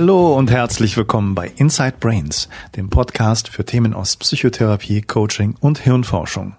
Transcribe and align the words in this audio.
Hallo 0.00 0.34
und 0.34 0.50
herzlich 0.50 0.96
willkommen 0.96 1.34
bei 1.34 1.52
Inside 1.56 1.96
Brains, 2.00 2.48
dem 2.74 2.88
Podcast 2.88 3.50
für 3.50 3.66
Themen 3.66 3.92
aus 3.92 4.16
Psychotherapie, 4.16 5.02
Coaching 5.02 5.56
und 5.60 5.78
Hirnforschung. 5.78 6.54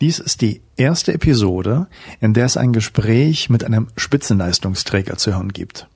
Dies 0.00 0.18
ist 0.18 0.40
die 0.40 0.60
erste 0.76 1.14
Episode, 1.14 1.86
in 2.18 2.34
der 2.34 2.46
es 2.46 2.56
ein 2.56 2.72
Gespräch 2.72 3.48
mit 3.48 3.62
einem 3.62 3.86
Spitzenleistungsträger 3.96 5.16
zu 5.18 5.34
hören 5.34 5.52
gibt. 5.52 5.86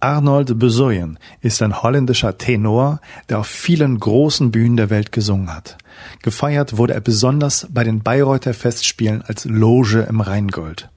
Arnold 0.00 0.58
Besoyen 0.58 1.20
ist 1.40 1.62
ein 1.62 1.84
holländischer 1.84 2.36
Tenor, 2.36 3.00
der 3.28 3.38
auf 3.38 3.46
vielen 3.46 4.00
großen 4.00 4.50
Bühnen 4.50 4.76
der 4.76 4.90
Welt 4.90 5.12
gesungen 5.12 5.54
hat. 5.54 5.78
Gefeiert 6.20 6.78
wurde 6.78 6.94
er 6.94 7.00
besonders 7.00 7.68
bei 7.70 7.84
den 7.84 8.02
Bayreuther 8.02 8.54
Festspielen 8.54 9.22
als 9.22 9.44
Loge 9.44 10.00
im 10.00 10.20
Rheingold. 10.20 10.88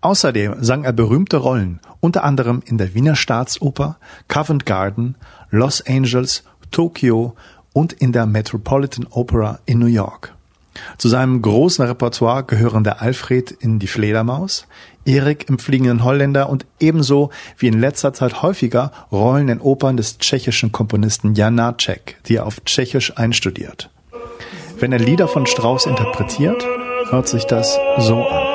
Außerdem 0.00 0.56
sang 0.60 0.84
er 0.84 0.92
berühmte 0.92 1.38
Rollen, 1.38 1.80
unter 2.00 2.22
anderem 2.22 2.62
in 2.64 2.78
der 2.78 2.94
Wiener 2.94 3.16
Staatsoper, 3.16 3.98
Covent 4.28 4.64
Garden, 4.64 5.16
Los 5.50 5.84
Angeles, 5.86 6.44
Tokio 6.70 7.34
und 7.72 7.92
in 7.94 8.12
der 8.12 8.26
Metropolitan 8.26 9.06
Opera 9.10 9.58
in 9.66 9.78
New 9.78 9.86
York. 9.86 10.34
Zu 10.98 11.08
seinem 11.08 11.42
großen 11.42 11.84
Repertoire 11.84 12.44
gehören 12.44 12.84
der 12.84 13.02
Alfred 13.02 13.50
in 13.50 13.80
Die 13.80 13.88
Fledermaus, 13.88 14.66
Erik 15.04 15.48
im 15.48 15.58
Fliegenden 15.58 16.04
Holländer 16.04 16.48
und 16.48 16.66
ebenso 16.78 17.30
wie 17.56 17.66
in 17.66 17.80
letzter 17.80 18.12
Zeit 18.12 18.42
häufiger 18.42 18.92
Rollen 19.10 19.48
in 19.48 19.60
Opern 19.60 19.96
des 19.96 20.18
tschechischen 20.18 20.70
Komponisten 20.70 21.34
Janacek, 21.34 22.18
die 22.26 22.36
er 22.36 22.46
auf 22.46 22.60
Tschechisch 22.64 23.16
einstudiert. 23.16 23.90
Wenn 24.78 24.92
er 24.92 25.00
Lieder 25.00 25.26
von 25.26 25.46
Strauss 25.46 25.86
interpretiert, 25.86 26.64
hört 27.10 27.26
sich 27.26 27.44
das 27.44 27.78
so 27.98 28.22
an. 28.22 28.47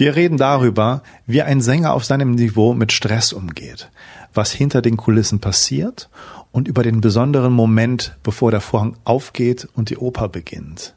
Wir 0.00 0.16
reden 0.16 0.38
darüber, 0.38 1.02
wie 1.26 1.42
ein 1.42 1.60
Sänger 1.60 1.92
auf 1.92 2.06
seinem 2.06 2.30
Niveau 2.30 2.72
mit 2.72 2.90
Stress 2.90 3.34
umgeht, 3.34 3.90
was 4.32 4.50
hinter 4.50 4.80
den 4.80 4.96
Kulissen 4.96 5.40
passiert 5.40 6.08
und 6.52 6.68
über 6.68 6.82
den 6.82 7.02
besonderen 7.02 7.52
Moment, 7.52 8.16
bevor 8.22 8.50
der 8.50 8.62
Vorhang 8.62 8.96
aufgeht 9.04 9.68
und 9.74 9.90
die 9.90 9.98
Oper 9.98 10.30
beginnt. 10.30 10.94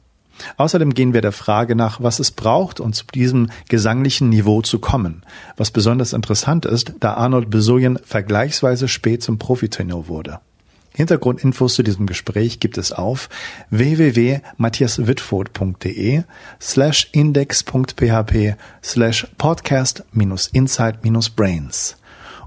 Außerdem 0.55 0.93
gehen 0.93 1.13
wir 1.13 1.19
der 1.19 1.33
Frage 1.33 1.75
nach, 1.75 2.01
was 2.01 2.19
es 2.19 2.31
braucht, 2.31 2.79
um 2.79 2.93
zu 2.93 3.03
diesem 3.13 3.49
gesanglichen 3.67 4.29
Niveau 4.29 4.61
zu 4.61 4.79
kommen, 4.79 5.23
was 5.57 5.69
besonders 5.69 6.13
interessant 6.13 6.65
ist, 6.65 6.93
da 7.01 7.15
Arnold 7.15 7.49
Besoyen 7.49 7.99
vergleichsweise 8.05 8.87
spät 8.87 9.21
zum 9.21 9.37
Profitenor 9.37 10.07
wurde. 10.07 10.39
Hintergrundinfos 10.93 11.75
zu 11.75 11.83
diesem 11.83 12.05
Gespräch 12.05 12.59
gibt 12.59 12.77
es 12.77 12.91
auf 12.91 13.29
www.matthiaswitford.de 13.71 16.23
slash 16.61 17.09
index.php 17.11 18.55
slash 18.83 19.27
podcast 19.37 20.03
minus 20.11 20.47
insight 20.47 21.03
minus 21.03 21.29
brains. 21.29 21.97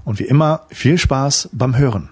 Und 0.05 0.19
wie 0.19 0.25
immer 0.25 0.67
viel 0.69 0.97
Spaß 0.97 1.49
beim 1.51 1.77
Hören. 1.77 2.09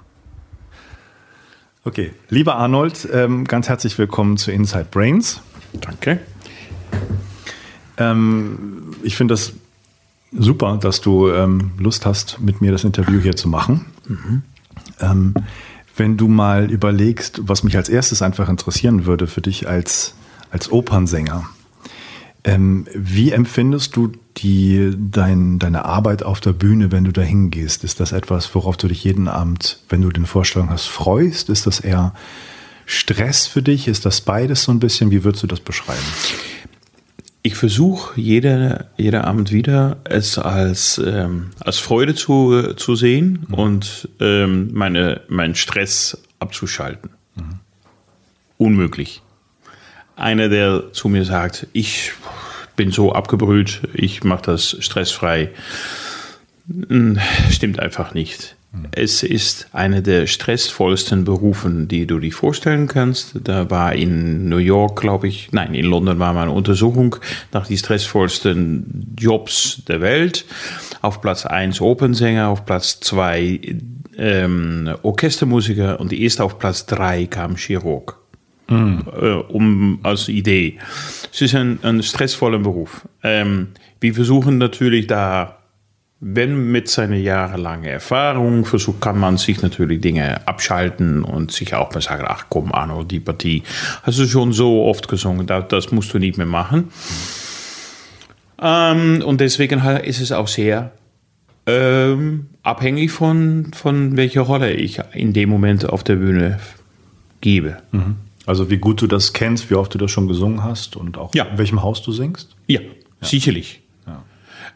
Okay, 1.86 2.14
lieber 2.30 2.56
Arnold, 2.56 3.08
ähm, 3.14 3.46
ganz 3.46 3.70
herzlich 3.70 3.98
willkommen 3.98 4.38
zu 4.38 4.52
Inside 4.52 4.88
Brains. 4.92 5.42
Danke. 5.80 6.20
Ähm, 7.98 8.96
ich 9.04 9.16
finde 9.16 9.36
das 9.36 9.54
super, 10.38 10.78
dass 10.82 11.00
du 11.00 11.30
ähm, 11.30 11.72
Lust 11.78 12.06
hast, 12.06 12.42
mit 12.42 12.60
mir 12.60 12.72
das 12.72 12.84
Interview 12.84 13.22
hier 13.22 13.36
zu 13.36 13.48
machen. 13.48 13.86
Mhm. 14.08 14.42
Wenn 15.96 16.18
du 16.18 16.28
mal 16.28 16.72
überlegst, 16.72 17.42
was 17.44 17.64
mich 17.64 17.78
als 17.78 17.90
erstes 17.90 18.22
einfach 18.22 18.50
interessieren 18.50 19.06
würde 19.06 19.28
für 19.28 19.42
dich 19.42 19.68
als, 19.68 20.16
als 20.52 20.72
Opernsänger, 20.72 21.50
ähm, 22.44 22.86
wie 22.94 23.32
empfindest 23.32 23.96
du 23.96 24.12
die, 24.38 24.94
dein, 24.96 25.58
deine 25.58 25.86
Arbeit 25.86 26.24
auf 26.24 26.40
der 26.42 26.54
Bühne, 26.54 26.92
wenn 26.92 27.04
du 27.04 27.12
da 27.12 27.22
hingehst? 27.22 27.84
Ist 27.84 28.00
das 28.00 28.12
etwas, 28.12 28.54
worauf 28.54 28.78
du 28.78 28.88
dich 28.88 29.04
jeden 29.04 29.28
Abend, 29.28 29.80
wenn 29.90 30.02
du 30.02 30.10
den 30.12 30.26
Vorstellung 30.26 30.70
hast, 30.70 30.86
freust? 30.86 31.50
Ist 31.50 31.66
das 31.66 31.80
eher 31.80 32.14
Stress 32.86 33.48
für 33.48 33.64
dich? 33.64 33.88
Ist 33.88 34.06
das 34.06 34.22
beides 34.22 34.64
so 34.64 34.72
ein 34.72 34.80
bisschen? 34.80 35.10
Wie 35.10 35.24
würdest 35.24 35.44
du 35.44 35.48
das 35.48 35.60
beschreiben? 35.60 36.04
Ich 37.46 37.56
versuche 37.56 38.20
jeder, 38.20 38.90
jeder 38.98 39.26
Abend 39.26 39.52
wieder 39.52 39.98
es 40.04 40.40
als, 40.40 40.98
ähm, 40.98 41.52
als 41.60 41.78
Freude 41.78 42.16
zu, 42.16 42.74
zu 42.74 42.96
sehen 42.96 43.46
mhm. 43.48 43.54
und 43.54 44.10
ähm, 44.20 44.72
meine, 44.74 45.22
meinen 45.28 45.54
Stress 45.54 46.18
abzuschalten. 46.40 47.12
Mhm. 47.36 47.60
Unmöglich. 48.58 49.22
Einer, 50.16 50.50
der 50.50 50.92
zu 50.92 51.08
mir 51.08 51.24
sagt, 51.24 51.68
ich 51.72 52.14
bin 52.76 52.90
so 52.90 53.14
abgebrüht, 53.14 53.82
ich 53.94 54.24
mache 54.24 54.42
das 54.48 54.78
stressfrei, 54.80 55.52
hm, 56.68 57.20
stimmt 57.52 57.80
einfach 57.80 58.16
nicht. 58.16 58.55
Es 58.92 59.24
ist 59.24 59.68
einer 59.74 60.02
der 60.02 60.28
stressvollsten 60.28 61.24
Berufen, 61.26 61.88
die 61.88 62.06
du 62.08 62.20
dir 62.20 62.32
vorstellen 62.32 62.88
kannst. 62.88 63.40
Da 63.44 63.70
war 63.70 63.94
in 63.94 64.50
New 64.50 64.58
York, 64.58 65.00
glaube 65.02 65.28
ich, 65.28 65.50
nein, 65.52 65.74
in 65.74 65.86
London 65.86 66.20
war 66.20 66.34
mal 66.34 66.44
eine 66.44 66.52
Untersuchung 66.52 67.16
nach 67.52 67.68
die 67.68 67.78
stressvollsten 67.78 69.16
Jobs 69.18 69.84
der 69.88 70.02
Welt. 70.02 70.46
Auf 71.02 71.22
Platz 71.22 71.46
1 71.46 71.82
Opernsänger, 71.82 72.50
auf 72.50 72.66
Platz 72.66 73.00
2 73.02 73.60
ähm, 74.18 74.96
Orchestermusiker 75.04 76.00
und 76.00 76.14
erst 76.14 76.42
auf 76.42 76.60
Platz 76.60 76.86
3 76.86 77.26
kam 77.28 77.56
Chirurg. 77.56 78.18
Mhm. 78.68 79.04
Äh, 79.22 79.32
um 79.32 80.00
als 80.04 80.28
Idee. 80.28 80.80
Es 81.32 81.42
ist 81.42 81.56
ein, 81.56 81.80
ein 81.84 82.02
stressvoller 82.02 82.60
Beruf. 82.60 83.08
Ähm, 83.22 83.70
wir 84.00 84.14
versuchen 84.14 84.58
natürlich 84.58 85.08
da 85.08 85.60
wenn 86.28 86.72
mit 86.72 86.90
seiner 86.90 87.18
jahrelangen 87.18 87.86
Erfahrung 87.86 88.66
versucht, 88.66 89.00
kann 89.00 89.20
man 89.20 89.38
sich 89.38 89.62
natürlich 89.62 90.02
Dinge 90.02 90.48
abschalten 90.48 91.24
und 91.24 91.52
sich 91.52 91.76
auch 91.76 91.94
mal 91.94 92.02
sagen, 92.02 92.26
ach 92.28 92.46
komm, 92.50 92.72
Arno, 92.72 93.04
die 93.04 93.20
Partie 93.20 93.62
hast 94.02 94.18
du 94.18 94.26
schon 94.26 94.52
so 94.52 94.86
oft 94.86 95.08
gesungen, 95.08 95.46
das, 95.46 95.68
das 95.68 95.92
musst 95.92 96.12
du 96.16 96.18
nicht 96.18 96.38
mehr 96.38 96.48
machen. 96.48 96.90
Ähm, 98.60 99.22
und 99.24 99.40
deswegen 99.40 99.80
ist 99.82 100.20
es 100.20 100.32
auch 100.32 100.48
sehr 100.48 100.94
ähm, 101.68 102.48
abhängig 102.64 103.12
von, 103.12 103.72
von 103.76 104.18
welcher 104.18 104.42
Rolle 104.42 104.74
ich 104.74 105.00
in 105.14 105.32
dem 105.32 105.50
Moment 105.50 105.88
auf 105.88 106.04
der 106.04 106.16
Bühne 106.16 106.60
gebe. 107.42 107.78
Mhm. 107.92 108.16
Also 108.48 108.72
wie 108.72 108.78
gut 108.78 109.00
du 109.00 109.06
das 109.06 109.34
kennst, 109.34 109.70
wie 109.70 109.76
oft 109.76 109.94
du 109.94 110.00
das 110.00 110.10
schon 110.10 110.28
gesungen 110.28 110.64
hast 110.64 110.96
und 110.96 111.20
auch 111.20 111.36
ja. 111.36 111.44
in 111.44 111.60
welchem 111.60 111.84
Haus 111.84 112.02
du 112.02 112.12
singst? 112.12 112.56
Ja, 112.66 112.82
ja. 112.82 112.88
sicherlich. 113.22 113.82
Ja. 114.08 114.24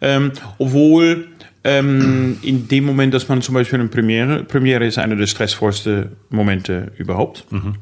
Ähm, 0.01 0.31
obwohl 0.59 1.27
ähm, 1.63 2.37
in 2.41 2.67
dem 2.67 2.85
Moment, 2.85 3.13
dass 3.13 3.27
man 3.27 3.41
zum 3.41 3.55
Beispiel 3.55 3.79
eine 3.79 3.89
Premiere, 3.89 4.43
Premiere 4.43 4.85
ist 4.85 4.97
einer 4.97 5.15
der 5.15 5.27
stressvollsten 5.27 6.15
Momente 6.29 6.91
überhaupt. 6.97 7.51
Mhm. 7.51 7.75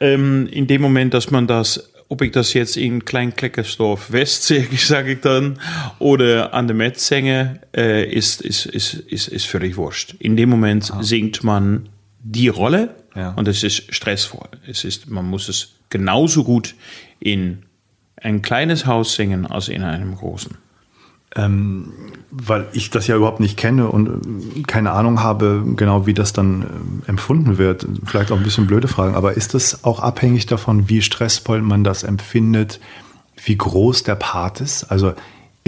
Ähm, 0.00 0.48
in 0.50 0.66
dem 0.66 0.82
Moment, 0.82 1.14
dass 1.14 1.30
man 1.30 1.46
das, 1.46 1.92
ob 2.08 2.22
ich 2.22 2.32
das 2.32 2.54
jetzt 2.54 2.76
in 2.76 3.04
Kleinkleckersdorf 3.04 4.10
West 4.10 4.44
sage 4.76 5.12
ich 5.12 5.20
dann, 5.20 5.60
oder 5.98 6.54
an 6.54 6.66
der 6.66 6.76
Met 6.76 6.98
singe, 6.98 7.60
äh, 7.76 8.04
ist, 8.04 8.40
ist, 8.40 8.66
ist, 8.66 8.94
ist, 8.94 9.28
ist 9.28 9.46
völlig 9.46 9.76
wurscht. 9.76 10.14
In 10.18 10.36
dem 10.36 10.48
Moment 10.48 10.92
ah. 10.92 11.02
singt 11.02 11.44
man 11.44 11.88
die 12.20 12.48
Rolle 12.48 12.96
ja. 13.14 13.32
und 13.34 13.46
es 13.46 13.62
ist 13.62 13.94
stressvoll. 13.94 14.48
Es 14.66 14.84
ist, 14.84 15.08
man 15.08 15.24
muss 15.24 15.48
es 15.48 15.74
genauso 15.88 16.42
gut 16.42 16.74
in 17.20 17.62
ein 18.16 18.42
kleines 18.42 18.86
Haus 18.86 19.14
singen 19.14 19.46
als 19.46 19.68
in 19.68 19.82
einem 19.82 20.16
großen. 20.16 20.56
Ähm, 21.38 21.92
weil 22.30 22.66
ich 22.72 22.90
das 22.90 23.06
ja 23.06 23.16
überhaupt 23.16 23.40
nicht 23.40 23.56
kenne 23.56 23.88
und 23.88 24.56
äh, 24.56 24.62
keine 24.62 24.92
Ahnung 24.92 25.22
habe, 25.22 25.62
genau 25.76 26.06
wie 26.06 26.14
das 26.14 26.32
dann 26.32 26.62
äh, 27.06 27.08
empfunden 27.08 27.56
wird. 27.56 27.86
Vielleicht 28.04 28.30
auch 28.30 28.36
ein 28.36 28.42
bisschen 28.42 28.66
blöde 28.66 28.88
Fragen, 28.88 29.14
aber 29.14 29.34
ist 29.34 29.54
das 29.54 29.84
auch 29.84 30.00
abhängig 30.00 30.46
davon, 30.46 30.88
wie 30.88 31.00
stressvoll 31.00 31.62
man 31.62 31.84
das 31.84 32.02
empfindet, 32.02 32.80
wie 33.42 33.56
groß 33.56 34.02
der 34.02 34.16
Part 34.16 34.60
ist? 34.60 34.84
Also 34.84 35.14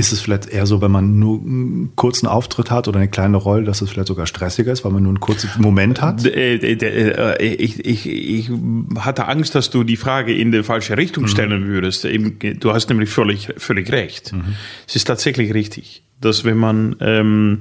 ist 0.00 0.12
es 0.12 0.20
vielleicht 0.20 0.48
eher 0.48 0.64
so, 0.64 0.80
wenn 0.80 0.90
man 0.90 1.18
nur 1.18 1.38
einen 1.38 1.92
kurzen 1.94 2.26
Auftritt 2.26 2.70
hat 2.70 2.88
oder 2.88 2.98
eine 2.98 3.08
kleine 3.08 3.36
Rolle, 3.36 3.64
dass 3.64 3.82
es 3.82 3.90
vielleicht 3.90 4.08
sogar 4.08 4.26
stressiger 4.26 4.72
ist, 4.72 4.82
weil 4.82 4.92
man 4.92 5.02
nur 5.02 5.10
einen 5.10 5.20
kurzen 5.20 5.50
Moment 5.58 6.00
hat? 6.00 6.24
Äh, 6.24 6.56
äh, 6.56 7.44
ich, 7.44 7.84
ich, 7.84 8.06
ich 8.06 8.50
hatte 8.98 9.28
Angst, 9.28 9.54
dass 9.54 9.68
du 9.68 9.84
die 9.84 9.98
Frage 9.98 10.34
in 10.34 10.52
die 10.52 10.62
falsche 10.62 10.96
Richtung 10.96 11.24
mhm. 11.24 11.28
stellen 11.28 11.66
würdest. 11.66 12.04
Du 12.04 12.72
hast 12.72 12.88
nämlich 12.88 13.10
völlig, 13.10 13.48
völlig 13.58 13.92
recht. 13.92 14.32
Mhm. 14.32 14.56
Es 14.88 14.96
ist 14.96 15.04
tatsächlich 15.04 15.52
richtig, 15.52 16.02
dass 16.18 16.44
wenn 16.44 16.56
man 16.56 16.96
ähm, 17.00 17.60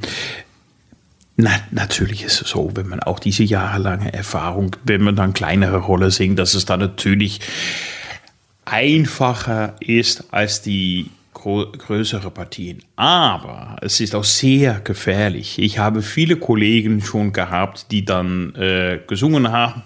Na, 1.35 1.51
natürlich 1.71 2.23
ist 2.23 2.41
es 2.41 2.49
so, 2.49 2.71
wenn 2.75 2.87
man 2.87 3.01
auch 3.01 3.19
diese 3.19 3.43
jahrelange 3.43 4.13
Erfahrung, 4.13 4.75
wenn 4.85 5.01
man 5.01 5.17
dann 5.17 5.33
kleinere 5.33 5.77
Rolle 5.77 6.09
singt, 6.09 6.39
dass 6.39 6.53
es 6.53 6.63
dann 6.63 6.79
natürlich 6.79 7.41
einfacher 8.63 9.75
ist 9.81 10.33
als 10.33 10.61
die 10.61 11.09
größere 11.41 12.31
Partien. 12.31 12.83
Aber 12.95 13.77
es 13.81 13.99
ist 13.99 14.15
auch 14.15 14.23
sehr 14.23 14.79
gefährlich. 14.81 15.59
Ich 15.59 15.79
habe 15.79 16.01
viele 16.01 16.35
Kollegen 16.35 17.01
schon 17.01 17.33
gehabt, 17.33 17.91
die 17.91 18.05
dann 18.05 18.55
äh, 18.55 18.99
gesungen 19.07 19.51
haben 19.51 19.83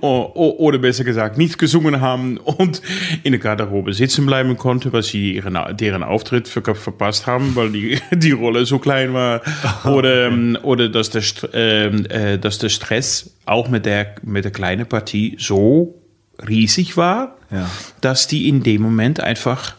oder 0.00 0.78
besser 0.78 1.04
gesagt 1.04 1.38
nicht 1.38 1.58
gesungen 1.58 2.00
haben 2.00 2.36
und 2.36 2.82
in 3.22 3.32
der 3.32 3.40
Garderobe 3.40 3.92
sitzen 3.92 4.26
bleiben 4.26 4.56
konnte, 4.56 4.92
weil 4.92 5.02
sie 5.02 5.34
ihren, 5.36 5.58
deren 5.76 6.02
Auftritt 6.02 6.48
ver 6.48 6.74
verpasst 6.74 7.26
haben, 7.26 7.56
weil 7.56 7.70
die, 7.72 7.98
die 8.12 8.32
Rolle 8.32 8.66
so 8.66 8.78
klein 8.78 9.12
war. 9.14 9.40
Oder, 9.84 10.26
ähm, 10.26 10.58
oder 10.62 10.88
dass, 10.88 11.10
der, 11.10 11.22
ähm, 11.52 12.06
äh, 12.06 12.38
dass 12.38 12.58
der 12.58 12.68
Stress 12.68 13.34
auch 13.46 13.68
mit 13.68 13.86
der, 13.86 14.14
mit 14.22 14.44
der 14.44 14.52
kleinen 14.52 14.86
Partie 14.86 15.36
so 15.38 16.00
riesig 16.46 16.96
war, 16.96 17.36
ja. 17.50 17.68
dass 18.00 18.26
die 18.26 18.48
in 18.48 18.62
dem 18.62 18.82
Moment 18.82 19.20
einfach 19.20 19.74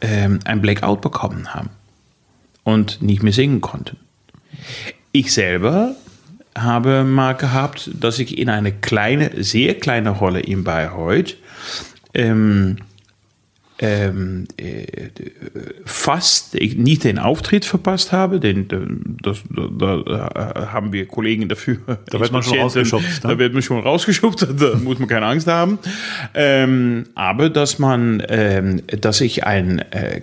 ähm, 0.00 0.40
ein 0.44 0.60
Blackout 0.60 1.00
bekommen 1.00 1.54
haben 1.54 1.70
und 2.64 3.02
nicht 3.02 3.22
mehr 3.22 3.32
singen 3.32 3.60
konnten. 3.60 3.96
Ich 5.12 5.32
selber 5.32 5.94
habe 6.56 7.04
mal 7.04 7.34
gehabt, 7.34 7.90
dass 7.94 8.18
ich 8.18 8.38
in 8.38 8.48
eine 8.48 8.72
kleine, 8.72 9.42
sehr 9.42 9.78
kleine 9.78 10.10
Rolle 10.10 10.40
in 10.40 10.64
Bayreuth 10.64 11.36
ähm, 12.14 12.76
ähm, 13.80 14.46
äh, 14.58 15.08
fast 15.86 16.54
nicht 16.54 17.04
den 17.04 17.18
Auftritt 17.18 17.64
verpasst 17.64 18.12
habe, 18.12 18.40
denn 18.40 18.66
das, 19.22 19.42
da, 19.48 19.96
da, 19.96 20.70
haben 20.72 20.92
wir 20.92 21.06
Kollegen 21.06 21.48
dafür. 21.48 21.78
Da 22.10 22.20
wird 22.20 22.30
man 22.32 22.42
schon 22.42 22.58
rausgeschubst. 22.58 23.24
Ne? 23.24 23.30
Da 23.30 23.38
wird 23.38 23.54
man 23.54 23.62
schon 23.62 23.80
rausgeschubst, 23.80 24.46
da 24.58 24.76
muss 24.76 24.98
man 24.98 25.08
keine 25.08 25.26
Angst 25.26 25.46
haben. 25.46 25.78
Ähm, 26.34 27.04
aber 27.14 27.48
dass 27.48 27.78
man, 27.78 28.22
ähm, 28.28 28.82
dass 28.86 29.20
ich 29.20 29.44
ein 29.44 29.78
äh, 29.78 30.10
äh, 30.10 30.20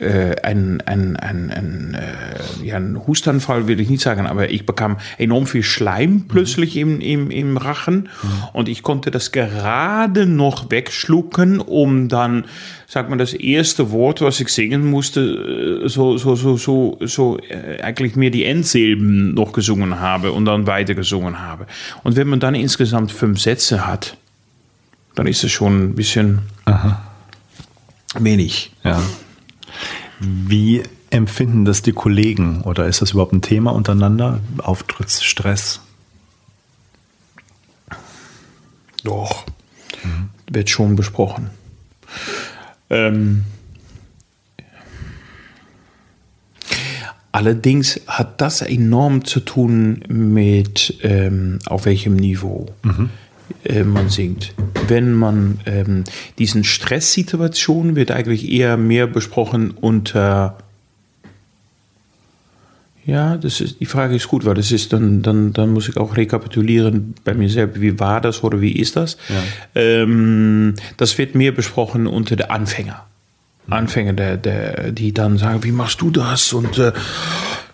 ein, 0.00 0.80
ein, 0.82 1.16
ein, 1.16 1.50
ein, 1.50 1.94
äh, 1.94 2.66
ja, 2.66 2.76
ein 2.76 3.06
Hustanfall 3.06 3.66
will 3.66 3.80
ich 3.80 3.90
nicht 3.90 4.02
sagen, 4.02 4.26
aber 4.26 4.50
ich 4.50 4.64
bekam 4.64 4.96
enorm 5.18 5.46
viel 5.46 5.62
Schleim 5.62 6.24
plötzlich 6.26 6.74
mhm. 6.74 6.80
im, 6.80 7.00
im, 7.00 7.30
im 7.30 7.56
Rachen 7.56 8.08
mhm. 8.22 8.28
und 8.54 8.68
ich 8.68 8.82
konnte 8.82 9.10
das 9.10 9.30
gerade 9.30 10.24
noch 10.24 10.70
wegschlucken, 10.70 11.60
um 11.60 12.08
dann, 12.08 12.46
sagt 12.86 13.10
man, 13.10 13.18
das 13.18 13.34
erste 13.34 13.90
Wort, 13.90 14.22
was 14.22 14.40
ich 14.40 14.48
singen 14.48 14.88
musste, 14.88 15.86
so, 15.88 16.16
so, 16.16 16.34
so, 16.34 16.56
so, 16.56 16.98
so 17.00 17.38
äh, 17.38 17.82
eigentlich 17.82 18.16
mir 18.16 18.30
die 18.30 18.44
Endsilben 18.44 19.34
noch 19.34 19.52
gesungen 19.52 20.00
habe 20.00 20.32
und 20.32 20.46
dann 20.46 20.66
weiter 20.66 20.94
gesungen 20.94 21.40
habe. 21.40 21.66
Und 22.04 22.16
wenn 22.16 22.28
man 22.28 22.40
dann 22.40 22.54
insgesamt 22.54 23.12
fünf 23.12 23.40
Sätze 23.40 23.86
hat, 23.86 24.16
dann 25.14 25.26
ist 25.26 25.44
es 25.44 25.52
schon 25.52 25.90
ein 25.90 25.94
bisschen 25.94 26.38
Aha. 26.64 27.02
wenig. 28.18 28.72
Ja. 28.82 29.02
Wie 30.20 30.82
empfinden 31.08 31.64
das 31.64 31.80
die 31.82 31.92
Kollegen 31.92 32.60
oder 32.62 32.86
ist 32.86 33.00
das 33.00 33.12
überhaupt 33.12 33.32
ein 33.32 33.42
Thema 33.42 33.72
untereinander? 33.72 34.40
Auftrittsstress? 34.58 35.80
Doch, 39.02 39.46
mhm. 40.04 40.28
wird 40.50 40.68
schon 40.68 40.94
besprochen. 40.94 41.48
Ähm, 42.90 43.44
allerdings 47.32 48.00
hat 48.06 48.42
das 48.42 48.60
enorm 48.60 49.24
zu 49.24 49.40
tun 49.40 50.04
mit 50.08 50.98
ähm, 51.02 51.60
auf 51.64 51.86
welchem 51.86 52.16
Niveau. 52.16 52.66
Mhm. 52.82 53.08
Äh, 53.64 53.84
man 53.84 54.08
singt. 54.08 54.54
Wenn 54.88 55.12
man 55.12 55.60
ähm, 55.66 56.04
diesen 56.38 56.64
Stresssituation 56.64 57.96
wird 57.96 58.10
eigentlich 58.10 58.50
eher 58.50 58.76
mehr 58.76 59.06
besprochen 59.06 59.70
unter 59.72 60.58
ja, 63.06 63.38
das 63.38 63.60
ist, 63.60 63.80
die 63.80 63.86
Frage 63.86 64.14
ist 64.14 64.28
gut, 64.28 64.44
weil 64.44 64.54
das 64.54 64.70
ist 64.70 64.92
dann, 64.92 65.22
dann, 65.22 65.52
dann 65.52 65.72
muss 65.72 65.88
ich 65.88 65.96
auch 65.96 66.16
rekapitulieren 66.16 67.14
bei 67.24 67.34
mir 67.34 67.48
selbst, 67.48 67.80
wie 67.80 67.98
war 67.98 68.20
das 68.20 68.44
oder 68.44 68.60
wie 68.60 68.72
ist 68.72 68.94
das? 68.94 69.16
Ja. 69.28 69.42
Ähm, 69.74 70.74
das 70.96 71.16
wird 71.18 71.34
mehr 71.34 71.50
besprochen 71.50 72.06
unter 72.06 72.36
der 72.36 72.50
Anfänger. 72.52 73.06
Anfänger, 73.68 74.12
der, 74.12 74.36
der, 74.36 74.92
die 74.92 75.12
dann 75.12 75.38
sagen, 75.38 75.64
wie 75.64 75.72
machst 75.72 76.00
du 76.00 76.10
das? 76.10 76.52
Und 76.52 76.78
äh, 76.78 76.92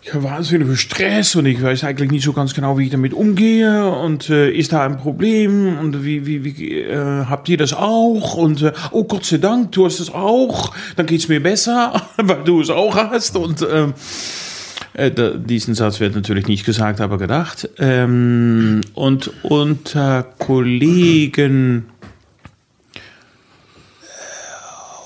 ich 0.06 0.14
habe 0.14 0.22
wahnsinnig 0.22 0.68
viel 0.68 0.76
Stress 0.76 1.34
und 1.34 1.46
ich 1.46 1.60
weiß 1.60 1.82
eigentlich 1.82 2.12
nicht 2.12 2.22
so 2.22 2.32
ganz 2.32 2.54
genau, 2.54 2.78
wie 2.78 2.84
ich 2.84 2.90
damit 2.90 3.12
umgehe 3.12 3.90
und 3.90 4.30
äh, 4.30 4.52
ist 4.52 4.72
da 4.72 4.84
ein 4.84 4.98
Problem 4.98 5.76
und 5.78 6.04
wie, 6.04 6.26
wie, 6.26 6.44
wie 6.44 6.80
äh, 6.80 7.24
habt 7.24 7.48
ihr 7.48 7.56
das 7.56 7.72
auch? 7.72 8.34
Und 8.34 8.62
äh, 8.62 8.72
oh 8.92 9.02
Gott 9.02 9.24
sei 9.24 9.38
Dank, 9.38 9.72
du 9.72 9.84
hast 9.84 9.98
es 9.98 10.14
auch, 10.14 10.72
dann 10.94 11.06
geht's 11.06 11.26
mir 11.26 11.42
besser, 11.42 12.00
weil 12.18 12.44
du 12.44 12.60
es 12.60 12.70
auch 12.70 12.94
hast. 12.94 13.36
Und 13.36 13.66
ähm, 13.68 13.94
äh, 14.94 15.10
diesen 15.10 15.74
Satz 15.74 15.98
wird 15.98 16.14
natürlich 16.14 16.46
nicht 16.46 16.64
gesagt, 16.64 17.00
aber 17.00 17.18
gedacht. 17.18 17.68
Ähm, 17.78 18.82
und 18.94 19.32
unter 19.42 20.22
Kollegen 20.38 21.86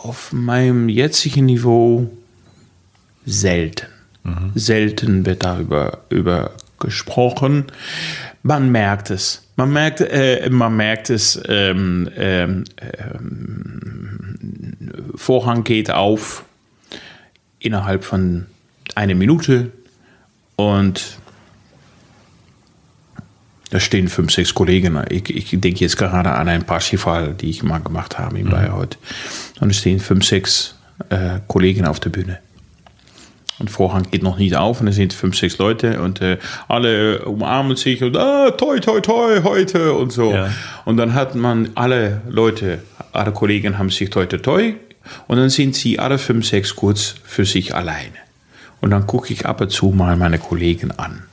auf 0.02 0.34
meinem 0.34 0.90
jetzigen 0.90 1.46
Niveau 1.46 2.10
selten. 3.24 3.86
Mhm. 4.22 4.52
Selten 4.54 5.26
wird 5.26 5.44
darüber 5.44 6.00
über 6.08 6.52
gesprochen. 6.78 7.66
Man 8.42 8.72
merkt 8.72 9.10
es. 9.10 9.46
Man 9.56 9.72
merkt, 9.72 10.00
äh, 10.00 10.48
man 10.50 10.76
merkt 10.76 11.10
es, 11.10 11.40
ähm, 11.46 12.08
ähm, 12.16 12.64
ähm, 12.80 14.28
Vorhang 15.14 15.64
geht 15.64 15.90
auf 15.90 16.44
innerhalb 17.58 18.04
von 18.04 18.46
einer 18.94 19.14
Minute 19.14 19.70
und 20.56 21.18
da 23.70 23.78
stehen 23.78 24.08
fünf, 24.08 24.32
sechs 24.32 24.54
Kollegen. 24.54 25.00
Ich, 25.10 25.28
ich 25.30 25.60
denke 25.60 25.80
jetzt 25.80 25.96
gerade 25.96 26.32
an 26.32 26.48
ein 26.48 26.64
Parsifal, 26.64 27.34
die 27.34 27.50
ich 27.50 27.62
mal 27.62 27.78
gemacht 27.78 28.18
habe 28.18 28.38
in 28.38 28.46
mhm. 28.46 28.50
Bayreuth. 28.50 28.98
Und 29.60 29.70
es 29.70 29.76
stehen 29.76 30.00
fünf, 30.00 30.24
sechs 30.24 30.74
äh, 31.10 31.38
Kollegen 31.46 31.86
auf 31.86 32.00
der 32.00 32.10
Bühne. 32.10 32.40
Und 33.60 33.70
Vorhang 33.70 34.06
geht 34.10 34.22
noch 34.22 34.38
nicht 34.38 34.56
auf 34.56 34.80
und 34.80 34.88
es 34.88 34.96
sind 34.96 35.12
fünf, 35.12 35.36
sechs 35.36 35.58
Leute 35.58 36.00
und 36.00 36.22
äh, 36.22 36.38
alle 36.66 37.26
umarmen 37.26 37.76
sich 37.76 38.02
und 38.02 38.16
ah, 38.16 38.50
toi, 38.50 38.80
toi, 38.80 39.00
toi, 39.00 39.42
heute 39.44 39.92
und 39.92 40.12
so. 40.12 40.32
Ja. 40.32 40.50
Und 40.86 40.96
dann 40.96 41.12
hat 41.12 41.34
man 41.34 41.68
alle 41.74 42.22
Leute, 42.28 42.78
alle 43.12 43.32
Kollegen 43.32 43.78
haben 43.78 43.90
sich 43.90 44.08
toi, 44.08 44.24
toi, 44.24 44.38
toi 44.38 44.74
und 45.28 45.36
dann 45.36 45.50
sind 45.50 45.76
sie 45.76 45.98
alle 45.98 46.18
fünf, 46.18 46.46
sechs 46.46 46.74
kurz 46.74 47.14
für 47.22 47.44
sich 47.44 47.74
alleine. 47.74 48.16
Und 48.80 48.90
dann 48.90 49.06
gucke 49.06 49.32
ich 49.32 49.46
ab 49.46 49.60
und 49.60 49.70
zu 49.70 49.90
mal 49.90 50.16
meine 50.16 50.38
Kollegen 50.38 50.90
an. 50.92 51.24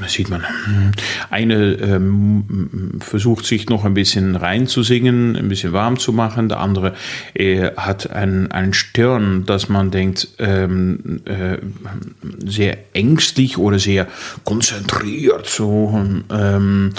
Da 0.00 0.08
sieht 0.08 0.28
man, 0.28 0.42
hm, 0.42 0.92
eine 1.30 1.72
ähm, 1.74 2.98
versucht 3.00 3.46
sich 3.46 3.68
noch 3.68 3.84
ein 3.84 3.94
bisschen 3.94 4.36
reinzusingen, 4.36 5.36
ein 5.36 5.48
bisschen 5.48 5.72
warm 5.72 5.98
zu 5.98 6.12
machen. 6.12 6.48
Der 6.48 6.60
andere 6.60 6.94
äh, 7.34 7.70
hat 7.76 8.10
ein, 8.10 8.52
ein 8.52 8.74
Stirn, 8.74 9.46
dass 9.46 9.68
man 9.68 9.90
denkt, 9.90 10.28
ähm, 10.38 11.22
äh, 11.24 11.58
sehr 12.44 12.78
ängstlich 12.92 13.56
oder 13.56 13.78
sehr 13.78 14.06
konzentriert. 14.44 15.46
So, 15.46 15.98
ähm, 16.30 16.92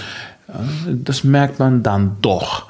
äh, 0.48 0.52
das 0.92 1.24
merkt 1.24 1.60
man 1.60 1.84
dann 1.84 2.18
doch. 2.22 2.68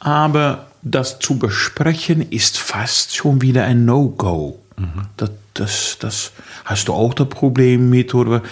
Aber 0.00 0.66
das 0.82 1.18
zu 1.20 1.38
besprechen 1.38 2.20
ist 2.30 2.58
fast 2.58 3.14
schon 3.14 3.40
wieder 3.40 3.64
ein 3.64 3.84
No-Go. 3.84 4.61
Mhm. 4.76 5.02
Das, 5.16 5.30
das, 5.54 5.96
das 6.00 6.32
hast 6.64 6.88
du 6.88 6.92
auch 6.92 7.14
das 7.14 7.28
Problem 7.28 7.90
mit, 7.90 8.14
oder? 8.14 8.42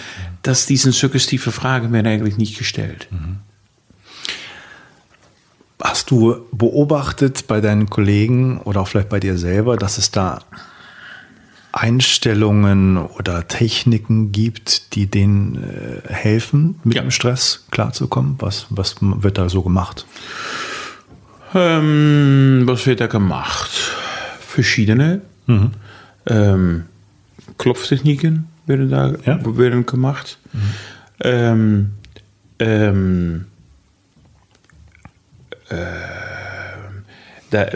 Dass 0.43 0.65
diese 0.65 0.91
suggestive 0.91 1.51
Fragen 1.51 1.91
werden 1.93 2.07
eigentlich 2.07 2.37
nicht 2.37 2.57
gestellt. 2.57 3.07
Mhm. 3.11 3.37
Hast 5.81 6.11
du 6.11 6.45
beobachtet 6.51 7.47
bei 7.47 7.59
deinen 7.59 7.89
Kollegen 7.89 8.59
oder 8.61 8.81
auch 8.81 8.87
vielleicht 8.87 9.09
bei 9.09 9.19
dir 9.19 9.37
selber, 9.37 9.77
dass 9.77 9.97
es 9.97 10.11
da 10.11 10.39
Einstellungen 11.71 12.97
oder 12.97 13.47
Techniken 13.47 14.31
gibt, 14.31 14.93
die 14.95 15.07
denen 15.07 15.63
äh, 15.63 16.13
helfen, 16.13 16.79
mit 16.83 16.95
ja. 16.95 17.01
dem 17.01 17.11
Stress 17.11 17.65
klarzukommen? 17.71 18.35
Was, 18.39 18.67
was 18.69 18.97
wird 19.01 19.37
da 19.37 19.49
so 19.49 19.61
gemacht? 19.61 20.05
Ähm, 21.53 22.63
was 22.65 22.85
wird 22.85 22.99
da 22.99 23.07
gemacht? 23.07 23.71
Verschiedene. 24.39 25.21
Mhm. 25.47 25.71
Ähm, 26.27 26.85
Klopftechniken 27.57 28.47
werden 28.65 28.89
da 28.89 29.13
ja. 29.25 29.39
werden 29.57 29.85
gemacht. 29.85 30.37
Mhm. 30.53 30.59
Ähm, 31.23 31.89
ähm, 32.59 33.45
äh, 35.69 35.75
Da, 37.51 37.67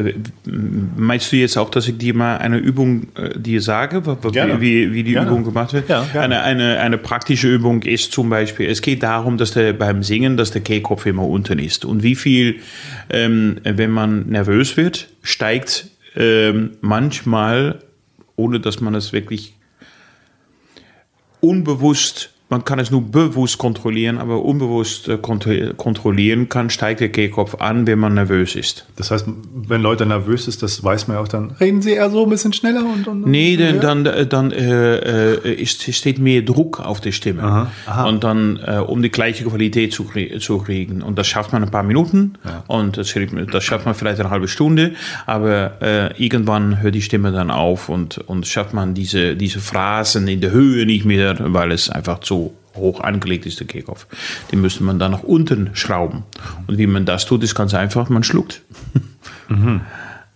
meinst 0.96 1.34
du 1.34 1.36
jetzt 1.36 1.58
auch, 1.58 1.70
dass 1.70 1.86
ich 1.90 1.98
dir 1.98 2.14
mal 2.14 2.38
eine 2.38 2.58
Übung 2.58 3.08
äh, 3.16 3.38
dir 3.38 3.62
sage, 3.62 4.02
Gerne. 4.32 4.62
wie, 4.62 4.94
wie 4.94 5.04
die 5.04 5.12
Gerne. 5.12 5.30
Übung 5.30 5.44
gemacht 5.44 5.74
wird? 5.74 5.90
Ja, 5.90 6.06
eine, 6.14 6.44
eine, 6.44 6.80
eine 6.80 6.98
praktische 6.98 7.54
Übung 7.54 7.82
ist 7.84 8.14
zum 8.14 8.30
Beispiel, 8.30 8.70
es 8.70 8.82
geht 8.82 9.04
darum, 9.04 9.38
dass 9.38 9.52
der 9.52 9.74
beim 9.74 10.02
Singen, 10.02 10.38
dass 10.38 10.52
der 10.52 10.62
Kehlkopf 10.62 11.06
immer 11.06 11.28
unten 11.28 11.60
ist. 11.60 11.84
Und 11.84 12.04
wie 12.04 12.16
viel, 12.16 12.62
ähm, 13.10 13.58
wenn 13.66 13.92
man 13.92 14.30
nervös 14.30 14.78
wird, 14.78 15.10
steigt 15.24 15.90
ähm, 16.16 16.72
manchmal, 16.80 17.80
ohne 18.36 18.60
dass 18.60 18.82
man 18.82 18.96
es 18.96 19.14
wirklich 19.14 19.56
unbewusst, 21.40 22.35
man 22.48 22.64
kann 22.64 22.78
es 22.78 22.92
nur 22.92 23.02
bewusst 23.02 23.58
kontrollieren, 23.58 24.20
aber 24.20 24.44
unbewusst 24.44 25.08
äh, 25.08 25.14
kontro- 25.16 25.74
kontrollieren 25.74 26.48
kann, 26.48 26.70
steigt 26.70 27.00
der 27.00 27.10
Kehlkopf 27.10 27.56
an, 27.56 27.88
wenn 27.88 27.98
man 27.98 28.14
nervös 28.14 28.56
ist. 28.56 28.86
Das 28.98 29.10
heißt, 29.10 29.26
wenn 29.68 29.82
Leute 29.82 30.06
nervös 30.06 30.48
ist, 30.48 30.62
das 30.62 30.84
weiß 30.84 31.08
man 31.08 31.18
ja 31.18 31.24
auch 31.24 31.28
dann. 31.28 31.52
Reden 31.60 31.82
sie 31.82 31.94
eher 31.94 32.10
so 32.12 32.24
ein 32.24 32.30
bisschen 32.30 32.54
schneller 32.54 32.86
und. 32.86 33.08
und 33.08 33.26
Nee, 33.26 33.56
ja? 33.56 33.72
dann, 33.74 34.04
dann, 34.04 34.30
dann 34.30 34.52
äh, 34.52 35.34
äh, 35.54 35.66
steht 35.66 36.20
mehr 36.20 36.44
Druck 36.44 36.80
auf 36.80 37.02
der 37.02 37.14
Stimme. 37.14 37.42
Aha, 37.42 37.72
aha. 37.88 38.06
Und 38.08 38.24
dann, 38.24 38.60
äh, 38.64 38.78
um 38.78 39.02
die 39.02 39.10
gleiche 39.10 39.44
Qualität 39.46 39.92
zu, 39.92 40.06
zu 40.40 40.58
kriegen. 40.60 41.02
Und 41.02 41.18
das 41.18 41.26
schafft 41.26 41.52
man 41.52 41.64
ein 41.64 41.72
paar 41.72 41.84
Minuten 41.84 42.34
und 42.68 42.98
das, 42.98 43.10
schafft- 43.10 43.34
das 43.54 43.64
schafft 43.64 43.86
man 43.86 43.96
vielleicht 43.96 44.20
eine 44.20 44.30
halbe 44.30 44.48
Stunde, 44.48 44.92
aber 45.26 45.82
äh, 45.82 46.24
irgendwann 46.24 46.82
hört 46.82 46.94
die 46.94 47.02
Stimme 47.02 47.32
dann 47.32 47.50
auf 47.50 47.90
und, 47.90 48.20
und 48.20 48.46
schafft 48.46 48.74
man 48.76 48.94
diese, 48.94 49.36
diese 49.36 49.60
Phrasen 49.60 50.28
in 50.28 50.42
der 50.42 50.52
Höhe 50.52 50.86
nicht 50.86 51.06
mehr, 51.06 51.36
weil 51.40 51.72
es 51.72 51.90
einfach 51.90 52.20
zu 52.20 52.35
hoch 52.76 53.00
angelegt 53.02 53.46
ist, 53.46 53.60
der 53.60 53.68
Kehlkopf. 53.68 54.06
Den 54.52 54.62
müsste 54.62 54.84
man 54.84 55.00
dann 55.00 55.12
nach 55.12 55.24
unten 55.24 55.70
schrauben. 55.74 56.24
Und 56.68 56.78
wie 56.78 56.88
man 56.88 57.06
das 57.06 57.26
tut, 57.26 57.44
ist 57.44 57.56
ganz 57.56 57.74
einfach, 57.74 58.10
man 58.10 58.24
schluckt. 58.24 58.62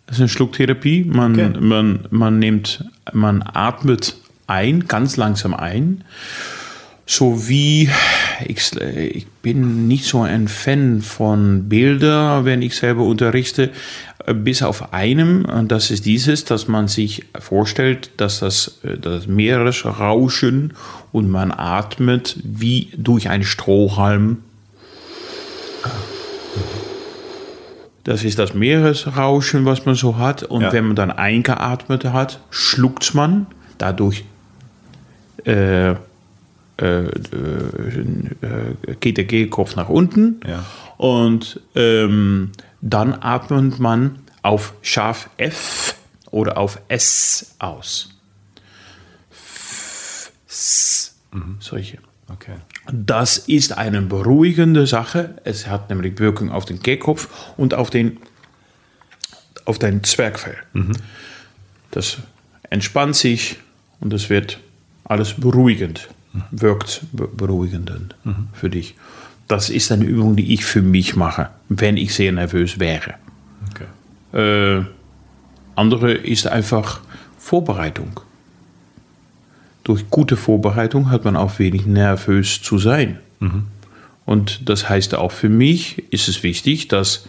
Das 0.05 0.17
ist 0.17 0.21
eine 0.21 0.29
Schlucktherapie. 0.29 1.03
Man, 1.03 1.33
Okay. 1.33 1.59
man, 1.59 2.07
man 2.09 2.39
nimmt, 2.39 2.83
man 3.13 3.43
atmet 3.43 4.15
ein, 4.47 4.87
ganz 4.87 5.17
langsam 5.17 5.53
ein. 5.53 6.03
So 7.05 7.47
wie, 7.47 7.89
ich, 8.45 8.71
ich 8.75 9.27
bin 9.43 9.87
nicht 9.87 10.05
so 10.05 10.21
ein 10.21 10.47
Fan 10.47 11.01
von 11.01 11.69
Bilder, 11.69 12.45
wenn 12.45 12.61
ich 12.63 12.75
selber 12.75 13.03
unterrichte, 13.03 13.69
bis 14.33 14.61
auf 14.63 14.93
einem, 14.93 15.45
und 15.45 15.71
das 15.71 15.91
ist 15.91 16.05
dieses, 16.05 16.45
dass 16.45 16.67
man 16.67 16.87
sich 16.87 17.25
vorstellt, 17.39 18.11
dass 18.17 18.39
das, 18.39 18.79
äh, 18.83 18.97
das 18.97 19.27
Meeresrauschen 19.27 20.73
und 21.11 21.29
man 21.29 21.51
atmet 21.51 22.37
wie 22.43 22.89
durch 22.97 23.29
einen 23.29 23.43
Strohhalm 23.43 24.37
Das 28.09 28.23
ist 28.23 28.39
das 28.39 28.55
Meeresrauschen, 28.55 29.65
was 29.65 29.85
man 29.85 29.93
so 29.93 30.17
hat. 30.17 30.41
Und 30.41 30.61
Ja. 30.61 30.73
wenn 30.73 30.87
man 30.87 30.95
dann 30.95 31.11
eingeatmet 31.11 32.05
hat, 32.05 32.39
schluckt 32.49 33.13
man. 33.13 33.45
Dadurch 33.77 34.23
äh, 35.45 35.91
äh, 35.91 35.95
äh, 36.81 37.05
geht 38.99 39.17
der 39.17 39.25
Kehlkopf 39.27 39.75
nach 39.75 39.89
unten. 39.89 40.39
Ja. 40.47 40.65
Und 40.97 41.59
ähm, 41.75 42.51
dann 42.81 43.13
atmet 43.13 43.79
man 43.79 44.19
auf 44.41 44.73
scharf 44.81 45.29
F 45.37 45.95
oder 46.31 46.57
auf 46.57 46.79
S 46.87 47.55
aus. 47.59 48.09
F, 49.31 50.31
S, 50.47 51.15
solche. 51.59 51.97
Okay. 52.31 52.55
Das 52.91 53.37
ist 53.37 53.77
eine 53.77 54.01
beruhigende 54.01 54.85
Sache. 54.85 55.35
Es 55.43 55.67
hat 55.67 55.89
nämlich 55.89 56.19
Wirkung 56.19 56.51
auf 56.51 56.65
den 56.65 56.81
Kehlkopf 56.81 57.27
und 57.57 57.73
auf 57.73 57.89
den, 57.89 58.17
auf 59.65 59.79
dein 59.79 60.03
Zwergfell. 60.03 60.57
Das 61.91 62.17
entspannt 62.69 63.15
sich 63.15 63.57
und 63.99 64.13
es 64.13 64.29
wird 64.29 64.59
alles 65.03 65.33
beruhigend, 65.33 66.07
wirkt 66.51 67.01
be 67.11 67.27
beruhigend 67.27 68.15
für 68.53 68.69
dich. 68.69 68.95
Das 69.49 69.69
ist 69.69 69.91
eine 69.91 70.05
Übung, 70.05 70.37
die 70.37 70.53
ich 70.53 70.63
für 70.63 70.81
mich 70.81 71.17
mache, 71.17 71.49
wenn 71.67 71.97
ich 71.97 72.13
sehr 72.13 72.31
nervös 72.31 72.79
wäre. 72.79 73.15
okay. 73.71 74.77
Äh, 74.79 74.85
andere 75.75 76.13
ist 76.13 76.47
einfach 76.47 77.01
Vorbereitung. 77.37 78.19
Durch 79.83 80.09
gute 80.09 80.37
Vorbereitung 80.37 81.09
hat 81.09 81.25
man 81.25 81.35
auch 81.35 81.57
wenig 81.57 81.85
nervös 81.85 82.61
zu 82.61 82.77
sein. 82.77 83.19
Und 84.25 84.69
das 84.69 84.87
heißt 84.87 85.15
auch 85.15 85.31
für 85.31 85.49
mich 85.49 86.03
ist 86.11 86.27
es 86.27 86.43
wichtig, 86.43 86.89
dass 86.89 87.25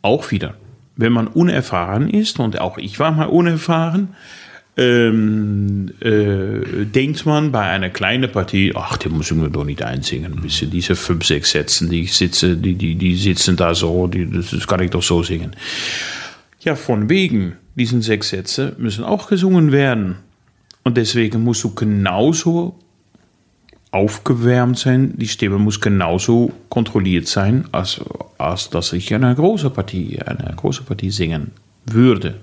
auch 0.00 0.30
wieder, 0.30 0.54
wenn 0.96 1.12
man 1.12 1.26
unerfahren 1.26 2.08
ist, 2.08 2.38
und 2.38 2.60
auch 2.60 2.78
ich 2.78 2.98
war 2.98 3.12
mal 3.12 3.26
unerfahren, 3.26 4.14
ähm, 4.76 5.90
äh, 6.00 6.84
denkt 6.86 7.26
man 7.26 7.52
bei 7.52 7.62
einer 7.62 7.90
kleinen 7.90 8.30
Partie, 8.32 8.72
ach, 8.74 8.96
die 8.96 9.10
müssen 9.10 9.42
wir 9.42 9.50
doch 9.50 9.64
nicht 9.64 9.82
einsingen. 9.82 10.32
Ein 10.32 10.42
bisschen 10.42 10.70
diese 10.70 10.96
fünf, 10.96 11.26
sechs 11.26 11.50
Sätze, 11.50 11.88
die 11.88 12.02
ich 12.02 12.14
sitze, 12.14 12.56
die, 12.56 12.74
die, 12.74 12.94
die 12.94 13.16
sitzen 13.16 13.56
da 13.56 13.74
so, 13.74 14.06
die, 14.06 14.28
das 14.30 14.66
kann 14.66 14.80
ich 14.80 14.90
doch 14.90 15.02
so 15.02 15.22
singen. 15.22 15.54
Ja, 16.60 16.74
von 16.74 17.10
wegen, 17.10 17.56
diesen 17.74 18.02
sechs 18.02 18.30
Sätze 18.30 18.74
müssen 18.78 19.04
auch 19.04 19.28
gesungen 19.28 19.72
werden. 19.72 20.16
Und 20.84 20.96
deswegen 20.96 21.44
musst 21.44 21.64
du 21.64 21.74
genauso 21.74 22.78
aufgewärmt 23.90 24.78
sein, 24.78 25.12
die 25.16 25.28
Stimme 25.28 25.58
muss 25.58 25.80
genauso 25.80 26.52
kontrolliert 26.70 27.28
sein, 27.28 27.66
als, 27.72 28.00
als 28.38 28.70
dass 28.70 28.92
ich 28.94 29.14
eine 29.14 29.34
große 29.34 29.68
Partie, 29.68 30.18
eine 30.22 30.54
große 30.56 30.82
Partie 30.82 31.10
singen 31.10 31.50
würde. 31.84 32.36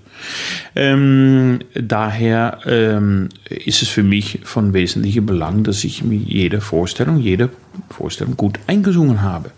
Ähm, 0.76 1.60
daher 1.74 2.60
ähm, 2.66 3.30
ist 3.50 3.82
es 3.82 3.90
für 3.90 4.04
mich 4.04 4.40
von 4.44 4.74
wesentlichem 4.74 5.26
Belang, 5.26 5.64
dass 5.64 5.84
ich 5.84 6.04
mir 6.04 6.18
jede 6.18 6.62
Vorstellung, 6.62 7.18
jede 7.18 7.50
Vorstellung 7.90 8.38
gut 8.38 8.60
eingesungen 8.68 9.22
habe. 9.22 9.52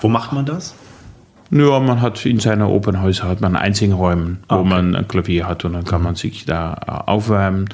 Wo 0.00 0.08
macht 0.08 0.32
man 0.32 0.46
das? 0.46 0.74
Ja, 1.52 1.80
man 1.80 2.00
hat 2.00 2.24
in 2.26 2.38
seiner 2.38 2.70
Opernhäuser 2.70 3.28
hat 3.28 3.40
man 3.40 3.56
Einzingräumen, 3.56 4.38
wo 4.48 4.56
okay. 4.56 4.68
man 4.68 4.94
ein 4.94 5.08
Klavier 5.08 5.48
hat 5.48 5.64
und 5.64 5.72
dann 5.72 5.84
kann 5.84 6.02
man 6.02 6.14
sich 6.14 6.44
da 6.44 6.74
äh, 6.86 7.10
aufwärmen. 7.10 7.68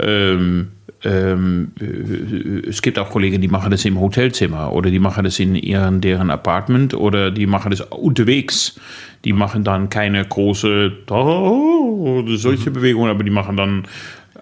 Ähm, 0.00 0.72
ähm, 1.02 1.72
äh, 1.80 2.68
es 2.68 2.82
gibt 2.82 2.98
auch 2.98 3.10
Kollegen, 3.10 3.40
die 3.40 3.48
machen 3.48 3.70
das 3.70 3.84
im 3.84 3.98
Hotelzimmer 3.98 4.72
oder 4.72 4.90
die 4.90 4.98
machen 4.98 5.24
das 5.24 5.38
in 5.38 5.54
ihren, 5.54 6.00
deren 6.00 6.30
Apartment 6.30 6.94
oder 6.94 7.30
die 7.30 7.46
machen 7.46 7.70
das 7.70 7.80
unterwegs. 7.80 8.78
Die 9.24 9.32
machen 9.32 9.64
dann 9.64 9.90
keine 9.90 10.24
große 10.24 10.92
oder 11.08 12.36
solche 12.36 12.70
Bewegungen, 12.70 13.10
aber 13.10 13.24
die 13.24 13.30
machen 13.30 13.56
dann 13.56 13.86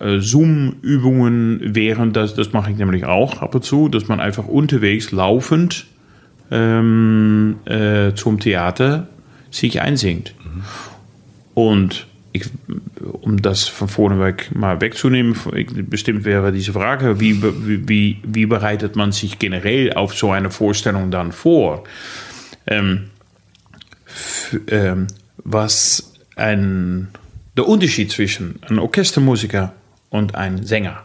äh, 0.00 0.18
Zoom-Übungen 0.18 1.60
während 1.62 2.16
das, 2.16 2.34
das 2.34 2.52
mache 2.52 2.70
ich 2.70 2.76
nämlich 2.76 3.04
auch 3.04 3.40
ab 3.40 3.54
und 3.54 3.64
zu, 3.64 3.88
dass 3.88 4.08
man 4.08 4.20
einfach 4.20 4.46
unterwegs 4.46 5.12
laufend 5.12 5.86
ähm, 6.50 7.56
äh, 7.66 8.14
zum 8.14 8.40
Theater 8.40 9.08
sich 9.50 9.80
einsingt. 9.80 10.34
Und 11.54 12.07
ich, 12.32 12.44
um 13.00 13.40
das 13.40 13.68
von 13.68 13.88
vorne 13.88 14.20
weg 14.20 14.50
mal 14.54 14.80
wegzunehmen, 14.80 15.36
bestimmt 15.88 16.24
wäre 16.24 16.52
diese 16.52 16.72
Frage, 16.72 17.20
wie, 17.20 17.42
wie, 17.88 18.20
wie, 18.22 18.46
bereitet 18.46 18.96
man 18.96 19.12
sich 19.12 19.38
generell 19.38 19.92
auf 19.92 20.14
so 20.14 20.30
eine 20.30 20.50
Vorstellung 20.50 21.10
dann 21.10 21.32
vor? 21.32 21.84
Ähm, 22.66 23.10
ähm, 24.68 25.06
was 25.38 26.14
ein, 26.36 27.08
der 27.56 27.66
Unterschied 27.66 28.10
zwischen 28.10 28.60
einem 28.62 28.78
Orchestermusiker 28.80 29.72
und 30.10 30.34
einem 30.34 30.64
Sänger 30.64 31.02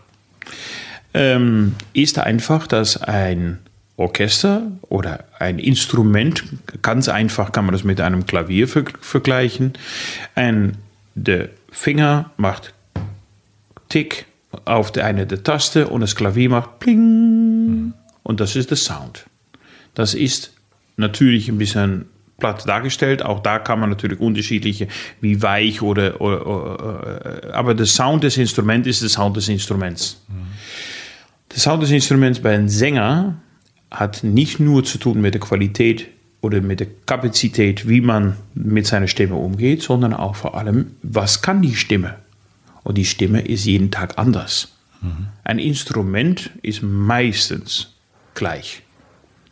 ähm, 1.13 1.75
ist 1.93 2.19
einfach, 2.19 2.67
dass 2.67 3.01
ein 3.01 3.59
Orchester 3.95 4.63
oder 4.89 5.25
ein 5.37 5.59
Instrument, 5.59 6.43
ganz 6.81 7.09
einfach 7.09 7.51
kann 7.51 7.65
man 7.65 7.73
das 7.73 7.83
mit 7.83 8.01
einem 8.01 8.25
Klavier 8.25 8.67
ver 8.67 8.85
vergleichen, 9.01 9.73
ein, 10.35 10.77
der 11.15 11.49
Finger 11.71 12.31
macht 12.37 12.73
Tick 13.89 14.25
auf 14.65 14.91
der 14.91 15.05
eine 15.05 15.25
der 15.25 15.43
Taste 15.43 15.87
und 15.87 16.01
das 16.01 16.15
Klavier 16.15 16.49
macht 16.49 16.79
Pling 16.79 17.93
und 18.23 18.39
das 18.39 18.55
ist 18.55 18.69
der 18.69 18.77
Sound. 18.77 19.25
Das 19.93 20.13
ist 20.13 20.53
natürlich 20.97 21.49
ein 21.49 21.57
bisschen 21.57 22.05
platt 22.37 22.67
dargestellt. 22.67 23.23
Auch 23.23 23.39
da 23.39 23.59
kann 23.59 23.79
man 23.79 23.89
natürlich 23.89 24.19
unterschiedliche, 24.19 24.87
wie 25.21 25.41
weich 25.41 25.81
oder, 25.81 26.19
oder, 26.21 26.45
oder 26.45 27.53
aber 27.53 27.73
der 27.73 27.85
Sound 27.85 28.23
des 28.23 28.37
Instruments 28.37 28.87
ist 28.87 29.01
der 29.01 29.09
Sound 29.09 29.37
des 29.37 29.47
Instruments. 29.49 30.21
Der 31.51 31.59
Sound 31.59 31.83
des 31.83 31.91
Instruments 31.91 32.39
bei 32.39 32.53
einem 32.53 32.69
Sänger 32.69 33.35
hat 33.91 34.23
nicht 34.23 34.59
nur 34.59 34.83
zu 34.83 34.97
tun 34.97 35.21
mit 35.21 35.35
der 35.35 35.41
Qualität 35.41 36.07
oder 36.43 36.59
mit 36.59 36.81
der 36.81 36.87
Kapazität, 37.05 37.87
wie 37.87 38.01
man 38.01 38.35
mit 38.53 38.85
seiner 38.85 39.07
Stimme 39.07 39.35
umgeht, 39.35 39.81
sondern 39.81 40.13
auch 40.13 40.35
vor 40.35 40.57
allem, 40.57 40.91
was 41.01 41.41
kann 41.41 41.61
die 41.61 41.73
Stimme? 41.73 42.15
Und 42.83 42.97
die 42.97 43.05
Stimme 43.05 43.41
ist 43.41 43.63
jeden 43.63 43.91
Tag 43.91 44.17
anders. 44.17 44.73
Ein 45.45 45.59
Instrument 45.59 46.51
ist 46.61 46.83
meistens 46.83 47.93
gleich. 48.33 48.81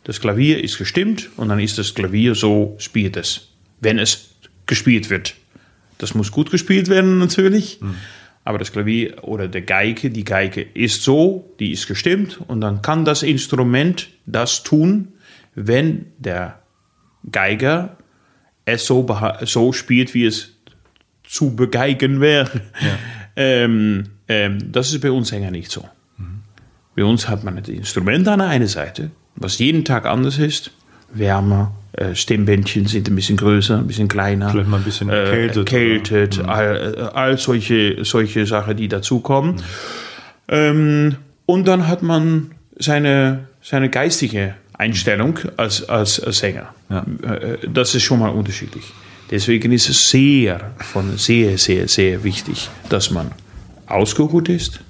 das 0.04 0.20
Klavier 0.20 0.62
ist 0.62 0.78
gestimmt 0.78 1.30
und 1.36 1.48
dann 1.48 1.60
ist 1.60 1.78
das 1.78 1.94
Klavier 1.94 2.34
so, 2.34 2.74
spielt 2.78 3.16
es, 3.16 3.48
wenn 3.80 3.98
es 3.98 4.30
gespielt 4.66 5.10
wird. 5.10 5.34
Das 5.98 6.14
muss 6.14 6.32
gut 6.32 6.50
gespielt 6.50 6.88
werden 6.88 7.18
natürlich, 7.18 7.80
mhm. 7.80 7.94
aber 8.44 8.58
das 8.58 8.72
Klavier 8.72 9.22
oder 9.22 9.46
der 9.46 9.62
Geige, 9.62 10.10
die 10.10 10.24
Geige 10.24 10.60
ist 10.60 11.04
so, 11.04 11.54
die 11.60 11.70
ist 11.70 11.86
gestimmt 11.86 12.40
und 12.48 12.60
dann 12.60 12.82
kann 12.82 13.04
das 13.04 13.22
Instrument 13.22 14.08
das 14.26 14.64
tun, 14.64 15.08
wenn 15.54 16.06
der 16.18 16.61
Geiger 17.30 17.96
es 18.64 18.86
so, 18.86 19.06
so 19.42 19.72
spielt, 19.72 20.14
wie 20.14 20.26
es 20.26 20.52
zu 21.24 21.54
begeigen 21.54 22.20
wäre. 22.20 22.50
Ja. 22.80 22.88
Ähm, 23.34 24.10
ähm, 24.28 24.58
das 24.72 24.92
ist 24.92 25.00
bei 25.00 25.10
uns 25.10 25.28
Sänger 25.28 25.50
nicht 25.50 25.70
so. 25.70 25.88
Mhm. 26.18 26.42
Bei 26.94 27.02
uns 27.02 27.30
hat 27.30 27.44
man 27.44 27.56
das 27.56 27.66
Instrument 27.70 28.28
an 28.28 28.40
der 28.40 28.48
einen 28.48 28.66
Seite, 28.66 29.10
was 29.36 29.58
jeden 29.58 29.86
Tag 29.86 30.04
anders 30.04 30.38
ist. 30.38 30.70
Wärmer, 31.14 31.72
äh, 31.92 32.14
Stimmbändchen 32.14 32.84
sind 32.88 33.08
ein 33.08 33.14
bisschen 33.14 33.38
größer, 33.38 33.78
ein 33.78 33.86
bisschen 33.86 34.08
kleiner. 34.08 34.50
Vielleicht 34.50 34.68
mal 34.68 34.76
ein 34.76 34.84
bisschen 34.84 35.08
erkältet. 35.08 35.72
Äh, 35.72 35.94
erkältet, 35.94 36.42
mhm. 36.42 36.48
all, 36.50 36.94
all, 37.14 37.38
solche, 37.38 38.04
solche 38.04 38.44
Sachen, 38.44 38.76
die 38.76 38.88
dazukommen. 38.88 39.54
Mhm. 39.54 39.62
Ähm, 40.48 41.16
und 41.46 41.66
dann 41.66 41.88
hat 41.88 42.02
man 42.02 42.50
seine, 42.78 43.48
seine 43.62 43.88
geistige 43.88 44.56
Einstellung 44.82 45.38
als, 45.56 45.88
als, 45.88 46.16
Sänger. 46.16 46.74
Ja. 46.90 47.06
Äh, 47.22 47.58
das 47.72 47.94
ist 47.94 48.02
schon 48.02 48.18
mal 48.18 48.30
unterschiedlich. 48.30 48.84
Deswegen 49.30 49.72
ist 49.72 49.88
es 49.88 50.10
sehr, 50.10 50.72
von 50.78 51.16
sehr, 51.16 51.56
sehr, 51.56 51.88
sehr 51.88 52.22
wichtig, 52.22 52.68
dass 52.88 53.10
man 53.10 53.30
ausgeruht 53.86 54.48
ist, 54.48 54.80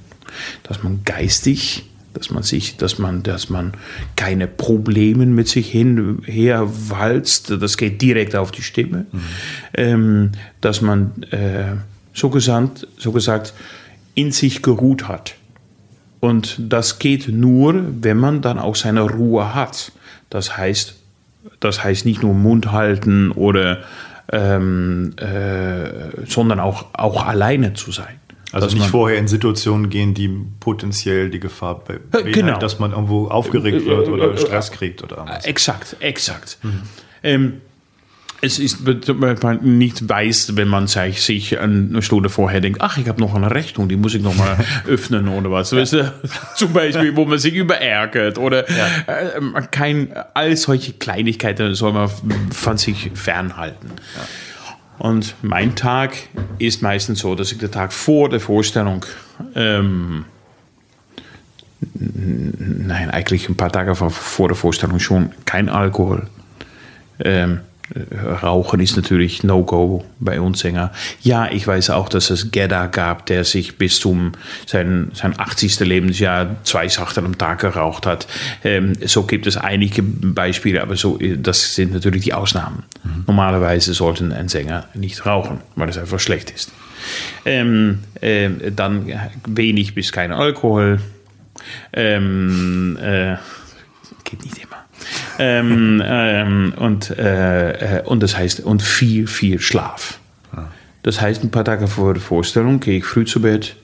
dass 0.65 0.83
man 0.83 1.03
geistig, 1.05 1.85
dass 2.15 2.31
man 2.31 2.43
sich, 2.43 2.77
dass 2.77 2.99
man, 2.99 3.23
dass 3.23 3.51
man 3.51 3.73
keine 4.17 4.49
Probleme 4.49 5.27
mit 5.27 5.49
sich 5.49 5.71
hin, 5.71 6.23
her 6.25 6.69
walzt, 6.89 7.51
das 7.51 7.77
geht 7.77 8.03
direkt 8.03 8.35
auf 8.35 8.51
die 8.51 8.63
Stimme, 8.63 9.07
mhm. 9.13 9.21
ähm, 9.75 10.33
dass 10.61 10.81
man 10.81 11.23
äh, 11.31 11.77
so, 12.13 12.31
gesagt, 12.31 12.87
so 12.99 13.13
gesagt 13.13 13.55
in 14.15 14.33
sich 14.33 14.63
geruht 14.63 15.09
hat. 15.09 15.37
Und 16.23 16.55
das 16.61 17.01
geht 17.01 17.27
nur, 17.27 17.75
wenn 18.01 18.17
man 18.17 18.43
dann 18.43 18.61
auch 18.61 18.77
seine 18.77 19.01
Ruhe 19.01 19.57
hat. 19.57 19.91
Das 20.31 20.57
heißt, 20.57 20.95
das 21.59 21.83
heißt 21.83 22.07
nicht 22.07 22.23
nur 22.23 22.33
Mund 22.33 22.71
halten 22.71 23.33
oder 23.33 23.79
ähm, 24.31 25.17
äh, 25.17 26.25
sondern 26.25 26.61
auch, 26.61 26.87
auch 26.93 27.27
alleine 27.27 27.75
zu 27.75 27.91
sein. 27.91 28.21
Also 28.53 28.69
nicht 28.77 28.87
vorher 28.87 29.19
in 29.19 29.27
Situationen 29.27 29.91
gehen, 29.91 30.15
die 30.15 30.29
potenziell 30.61 31.29
die 31.29 31.41
Gefahr 31.41 31.81
beinhalten, 31.81 32.31
genau. 32.31 32.59
dass 32.61 32.79
man 32.79 32.93
irgendwo 32.93 33.27
aufgeregt 33.27 33.85
wird 33.85 34.07
oder 34.07 34.37
Stress 34.37 34.71
kriegt 34.71 35.03
oder 35.03 35.17
irgendwas. 35.17 35.45
Exakt, 35.45 35.97
exakt. 35.99 36.59
Mhm. 36.63 36.83
Ähm, 37.25 37.61
es 38.45 38.59
ist, 38.59 38.81
man 38.85 39.59
nicht 39.63 40.09
weiß, 40.09 40.57
wenn 40.57 40.67
man 40.67 40.89
sich 40.89 41.59
eine 41.61 42.03
Stunde 42.03 42.29
vorher 42.29 42.61
denkt, 42.61 42.81
ach, 42.83 42.99
ich 42.99 43.07
habe 43.09 43.21
noch 43.21 43.37
eine 43.37 43.53
Rechnung, 43.53 43.89
die 43.89 43.97
muss 43.97 44.15
ich 44.15 44.23
noch 44.23 44.35
mal 44.35 44.57
öffnen 44.87 45.29
oder 45.29 45.53
was. 45.53 45.75
Weißt 45.75 45.93
du? 45.93 46.13
Zum 46.57 46.73
Beispiel, 46.73 47.15
wo 47.15 47.25
man 47.25 47.39
sich 47.39 47.55
überärgert 47.55 48.39
oder 48.39 48.69
ja. 48.69 48.87
äh, 49.07 49.63
kein, 49.71 50.13
all 50.35 50.57
solche 50.57 50.93
Kleinigkeiten 50.93 51.77
soll 51.77 51.93
man 51.93 52.11
von 52.51 52.79
sich 52.79 53.13
fernhalten. 53.15 53.93
Ja. 54.17 55.07
Und 55.07 55.37
mein 55.43 55.77
Tag 55.77 56.17
ist 56.59 56.83
meistens 56.83 57.21
so, 57.21 57.37
dass 57.37 57.53
ich 57.53 57.59
den 57.59 57.71
Tag 57.71 57.93
vor 57.93 58.29
der 58.29 58.41
Vorstellung 58.41 59.07
ähm, 59.55 60.25
nein, 61.95 63.09
eigentlich 63.11 63.49
ein 63.49 63.57
paar 63.57 63.71
Tage 63.71 63.95
vor 63.95 64.49
der 64.49 64.57
Vorstellung 64.57 64.99
schon 64.99 65.31
kein 65.45 65.69
Alkohol. 65.69 66.27
Ähm, 67.25 67.61
Rauchen 68.43 68.81
ist 68.81 68.97
natürlich 68.97 69.43
No-Go 69.43 70.05
bei 70.19 70.41
uns 70.41 70.61
Sänger. 70.61 70.93
Ja, 71.23 71.51
ich 71.51 71.67
weiß 71.67 71.91
auch, 71.91 72.09
dass 72.09 72.31
es 72.31 72.51
Gedda 72.51 72.87
gab, 72.87 73.27
der 73.27 73.45
sich 73.45 73.77
bis 73.77 73.99
zum 73.99 74.33
sein, 74.67 75.11
sein 75.15 75.39
80. 75.39 75.81
Lebensjahr 75.81 76.57
zwei 76.65 76.89
Sachen 76.89 77.27
am 77.27 77.39
Tag 77.39 77.61
geraucht 77.61 78.07
hat. 78.07 78.27
Ähm, 78.65 78.95
so 79.05 79.25
gibt 79.25 79.47
es 79.47 79.57
einige 79.57 80.03
Beispiele, 80.03 80.83
aber 80.83 80.97
so, 80.97 81.19
das 81.19 81.75
sind 81.75 81.93
natürlich 81.93 82.23
die 82.23 82.33
Ausnahmen. 82.33 82.85
Mhm. 83.05 83.25
Normalerweise 83.27 83.95
sollten 83.95 84.33
ein 84.33 84.49
Sänger 84.49 84.87
nicht 84.95 85.27
rauchen, 85.27 85.61
weil 85.77 85.89
es 85.89 85.99
einfach 85.99 86.21
schlecht 86.21 86.51
ist. 86.51 86.73
Ähm, 87.45 87.99
äh, 88.21 88.49
dann 88.75 89.13
wenig 89.47 89.95
bis 89.95 90.13
kein 90.13 90.33
Alkohol. 90.33 91.01
Ähm, 91.93 92.97
äh, 93.03 93.37
geht 94.25 94.45
nicht 94.45 94.59
immer 94.59 94.72
ähm, 95.39 96.03
ähm, 96.05 96.75
und, 96.77 97.11
äh, 97.11 97.99
äh, 97.99 98.03
und 98.03 98.23
das 98.23 98.37
heißt, 98.37 98.61
und 98.61 98.83
viel, 98.83 99.27
viel 99.27 99.61
Schlaf. 99.61 100.19
Ah. 100.55 100.65
Das 101.03 101.21
heißt, 101.21 101.43
ein 101.43 101.51
paar 101.51 101.65
Tage 101.65 101.89
vor 101.89 102.15
der 102.15 102.23
Vorstellung 102.23 102.81
gehe 102.81 102.99
ich 102.99 103.05
früh 103.05 103.25
zu 103.25 103.41
Bett, 103.43 103.77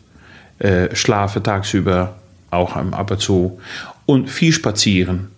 äh, 0.58 0.94
schlafe 0.94 1.42
tagsüber 1.42 2.16
auch 2.50 2.76
ab 2.76 3.10
und 3.10 3.20
zu 3.20 3.60
und 4.06 4.30
viel 4.30 4.52
spazieren. 4.52 5.28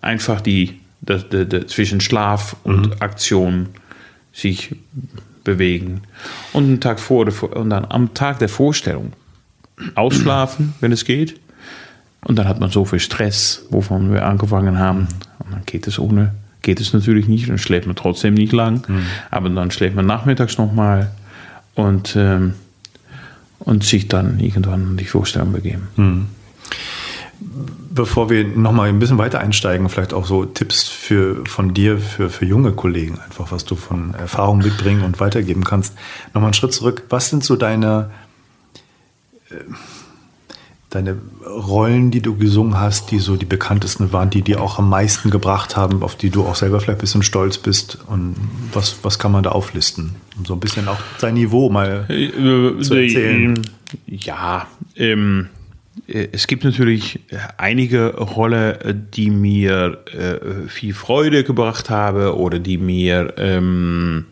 Einfach 0.00 0.40
die, 0.40 0.80
die, 1.00 1.24
die, 1.30 1.48
die 1.48 1.66
zwischen 1.66 2.00
Schlaf 2.00 2.56
und 2.64 2.88
mhm. 2.88 2.94
Aktion 3.00 3.68
sich 4.32 4.76
bewegen. 5.44 6.02
Und, 6.52 6.64
einen 6.64 6.80
Tag 6.80 7.00
vor 7.00 7.24
der, 7.24 7.56
und 7.56 7.70
dann 7.70 7.86
am 7.88 8.14
Tag 8.14 8.38
der 8.38 8.48
Vorstellung 8.48 9.12
ausschlafen, 9.94 10.74
wenn 10.80 10.92
es 10.92 11.04
geht. 11.04 11.40
Und 12.26 12.36
dann 12.36 12.48
hat 12.48 12.58
man 12.58 12.70
so 12.70 12.84
viel 12.84 12.98
Stress, 12.98 13.66
wovon 13.70 14.12
wir 14.12 14.26
angefangen 14.26 14.80
haben. 14.80 15.06
Und 15.38 15.52
dann 15.52 15.62
geht 15.64 15.86
es 15.86 15.98
ohne, 15.98 16.34
geht 16.62 16.80
es 16.80 16.92
natürlich 16.92 17.28
nicht. 17.28 17.48
Dann 17.48 17.58
schläft 17.58 17.86
man 17.86 17.94
trotzdem 17.94 18.34
nicht 18.34 18.52
lang. 18.52 18.82
Mhm. 18.88 19.06
Aber 19.30 19.48
dann 19.48 19.70
schläft 19.70 19.94
man 19.94 20.06
nachmittags 20.06 20.58
nochmal 20.58 21.12
und, 21.76 22.16
ähm, 22.16 22.54
und 23.60 23.84
sich 23.84 24.08
dann 24.08 24.40
irgendwann 24.40 24.82
an 24.82 24.96
die 24.96 25.04
Vorstellung 25.04 25.52
begeben. 25.52 25.86
Mhm. 25.94 26.26
Bevor 27.94 28.28
wir 28.28 28.44
nochmal 28.44 28.88
ein 28.88 28.98
bisschen 28.98 29.18
weiter 29.18 29.38
einsteigen, 29.38 29.88
vielleicht 29.88 30.12
auch 30.12 30.26
so 30.26 30.44
Tipps 30.44 30.88
für, 30.88 31.46
von 31.46 31.74
dir 31.74 31.98
für, 31.98 32.28
für 32.28 32.44
junge 32.44 32.72
Kollegen, 32.72 33.20
einfach 33.20 33.52
was 33.52 33.64
du 33.64 33.76
von 33.76 34.14
Erfahrung 34.14 34.58
mitbringen 34.58 35.02
und 35.02 35.20
weitergeben 35.20 35.62
kannst. 35.62 35.94
Nochmal 36.34 36.46
einen 36.46 36.54
Schritt 36.54 36.72
zurück. 36.72 37.04
Was 37.08 37.28
sind 37.28 37.44
so 37.44 37.54
deine, 37.54 38.10
äh, 39.50 39.54
deine 40.96 41.16
Rollen, 41.46 42.10
die 42.10 42.20
du 42.20 42.36
gesungen 42.36 42.80
hast, 42.80 43.10
die 43.10 43.18
so 43.18 43.36
die 43.36 43.46
bekanntesten 43.46 44.12
waren, 44.12 44.30
die 44.30 44.42
dir 44.42 44.60
auch 44.60 44.78
am 44.78 44.88
meisten 44.88 45.30
gebracht 45.30 45.76
haben, 45.76 46.02
auf 46.02 46.16
die 46.16 46.30
du 46.30 46.44
auch 46.44 46.54
selber 46.54 46.80
vielleicht 46.80 46.98
ein 46.98 47.02
bisschen 47.02 47.22
stolz 47.22 47.58
bist? 47.58 47.98
Und 48.06 48.36
was, 48.72 48.96
was 49.02 49.18
kann 49.18 49.32
man 49.32 49.42
da 49.42 49.50
auflisten? 49.50 50.14
Um 50.38 50.44
so 50.44 50.54
ein 50.54 50.60
bisschen 50.60 50.88
auch 50.88 50.98
sein 51.18 51.34
Niveau 51.34 51.70
mal 51.70 52.06
äh, 52.08 52.82
zu 52.82 52.94
erzählen. 52.94 53.62
Ja, 54.06 54.66
ähm, 54.96 55.48
äh, 56.06 56.28
es 56.32 56.46
gibt 56.46 56.64
natürlich 56.64 57.20
einige 57.56 58.16
Rollen, 58.16 59.08
die 59.14 59.30
mir 59.30 59.98
äh, 60.12 60.68
viel 60.68 60.94
Freude 60.94 61.44
gebracht 61.44 61.90
haben 61.90 62.28
oder 62.30 62.58
die 62.58 62.78
mir 62.78 63.34
ähm, 63.38 64.26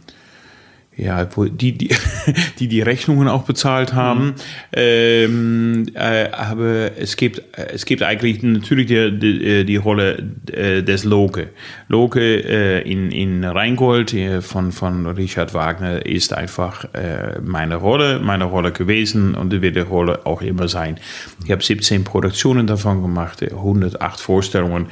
ja, 0.96 1.24
die, 1.24 1.72
die, 1.72 1.88
die 2.58 2.68
die 2.68 2.80
Rechnungen 2.80 3.28
auch 3.28 3.42
bezahlt 3.42 3.94
haben. 3.94 4.26
Mhm. 4.26 4.34
Ähm, 4.72 5.86
äh, 5.94 6.28
aber 6.30 6.96
es 6.98 7.16
gibt, 7.16 7.42
es 7.52 7.84
gibt 7.84 8.02
eigentlich 8.02 8.42
natürlich 8.42 8.86
die, 8.86 9.18
die, 9.18 9.44
äh, 9.44 9.64
die 9.64 9.76
Rolle 9.76 10.22
äh, 10.52 10.82
des 10.82 11.04
Loke. 11.04 11.50
Loke 11.88 12.20
äh, 12.20 12.80
in, 12.88 13.10
in 13.10 13.44
Rheingold 13.44 14.14
äh, 14.14 14.40
von, 14.40 14.72
von 14.72 15.06
Richard 15.06 15.52
Wagner 15.54 16.06
ist 16.06 16.32
einfach 16.32 16.84
äh, 16.94 17.40
meine 17.42 17.76
Rolle, 17.76 18.20
meine 18.20 18.44
Rolle 18.44 18.72
gewesen 18.72 19.34
und 19.34 19.50
wird 19.62 19.76
die 19.76 19.80
Rolle 19.80 20.26
auch 20.26 20.42
immer 20.42 20.68
sein. 20.68 20.98
Ich 21.44 21.50
habe 21.50 21.62
17 21.62 22.04
Produktionen 22.04 22.66
davon 22.66 23.02
gemacht, 23.02 23.42
108 23.42 24.20
Vorstellungen. 24.20 24.86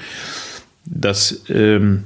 Das 0.84 1.44
ähm, 1.48 2.04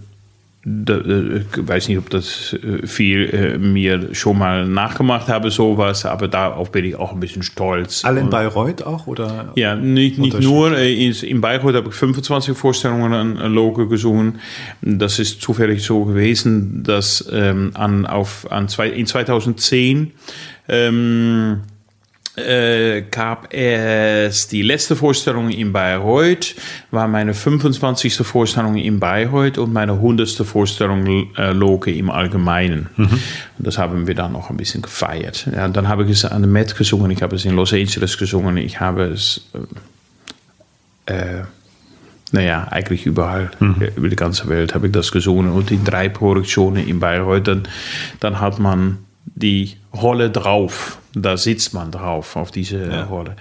ich 0.68 1.68
weiß 1.68 1.86
nicht, 1.86 1.98
ob 1.98 2.10
das 2.10 2.54
äh, 2.54 2.84
viel 2.88 3.30
äh, 3.30 3.56
mir 3.56 4.12
schon 4.16 4.36
mal 4.36 4.66
nachgemacht 4.66 5.28
habe, 5.28 5.52
sowas, 5.52 6.04
aber 6.04 6.26
darauf 6.26 6.72
bin 6.72 6.84
ich 6.84 6.96
auch 6.96 7.12
ein 7.12 7.20
bisschen 7.20 7.44
stolz. 7.44 8.04
Alle 8.04 8.18
in 8.18 8.30
Bayreuth 8.30 8.82
auch? 8.82 9.06
Oder 9.06 9.52
ja, 9.54 9.76
nicht, 9.76 10.18
nicht 10.18 10.40
nur. 10.40 10.76
Äh, 10.76 10.92
in 10.92 11.40
Bayreuth 11.40 11.76
habe 11.76 11.90
ich 11.90 11.94
25 11.94 12.56
Vorstellungen 12.56 13.38
an 13.38 13.54
Logo 13.54 13.86
gesungen. 13.86 14.40
Das 14.82 15.20
ist 15.20 15.40
zufällig 15.40 15.84
so 15.84 16.04
gewesen, 16.04 16.82
dass 16.82 17.28
ähm, 17.30 17.70
an, 17.74 18.04
auf, 18.04 18.50
an 18.50 18.68
zwei, 18.68 18.88
in 18.88 19.06
2010 19.06 20.10
ähm, 20.68 21.60
äh, 22.36 23.02
gab 23.10 23.52
es 23.52 24.48
die 24.48 24.62
letzte 24.62 24.94
Vorstellung 24.94 25.50
in 25.50 25.72
Bayreuth, 25.72 26.54
war 26.90 27.08
meine 27.08 27.34
25. 27.34 28.14
Vorstellung 28.16 28.76
in 28.76 29.00
Bayreuth 29.00 29.58
und 29.58 29.72
meine 29.72 29.92
100. 29.92 30.28
Vorstellung 30.46 31.06
äh, 31.36 31.52
Loke 31.52 31.90
im 31.90 32.10
Allgemeinen. 32.10 32.88
Mhm. 32.96 33.18
Das 33.58 33.78
haben 33.78 34.06
wir 34.06 34.14
dann 34.14 34.32
noch 34.32 34.50
ein 34.50 34.56
bisschen 34.56 34.82
gefeiert. 34.82 35.48
Ja, 35.54 35.68
dann 35.68 35.88
habe 35.88 36.04
ich 36.04 36.10
es 36.10 36.24
an 36.24 36.42
der 36.42 36.50
Met 36.50 36.76
gesungen, 36.76 37.10
ich 37.10 37.22
habe 37.22 37.36
es 37.36 37.44
in 37.44 37.54
Los 37.54 37.72
Angeles 37.72 38.18
gesungen, 38.18 38.58
ich 38.58 38.80
habe 38.80 39.04
es 39.04 39.48
äh, 41.06 41.42
naja, 42.32 42.66
eigentlich 42.70 43.06
überall 43.06 43.50
mhm. 43.60 43.76
über 43.96 44.08
die 44.08 44.16
ganze 44.16 44.48
Welt 44.48 44.74
habe 44.74 44.88
ich 44.88 44.92
das 44.92 45.12
gesungen. 45.12 45.50
Und 45.50 45.70
in 45.70 45.84
drei 45.84 46.08
Produktionen 46.08 46.86
in 46.86 47.00
Bayreuth, 47.00 47.46
dann, 47.46 47.62
dann 48.20 48.40
hat 48.40 48.58
man 48.58 48.98
die 49.36 49.76
Rolle 49.94 50.30
drauf. 50.30 50.98
Da 51.14 51.36
sitzt 51.36 51.72
man 51.72 51.92
drauf, 51.92 52.36
auf 52.36 52.50
diese 52.50 52.90
ja. 52.90 53.04
Rolle. 53.04 53.36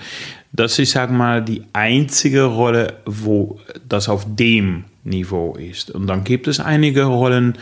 Das 0.53 0.79
ist, 0.79 0.91
sag 0.91 1.11
mal, 1.11 1.43
die 1.43 1.63
einzige 1.73 2.43
Rolle, 2.43 2.99
wo 3.05 3.59
das 3.87 4.07
auf 4.07 4.25
dem 4.27 4.85
Niveau 5.05 5.55
ist. 5.55 5.91
Und 5.91 6.07
dann 6.07 6.23
gibt 6.23 6.47
es 6.47 6.59
einige 6.59 7.03
Rollen, 7.03 7.57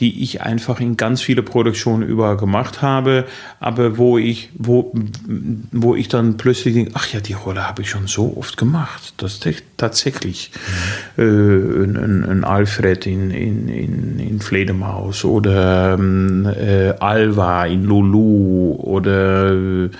die 0.00 0.22
ich 0.22 0.40
einfach 0.40 0.80
in 0.80 0.96
ganz 0.96 1.20
viele 1.20 1.42
Produktionen 1.42 2.02
überall 2.02 2.38
gemacht 2.38 2.80
habe, 2.80 3.26
aber 3.60 3.98
wo 3.98 4.16
ich, 4.16 4.48
wo, 4.54 4.92
wo 5.72 5.94
ich 5.94 6.08
dann 6.08 6.38
plötzlich 6.38 6.74
denke, 6.74 6.92
ach 6.94 7.12
ja, 7.12 7.20
die 7.20 7.34
Rolle 7.34 7.68
habe 7.68 7.82
ich 7.82 7.90
schon 7.90 8.06
so 8.06 8.34
oft 8.36 8.56
gemacht. 8.56 9.14
Das 9.18 9.34
ist 9.34 9.62
tatsächlich 9.76 10.50
mhm. 11.16 11.22
äh, 11.22 11.84
ein, 11.84 12.24
ein, 12.24 12.44
Alfred 12.44 13.06
in, 13.06 13.30
in, 13.30 13.68
in, 13.68 14.18
in 14.18 14.40
Fledermaus 14.40 15.24
oder 15.24 15.94
ähm, 15.94 16.46
äh, 16.46 16.94
Alva 16.98 17.66
in 17.66 17.84
Lulu 17.84 18.72
oder 18.72 19.52
äh, 19.52 19.90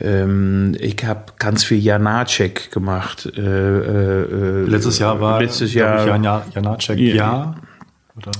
ähm, 0.00 0.76
ich 0.80 1.04
habe 1.04 1.24
ganz 1.38 1.64
viel 1.64 1.78
Janacek 1.78 2.70
gemacht. 2.72 3.30
Äh, 3.36 3.40
äh, 3.40 4.22
äh, 4.22 4.64
letztes 4.64 4.98
Jahr 4.98 5.20
war 5.20 5.40
letztes 5.40 5.72
Jahr 5.74 6.06
Jan 6.06 6.22
Janacek 6.22 6.98
ja. 6.98 7.14
ja. 7.14 7.54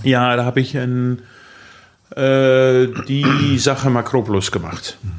Ja, 0.05 0.37
da 0.37 0.45
habe 0.45 0.61
ich 0.61 0.77
ein, 0.77 1.23
äh, 2.15 2.87
die 3.09 3.59
Sache 3.59 3.91
Makropolis 3.91 4.53
gemacht. 4.53 4.99
Mhm. 5.03 5.11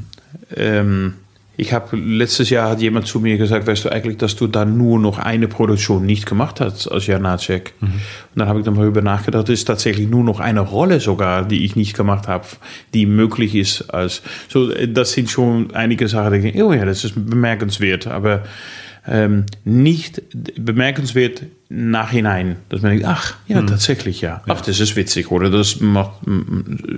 Ähm, 0.55 1.13
ich 1.57 1.73
habe 1.73 1.95
letztes 1.97 2.49
Jahr 2.49 2.71
hat 2.71 2.81
jemand 2.81 3.07
zu 3.07 3.19
mir 3.19 3.37
gesagt, 3.37 3.67
weißt 3.67 3.85
du 3.85 3.91
eigentlich, 3.91 4.17
dass 4.17 4.35
du 4.35 4.47
dann 4.47 4.77
nur 4.77 4.99
noch 4.99 5.17
eine 5.19 5.47
Produktion 5.47 6.05
nicht 6.05 6.25
gemacht 6.25 6.59
hast 6.59 6.87
als 6.87 7.07
Janacek. 7.07 7.73
Mhm. 7.79 7.87
Und 7.87 8.01
dann 8.35 8.47
habe 8.47 8.59
ich 8.59 8.65
dann 8.65 8.75
mal 8.75 8.85
über 8.85 9.01
nachgedacht, 9.01 9.49
es 9.49 9.59
ist 9.59 9.65
tatsächlich 9.65 10.09
nur 10.09 10.23
noch 10.23 10.39
eine 10.39 10.61
Rolle 10.61 10.99
sogar, 10.99 11.45
die 11.45 11.65
ich 11.65 11.75
nicht 11.75 11.95
gemacht 11.95 12.27
habe, 12.27 12.45
die 12.93 13.05
möglich 13.05 13.55
ist 13.55 13.93
als 13.93 14.21
so. 14.49 14.69
Das 14.69 15.13
sind 15.13 15.29
schon 15.29 15.73
einige 15.73 16.07
Sachen, 16.07 16.41
die 16.41 16.49
ich 16.49 16.61
oh 16.61 16.73
ja, 16.73 16.85
das 16.85 17.03
ist 17.03 17.13
bemerkenswert, 17.15 18.07
aber 18.07 18.43
ähm, 19.07 19.45
nicht 19.63 20.21
bemerkenswert 20.57 21.43
nachhinein, 21.69 22.57
dass 22.69 22.81
man 22.81 22.91
denkt, 22.91 23.05
ach 23.05 23.35
ja, 23.47 23.61
mhm. 23.61 23.67
tatsächlich 23.67 24.21
ja. 24.21 24.41
ja, 24.45 24.53
ach 24.53 24.61
das 24.61 24.79
ist 24.79 24.95
witzig 24.95 25.31
oder 25.31 25.49
das 25.49 25.79
macht 25.79 26.13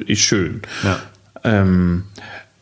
ist 0.05 0.21
schön. 0.21 0.61
Ja. 0.83 0.99
Ähm, 1.43 2.03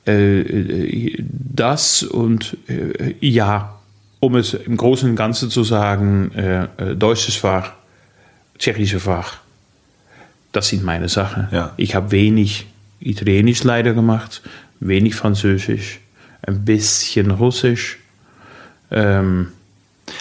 äh, 0.06 1.16
das 1.20 2.04
und 2.04 2.58
äh, 2.68 3.16
ja, 3.20 3.80
um 4.20 4.36
es 4.36 4.54
im 4.54 4.78
Großen 4.78 5.10
und 5.10 5.16
Ganzen 5.16 5.50
zu 5.50 5.64
sagen, 5.64 6.32
äh, 6.32 6.96
deutsches 6.96 7.36
Fach, 7.36 7.74
tschechisches 8.58 9.04
Fach, 9.04 9.38
das 10.52 10.70
sind 10.70 10.84
meine 10.84 11.10
Sachen. 11.10 11.48
Ja. 11.52 11.74
Ich 11.78 11.96
habe 11.96 12.12
wenig 12.12 12.68
Italienisch 13.00 13.64
leider 13.64 13.94
gemacht, 13.94 14.42
wenig 14.80 15.16
Französisch, 15.16 16.00
ein 16.42 16.66
bisschen 16.66 17.32
Russisch. 17.32 18.00
Ähm, 18.92 19.50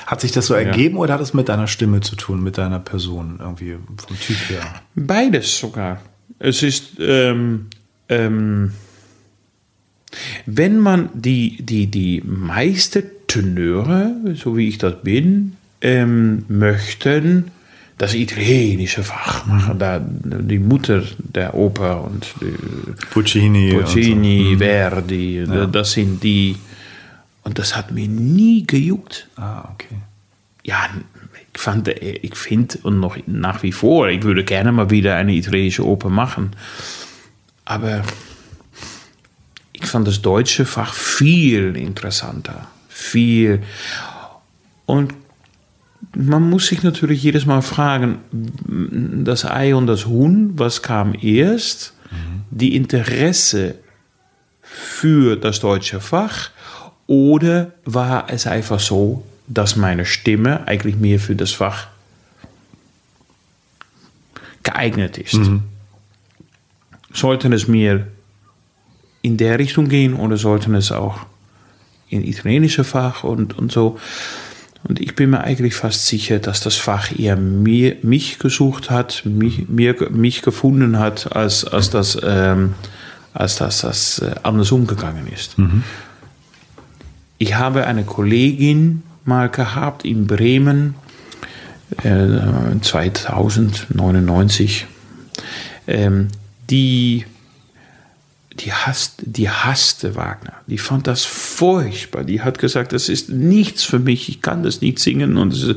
hat 0.06 0.20
sich 0.20 0.32
das 0.32 0.46
so 0.46 0.54
ergeben 0.54 0.96
ja. 0.96 1.02
oder 1.02 1.14
hat 1.14 1.20
es 1.20 1.34
mit 1.34 1.48
deiner 1.48 1.66
Stimme 1.66 2.00
zu 2.00 2.16
tun, 2.16 2.42
mit 2.42 2.58
deiner 2.58 2.80
Person 2.80 3.36
irgendwie 3.40 3.76
vom 3.96 4.18
Typ 4.18 4.36
her? 4.48 4.62
Beides 4.94 5.58
sogar. 5.58 6.00
Es 6.38 6.62
ist 6.62 6.98
ähm, 6.98 7.66
ähm, 8.08 8.72
wenn 10.46 10.78
man 10.78 11.08
die, 11.14 11.58
die, 11.62 11.86
die 11.86 12.22
meisten 12.24 13.04
Tenöre, 13.26 14.14
so 14.34 14.56
wie 14.56 14.68
ich 14.68 14.78
das 14.78 15.02
bin, 15.02 15.56
ähm, 15.80 16.44
möchten 16.48 17.50
das 17.98 18.14
italienische 18.14 19.02
Fach 19.02 19.46
machen, 19.46 19.78
da 19.78 20.00
die 20.00 20.58
Mutter 20.58 21.02
der 21.18 21.54
Oper 21.54 22.04
und 22.04 22.34
Puccini, 23.10 23.74
Puccini 23.74 24.42
und 24.42 24.58
so. 24.58 24.64
Verdi, 24.64 25.44
ja. 25.44 25.66
das 25.66 25.92
sind 25.92 26.22
die. 26.22 26.56
Und 27.42 27.58
das 27.58 27.76
hat 27.76 27.92
mir 27.92 28.08
nie 28.08 28.66
gejuckt. 28.66 29.28
Ah, 29.36 29.68
okay. 29.74 29.96
Ja, 30.64 30.88
ich 31.52 31.60
fand, 31.60 31.88
ich 31.88 32.34
finde 32.36 32.78
und 32.84 33.00
noch 33.00 33.18
nach 33.26 33.62
wie 33.62 33.72
vor, 33.72 34.08
ich 34.08 34.22
würde 34.22 34.44
gerne 34.44 34.72
mal 34.72 34.88
wieder 34.88 35.16
eine 35.16 35.34
italienische 35.34 35.86
Oper 35.86 36.08
machen. 36.08 36.52
Aber 37.66 38.02
ich 39.74 39.86
fand 39.86 40.06
das 40.06 40.22
deutsche 40.22 40.64
Fach 40.64 40.94
viel 40.94 41.76
interessanter. 41.76 42.68
Viel. 42.88 43.62
Und 44.86 45.14
man 46.16 46.48
muss 46.48 46.68
sich 46.68 46.82
natürlich 46.82 47.22
jedes 47.22 47.44
Mal 47.44 47.60
fragen, 47.60 48.18
das 49.24 49.44
Ei 49.44 49.74
und 49.74 49.88
das 49.88 50.06
Huhn, 50.06 50.52
was 50.56 50.82
kam 50.82 51.14
erst? 51.20 51.92
Mhm. 52.10 52.44
Die 52.50 52.76
Interesse 52.76 53.74
für 54.62 55.36
das 55.36 55.58
deutsche 55.58 56.00
Fach 56.00 56.50
oder 57.06 57.72
war 57.84 58.30
es 58.30 58.46
einfach 58.46 58.78
so, 58.80 59.24
dass 59.48 59.74
meine 59.74 60.06
Stimme 60.06 60.66
eigentlich 60.68 60.96
mehr 60.96 61.18
für 61.18 61.34
das 61.34 61.50
Fach 61.50 61.88
geeignet 64.62 65.18
ist? 65.18 65.34
Mhm. 65.34 65.64
Sollten 67.12 67.52
es 67.52 67.66
mir 67.66 68.06
in 69.24 69.36
der 69.38 69.58
Richtung 69.58 69.88
gehen 69.88 70.14
oder 70.14 70.36
sollten 70.36 70.74
es 70.74 70.92
auch 70.92 71.20
in 72.10 72.22
italienische 72.22 72.84
Fach 72.84 73.24
und, 73.24 73.58
und 73.58 73.72
so. 73.72 73.98
Und 74.86 75.00
ich 75.00 75.14
bin 75.14 75.30
mir 75.30 75.40
eigentlich 75.40 75.74
fast 75.74 76.06
sicher, 76.06 76.40
dass 76.40 76.60
das 76.60 76.76
Fach 76.76 77.18
eher 77.18 77.36
mir, 77.36 77.96
mich 78.02 78.38
gesucht 78.38 78.90
hat, 78.90 79.22
mich, 79.24 79.66
mir, 79.66 79.96
mich 80.10 80.42
gefunden 80.42 80.98
hat, 80.98 81.34
als, 81.34 81.64
als 81.64 81.88
das, 81.88 82.18
ähm, 82.22 82.74
als 83.32 83.56
das, 83.56 83.80
das 83.80 84.18
äh, 84.18 84.34
anders 84.42 84.72
umgegangen 84.72 85.26
ist. 85.26 85.58
Mhm. 85.58 85.84
Ich 87.38 87.54
habe 87.54 87.86
eine 87.86 88.04
Kollegin 88.04 89.04
mal 89.24 89.48
gehabt 89.48 90.04
in 90.04 90.26
Bremen, 90.26 90.96
äh, 92.02 92.40
2099, 92.82 94.86
ähm, 95.86 96.28
die 96.68 97.24
die, 98.60 98.72
hasst, 98.72 99.14
die 99.22 99.50
hasste 99.50 100.14
Wagner. 100.14 100.54
Die 100.66 100.78
fand 100.78 101.06
das 101.06 101.24
furchtbar. 101.24 102.24
Die 102.24 102.42
hat 102.42 102.58
gesagt, 102.58 102.92
das 102.92 103.08
ist 103.08 103.28
nichts 103.28 103.84
für 103.84 103.98
mich, 103.98 104.28
ich 104.28 104.42
kann 104.42 104.62
das 104.62 104.80
nicht 104.80 104.98
singen. 104.98 105.36
Und, 105.36 105.76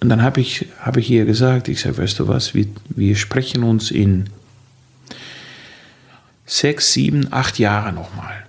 und 0.00 0.08
dann 0.08 0.22
habe 0.22 0.40
ich, 0.40 0.66
hab 0.80 0.96
ich 0.96 1.10
ihr 1.10 1.24
gesagt, 1.24 1.68
ich 1.68 1.80
sage, 1.80 1.98
weißt 1.98 2.18
du 2.18 2.28
was, 2.28 2.54
wir, 2.54 2.66
wir 2.88 3.16
sprechen 3.16 3.62
uns 3.62 3.90
in 3.90 4.30
sechs, 6.46 6.92
sieben, 6.92 7.32
acht 7.32 7.58
Jahren 7.58 7.96
nochmal. 7.96 8.46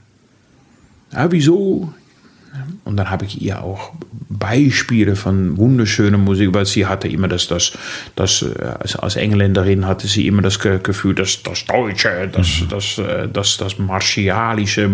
Ja, 1.11 1.31
wieso? 1.31 1.93
Und 2.83 2.97
dann 2.97 3.09
habe 3.09 3.25
ich 3.25 3.41
ihr 3.41 3.61
auch 3.61 3.91
Beispiele 4.29 5.15
von 5.15 5.57
wunderschöner 5.57 6.17
Musik, 6.17 6.53
weil 6.53 6.65
sie 6.65 6.85
hatte 6.85 7.07
immer 7.07 7.27
das, 7.27 7.47
das, 7.47 7.77
das 8.15 8.41
äh, 8.43 8.73
als 8.99 9.15
Engländerin 9.15 9.85
hatte 9.85 10.07
sie 10.07 10.27
immer 10.27 10.41
das 10.41 10.59
Gefühl, 10.59 11.15
dass 11.15 11.43
das 11.43 11.65
Deutsche, 11.65 12.29
das, 12.31 12.61
mhm. 12.61 12.69
das, 12.69 12.97
äh, 12.97 13.27
das, 13.27 13.57
das 13.57 13.79
martialische 13.79 14.89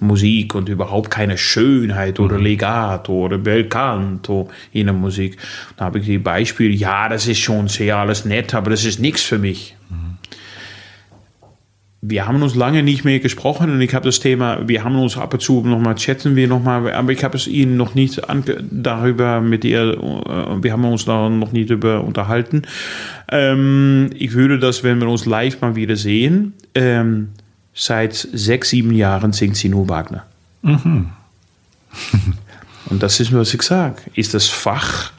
Musik 0.00 0.54
und 0.54 0.68
überhaupt 0.68 1.10
keine 1.10 1.38
Schönheit 1.38 2.20
oder 2.20 2.38
mhm. 2.38 2.44
Legato 2.44 3.12
oder 3.12 3.38
Belcanto 3.38 4.50
in 4.72 4.86
der 4.86 4.94
Musik. 4.94 5.38
Da 5.76 5.86
habe 5.86 6.00
ich 6.00 6.06
die 6.06 6.18
Beispiele, 6.18 6.74
ja, 6.74 7.08
das 7.08 7.26
ist 7.26 7.38
schon 7.38 7.68
sehr 7.68 7.96
alles 7.96 8.24
nett, 8.24 8.54
aber 8.54 8.70
das 8.70 8.84
ist 8.84 9.00
nichts 9.00 9.22
für 9.22 9.38
mich 9.38 9.76
wir 12.04 12.26
haben 12.26 12.42
uns 12.42 12.56
lange 12.56 12.82
nicht 12.82 13.04
mehr 13.04 13.20
gesprochen 13.20 13.70
und 13.70 13.80
ich 13.80 13.94
habe 13.94 14.06
das 14.06 14.18
Thema, 14.18 14.66
wir 14.66 14.82
haben 14.82 14.96
uns 14.96 15.16
ab 15.16 15.34
und 15.34 15.40
zu 15.40 15.60
nochmal 15.60 15.94
chatten 15.94 16.34
wir 16.34 16.48
nochmal, 16.48 16.92
aber 16.92 17.12
ich 17.12 17.22
habe 17.22 17.36
es 17.36 17.46
Ihnen 17.46 17.76
noch 17.76 17.94
nicht 17.94 18.20
darüber 18.72 19.40
mit 19.40 19.64
ihr, 19.64 19.92
äh, 19.92 20.62
wir 20.62 20.72
haben 20.72 20.84
uns 20.84 21.04
da 21.04 21.28
noch 21.28 21.52
nicht 21.52 21.70
darüber 21.70 22.02
unterhalten. 22.02 22.62
Ähm, 23.28 24.10
ich 24.16 24.32
würde 24.32 24.58
das, 24.58 24.82
wenn 24.82 25.00
wir 25.00 25.08
uns 25.08 25.26
live 25.26 25.60
mal 25.60 25.76
wieder 25.76 25.94
sehen, 25.94 26.54
ähm, 26.74 27.28
seit 27.72 28.14
sechs, 28.14 28.70
sieben 28.70 28.92
Jahren 28.92 29.32
singt 29.32 29.56
sie 29.56 29.68
nur 29.68 29.88
Wagner. 29.88 30.26
Mhm. 30.62 31.10
und 32.86 33.00
das 33.00 33.20
ist, 33.20 33.32
was 33.32 33.54
ich 33.54 33.62
sage. 33.62 34.02
Ist 34.14 34.34
das 34.34 34.48
Fach, 34.48 35.12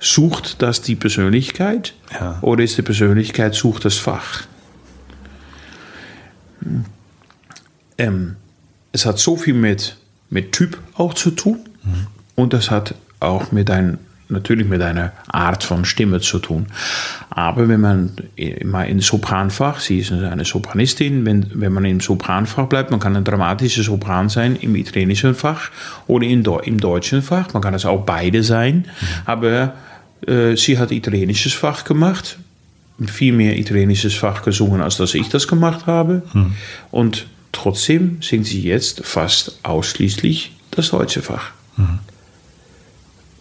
sucht 0.00 0.62
das 0.62 0.80
die 0.80 0.96
Persönlichkeit 0.96 1.92
ja. 2.18 2.38
oder 2.40 2.64
ist 2.64 2.78
die 2.78 2.82
Persönlichkeit, 2.82 3.54
sucht 3.54 3.84
das 3.84 3.98
Fach? 3.98 4.47
Ähm, 7.96 8.36
es 8.92 9.06
hat 9.06 9.18
so 9.18 9.36
viel 9.36 9.54
mit, 9.54 9.96
mit 10.30 10.52
Typ 10.52 10.78
auch 10.94 11.14
zu 11.14 11.30
tun 11.30 11.58
mhm. 11.84 12.06
und 12.34 12.54
es 12.54 12.70
hat 12.70 12.94
auch 13.20 13.52
mit 13.52 13.70
einem 13.70 13.98
natürlich 14.30 14.68
mit 14.68 14.82
einer 14.82 15.12
Art 15.28 15.64
von 15.64 15.84
Stimme 15.84 16.20
zu 16.20 16.38
tun. 16.38 16.66
Aber 17.30 17.68
wenn 17.68 17.80
man 17.80 18.12
immer 18.36 18.86
in 18.86 19.00
Sopranfach, 19.00 19.80
sie 19.80 20.00
ist 20.00 20.12
eine 20.12 20.44
Sopranistin, 20.44 21.24
wenn, 21.24 21.46
wenn 21.54 21.72
man 21.72 21.84
im 21.84 22.00
Sopranfach 22.00 22.66
bleibt, 22.66 22.90
man 22.90 23.00
kann 23.00 23.16
ein 23.16 23.24
dramatischer 23.24 23.82
Sopran 23.82 24.28
sein 24.28 24.56
im 24.56 24.74
italienischen 24.76 25.34
Fach 25.34 25.70
oder 26.06 26.26
im, 26.26 26.44
im 26.64 26.80
deutschen 26.80 27.22
Fach, 27.22 27.52
man 27.54 27.62
kann 27.62 27.74
es 27.74 27.86
auch 27.86 28.04
beide 28.04 28.42
sein, 28.42 28.86
aber 29.24 29.74
äh, 30.26 30.56
sie 30.56 30.78
hat 30.78 30.92
italienisches 30.92 31.54
Fach 31.54 31.84
gemacht, 31.84 32.38
viel 33.06 33.32
mehr 33.32 33.58
italienisches 33.58 34.14
Fach 34.14 34.42
gesungen, 34.42 34.80
als 34.80 34.96
dass 34.96 35.14
ich 35.14 35.28
das 35.28 35.46
gemacht 35.46 35.86
habe. 35.86 36.22
Hm. 36.32 36.54
Und 36.90 37.26
trotzdem 37.52 38.18
singt 38.22 38.46
sie 38.46 38.62
jetzt 38.62 39.04
fast 39.04 39.58
ausschließlich 39.62 40.52
das 40.72 40.90
deutsche 40.90 41.22
Fach. 41.22 41.52
Hm. 41.76 42.00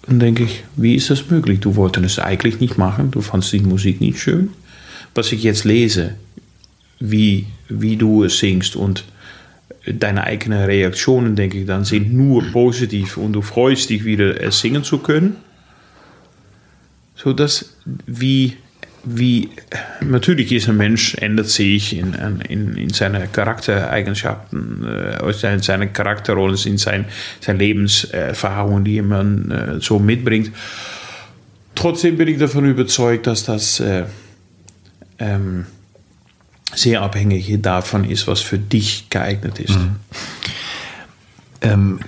Dann 0.03 0.19
denke 0.19 0.43
ich, 0.43 0.63
wie 0.75 0.95
ist 0.95 1.09
das 1.09 1.29
möglich? 1.29 1.59
Du 1.59 1.75
wolltest 1.75 2.05
es 2.05 2.19
eigentlich 2.19 2.59
nicht 2.59 2.77
machen, 2.77 3.11
du 3.11 3.21
fandest 3.21 3.53
die 3.53 3.59
Musik 3.59 3.99
nicht 3.99 4.19
schön. 4.19 4.51
Was 5.15 5.31
ich 5.31 5.43
jetzt 5.43 5.65
lese, 5.65 6.15
wie, 6.99 7.47
wie 7.67 7.97
du 7.97 8.23
es 8.23 8.37
singst 8.37 8.75
und 8.75 9.03
deine 9.85 10.23
eigenen 10.23 10.63
Reaktionen, 10.63 11.35
denke 11.35 11.59
ich, 11.59 11.65
dann 11.65 11.83
sind 11.83 12.13
nur 12.13 12.43
positiv 12.51 13.17
und 13.17 13.33
du 13.33 13.41
freust 13.41 13.89
dich 13.89 14.05
wieder, 14.05 14.41
es 14.41 14.59
singen 14.59 14.83
zu 14.83 14.99
können. 14.99 15.37
So 17.15 17.33
dass, 17.33 17.73
wie 18.05 18.57
wie 19.09 19.49
natürlich 20.01 20.51
ist 20.51 20.67
ein 20.67 20.77
Mensch 20.77 21.15
ändert 21.15 21.47
sich 21.47 21.95
in, 21.95 22.13
in, 22.49 22.75
in 22.75 22.89
seine 22.89 23.27
Charaktereigenschaften, 23.27 24.85
äh, 24.85 25.53
in 25.53 25.61
seine 25.61 25.87
Charakterrollen, 25.87 26.57
in 26.65 26.77
sein, 26.77 27.05
seine 27.39 27.59
Lebenserfahrungen, 27.59 28.83
die 28.83 29.01
man 29.01 29.51
äh, 29.51 29.79
so 29.79 29.99
mitbringt. 29.99 30.51
Trotzdem 31.75 32.17
bin 32.17 32.27
ich 32.27 32.37
davon 32.37 32.65
überzeugt, 32.65 33.27
dass 33.27 33.45
das 33.45 33.79
äh, 33.79 34.03
ähm, 35.19 35.67
sehr 36.73 37.01
abhängig 37.01 37.61
davon 37.61 38.03
ist, 38.03 38.27
was 38.27 38.41
für 38.41 38.57
dich 38.57 39.09
geeignet 39.09 39.59
ist. 39.59 39.77
Mhm. 39.77 39.95
Ähm, 41.61 41.99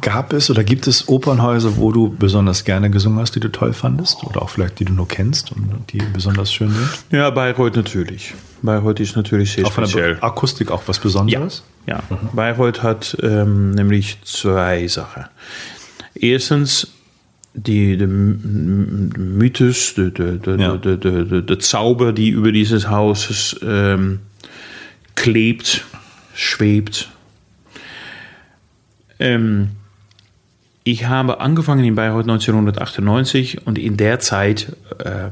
Gab 0.00 0.32
es 0.32 0.50
oder 0.50 0.64
gibt 0.64 0.88
es 0.88 1.08
Opernhäuser, 1.08 1.76
wo 1.76 1.92
du 1.92 2.10
besonders 2.10 2.64
gerne 2.64 2.90
gesungen 2.90 3.20
hast, 3.20 3.36
die 3.36 3.40
du 3.40 3.48
toll 3.48 3.72
fandest? 3.72 4.24
Oder 4.24 4.42
auch 4.42 4.50
vielleicht, 4.50 4.80
die 4.80 4.84
du 4.84 4.92
nur 4.92 5.06
kennst 5.06 5.52
und 5.52 5.92
die 5.92 6.02
besonders 6.12 6.52
schön 6.52 6.70
sind? 6.70 6.88
Ja, 7.12 7.30
Bayreuth 7.30 7.76
natürlich. 7.76 8.34
Bayreuth 8.62 8.98
ist 8.98 9.14
natürlich 9.14 9.52
sehr 9.52 9.66
auch 9.66 9.72
speziell. 9.72 10.14
Von 10.14 10.20
der 10.20 10.24
Akustik 10.24 10.72
auch 10.72 10.82
was 10.86 10.98
Besonderes? 10.98 11.62
Ja, 11.86 11.96
ja. 11.96 12.02
Mhm. 12.10 12.34
Bayreuth 12.34 12.82
hat 12.82 13.16
ähm, 13.22 13.70
nämlich 13.70 14.18
zwei 14.24 14.88
Sachen. 14.88 15.26
Erstens 16.14 16.88
die, 17.54 17.96
der 17.96 18.08
Mythos, 18.08 19.94
der, 19.94 20.10
der, 20.10 20.56
ja. 20.56 20.76
der, 20.76 20.96
der, 20.96 21.42
der, 21.42 21.58
Zauber, 21.60 22.12
die 22.12 22.30
über 22.30 22.50
dieses 22.50 22.88
Haus 22.88 23.56
ähm, 23.62 24.20
klebt, 25.14 25.84
schwebt 26.34 27.10
ähm, 29.18 29.70
ich 30.84 31.06
habe 31.06 31.40
angefangen 31.40 31.84
in 31.84 31.94
Bayreuth 31.94 32.24
1998 32.24 33.66
und 33.66 33.78
in 33.78 33.96
der 33.96 34.20
Zeit 34.20 34.74
äh, 35.04 35.28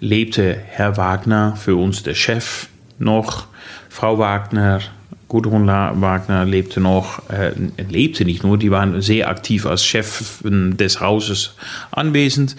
lebte 0.00 0.54
Herr 0.54 0.96
Wagner 0.96 1.56
für 1.56 1.76
uns 1.76 2.02
der 2.02 2.14
Chef 2.14 2.68
noch. 2.98 3.46
Frau 3.88 4.18
Wagner, 4.18 4.80
Gudrun 5.28 5.66
Wagner 5.66 6.44
lebte 6.44 6.80
noch, 6.80 7.28
äh, 7.30 7.52
lebte 7.88 8.24
nicht 8.24 8.42
nur, 8.42 8.58
die 8.58 8.70
waren 8.70 9.00
sehr 9.00 9.28
aktiv 9.28 9.66
als 9.66 9.84
Chef 9.84 10.42
des 10.42 11.00
Hauses 11.00 11.54
anwesend. 11.92 12.56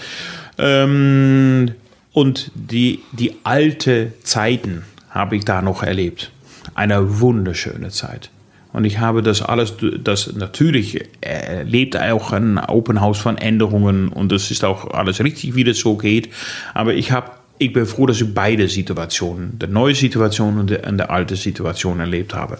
Ähm, 0.57 1.71
und 2.13 2.51
die, 2.55 3.01
die 3.11 3.35
alte 3.43 4.13
Zeiten 4.23 4.85
habe 5.09 5.35
ich 5.35 5.43
da 5.43 5.61
noch 5.61 5.83
erlebt. 5.83 6.31
Eine 6.75 7.19
wunderschöne 7.19 7.89
Zeit. 7.89 8.29
Und 8.75 8.83
ich 8.83 8.99
habe 8.99 9.21
das 9.21 9.41
alles, 9.41 9.75
das 10.03 10.33
natürlich 10.33 11.05
erlebt 11.21 11.97
auch 11.97 12.33
ein 12.33 12.57
Open 12.57 12.99
House 12.99 13.19
von 13.19 13.37
Änderungen 13.37 14.09
und 14.09 14.33
das 14.33 14.51
ist 14.51 14.65
auch 14.65 14.91
alles 14.91 15.23
richtig, 15.23 15.55
wie 15.55 15.63
das 15.63 15.77
so 15.77 15.95
geht. 15.95 16.29
Aber 16.73 16.93
ich 16.93 17.13
habe 17.13 17.31
ich 17.57 17.71
bin 17.71 17.85
froh, 17.85 18.05
dass 18.05 18.19
ich 18.19 18.33
beide 18.33 18.67
Situationen, 18.67 19.57
die 19.59 19.67
neue 19.67 19.95
Situation 19.95 20.59
und 20.59 20.69
die, 20.71 20.75
und 20.75 20.97
die 20.97 21.09
alte 21.09 21.37
Situation 21.37 22.01
erlebt 22.01 22.33
habe. 22.33 22.59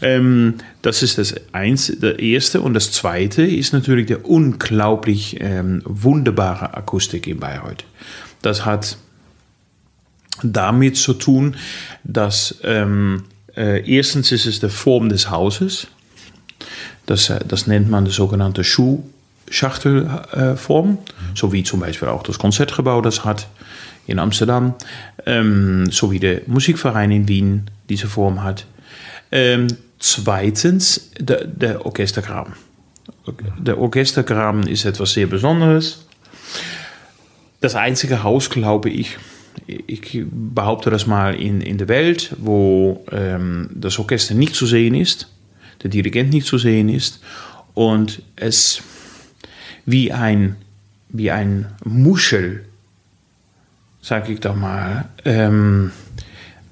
Ähm, 0.00 0.54
das 0.82 1.02
ist 1.02 1.18
das 1.18 1.34
eins, 1.50 1.92
das 2.00 2.14
erste. 2.18 2.60
Und 2.60 2.74
das 2.74 2.92
zweite 2.92 3.42
ist 3.42 3.72
natürlich 3.72 4.06
die 4.06 4.14
unglaublich 4.14 5.38
ähm, 5.40 5.82
wunderbare 5.84 6.76
Akustik 6.76 7.26
in 7.26 7.40
Bayreuth. 7.40 7.84
Das 8.40 8.64
hat 8.64 8.98
damit 10.44 10.96
zu 10.96 11.14
tun, 11.14 11.56
dass 12.04 12.60
ähm, 12.62 13.24
äh, 13.56 13.90
erstens 13.90 14.30
ist 14.32 14.44
es 14.46 14.60
die 14.60 14.68
Form 14.68 15.08
des 15.08 15.30
Hauses. 15.30 15.86
Das, 17.06 17.30
äh, 17.30 17.40
das 17.46 17.66
nennt 17.66 17.88
man 17.90 18.04
die 18.04 18.10
sogenannte 18.10 18.64
Schuhschachtelform, 18.64 20.90
mhm. 20.90 20.98
so 21.34 21.52
wie 21.52 21.62
zum 21.62 21.80
Beispiel 21.80 22.08
auch 22.08 22.22
das 22.22 22.38
Konzertgebouw 22.38 23.02
das 23.02 23.24
hat 23.24 23.48
in 24.06 24.18
Amsterdam, 24.18 24.74
ähm, 25.26 25.90
so 25.90 26.10
wie 26.10 26.18
der 26.18 26.42
Musikverein 26.46 27.10
in 27.10 27.28
Wien 27.28 27.70
diese 27.88 28.08
Form 28.08 28.42
hat. 28.42 28.66
Ähm, 29.30 29.68
zweitens 29.98 31.10
der, 31.18 31.46
der 31.46 31.86
Orchestergraben. 31.86 32.54
Der 33.58 33.78
Orchestergraben 33.78 34.66
ist 34.66 34.84
etwas 34.84 35.12
sehr 35.12 35.26
Besonderes. 35.26 36.06
Das 37.60 37.76
einzige 37.76 38.24
Haus, 38.24 38.50
glaube 38.50 38.90
ich, 38.90 39.16
ich 39.66 40.24
behaupte 40.30 40.90
das 40.90 41.06
mal, 41.06 41.34
in, 41.34 41.60
in 41.60 41.78
der 41.78 41.88
Welt, 41.88 42.34
wo 42.38 43.04
ähm, 43.10 43.70
das 43.74 43.98
Orchester 43.98 44.34
nicht 44.34 44.54
zu 44.54 44.66
sehen 44.66 44.94
ist, 44.94 45.28
der 45.82 45.90
Dirigent 45.90 46.32
nicht 46.32 46.46
zu 46.46 46.58
sehen 46.58 46.88
ist 46.88 47.20
und 47.74 48.22
es 48.36 48.82
wie 49.86 50.12
ein, 50.12 50.56
wie 51.08 51.30
ein 51.30 51.66
Muschel, 51.84 52.64
sage 54.00 54.32
ich 54.32 54.40
doch 54.40 54.56
mal, 54.56 55.08
ähm, 55.24 55.90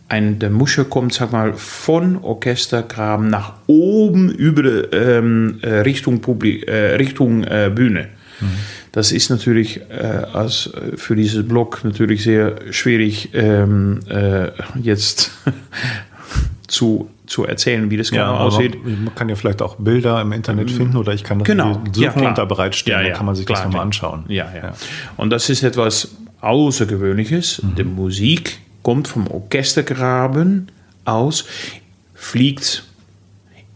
ein, 0.09 0.41
der 0.41 0.51
Muschel 0.51 0.85
kommt, 0.87 1.15
sag 1.15 1.33
mal, 1.33 1.55
von 1.55 2.17
Orchestergraben 2.17 3.29
nach 3.29 3.55
oben 3.69 4.31
über 4.31 4.93
ähm, 4.93 5.61
äh, 5.63 5.81
Richtung, 5.81 6.21
Publik, 6.21 6.67
äh, 6.69 6.97
Richtung 6.97 7.45
äh, 7.45 7.71
Bühne. 7.73 8.09
Mhm. 8.41 8.47
Das 8.93 9.13
ist 9.13 9.31
natürlich 9.31 9.81
äh, 9.91 10.25
als, 10.33 10.67
äh, 10.67 10.97
für 10.97 11.15
dieses 11.15 11.47
Blog 11.47 11.81
natürlich 11.85 12.25
sehr 12.25 12.73
schwierig 12.73 13.31
ähm, 13.35 14.01
äh, 14.09 14.51
jetzt 14.83 15.31
zu, 16.67 17.09
zu 17.27 17.45
erzählen, 17.45 17.91
wie 17.91 17.97
das 17.97 18.11
genau 18.11 18.35
aussieht. 18.35 18.85
Man 18.85 19.15
kann 19.15 19.29
ja 19.29 19.37
vielleicht 19.37 19.63
auch 19.63 19.77
Bilder 19.77 20.21
im 20.21 20.33
Internet 20.33 20.71
finden 20.71 20.97
oder 20.97 21.13
ich 21.13 21.23
kann 21.23 21.39
das 21.39 21.47
genau. 21.47 21.75
suchen 21.93 22.23
ja, 22.23 22.29
und 22.29 22.39
da 22.39 22.45
bereitstellen, 22.45 23.01
ja, 23.01 23.03
ja, 23.03 23.09
dann 23.11 23.17
kann 23.17 23.27
man 23.27 23.35
sich 23.37 23.47
klar, 23.47 23.59
das 23.59 23.67
nochmal 23.67 23.83
anschauen. 23.83 24.25
Ja, 24.29 24.51
ja, 24.55 24.63
ja. 24.63 24.73
Und 25.17 25.31
das 25.31 25.49
ist 25.51 25.63
etwas 25.63 26.17
Außergewöhnliches. 26.41 27.63
Mhm. 27.63 27.75
Die 27.77 27.85
Musik 27.85 28.59
kommt 28.83 29.09
vom 29.09 29.29
Orchestergraben 29.29 30.69
aus, 31.05 31.45
fliegt 32.15 32.85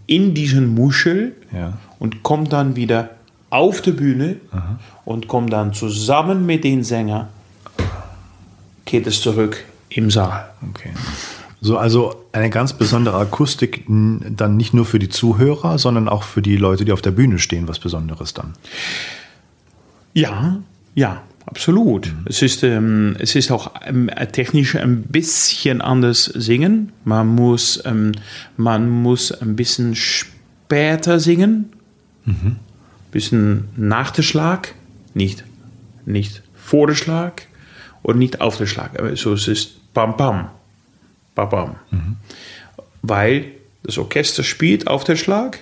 in 0.07 0.35
diesen 0.35 0.75
Muschel 0.75 1.35
ja. 1.53 1.79
und 1.99 2.23
kommt 2.23 2.53
dann 2.53 2.77
wieder 2.77 3.11
auf 3.55 3.81
der 3.81 3.93
Bühne 3.93 4.37
Aha. 4.51 4.81
und 5.05 5.29
kommt 5.29 5.53
dann 5.53 5.73
zusammen 5.73 6.45
mit 6.45 6.65
den 6.65 6.83
Sängern, 6.83 7.29
geht 8.85 9.07
es 9.07 9.21
zurück 9.21 9.65
im 9.91 10.11
Saal. 10.11 10.51
Okay. 10.71 10.91
So, 11.61 11.79
also 11.79 12.25
eine 12.33 12.51
ganz 12.51 12.73
besondere 12.73 13.17
Akustik 13.17 13.85
dann 13.87 14.57
nicht 14.57 14.75
nur 14.75 14.85
für 14.85 14.99
die 14.99 15.09
Zuhörer, 15.09 15.79
sondern 15.79 16.09
auch 16.09 16.25
für 16.25 16.43
die 16.43 16.57
Leute, 16.57 16.85
die 16.85 16.91
auf 16.93 17.01
der 17.01 17.13
Bühne 17.13 17.39
stehen, 17.39 17.69
was 17.69 17.79
Besonderes 17.79 18.35
dann. 18.35 18.55
Ja, 20.15 20.59
ja, 20.97 21.23
absolut. 21.47 22.09
Mhm. 22.09 22.25
Es, 22.27 22.43
ist, 22.43 22.65
ähm, 22.65 23.17
es 23.21 23.37
ist 23.37 23.53
auch 23.53 23.71
ähm, 23.87 24.11
technisch 24.33 24.75
ein 24.75 25.05
bisschen 25.05 25.81
anders 25.81 26.25
singen. 26.25 26.93
Man 27.05 27.29
muss, 27.29 27.81
ähm, 27.85 28.13
man 28.57 28.91
muss 28.91 29.31
ein 29.31 29.55
bisschen 29.55 29.95
später 29.95 31.21
singen. 31.21 31.73
Mhm 32.25 32.57
bisschen 33.15 33.69
nach 33.77 34.11
dem 34.11 34.25
Schlag, 34.25 34.75
nicht, 35.15 35.45
nicht 36.05 36.43
vor 36.55 36.89
dem 36.89 36.97
Schlag 36.97 37.47
und 38.03 38.19
nicht 38.19 38.41
auf 38.41 38.59
dem 38.59 38.67
Schlag. 38.67 39.01
Also 39.01 39.33
es 39.33 39.47
ist 39.47 39.95
bam 39.95 40.17
bam, 40.17 40.49
bam 41.37 41.49
bam. 41.49 41.77
Mhm. 41.93 42.17
Weil 43.03 43.53
das 43.85 43.99
Orchester 43.99 44.43
spielt 44.43 44.89
auf 44.89 45.05
der 45.05 45.15
Schlag 45.15 45.61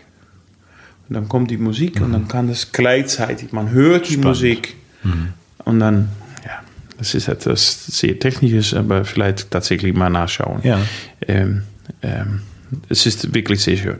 und 1.08 1.14
dann 1.14 1.28
kommt 1.28 1.50
die 1.50 1.58
Musik 1.58 2.00
mhm. 2.00 2.06
und 2.06 2.12
dann 2.12 2.28
kann 2.28 2.48
das 2.48 2.72
gleichzeitig, 2.72 3.52
man 3.52 3.70
hört 3.70 4.08
die 4.08 4.14
Spannend. 4.14 4.24
Musik 4.24 4.74
mhm. 5.02 5.34
und 5.64 5.78
dann, 5.78 6.08
ja, 6.46 6.62
das 6.96 7.14
ist 7.14 7.28
etwas 7.28 7.86
sehr 7.86 8.18
Technisches, 8.18 8.72
aber 8.72 9.04
vielleicht 9.04 9.50
tatsächlich 9.50 9.94
mal 9.94 10.08
nachschauen. 10.08 10.60
Ja. 10.62 10.80
Ähm, 11.28 11.64
ähm, 12.00 12.40
es 12.88 13.06
ist 13.06 13.34
wirklich 13.34 13.60
sehr 13.60 13.76
schön. 13.76 13.98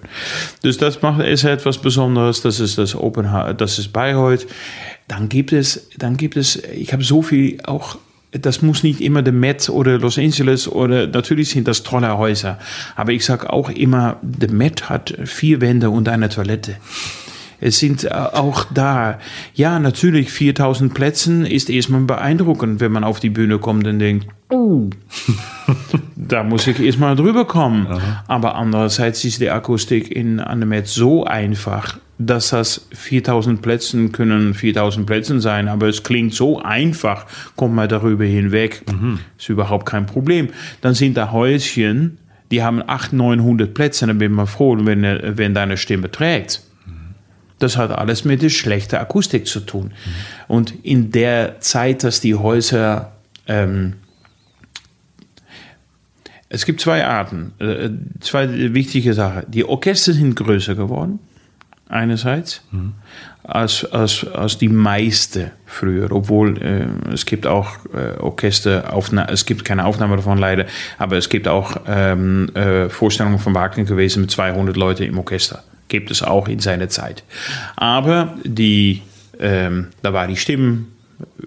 Dus 0.62 0.78
das 0.78 1.02
macht 1.02 1.24
ist 1.24 1.44
etwas 1.44 1.78
Besonderes. 1.78 2.42
Das 2.42 2.60
ist 2.60 2.78
das 2.78 2.94
Open, 2.94 3.28
das 3.56 3.78
ist 3.78 3.92
Bayreuth. 3.92 4.46
Dann 5.08 5.28
gibt 5.28 5.52
es, 5.52 5.88
dann 5.98 6.16
gibt 6.16 6.36
es, 6.36 6.56
ich 6.56 6.92
habe 6.92 7.02
so 7.02 7.22
viel 7.22 7.58
auch 7.64 7.98
das 8.32 8.62
muss 8.62 8.82
nicht 8.82 9.02
immer 9.02 9.20
der 9.20 9.34
Met 9.34 9.68
oder 9.68 9.98
Los 9.98 10.18
Angeles 10.18 10.66
oder 10.66 11.06
natürlich 11.06 11.50
sind 11.50 11.68
das 11.68 11.82
tolle 11.82 12.16
Häuser. 12.16 12.58
Aber 12.96 13.12
ich 13.12 13.26
sage 13.26 13.52
auch 13.52 13.68
immer, 13.68 14.16
der 14.22 14.50
Met 14.50 14.88
hat 14.88 15.14
vier 15.24 15.60
Wände 15.60 15.90
und 15.90 16.08
eine 16.08 16.30
Toilette. 16.30 16.76
Es 17.62 17.78
sind 17.78 18.04
äh, 18.04 18.08
auch 18.10 18.64
da, 18.74 19.20
ja, 19.54 19.78
natürlich 19.78 20.32
4000 20.32 20.92
Plätzen 20.92 21.46
ist 21.46 21.70
erstmal 21.70 22.00
beeindruckend, 22.00 22.80
wenn 22.80 22.90
man 22.90 23.04
auf 23.04 23.20
die 23.20 23.30
Bühne 23.30 23.58
kommt 23.58 23.86
und 23.86 24.00
denkt, 24.00 24.26
oh, 24.50 24.90
da 26.16 26.42
muss 26.42 26.66
ich 26.66 26.80
erstmal 26.80 27.14
drüber 27.14 27.46
kommen. 27.46 27.86
Aha. 27.86 28.24
Aber 28.26 28.56
andererseits 28.56 29.24
ist 29.24 29.40
die 29.40 29.48
Akustik 29.48 30.10
in 30.10 30.40
Annemet 30.40 30.88
so 30.88 31.24
einfach, 31.24 31.98
dass 32.18 32.50
das 32.50 32.88
4000 32.92 33.62
Plätzen 33.62 34.10
können 34.10 34.54
4000 34.54 35.06
Plätzen 35.06 35.40
sein, 35.40 35.68
aber 35.68 35.88
es 35.88 36.02
klingt 36.02 36.34
so 36.34 36.60
einfach, 36.60 37.26
kommt 37.54 37.76
man 37.76 37.88
darüber 37.88 38.24
hinweg. 38.24 38.82
Mhm. 38.90 39.20
Ist 39.38 39.48
überhaupt 39.48 39.86
kein 39.86 40.06
Problem. 40.06 40.48
Dann 40.80 40.94
sind 40.94 41.16
da 41.16 41.30
Häuschen, 41.30 42.18
die 42.50 42.64
haben 42.64 42.82
800, 42.84 43.12
900 43.12 43.72
Plätze, 43.72 44.06
dann 44.08 44.18
bin 44.18 44.32
ich 44.32 44.36
mal 44.36 44.46
froh, 44.46 44.76
wenn, 44.80 45.02
wenn 45.38 45.54
deine 45.54 45.76
Stimme 45.76 46.10
trägt. 46.10 46.62
Das 47.62 47.76
hat 47.76 47.92
alles 47.92 48.24
mit 48.24 48.42
der 48.42 48.50
schlechten 48.50 48.96
Akustik 48.96 49.46
zu 49.46 49.60
tun. 49.60 49.84
Mhm. 49.84 50.10
Und 50.48 50.74
in 50.84 51.12
der 51.12 51.60
Zeit, 51.60 52.02
dass 52.02 52.20
die 52.20 52.34
Häuser, 52.34 53.12
ähm, 53.46 53.94
es 56.48 56.66
gibt 56.66 56.80
zwei 56.80 57.06
Arten, 57.06 57.52
äh, 57.60 57.90
zwei 58.20 58.74
wichtige 58.74 59.14
Sachen. 59.14 59.44
Die 59.48 59.64
Orchester 59.64 60.12
sind 60.12 60.34
größer 60.34 60.74
geworden, 60.74 61.20
einerseits, 61.88 62.62
mhm. 62.72 62.94
als, 63.44 63.84
als, 63.84 64.26
als 64.26 64.58
die 64.58 64.68
meiste 64.68 65.52
früher. 65.64 66.10
Obwohl 66.10 66.60
äh, 66.60 67.12
es 67.12 67.26
gibt 67.26 67.46
auch 67.46 67.76
äh, 67.94 68.18
Orchester, 68.18 68.92
es 69.28 69.46
gibt 69.46 69.64
keine 69.64 69.84
Aufnahme 69.84 70.16
davon 70.16 70.38
leider, 70.38 70.66
aber 70.98 71.16
es 71.16 71.28
gibt 71.28 71.46
auch 71.46 71.76
ähm, 71.86 72.48
äh, 72.54 72.88
Vorstellungen 72.88 73.38
von 73.38 73.54
Wagner 73.54 73.84
gewesen 73.84 74.22
mit 74.22 74.32
200 74.32 74.76
Leuten 74.76 75.04
im 75.04 75.16
Orchester 75.16 75.62
gibt 75.92 76.10
es 76.10 76.22
auch 76.22 76.48
in 76.48 76.58
seiner 76.58 76.88
Zeit. 76.88 77.22
Aber 77.76 78.34
die, 78.44 79.02
ähm, 79.38 79.88
da 80.02 80.14
war 80.14 80.26
die 80.26 80.36
Stimmen, 80.36 80.96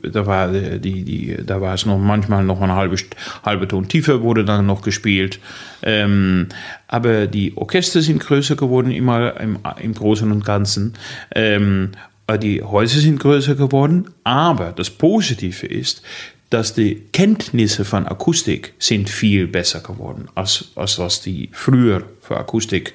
da 0.04 0.28
war, 0.28 0.52
die, 0.52 1.04
die, 1.04 1.38
da 1.44 1.60
war 1.62 1.74
es 1.74 1.88
noch 1.88 1.98
manchmal 1.98 2.44
noch 2.44 2.62
eine 2.62 2.76
halbe, 2.76 2.96
halbe 3.44 3.68
Ton 3.68 3.88
tiefer, 3.88 4.22
wurde 4.22 4.46
dann 4.46 4.68
noch 4.68 4.84
gespielt. 4.84 5.40
Ähm, 5.82 6.48
aber 6.88 7.26
die 7.26 7.58
Orchester 7.58 8.02
sind 8.04 8.20
größer 8.20 8.56
geworden, 8.56 8.92
immer 8.92 9.40
im, 9.42 9.58
im 9.82 9.94
Großen 9.96 10.32
und 10.32 10.46
Ganzen. 10.46 10.94
Ähm, 11.34 11.94
die 12.40 12.62
Häuser 12.62 13.00
sind 13.00 13.20
größer 13.20 13.56
geworden, 13.56 14.12
aber 14.24 14.74
das 14.74 14.92
Positive 14.92 15.66
ist, 15.66 16.04
dass 16.52 16.76
die 16.76 17.02
Kenntnisse 17.12 17.84
von 17.84 18.06
Akustik 18.06 18.74
sind 18.78 19.10
viel 19.10 19.48
besser 19.48 19.80
geworden, 19.80 20.28
als, 20.36 20.72
als 20.76 21.00
was 21.00 21.22
die 21.22 21.50
früher 21.52 22.04
für 22.22 22.38
Akustik 22.38 22.94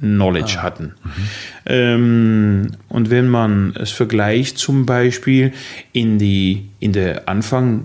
Knowledge 0.00 0.56
ah. 0.58 0.62
hatten. 0.62 0.94
Mhm. 1.04 1.10
Ähm, 1.66 2.70
und 2.88 3.10
wenn 3.10 3.28
man 3.28 3.74
es 3.78 3.90
vergleicht 3.90 4.58
zum 4.58 4.86
Beispiel 4.86 5.52
in, 5.92 6.18
die, 6.18 6.70
in 6.80 6.92
der 6.92 7.28
Anfang 7.28 7.84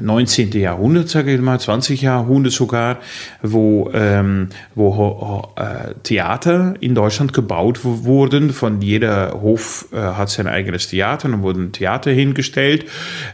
19. 0.00 0.48
Mm, 0.48 0.52
Jahrhundert, 0.56 1.08
sage 1.08 1.34
ich 1.34 1.40
mal, 1.40 1.60
20 1.60 2.02
Jahrhundert 2.02 2.52
sogar, 2.52 2.98
wo, 3.42 3.90
ähm, 3.94 4.48
wo 4.74 5.52
äh, 5.56 5.94
Theater 6.02 6.74
in 6.80 6.96
Deutschland 6.96 7.32
gebaut 7.32 7.80
wurden. 7.84 8.50
Von 8.50 8.80
jeder 8.82 9.40
Hof 9.40 9.86
äh, 9.92 9.96
hat 9.96 10.30
sein 10.30 10.48
eigenes 10.48 10.88
Theater, 10.88 11.28
dann 11.28 11.42
wurden 11.42 11.70
Theater 11.70 12.10
hingestellt. 12.10 12.86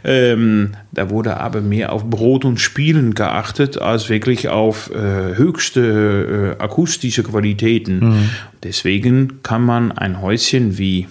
Ähm, 0.04 0.72
da 0.92 1.08
wurde 1.08 1.38
aber 1.38 1.62
mehr 1.62 1.92
auf 1.92 2.04
Brot 2.04 2.44
und 2.44 2.60
Spielen 2.60 3.14
geachtet, 3.14 3.80
als 3.80 4.10
wirklich 4.10 4.48
auf 4.48 4.90
äh, 4.90 5.36
höchste 5.36 6.56
äh, 6.58 6.62
akustische 6.62 7.22
Qualitäten. 7.28 8.00
Mhm. 8.00 8.30
Deswegen 8.62 9.42
kann 9.42 9.62
man 9.62 9.92
ein 9.92 10.20
Häuschen 10.20 10.78
wie 10.78 11.08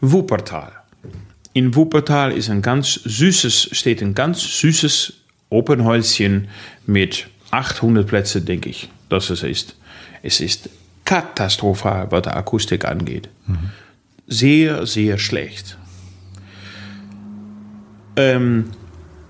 Wuppertal. 0.00 0.72
In 1.52 1.74
Wuppertal 1.74 2.32
ist 2.32 2.48
ein 2.48 2.62
ganz 2.62 2.94
süßes, 3.04 3.70
steht 3.72 4.02
ein 4.02 4.14
ganz 4.14 4.40
süßes 4.60 5.14
Opernhäuschen 5.50 6.48
mit 6.86 7.28
800 7.50 8.06
Plätzen, 8.06 8.44
denke 8.44 8.70
ich, 8.70 8.88
dass 9.08 9.30
es 9.30 9.42
ist. 9.42 9.76
Es 10.22 10.40
ist 10.40 10.70
katastrophal, 11.04 12.10
was 12.10 12.22
die 12.22 12.28
Akustik 12.28 12.84
angeht. 12.84 13.28
Mhm. 13.46 13.70
Sehr, 14.28 14.86
sehr 14.86 15.18
schlecht. 15.18 15.76
Ähm, 18.16 18.66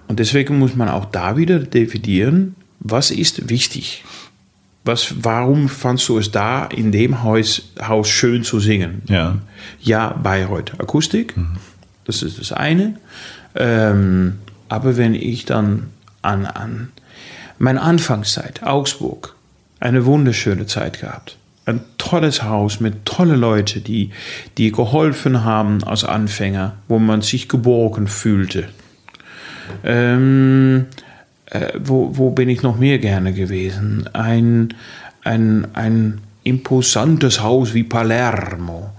und 0.08 0.18
deswegen 0.18 0.58
muss 0.58 0.74
man 0.74 0.88
auch 0.88 1.06
da 1.06 1.36
wieder 1.36 1.58
definieren, 1.58 2.56
was 2.80 3.10
ist 3.10 3.48
wichtig. 3.48 4.04
Was, 4.90 5.14
warum 5.22 5.68
fandst 5.68 6.08
du 6.08 6.18
es 6.18 6.32
da 6.32 6.64
in 6.64 6.90
dem 6.90 7.22
Haus, 7.22 7.62
Haus 7.80 8.08
schön 8.08 8.42
zu 8.42 8.58
singen? 8.58 9.02
Ja, 9.06 9.36
ja 9.78 10.08
Bayreuth 10.20 10.72
Akustik, 10.80 11.36
mhm. 11.36 11.58
das 12.06 12.24
ist 12.24 12.40
das 12.40 12.50
eine. 12.50 12.96
Ähm, 13.54 14.40
aber 14.68 14.96
wenn 14.96 15.14
ich 15.14 15.44
dann 15.44 15.90
an, 16.22 16.44
an 16.44 16.88
meine 17.60 17.82
Anfangszeit, 17.82 18.64
Augsburg, 18.64 19.36
eine 19.78 20.06
wunderschöne 20.06 20.66
Zeit 20.66 20.98
gehabt. 20.98 21.36
Ein 21.66 21.82
tolles 21.96 22.42
Haus 22.42 22.80
mit 22.80 23.04
tollen 23.04 23.38
Leuten, 23.38 23.84
die, 23.84 24.10
die 24.58 24.72
geholfen 24.72 25.44
haben 25.44 25.84
als 25.84 26.02
Anfänger, 26.02 26.74
wo 26.88 26.98
man 26.98 27.22
sich 27.22 27.48
geborgen 27.48 28.08
fühlte. 28.08 28.68
Ähm, 29.84 30.86
äh, 31.50 31.72
wo, 31.78 32.16
wo 32.16 32.30
bin 32.30 32.48
ich 32.48 32.62
noch 32.62 32.78
mehr 32.78 32.98
gerne 32.98 33.32
gewesen? 33.32 34.08
Ein, 34.12 34.74
ein, 35.22 35.66
ein 35.74 36.20
imposantes 36.44 37.42
Haus 37.42 37.74
wie 37.74 37.84
Palermo, 37.84 38.90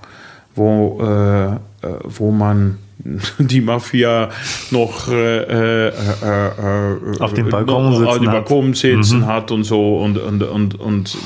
wo, 0.56 1.00
äh, 1.02 1.46
äh 1.56 1.58
wo 2.04 2.32
man 2.32 2.78
die 3.40 3.62
Mafia 3.62 4.30
noch 4.70 5.08
äh, 5.08 5.88
äh, 5.88 5.88
äh, 5.88 7.20
auf 7.20 7.34
dem 7.34 7.50
Balkon 7.50 7.94
sitzen, 7.94 8.08
auf 8.08 8.18
dem 8.20 8.26
Balkon 8.26 8.74
sitzen 8.74 9.20
mhm. 9.20 9.26
hat 9.26 9.52
und 9.52 9.64
so 9.64 9.98
und, 9.98 10.18
und, 10.18 10.44
und, 10.44 10.80
und 10.80 11.18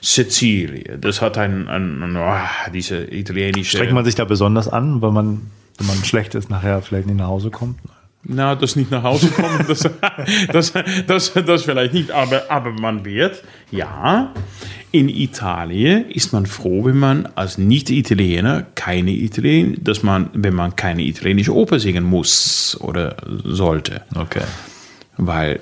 Sizilien. 0.00 1.00
Das 1.00 1.20
hat 1.20 1.38
ein, 1.38 1.68
ein, 1.68 2.02
ein 2.02 2.16
oh, 2.16 2.70
diese 2.72 3.04
italienische. 3.12 3.76
Strengt 3.76 3.92
man 3.92 4.04
sich 4.04 4.14
da 4.14 4.24
besonders 4.24 4.68
an, 4.68 5.02
weil 5.02 5.10
man, 5.10 5.50
wenn 5.78 5.86
man 5.86 5.96
schlecht 6.04 6.34
ist, 6.34 6.50
nachher 6.50 6.80
vielleicht 6.82 7.06
nicht 7.06 7.18
nach 7.18 7.28
Hause 7.28 7.50
kommt? 7.50 7.76
Na, 8.22 8.54
das 8.54 8.76
nicht 8.76 8.90
nach 8.90 9.02
Hause 9.02 9.28
kommen, 9.28 9.64
das, 9.68 9.88
das, 10.52 10.72
das, 11.06 11.32
das 11.32 11.62
vielleicht 11.64 11.94
nicht, 11.94 12.10
aber, 12.10 12.50
aber 12.50 12.70
man 12.72 13.04
wird, 13.04 13.42
ja, 13.70 14.34
in 14.92 15.08
Italien 15.08 16.10
ist 16.10 16.32
man 16.32 16.46
froh, 16.46 16.84
wenn 16.84 16.98
man 16.98 17.28
als 17.34 17.58
Nicht-Italiener 17.58 18.66
keine 18.74 19.12
Italien, 19.12 19.82
dass 19.82 20.02
man, 20.02 20.30
wenn 20.32 20.54
man 20.54 20.76
keine 20.76 21.02
italienische 21.02 21.54
Oper 21.54 21.78
singen 21.78 22.04
muss 22.04 22.76
oder 22.80 23.16
sollte. 23.44 24.02
Okay. 24.14 24.42
Weil 25.16 25.60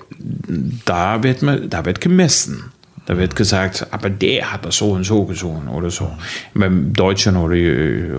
da 0.85 1.23
wird 1.23 1.43
man, 1.43 1.69
da 1.69 1.85
wird 1.85 2.01
gemessen. 2.01 2.73
Da 3.09 3.17
wird 3.17 3.35
gesagt, 3.35 3.87
aber 3.91 4.11
der 4.11 4.53
hat 4.53 4.67
das 4.67 4.77
so 4.77 4.91
und 4.91 5.03
so 5.03 5.25
gesungen 5.25 5.69
oder 5.69 5.89
so. 5.89 6.13
Beim 6.53 6.93
Deutschen 6.93 7.39
oder, 7.39 7.57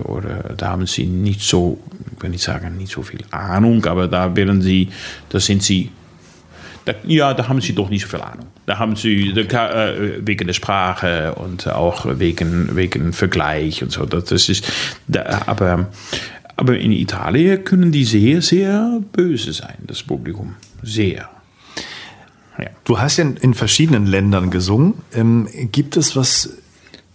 oder 0.04 0.52
da 0.56 0.70
haben 0.70 0.84
sie 0.84 1.06
nicht 1.06 1.42
so, 1.42 1.78
ich 2.16 2.20
will 2.20 2.30
nicht 2.30 2.42
sagen, 2.42 2.76
nicht 2.76 2.90
so 2.90 3.02
viel 3.02 3.20
Ahnung, 3.30 3.86
aber 3.86 4.08
da 4.08 4.34
werden 4.34 4.60
sie, 4.60 4.88
da 5.28 5.38
sind 5.38 5.62
sie, 5.62 5.92
ja, 7.06 7.32
da 7.34 7.46
haben 7.46 7.60
sie 7.60 7.72
doch 7.72 7.88
nicht 7.88 8.02
so 8.02 8.08
viel 8.08 8.20
Ahnung. 8.20 8.46
Da 8.66 8.80
haben 8.80 8.96
sie 8.96 9.32
okay. 9.38 10.16
äh, 10.16 10.26
wegen 10.26 10.48
der 10.48 10.54
Sprache 10.54 11.36
und 11.36 11.68
auch 11.68 12.06
wegen, 12.18 12.74
wegen 12.74 13.12
Vergleich 13.12 13.84
und 13.84 13.92
so. 13.92 14.06
Das 14.06 14.48
ist, 14.48 14.72
aber, 15.46 15.88
aber 16.56 16.76
in 16.76 16.90
Italien 16.90 17.62
können 17.62 17.92
die 17.92 18.04
sehr, 18.04 18.42
sehr 18.42 19.00
böse 19.12 19.52
sein, 19.52 19.76
das 19.86 20.02
Publikum. 20.02 20.56
Sehr. 20.82 21.28
Ja. 22.60 22.70
Du 22.84 22.98
hast 22.98 23.16
ja 23.16 23.24
in, 23.24 23.54
verschiedenen 23.54 24.06
Ländern 24.06 24.50
gesungen. 24.50 24.94
Ähm, 25.12 25.48
gibt 25.72 25.96
es 25.96 26.16
was, 26.16 26.56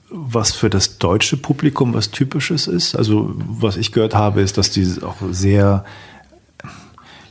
was 0.09 0.51
für 0.53 0.69
das 0.69 0.97
deutsche 0.97 1.37
Publikum 1.37 1.93
was 1.93 2.11
Typisches 2.11 2.67
ist? 2.67 2.95
Also, 2.95 3.35
was 3.35 3.77
ich 3.77 3.91
gehört 3.91 4.15
habe, 4.15 4.41
ist, 4.41 4.57
dass 4.57 4.71
die 4.71 4.87
auch 5.01 5.17
sehr, 5.31 5.85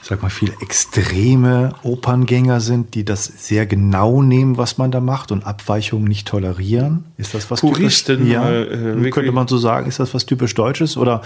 ich 0.03 0.09
sag 0.09 0.23
mal, 0.23 0.29
viel 0.29 0.53
extreme 0.61 1.75
Operngänger 1.83 2.61
sind, 2.61 2.95
die 2.95 3.05
das 3.05 3.25
sehr 3.25 3.67
genau 3.67 4.23
nehmen, 4.23 4.57
was 4.59 4.79
man 4.79 4.91
da 4.91 5.01
macht 5.01 5.33
und 5.33 5.45
Abweichungen 5.47 6.07
nicht 6.07 6.29
tolerieren. 6.29 7.05
Ist 7.17 7.35
das 7.35 7.51
was 7.51 7.61
Puristen, 7.61 8.19
typisch? 8.19 8.33
Ja, 8.33 8.51
äh, 8.51 9.11
könnte 9.11 9.33
man 9.33 9.49
so 9.49 9.59
sagen, 9.59 9.89
ist 9.89 9.99
das 9.99 10.15
was 10.15 10.27
typisch 10.27 10.55
Deutsches 10.55 10.97
oder 10.97 11.23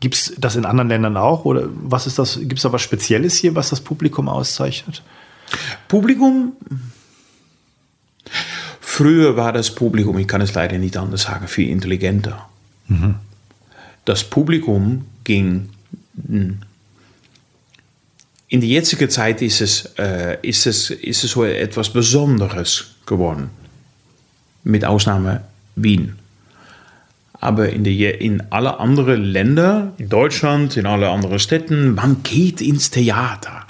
gibt 0.00 0.14
es 0.14 0.34
das 0.38 0.56
in 0.56 0.64
anderen 0.64 0.88
Ländern 0.88 1.16
auch? 1.16 1.44
Oder 1.44 1.68
was 1.82 2.06
ist 2.06 2.18
das? 2.18 2.38
Gibt 2.40 2.54
es 2.54 2.62
da 2.62 2.72
was 2.72 2.82
Spezielles 2.82 3.36
hier, 3.36 3.54
was 3.54 3.70
das 3.70 3.80
Publikum 3.80 4.28
auszeichnet? 4.28 5.02
Publikum, 5.88 6.52
Früher 8.80 9.36
war 9.36 9.52
das 9.52 9.74
Publikum, 9.74 10.18
ich 10.18 10.28
kann 10.28 10.40
es 10.40 10.54
leider 10.54 10.78
nicht 10.78 10.96
anders 10.96 11.22
sagen, 11.22 11.48
viel 11.48 11.68
intelligenter. 11.68 12.48
Mhm. 12.86 13.16
Das 14.04 14.22
Publikum 14.22 15.06
ging 15.24 15.70
hm, 16.28 16.60
in 18.54 18.60
die 18.60 18.68
jetzige 18.68 19.08
Zeit 19.08 19.42
ist 19.42 19.60
es, 19.60 19.94
äh, 19.98 20.38
ist, 20.42 20.66
es, 20.66 20.90
ist 20.90 21.24
es 21.24 21.32
so 21.32 21.44
etwas 21.44 21.90
Besonderes 21.90 22.94
geworden. 23.04 23.50
Mit 24.62 24.84
Ausnahme 24.84 25.42
Wien. 25.74 26.14
Aber 27.40 27.68
in, 27.70 27.82
die, 27.82 28.04
in 28.04 28.44
alle 28.50 28.78
anderen 28.78 29.24
Länder, 29.24 29.92
in 29.98 30.08
Deutschland, 30.08 30.76
in 30.76 30.86
alle 30.86 31.10
anderen 31.10 31.40
Städten, 31.40 31.94
man 31.94 32.22
geht 32.22 32.60
ins 32.60 32.90
Theater. 32.90 33.66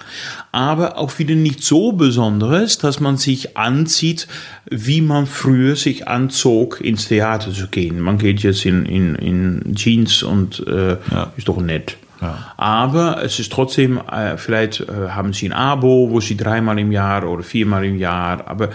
Aber 0.55 0.99
auch 0.99 1.19
wieder 1.19 1.35
nicht 1.35 1.65
so 1.65 1.91
Besonderes, 1.91 2.79
dass 2.79 3.01
man 3.01 3.17
sich 3.17 3.57
anzieht, 3.57 4.29
wie 4.71 5.01
man 5.01 5.27
früher 5.27 5.75
sich 5.75 6.07
anzog, 6.07 6.81
ins 6.81 7.09
Theater 7.09 7.53
zu 7.53 7.67
gehen. 7.67 7.99
Man 7.99 8.19
geht 8.19 8.39
jetzt 8.45 8.65
in, 8.65 8.87
in, 8.87 9.17
in 9.17 9.75
Jeans 9.75 10.23
und 10.23 10.65
äh, 10.69 10.97
ja. 11.11 11.33
ist 11.37 11.49
doch 11.49 11.61
nett. 11.61 11.97
Ja. 12.21 12.53
Aber 12.57 13.21
es 13.25 13.41
ist 13.41 13.51
trotzdem, 13.51 13.99
äh, 13.99 14.37
vielleicht 14.37 14.83
äh, 14.83 15.09
haben 15.09 15.33
sie 15.33 15.49
ein 15.49 15.53
Abo, 15.53 16.11
wo 16.11 16.21
sie 16.21 16.37
dreimal 16.37 16.79
im 16.79 16.93
Jahr 16.93 17.29
oder 17.29 17.43
viermal 17.43 17.85
im 17.85 17.99
Jahr, 17.99 18.47
aber 18.47 18.71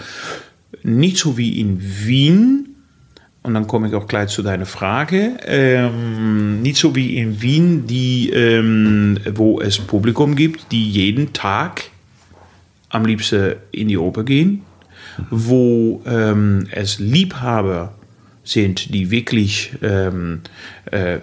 nicht 0.83 1.15
so 1.15 1.37
wie 1.37 1.61
in 1.61 1.79
Wien, 1.81 2.68
und 3.41 3.53
dann 3.53 3.67
komme 3.67 3.87
ich 3.87 3.95
auch 3.95 4.07
gleich 4.07 4.29
zu 4.29 4.43
deiner 4.43 4.65
Frage. 4.65 5.37
Ähm, 5.45 6.61
nicht 6.61 6.77
so 6.77 6.95
wie 6.95 7.17
in 7.17 7.41
Wien, 7.41 7.87
die, 7.87 8.29
ähm, 8.31 9.17
wo 9.33 9.61
es 9.61 9.79
Publikum 9.79 10.35
gibt, 10.35 10.71
die 10.71 10.89
jeden 10.89 11.33
Tag 11.33 11.83
am 12.89 13.05
liebsten 13.05 13.55
in 13.71 13.87
die 13.87 13.97
Oper 13.97 14.23
gehen, 14.23 14.63
wo 15.29 16.01
ähm, 16.05 16.67
es 16.71 16.99
Liebhaber 16.99 17.93
sind, 18.43 18.93
die 18.93 19.11
wirklich 19.11 19.73
ähm, 19.83 20.41
äh, 20.91 21.19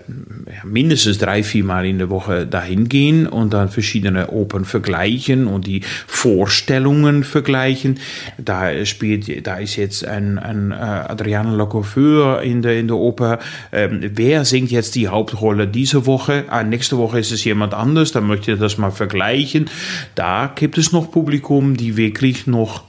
mindestens 0.65 1.19
drei, 1.19 1.43
vier 1.43 1.65
Mal 1.65 1.87
in 1.87 1.99
der 1.99 2.11
Woche 2.11 2.47
dahin 2.47 2.89
gehen 2.89 3.27
und 3.27 3.53
dann 3.53 3.69
verschiedene 3.69 4.31
Opern 4.31 4.65
vergleichen 4.65 5.47
und 5.47 5.67
die 5.67 5.81
Vorstellungen 6.07 7.25
vergleichen. 7.25 7.99
Da 8.39 8.85
spielt, 8.85 9.47
da 9.47 9.57
ist 9.57 9.77
jetzt 9.77 10.05
ein, 10.05 10.39
ein 10.39 10.71
äh, 10.71 10.75
Adriano 10.75 11.57
Lacouffeur 11.57 12.43
in 12.43 12.63
der, 12.63 12.79
in 12.79 12.87
der 12.87 12.97
Oper. 12.97 13.39
Ähm, 13.73 14.11
wer 14.15 14.45
singt 14.45 14.71
jetzt 14.71 14.95
die 14.95 15.09
Hauptrolle 15.09 15.67
diese 15.67 16.07
Woche? 16.07 16.45
Ah, 16.49 16.63
nächste 16.63 16.97
Woche 16.97 17.19
ist 17.19 17.33
es 17.33 17.43
jemand 17.45 17.75
anders, 17.75 18.13
dann 18.13 18.27
möchte 18.27 18.53
ich 18.53 18.61
das 18.61 18.79
mal 18.79 18.93
vergleichen. 18.93 19.69
Da 20.15 20.53
gibt 20.55 20.79
es 20.79 20.93
noch 20.93 21.11
Publikum, 21.11 21.77
die 21.77 21.97
wirklich 21.97 22.47
noch 22.47 22.85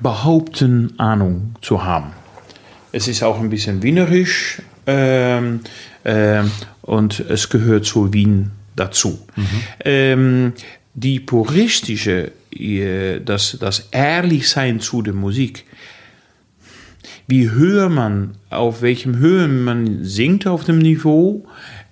behaupten, 0.00 0.92
Ahnung 0.98 1.54
zu 1.62 1.84
haben. 1.84 2.12
Es 2.96 3.08
ist 3.08 3.22
auch 3.22 3.38
ein 3.38 3.50
bisschen 3.50 3.82
wienerisch 3.82 4.62
ähm, 4.86 5.60
ähm, 6.06 6.50
und 6.80 7.20
es 7.20 7.50
gehört 7.50 7.84
zu 7.84 8.14
Wien 8.14 8.52
dazu. 8.74 9.18
Mhm. 9.84 10.54
Die 10.94 11.20
puristische, 11.20 12.32
äh, 12.58 13.20
das, 13.20 13.58
das 13.60 13.88
Ehrlichsein 13.90 14.80
zu 14.80 15.02
der 15.02 15.12
Musik, 15.12 15.66
wie 17.26 17.50
höher 17.50 17.90
man, 17.90 18.38
auf 18.48 18.80
welchem 18.80 19.18
Höhe 19.18 19.46
man 19.46 20.02
singt 20.02 20.46
auf 20.46 20.64
dem 20.64 20.78
Niveau, 20.78 21.46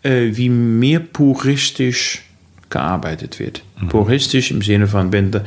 äh, 0.04 0.30
wie 0.32 0.48
mehr 0.48 1.00
puristisch 1.00 2.22
gearbeitet 2.70 3.38
wird. 3.40 3.62
Mhm. 3.78 3.88
Puristisch 3.90 4.50
im 4.50 4.62
Sinne 4.62 4.86
von, 4.86 5.12
wenn 5.12 5.32
da, 5.32 5.44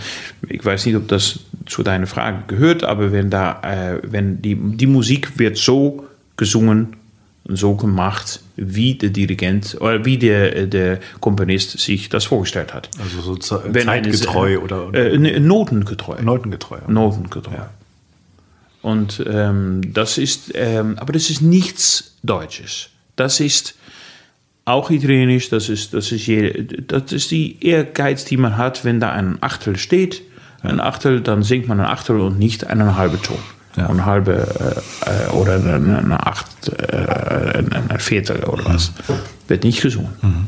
ich 0.48 0.64
weiß 0.64 0.86
nicht, 0.86 0.96
ob 0.96 1.08
das 1.08 1.40
zu 1.68 1.84
deiner 1.84 2.08
Frage 2.08 2.44
gehört, 2.48 2.84
aber 2.84 3.12
wenn 3.12 3.30
da, 3.30 3.62
äh, 3.62 4.00
wenn 4.04 4.42
die, 4.42 4.56
die 4.56 4.88
Musik 4.88 5.38
wird 5.38 5.58
so 5.58 6.06
gesungen 6.38 6.96
und 7.44 7.56
so 7.56 7.76
gemacht, 7.76 8.42
wie 8.56 8.96
der 8.96 9.10
Dirigent 9.10 9.78
oder 9.80 10.04
wie 10.04 10.18
der, 10.18 10.68
der 10.68 11.00
Komponist 11.20 11.80
sich 11.80 12.10
das 12.10 12.26
vorgestellt 12.26 12.74
hat. 12.74 12.90
Also 13.00 13.22
so 13.22 13.36
zeitgetreu 13.36 14.48
eine, 14.48 14.60
oder, 14.60 14.88
oder? 14.88 15.14
Äh, 15.14 15.40
notengetreu. 15.40 16.22
Notengetreu. 16.22 16.80
Notengetreu. 16.88 17.54
Ja. 17.54 17.70
Und 18.82 19.24
ähm, 19.28 19.82
das 19.94 20.18
ist, 20.18 20.52
ähm, 20.56 20.98
aber 20.98 21.14
das 21.14 21.30
ist 21.30 21.42
nichts 21.42 22.16
Deutsches. 22.24 22.90
Das 23.16 23.40
ist 23.40 23.76
auch 24.66 24.90
Italienisch, 24.90 25.50
das 25.50 25.70
ist, 25.70 25.94
das 25.94 26.12
ist, 26.12 26.28
je, 26.28 26.64
das 26.88 27.14
ist 27.14 27.32
die 27.32 27.66
Ehrgeiz, 27.66 28.26
die 28.26 28.38
man 28.38 28.58
hat, 28.58 28.84
wenn 28.84 29.00
da 29.00 29.12
ein 29.12 29.38
Achtel 29.42 29.78
steht, 29.78 30.22
ein 30.62 30.80
Achtel, 30.80 31.22
dann 31.22 31.44
singt 31.44 31.68
man 31.68 31.80
ein 31.80 31.86
Achtel 31.86 32.20
und 32.20 32.40
nicht 32.40 32.68
einen 32.68 32.96
halben 32.96 33.22
Ton. 33.22 33.38
Ja. 33.76 33.90
Ein 33.90 34.06
halbe 34.06 34.84
äh, 35.06 35.32
oder 35.34 35.56
eine, 35.56 36.00
eine 36.00 36.26
Acht, 36.26 36.70
äh, 36.70 37.64
ein 37.90 38.00
Viertel 38.00 38.44
oder 38.46 38.66
was. 38.66 38.92
Mhm. 39.08 39.14
Wird 39.48 39.64
nicht 39.64 39.82
gesungen. 39.82 40.10
Mhm. 40.22 40.48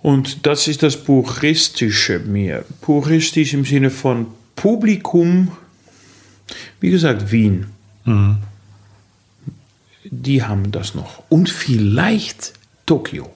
Und 0.00 0.46
das 0.46 0.68
ist 0.68 0.82
das 0.82 0.96
Puristische 0.96 2.18
mir. 2.20 2.64
Puristisch 2.80 3.52
im 3.52 3.64
Sinne 3.64 3.90
von 3.90 4.26
Publikum, 4.56 5.52
wie 6.80 6.90
gesagt, 6.90 7.30
Wien. 7.30 7.66
Mhm 8.04 8.38
die 10.10 10.42
haben 10.42 10.70
das 10.70 10.94
noch. 10.94 11.22
Und 11.28 11.50
vielleicht 11.50 12.54
Tokio. 12.86 13.30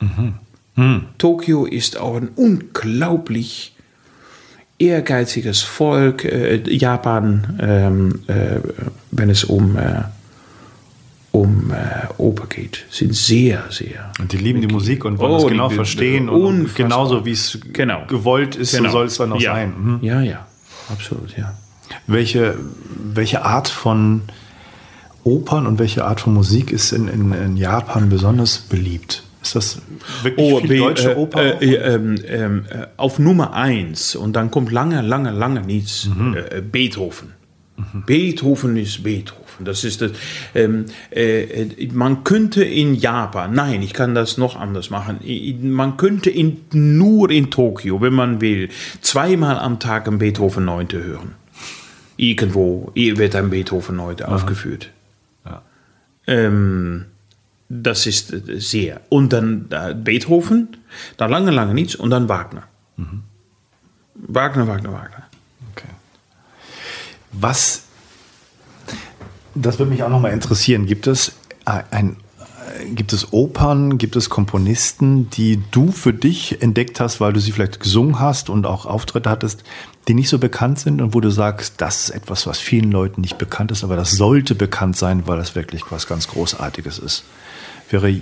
Mhm. 0.00 0.34
Mhm. 0.76 1.06
Tokio 1.18 1.66
ist 1.66 1.96
auch 1.96 2.16
ein 2.16 2.28
unglaublich 2.34 3.73
ehrgeiziges 4.78 5.62
Volk. 5.62 6.24
Äh, 6.24 6.62
Japan, 6.68 7.58
ähm, 7.60 8.20
äh, 8.26 8.60
wenn 9.10 9.30
es 9.30 9.44
um, 9.44 9.76
äh, 9.76 10.02
um 11.32 11.72
äh, 11.72 12.06
Oper 12.18 12.46
geht, 12.46 12.84
sind 12.90 13.14
sehr, 13.14 13.64
sehr. 13.70 14.12
Und 14.20 14.32
die 14.32 14.36
lieben 14.36 14.60
die 14.60 14.72
Musik 14.72 15.04
und 15.04 15.18
wollen 15.18 15.32
oh, 15.32 15.38
es 15.38 15.46
genau 15.46 15.68
verstehen. 15.68 16.28
Und 16.28 16.74
genauso 16.74 17.24
wie 17.24 17.32
es 17.32 17.58
genau. 17.72 18.04
gewollt 18.06 18.56
ist, 18.56 18.76
genau. 18.76 18.88
so 18.88 18.92
soll 18.98 19.06
es 19.06 19.16
dann 19.16 19.32
auch 19.32 19.40
ja. 19.40 19.54
sein. 19.54 19.74
Mhm. 19.76 19.98
Ja, 20.02 20.20
ja, 20.20 20.46
absolut, 20.90 21.36
ja. 21.36 21.54
Welche, 22.06 22.56
welche 22.96 23.44
Art 23.44 23.68
von 23.68 24.22
Opern 25.22 25.66
und 25.66 25.78
welche 25.78 26.04
Art 26.04 26.20
von 26.20 26.34
Musik 26.34 26.70
ist 26.70 26.92
in, 26.92 27.08
in, 27.08 27.32
in 27.32 27.56
Japan 27.56 28.08
besonders 28.08 28.58
beliebt? 28.58 29.23
Ist 29.44 29.54
das 29.54 29.82
wirklich 30.22 30.52
oh, 30.52 30.60
viel 30.60 30.78
deutsche 30.78 31.12
äh, 31.12 31.16
Oper? 31.16 31.60
Äh, 31.60 31.74
äh, 31.74 31.94
ähm, 31.94 32.16
ähm, 32.26 32.64
äh, 32.70 32.86
auf 32.96 33.18
Nummer 33.18 33.52
eins 33.52 34.16
und 34.16 34.34
dann 34.34 34.50
kommt 34.50 34.72
lange, 34.72 35.02
lange, 35.02 35.30
lange 35.30 35.60
nichts. 35.60 36.06
Mhm. 36.06 36.34
Äh, 36.34 36.62
Beethoven. 36.62 37.32
Mhm. 37.76 38.04
Beethoven 38.06 38.76
ist 38.78 39.02
Beethoven. 39.02 39.66
Das 39.66 39.84
ist 39.84 40.00
das. 40.00 40.12
Ähm, 40.54 40.86
äh, 41.10 41.66
man 41.92 42.24
könnte 42.24 42.64
in 42.64 42.94
Japan, 42.94 43.52
nein, 43.52 43.82
ich 43.82 43.92
kann 43.92 44.14
das 44.14 44.38
noch 44.38 44.58
anders 44.58 44.88
machen. 44.88 45.20
Man 45.62 45.98
könnte 45.98 46.30
in, 46.30 46.62
nur 46.72 47.30
in 47.30 47.50
Tokio, 47.50 48.00
wenn 48.00 48.14
man 48.14 48.40
will, 48.40 48.70
zweimal 49.02 49.58
am 49.58 49.78
Tag 49.78 50.08
ein 50.08 50.18
Beethoven 50.18 50.64
9. 50.64 50.88
hören. 50.92 51.34
Irgendwo 52.16 52.90
wird 52.94 53.36
ein 53.36 53.50
Beethoven 53.50 53.96
9. 53.96 54.22
aufgeführt. 54.22 54.90
Ähm, 56.26 57.04
das 57.82 58.06
ist 58.06 58.32
sehr. 58.46 59.00
Und 59.08 59.32
dann 59.32 59.68
Beethoven, 60.04 60.76
dann 61.16 61.30
lange, 61.30 61.50
lange 61.50 61.74
nichts 61.74 61.94
und 61.94 62.10
dann 62.10 62.28
Wagner. 62.28 62.64
Mhm. 62.96 63.22
Wagner, 64.14 64.68
Wagner, 64.68 64.92
Wagner. 64.92 65.24
Okay. 65.72 65.88
Was, 67.32 67.82
das 69.54 69.78
würde 69.78 69.90
mich 69.90 70.02
auch 70.02 70.08
nochmal 70.08 70.32
interessieren, 70.32 70.86
gibt 70.86 71.06
es 71.06 71.32
ein, 71.64 72.16
gibt 72.94 73.12
es 73.12 73.32
Opern, 73.32 73.98
gibt 73.98 74.14
es 74.14 74.30
Komponisten, 74.30 75.30
die 75.30 75.60
du 75.72 75.90
für 75.90 76.12
dich 76.12 76.62
entdeckt 76.62 77.00
hast, 77.00 77.20
weil 77.20 77.32
du 77.32 77.40
sie 77.40 77.50
vielleicht 77.50 77.80
gesungen 77.80 78.20
hast 78.20 78.50
und 78.50 78.66
auch 78.66 78.86
Auftritte 78.86 79.30
hattest, 79.30 79.64
die 80.06 80.14
nicht 80.14 80.28
so 80.28 80.38
bekannt 80.38 80.78
sind 80.78 81.00
und 81.00 81.14
wo 81.14 81.20
du 81.20 81.30
sagst, 81.30 81.80
das 81.80 82.04
ist 82.04 82.10
etwas, 82.10 82.46
was 82.46 82.58
vielen 82.58 82.92
Leuten 82.92 83.22
nicht 83.22 83.38
bekannt 83.38 83.72
ist, 83.72 83.82
aber 83.82 83.96
das 83.96 84.12
sollte 84.12 84.54
bekannt 84.54 84.96
sein, 84.96 85.26
weil 85.26 85.38
das 85.38 85.56
wirklich 85.56 85.82
was 85.90 86.06
ganz 86.06 86.28
Großartiges 86.28 86.98
ist. 86.98 87.24
Wäre 87.90 88.14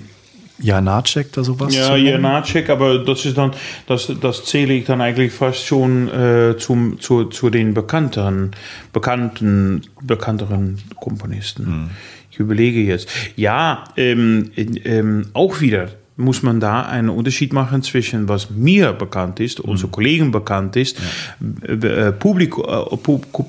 Janacek 0.58 1.32
da 1.32 1.42
sowas? 1.42 1.74
Ja, 1.74 1.96
Janacek, 1.96 2.70
aber 2.70 2.98
das 2.98 3.24
ist 3.24 3.36
dann, 3.36 3.52
das, 3.86 4.10
das 4.20 4.44
zähle 4.44 4.74
ich 4.74 4.84
dann 4.84 5.00
eigentlich 5.00 5.32
fast 5.32 5.64
schon 5.66 6.08
äh, 6.08 6.56
zum, 6.56 7.00
zu, 7.00 7.24
zu 7.24 7.50
den 7.50 7.74
bekannteren, 7.74 8.52
bekannten, 8.92 9.82
bekannteren 10.02 10.78
Komponisten. 10.96 11.66
Hm. 11.66 11.90
Ich 12.30 12.38
überlege 12.38 12.80
jetzt. 12.80 13.08
Ja, 13.36 13.84
ähm, 13.96 14.52
ähm, 14.56 15.26
auch 15.34 15.60
wieder 15.60 15.88
muss 16.22 16.42
man 16.42 16.60
da 16.60 16.82
einen 16.82 17.08
Unterschied 17.08 17.52
machen 17.52 17.82
zwischen 17.82 18.28
was 18.28 18.50
mir 18.50 18.92
bekannt 18.92 19.40
ist, 19.40 19.60
unseren 19.60 19.90
Kollegen 19.90 20.30
bekannt 20.30 20.76
ist, 20.76 20.98
ja. 20.98 21.74
äh, 21.74 22.12
Publikum, 22.12 22.64
äh, 22.64 22.96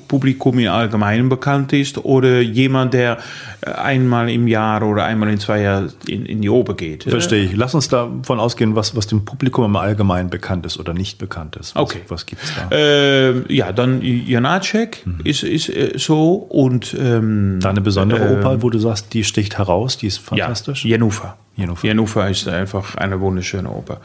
Publikum 0.08 0.58
im 0.58 0.70
Allgemeinen 0.70 1.28
bekannt 1.28 1.72
ist 1.72 1.98
oder 1.98 2.40
jemand, 2.40 2.94
der 2.94 3.18
einmal 3.62 4.28
im 4.30 4.46
Jahr 4.46 4.82
oder 4.82 5.04
einmal 5.04 5.30
in 5.30 5.38
zwei 5.38 5.62
Jahren 5.62 5.92
in, 6.06 6.26
in 6.26 6.42
die 6.42 6.50
Oper 6.50 6.74
geht. 6.74 7.04
Verstehe 7.04 7.44
ich. 7.44 7.56
Lass 7.56 7.74
uns 7.74 7.88
davon 7.88 8.40
ausgehen, 8.40 8.74
was, 8.74 8.96
was 8.96 9.06
dem 9.06 9.24
Publikum 9.24 9.64
im 9.64 9.76
Allgemeinen 9.76 10.30
bekannt 10.30 10.66
ist 10.66 10.78
oder 10.78 10.92
nicht 10.92 11.18
bekannt 11.18 11.56
ist. 11.56 11.74
Was, 11.74 11.82
okay. 11.82 12.00
Was 12.08 12.26
gibt 12.26 12.42
es 12.42 12.52
da? 12.54 12.76
Äh, 12.76 13.54
ja, 13.54 13.72
dann 13.72 14.02
Janacek 14.02 15.06
mhm. 15.06 15.20
ist, 15.24 15.42
ist 15.42 15.68
äh, 15.68 15.92
so 15.96 16.34
und 16.34 16.94
ähm, 16.98 17.58
da 17.60 17.70
eine 17.70 17.80
besondere 17.80 18.24
äh, 18.24 18.38
Oper, 18.38 18.62
wo 18.62 18.70
du 18.70 18.78
sagst, 18.78 19.14
die 19.14 19.24
sticht 19.24 19.58
heraus, 19.58 19.96
die 19.96 20.06
ist 20.06 20.18
fantastisch. 20.18 20.84
Ja, 20.84 20.92
Jenufa. 20.92 21.36
Jenufa. 21.56 21.86
Jenufa 21.86 22.26
ist 22.28 22.48
einfach 22.48 22.96
eine 22.96 23.20
wunderschöne 23.20 23.70
Oper. 23.70 24.00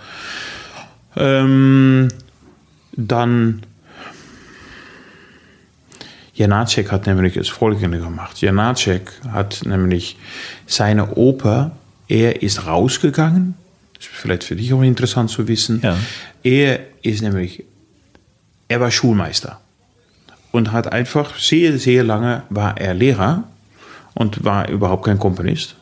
Ähm, 1.15 2.09
dann 2.95 3.63
Janacek 6.39 6.91
hat 6.91 7.05
nämlich 7.05 7.33
das 7.33 7.49
Folgende 7.49 7.99
gemacht. 7.99 8.41
Janacek 8.41 9.11
hat 9.31 9.61
nämlich 9.65 10.17
seine 10.65 11.15
Oper, 11.15 11.71
er 12.07 12.41
ist 12.41 12.65
rausgegangen, 12.65 13.55
das 13.93 14.05
ist 14.05 14.15
vielleicht 14.15 14.43
für 14.45 14.55
dich 14.55 14.73
auch 14.73 14.81
interessant 14.81 15.29
zu 15.29 15.49
wissen. 15.49 15.81
Ja. 15.83 15.97
Er 16.43 16.79
ist 17.01 17.21
nämlich, 17.21 17.65
er 18.69 18.79
war 18.79 18.89
Schulmeister 18.89 19.59
und 20.53 20.71
hat 20.71 20.91
einfach 20.91 21.37
sehr, 21.37 21.77
sehr 21.77 22.03
lange 22.03 22.43
war 22.49 22.77
er 22.77 22.93
Lehrer 22.93 23.43
und 24.13 24.45
war 24.45 24.69
überhaupt 24.69 25.05
kein 25.05 25.19
Komponist. 25.19 25.75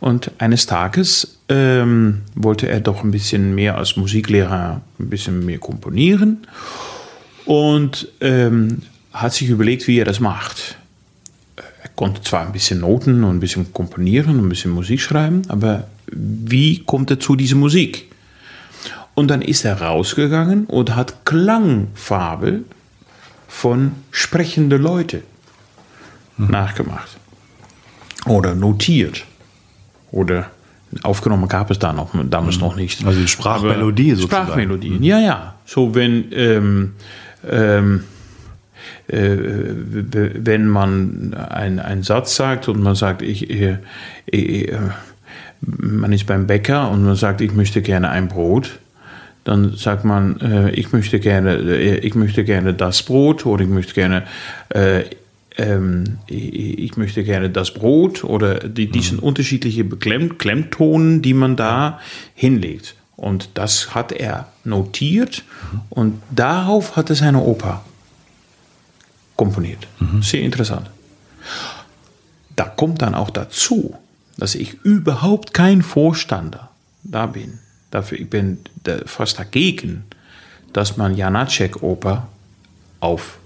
Und 0.00 0.30
eines 0.38 0.66
Tages 0.66 1.38
ähm, 1.48 2.22
wollte 2.34 2.68
er 2.68 2.80
doch 2.80 3.02
ein 3.02 3.10
bisschen 3.10 3.54
mehr 3.54 3.76
als 3.76 3.96
Musiklehrer 3.96 4.80
ein 4.98 5.08
bisschen 5.10 5.44
mehr 5.44 5.58
komponieren 5.58 6.46
und 7.44 8.08
ähm, 8.20 8.82
hat 9.12 9.32
sich 9.32 9.48
überlegt, 9.48 9.88
wie 9.88 9.98
er 9.98 10.04
das 10.04 10.20
macht. 10.20 10.76
Er 11.56 11.88
konnte 11.96 12.22
zwar 12.22 12.46
ein 12.46 12.52
bisschen 12.52 12.80
Noten 12.80 13.24
und 13.24 13.36
ein 13.36 13.40
bisschen 13.40 13.72
komponieren 13.72 14.38
und 14.38 14.46
ein 14.46 14.48
bisschen 14.48 14.70
Musik 14.70 15.00
schreiben, 15.00 15.42
aber 15.48 15.88
wie 16.06 16.84
kommt 16.84 17.10
er 17.10 17.18
zu 17.18 17.34
dieser 17.34 17.56
Musik? 17.56 18.08
Und 19.14 19.28
dann 19.28 19.42
ist 19.42 19.64
er 19.64 19.82
rausgegangen 19.82 20.66
und 20.66 20.94
hat 20.94 21.24
Klangfarbe 21.24 22.60
von 23.48 23.92
sprechenden 24.12 24.80
Leuten 24.80 25.22
mhm. 26.36 26.50
nachgemacht 26.52 27.16
oder 28.26 28.54
notiert 28.54 29.24
oder 30.10 30.46
aufgenommen 31.02 31.48
gab 31.48 31.70
es 31.70 31.78
da 31.78 31.92
noch 31.92 32.10
damals 32.30 32.56
mhm. 32.56 32.62
noch 32.62 32.76
nicht. 32.76 33.04
Also 33.04 33.20
die 33.20 33.28
Sprachmelodie 33.28 34.12
Aber 34.12 34.20
sozusagen. 34.20 34.46
Sprachmelodien, 34.46 34.96
mhm. 34.98 35.02
ja, 35.02 35.18
ja. 35.18 35.54
So 35.64 35.94
wenn 35.94 36.32
ähm, 36.32 36.92
ähm, 37.48 38.04
äh, 39.08 39.36
wenn 40.34 40.68
man 40.68 41.34
einen 41.34 42.02
Satz 42.02 42.36
sagt 42.36 42.68
und 42.68 42.82
man 42.82 42.94
sagt, 42.94 43.22
ich, 43.22 43.48
äh, 43.50 43.78
ich, 44.26 44.70
äh, 44.70 44.78
man 45.60 46.12
ist 46.12 46.26
beim 46.26 46.46
Bäcker 46.46 46.90
und 46.90 47.04
man 47.04 47.16
sagt, 47.16 47.40
ich 47.40 47.52
möchte 47.52 47.82
gerne 47.82 48.10
ein 48.10 48.28
Brot, 48.28 48.78
dann 49.44 49.74
sagt 49.76 50.04
man, 50.04 50.70
ich 50.74 50.92
möchte 50.92 51.20
gerne, 51.20 51.78
ich 51.78 52.14
möchte 52.14 52.44
gerne 52.44 52.74
das 52.74 53.02
Brot 53.02 53.46
oder 53.46 53.64
ich 53.64 53.70
möchte 53.70 53.94
gerne 53.94 54.24
ähm, 55.58 56.18
ich 56.28 56.96
möchte 56.96 57.24
gerne 57.24 57.50
das 57.50 57.74
Brot 57.74 58.22
oder 58.22 58.60
die, 58.60 58.90
diesen 58.90 59.18
mhm. 59.18 59.24
unterschiedlichen 59.24 59.98
Klemm, 59.98 60.38
Klemmtonen, 60.38 61.20
die 61.20 61.34
man 61.34 61.56
da 61.56 62.00
hinlegt. 62.34 62.94
Und 63.16 63.50
das 63.54 63.94
hat 63.94 64.12
er 64.12 64.46
notiert 64.64 65.42
mhm. 65.72 65.80
und 65.90 66.22
darauf 66.30 66.96
hat 66.96 67.10
er 67.10 67.16
seine 67.16 67.40
Oper 67.40 67.84
komponiert. 69.34 69.88
Mhm. 69.98 70.22
Sehr 70.22 70.42
interessant. 70.42 70.88
Da 72.54 72.64
kommt 72.64 73.02
dann 73.02 73.16
auch 73.16 73.30
dazu, 73.30 73.96
dass 74.36 74.54
ich 74.54 74.74
überhaupt 74.84 75.54
kein 75.54 75.82
Vorstander 75.82 76.70
da 77.02 77.26
bin. 77.26 77.58
Dafür, 77.90 78.20
ich 78.20 78.30
bin 78.30 78.58
fast 79.06 79.40
dagegen, 79.40 80.04
dass 80.72 80.96
man 80.96 81.16
Janacek-Oper 81.16 82.28
auf 83.00 83.38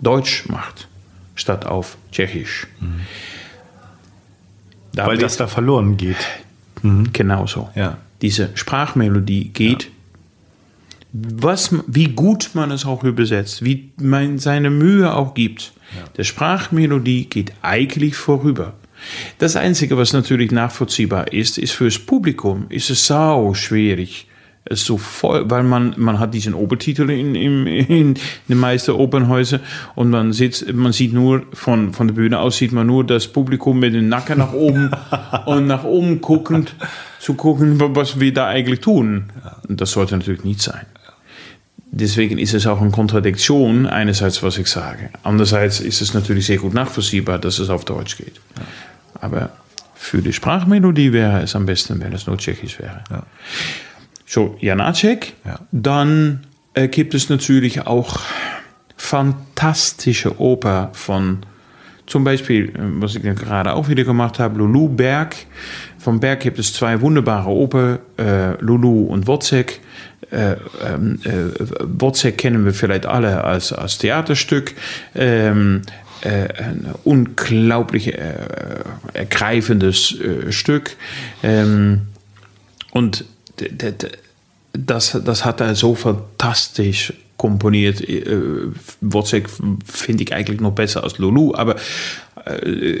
Deutsch 0.00 0.48
macht 0.48 0.88
statt 1.34 1.66
auf 1.66 1.96
Tschechisch. 2.10 2.66
Mhm. 2.80 3.00
Da 4.94 5.06
Weil 5.06 5.18
das 5.18 5.36
da 5.36 5.46
verloren 5.46 5.96
geht. 5.96 6.16
Mhm. 6.82 7.12
Genauso. 7.12 7.70
Ja. 7.74 7.98
Diese 8.20 8.50
Sprachmelodie 8.54 9.48
geht. 9.48 9.84
Ja. 9.84 9.88
Was, 11.12 11.74
wie 11.86 12.08
gut 12.08 12.50
man 12.54 12.70
es 12.70 12.86
auch 12.86 13.04
übersetzt, 13.04 13.64
wie 13.64 13.90
man 14.00 14.38
seine 14.38 14.70
Mühe 14.70 15.14
auch 15.14 15.34
gibt. 15.34 15.72
Ja. 15.94 16.08
Der 16.16 16.24
Sprachmelodie 16.24 17.26
geht 17.26 17.52
eigentlich 17.60 18.16
vorüber. 18.16 18.74
Das 19.38 19.56
Einzige, 19.56 19.98
was 19.98 20.12
natürlich 20.12 20.52
nachvollziehbar 20.52 21.32
ist, 21.32 21.58
ist 21.58 21.72
fürs 21.72 21.98
Publikum, 21.98 22.66
ist 22.68 22.88
es 22.88 23.06
sau 23.06 23.52
schwierig, 23.52 24.26
ist 24.64 24.84
so 24.86 24.96
voll, 24.96 25.50
weil 25.50 25.64
man, 25.64 25.94
man 25.96 26.18
hat 26.18 26.34
diesen 26.34 26.54
Obertitel 26.54 27.10
in, 27.10 27.34
in, 27.34 27.66
in 27.66 28.14
den 28.48 28.58
meisten 28.58 28.92
Opernhäusern 28.92 29.60
und 29.94 30.10
man 30.10 30.32
sitzt, 30.32 30.72
man 30.72 30.92
sieht 30.92 31.12
nur 31.12 31.42
von, 31.52 31.92
von 31.92 32.06
der 32.08 32.14
Bühne 32.14 32.38
aus 32.38 32.58
sieht 32.58 32.72
man 32.72 32.86
nur 32.86 33.04
das 33.04 33.26
Publikum 33.26 33.80
mit 33.80 33.94
dem 33.94 34.08
Nacken 34.08 34.38
nach 34.38 34.52
oben 34.52 34.90
und 35.46 35.66
nach 35.66 35.84
oben 35.84 36.20
guckend 36.20 36.74
zu 37.18 37.34
gucken, 37.34 37.80
was 37.94 38.20
wir 38.20 38.32
da 38.32 38.46
eigentlich 38.46 38.80
tun. 38.80 39.24
Und 39.68 39.80
das 39.80 39.92
sollte 39.92 40.16
natürlich 40.16 40.44
nicht 40.44 40.62
sein. 40.62 40.86
Deswegen 41.94 42.38
ist 42.38 42.54
es 42.54 42.66
auch 42.66 42.80
eine 42.80 42.90
Kontradiktion, 42.90 43.86
einerseits, 43.86 44.42
was 44.42 44.56
ich 44.56 44.68
sage. 44.68 45.10
Andererseits 45.24 45.78
ist 45.78 46.00
es 46.00 46.14
natürlich 46.14 46.46
sehr 46.46 46.56
gut 46.56 46.72
nachvollziehbar, 46.72 47.38
dass 47.38 47.58
es 47.58 47.68
auf 47.68 47.84
Deutsch 47.84 48.16
geht. 48.16 48.40
Aber 49.20 49.50
für 49.94 50.22
die 50.22 50.32
Sprachmelodie 50.32 51.12
wäre 51.12 51.42
es 51.42 51.54
am 51.54 51.66
besten, 51.66 52.00
wenn 52.00 52.12
es 52.12 52.26
nur 52.26 52.38
Tschechisch 52.38 52.78
wäre. 52.78 53.04
Ja. 53.10 53.22
So, 54.32 54.56
Janacek. 54.60 55.34
Ja. 55.44 55.58
Dann 55.72 56.46
äh, 56.72 56.88
gibt 56.88 57.12
es 57.12 57.28
natürlich 57.28 57.86
auch 57.86 58.20
fantastische 58.96 60.40
Oper 60.40 60.88
von 60.94 61.44
zum 62.06 62.24
Beispiel, 62.24 62.70
äh, 62.70 62.78
was 62.78 63.14
ich 63.14 63.22
gerade 63.22 63.74
auch 63.74 63.90
wieder 63.90 64.04
gemacht 64.04 64.38
habe, 64.38 64.56
Lulu 64.56 64.88
Berg. 64.88 65.36
Vom 65.98 66.18
Berg 66.18 66.40
gibt 66.40 66.58
es 66.58 66.72
zwei 66.72 67.02
wunderbare 67.02 67.50
Oper, 67.50 67.98
äh, 68.18 68.58
Lulu 68.62 69.04
und 69.04 69.26
Wozzeck. 69.26 69.80
Äh, 70.30 70.56
ähm, 70.82 71.20
äh, 71.24 71.50
Wozzeck 71.82 72.38
kennen 72.38 72.64
wir 72.64 72.72
vielleicht 72.72 73.04
alle 73.04 73.44
als, 73.44 73.70
als 73.74 73.98
Theaterstück. 73.98 74.72
Ähm, 75.14 75.82
äh, 76.22 76.48
ein 76.54 76.94
unglaublich 77.04 78.14
äh, 78.14 78.36
ergreifendes 79.12 80.16
Stück. 80.48 80.96
Ähm, 81.42 82.06
und 82.92 83.26
das, 84.72 85.18
das 85.24 85.44
hat 85.44 85.60
er 85.60 85.74
so 85.74 85.94
fantastisch 85.94 87.12
komponiert. 87.36 88.00
Äh, 88.00 88.70
Wozzeck 89.00 89.48
finde 89.84 90.24
ich 90.24 90.32
eigentlich 90.32 90.60
noch 90.60 90.72
besser 90.72 91.04
als 91.04 91.18
Lulu, 91.18 91.54
aber 91.54 91.76
äh, 92.44 92.98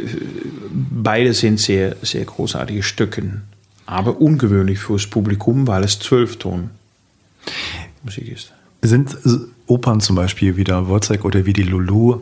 beide 0.90 1.32
sind 1.34 1.60
sehr, 1.60 1.96
sehr 2.02 2.24
großartige 2.24 2.82
Stücken. 2.82 3.42
Aber 3.86 4.20
ungewöhnlich 4.20 4.78
fürs 4.78 5.06
Publikum, 5.06 5.66
weil 5.66 5.84
es 5.84 5.98
Zwölfton 5.98 6.70
Musik 8.02 8.28
ist. 8.28 8.52
Sind 8.82 9.16
Opern 9.66 10.00
zum 10.00 10.16
Beispiel 10.16 10.56
wie 10.56 10.64
der 10.64 10.88
Wozzeck 10.88 11.24
oder 11.24 11.46
wie 11.46 11.52
die 11.52 11.62
Lulu 11.62 12.20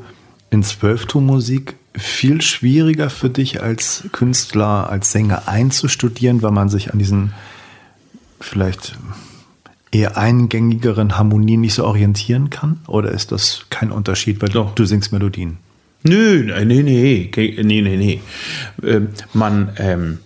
in 0.51 0.63
Zwölftonmusik 0.63 1.75
viel 1.95 2.43
schwieriger 2.43 3.09
für 3.09 3.31
dich 3.31 3.63
als 3.63 4.05
Künstler, 4.13 4.91
als 4.91 5.13
Sänger 5.13 5.49
einzustudieren, 5.49 6.43
weil 6.43 6.51
man 6.51 6.69
sich 6.69 6.93
an 6.93 6.99
diesen 6.99 7.33
vielleicht 8.41 8.97
eher 9.93 10.17
eingängigeren 10.17 11.19
Harmonien 11.19 11.61
nicht 11.61 11.75
so 11.75 11.85
orientieren 11.85 12.51
kann? 12.51 12.81
Oder 12.87 13.11
ist 13.11 13.33
das 13.33 13.67
kein 13.71 13.91
Unterschied, 13.91 14.41
weil 14.41 14.51
Doch. 14.51 14.75
du 14.75 14.85
singst 14.85 15.13
Melodien? 15.13 15.59
Nö, 16.03 16.45
nee, 16.65 16.83
nee, 16.83 17.31
nee, 17.35 17.63
nee, 17.63 17.83
nee, 17.83 17.97
nee. 17.97 18.21
Ähm, 18.83 19.09
man, 19.35 19.71
ähm, 19.77 20.19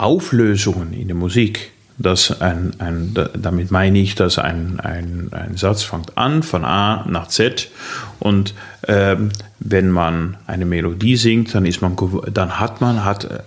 Auflösungen 0.00 0.94
in 0.94 1.08
der 1.08 1.16
Musik, 1.16 1.72
dass 1.98 2.40
ein, 2.40 2.72
ein, 2.78 3.14
damit 3.34 3.70
meine 3.70 3.98
ich, 3.98 4.14
dass 4.14 4.38
ein, 4.38 4.80
ein, 4.80 5.28
ein 5.32 5.56
Satz 5.58 5.82
fängt 5.82 6.16
an 6.16 6.42
von 6.42 6.64
A 6.64 7.04
nach 7.06 7.28
Z 7.28 7.70
und 8.18 8.54
ähm, 8.88 9.28
wenn 9.58 9.90
man 9.90 10.38
eine 10.46 10.64
Melodie 10.64 11.16
singt, 11.16 11.54
dann 11.54 11.66
ist 11.66 11.82
man, 11.82 11.96
dann 12.32 12.58
hat 12.58 12.80
man, 12.80 13.04
hat 13.04 13.24
äh, 13.24 13.40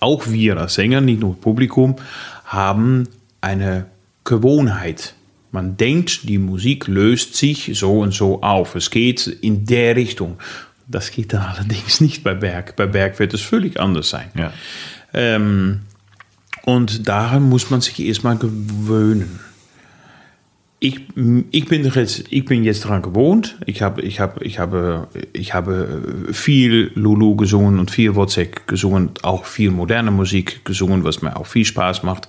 auch 0.00 0.28
wir 0.28 0.58
als 0.58 0.74
Sänger, 0.74 1.00
nicht 1.00 1.20
nur 1.20 1.40
Publikum, 1.40 1.96
haben 2.44 3.08
eine 3.40 3.86
Gewohnheit. 4.24 5.14
Man 5.52 5.76
denkt, 5.76 6.28
die 6.28 6.38
Musik 6.38 6.88
löst 6.88 7.36
sich 7.36 7.70
so 7.74 8.00
und 8.00 8.12
so 8.12 8.42
auf. 8.42 8.74
Es 8.74 8.90
geht 8.90 9.26
in 9.26 9.66
der 9.66 9.94
Richtung. 9.94 10.38
Das 10.88 11.10
geht 11.10 11.32
dann 11.32 11.42
allerdings 11.54 12.00
nicht 12.00 12.24
bei 12.24 12.34
Berg. 12.34 12.76
Bei 12.76 12.86
Berg 12.86 13.18
wird 13.18 13.34
es 13.34 13.40
völlig 13.40 13.78
anders 13.78 14.08
sein. 14.10 14.30
Ja. 14.36 14.52
Ähm, 15.12 15.82
Und 16.64 17.06
daran 17.08 17.42
muss 17.42 17.70
man 17.70 17.80
sich 17.82 18.00
erstmal 18.00 18.36
gewöhnen. 18.36 19.38
Ich, 20.80 21.00
ich, 21.50 21.66
bin 21.66 21.84
jetzt, 21.84 22.24
ich 22.28 22.44
bin 22.44 22.64
jetzt 22.64 22.84
daran 22.84 23.00
gewohnt. 23.00 23.56
Ich 23.64 23.80
habe, 23.80 24.02
ich 24.02 24.20
habe, 24.20 24.44
ich 24.44 24.58
habe, 24.58 25.08
ich 25.32 25.54
habe 25.54 26.28
viel 26.32 26.90
Lulu 26.94 27.36
gesungen 27.36 27.78
und 27.78 27.90
viel 27.90 28.14
Wozzeck 28.16 28.66
gesungen, 28.66 29.10
auch 29.22 29.46
viel 29.46 29.70
moderne 29.70 30.10
Musik 30.10 30.64
gesungen, 30.64 31.04
was 31.04 31.22
mir 31.22 31.36
auch 31.36 31.46
viel 31.46 31.64
Spaß 31.64 32.02
macht. 32.02 32.28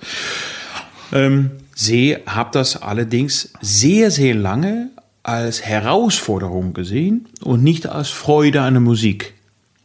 Ähm, 1.12 1.50
sehe, 1.76 2.22
habe 2.26 2.50
das 2.52 2.82
allerdings 2.82 3.52
sehr, 3.60 4.10
sehr 4.10 4.34
lange 4.34 4.88
als 5.22 5.62
Herausforderung 5.62 6.72
gesehen 6.72 7.28
und 7.42 7.62
nicht 7.62 7.86
als 7.86 8.08
Freude 8.08 8.62
an 8.62 8.74
der 8.74 8.80
Musik. 8.80 9.34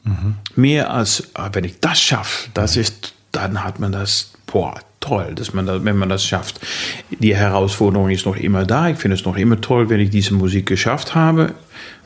Mhm. 0.04 0.36
Mehr 0.56 0.92
als, 0.92 1.30
ah, 1.34 1.50
wenn 1.52 1.66
ich 1.66 1.80
das 1.80 2.02
schaffe, 2.02 2.50
das 2.54 2.78
ist, 2.78 3.14
dann 3.32 3.64
hat 3.64 3.80
man 3.80 3.92
das, 3.92 4.32
boah, 4.48 4.80
toll, 5.02 5.34
dass 5.36 5.54
man 5.54 5.66
das, 5.66 5.84
wenn 5.84 5.98
man 5.98 6.10
das 6.10 6.26
schafft. 6.26 6.62
Die 7.10 7.36
Herausforderung 7.36 8.10
ist 8.10 8.26
noch 8.26 8.38
immer 8.38 8.66
da. 8.66 8.90
Ich 8.90 8.98
finde 8.98 9.16
es 9.16 9.26
noch 9.26 9.36
immer 9.36 9.60
toll, 9.60 9.90
wenn 9.90 10.00
ich 10.00 10.12
diese 10.12 10.34
Musik 10.34 10.68
geschafft 10.68 11.14
habe, 11.14 11.54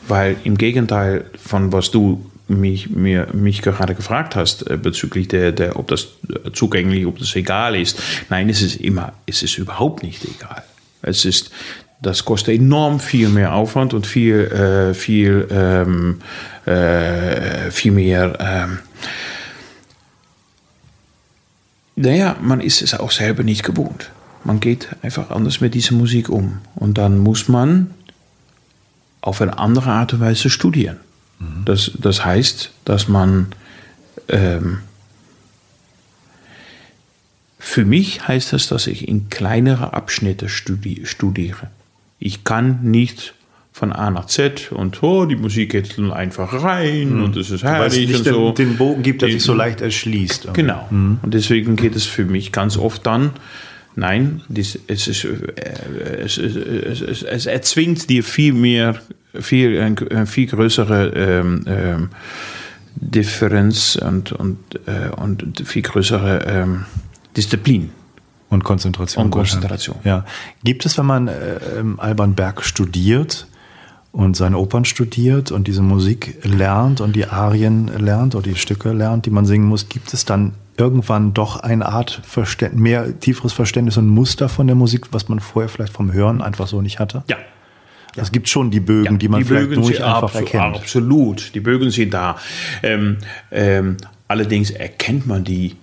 weil 0.08 0.38
im 0.44 0.58
Gegenteil 0.58 1.26
von 1.38 1.72
was 1.72 1.92
du 1.92 2.26
mich, 2.48 2.90
mir, 2.90 3.28
mich 3.34 3.62
gerade 3.62 3.96
gefragt 3.96 4.36
hast 4.36 4.70
äh, 4.70 4.78
bezüglich 4.78 5.28
der, 5.28 5.52
der, 5.52 5.78
ob 5.78 5.88
das 5.88 6.08
zugänglich, 6.54 7.06
ob 7.06 7.20
das 7.20 7.36
egal 7.36 7.76
ist. 7.76 8.00
Nein, 8.30 8.50
es 8.50 8.62
ist 8.62 8.76
immer, 8.76 9.14
es 9.26 9.44
ist 9.44 9.58
überhaupt 9.58 10.04
nicht 10.04 10.24
egal. 10.26 10.64
Es 11.02 11.26
ist, 11.26 11.52
das 12.02 12.26
kostet 12.26 12.56
enorm 12.56 13.00
viel 13.00 13.30
mehr 13.30 13.54
Aufwand 13.54 13.94
und 13.94 14.06
viel, 14.06 14.40
äh, 14.40 14.94
viel, 14.94 15.48
ähm, 15.50 16.22
äh, 16.66 17.72
viel 17.72 17.92
mehr. 17.92 18.38
Ähm, 18.40 18.80
naja, 21.96 22.36
man 22.42 22.60
ist 22.60 22.82
es 22.82 22.94
auch 22.94 23.12
selber 23.12 23.44
nicht 23.44 23.64
gewohnt. 23.64 24.12
Man 24.44 24.60
geht 24.60 24.90
einfach 25.02 25.32
anders 25.32 25.62
mit 25.62 25.74
dieser 25.74 25.96
Musik 25.96 26.30
um. 26.30 26.60
Und 26.76 26.98
dann 26.98 27.18
muss 27.18 27.48
man 27.48 27.92
auf 29.22 29.42
eine 29.42 29.58
andere 29.58 29.92
Art 29.92 30.14
und 30.14 30.20
Weise 30.20 30.50
studieren. 30.50 31.00
Mhm. 31.40 31.66
Das, 31.66 31.92
das 32.00 32.24
heißt, 32.24 32.72
dass 32.86 33.08
man 33.08 33.48
ähm, 34.28 34.80
für 37.60 37.84
mich 37.84 38.28
heißt 38.28 38.54
das, 38.54 38.68
dass 38.68 38.88
ich 38.88 39.08
in 39.08 39.30
kleinere 39.30 39.94
Abschnitte 39.94 40.50
studi 40.50 41.02
studiere. 41.06 41.72
Ich 42.20 42.44
kann 42.44 42.80
nicht 42.84 43.34
von 43.72 43.92
A 43.92 44.10
nach 44.10 44.28
Z 44.28 44.72
und 44.72 45.04
oh, 45.04 45.26
die 45.26 45.36
Musik 45.36 45.72
geht 45.72 46.00
einfach 46.00 46.64
rein 46.64 47.16
mhm. 47.16 47.24
und 47.24 47.36
es 47.36 47.52
ist 47.52 47.64
herrlich 47.64 47.80
Weil 47.80 48.04
es 48.04 48.10
nicht 48.10 48.28
und 48.28 48.34
so. 48.34 48.52
Den 48.52 48.78
Bogen 48.78 49.04
gibt, 49.04 49.22
der 49.22 49.30
sich 49.30 49.44
so 49.44 49.54
leicht 49.54 49.82
erschließt. 49.82 50.54
Genau. 50.54 50.88
Mhm. 50.90 51.20
Und 51.24 51.34
deswegen 51.34 51.76
geht 51.76 51.96
es 51.96 52.06
für 52.06 52.24
mich 52.24 52.54
ganz 52.54 52.78
oft 52.78 53.06
dann, 53.06 53.32
nein, 53.96 54.42
dies, 54.48 54.80
es, 54.88 55.08
ist, 55.08 55.26
äh, 55.26 56.22
es, 56.24 56.38
es, 56.38 56.56
es, 57.02 57.24
es, 57.24 57.46
erzwingt 57.48 58.10
dir 58.10 58.24
viel 58.24 58.54
mehr 58.54 59.02
viel, 59.42 59.80
eine 59.80 60.26
viel 60.26 60.48
größere 60.48 61.08
ähm, 61.10 61.66
ähm, 61.68 62.10
Differenz 62.96 63.98
und, 63.98 64.32
und, 64.32 64.58
äh, 64.86 65.10
und 65.16 65.62
viel 65.66 65.82
größere 65.82 66.46
ähm, 66.48 66.86
Disziplin. 67.36 67.92
Und 68.50 68.64
Konzentration. 68.64 69.26
Und 69.26 69.32
Konzentration. 69.32 69.98
Ja. 70.04 70.24
Gibt 70.64 70.86
es, 70.86 70.98
wenn 70.98 71.06
man 71.06 71.28
äh, 71.28 71.60
Alban 71.98 72.36
Berg 72.36 72.64
studiert 72.64 73.48
und 74.12 74.38
seine 74.38 74.58
Opern 74.60 74.86
studiert 74.86 75.52
und 75.52 75.68
diese 75.68 75.82
Musik 75.82 76.38
lernt 76.44 77.02
und 77.02 77.16
die 77.16 77.26
Arien 77.26 77.88
lernt 77.88 78.36
oder 78.36 78.50
die 78.50 78.56
Stücke 78.56 78.94
lernt, 78.94 79.26
die 79.26 79.32
man 79.32 79.46
singen 79.46 79.66
muss, 79.66 79.90
gibt 79.90 80.14
es 80.14 80.26
dann 80.26 80.54
irgendwann 80.78 81.34
doch 81.34 81.58
eine 81.58 81.88
Art 81.88 82.22
Verständ 82.24 82.76
mehr 82.76 83.20
tieferes 83.20 83.54
Verständnis 83.54 83.98
und 83.98 84.08
Muster 84.08 84.48
von 84.48 84.68
der 84.68 84.76
Musik, 84.76 85.08
was 85.12 85.28
man 85.28 85.40
vorher 85.40 85.70
vielleicht 85.70 85.94
vom 85.94 86.14
Hören 86.14 86.42
einfach 86.42 86.68
so 86.68 86.82
nicht 86.82 87.00
hatte? 87.00 87.24
Ja, 87.28 87.38
es 88.16 88.32
gibt 88.32 88.50
schon 88.50 88.72
die 88.72 88.80
Bögen, 88.80 89.14
ja, 89.14 89.18
die 89.18 89.28
man 89.28 89.40
die 89.40 89.46
vielleicht 89.46 89.70
Bögen 89.70 89.82
nicht 89.82 90.02
einfach 90.02 90.24
absolut, 90.24 90.54
erkennt. 90.54 90.76
Absolut, 90.78 91.56
die 91.56 91.60
Bögen 91.60 91.92
sind 91.92 92.14
da. 92.14 92.38
Ähm, 92.84 93.18
ähm, 93.52 93.98
allerdings 94.28 94.72
erkennt 94.72 95.28
man 95.28 95.44
die. 95.44 95.76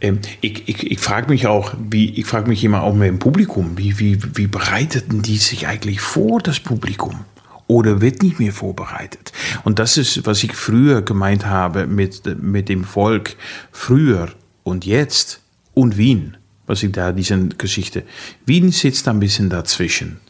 Ähm, 0.00 0.20
ich 0.40 0.68
ich, 0.68 0.90
ich 0.90 1.00
frage 1.00 1.28
mich 1.28 1.46
auch, 1.46 1.74
wie 1.78 2.10
ich 2.10 2.26
frage 2.26 2.48
mich 2.48 2.62
immer 2.64 2.82
auch 2.82 2.94
mehr 2.94 3.08
im 3.08 3.18
Publikum, 3.18 3.76
wie, 3.76 3.98
wie, 3.98 4.18
wie 4.34 4.46
bereiteten 4.46 5.22
die 5.22 5.38
sich 5.38 5.66
eigentlich 5.66 6.00
vor, 6.00 6.40
das 6.40 6.60
Publikum? 6.60 7.24
Oder 7.66 8.00
wird 8.00 8.22
nicht 8.22 8.38
mehr 8.38 8.52
vorbereitet? 8.52 9.32
Und 9.64 9.78
das 9.78 9.96
ist, 9.96 10.26
was 10.26 10.42
ich 10.42 10.52
früher 10.52 11.00
gemeint 11.00 11.46
habe 11.46 11.86
mit, 11.86 12.22
mit 12.42 12.68
dem 12.68 12.84
Volk. 12.84 13.36
Früher 13.70 14.28
und 14.62 14.84
jetzt 14.84 15.40
und 15.72 15.96
Wien 15.96 16.36
was 16.66 16.82
ich 16.82 16.92
da, 16.92 17.12
diese 17.12 17.48
Geschichte. 17.48 18.04
Wien 18.46 18.70
sitzt 18.72 19.08
ein 19.08 19.20
bisschen 19.20 19.50
dazwischen. 19.50 20.20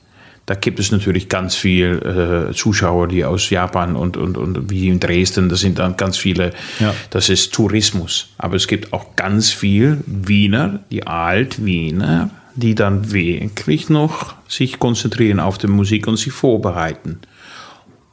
Da 0.47 0.55
gibt 0.55 0.81
es 0.81 0.91
natürlich 0.91 1.29
ganz 1.29 1.55
viel 1.55 2.49
äh, 2.51 2.53
Zuschauer, 2.53 3.07
die 3.07 3.25
aus 3.25 3.49
Japan 3.51 3.95
und, 3.95 4.17
und, 4.17 4.37
und 4.37 4.71
wie 4.71 4.89
in 4.89 4.99
Dresden, 4.99 5.49
das 5.49 5.61
sind 5.61 5.79
dann 5.79 5.97
ganz 5.97 6.17
viele, 6.17 6.51
ja. 6.81 6.95
das 7.11 7.29
ist 7.29 7.55
Tourismus. 7.55 8.31
Aber 8.39 8.57
es 8.57 8.67
gibt 8.67 8.93
auch 8.93 9.15
ganz 9.15 9.51
viel 9.51 9.99
Wiener, 10.07 10.81
die 10.91 11.07
Alt-Wiener, 11.07 12.31
die 12.57 12.75
dann 12.75 13.13
wirklich 13.13 13.89
noch 13.89 14.35
sich 14.49 14.79
konzentrieren 14.79 15.39
auf 15.39 15.59
die 15.59 15.69
Musik 15.69 16.09
und 16.09 16.17
sich 16.17 16.33
vorbereiten. 16.33 17.21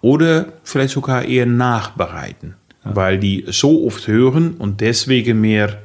Oder 0.02 0.54
vielleicht 0.64 0.94
sogar 0.94 1.26
eher 1.26 1.48
nachbereiten, 1.48 2.56
ja. 2.86 2.96
weil 2.96 3.18
die 3.18 3.46
so 3.48 3.86
oft 3.88 4.08
hören 4.08 4.54
und 4.54 4.82
deswegen 4.82 5.42
mehr 5.42 5.80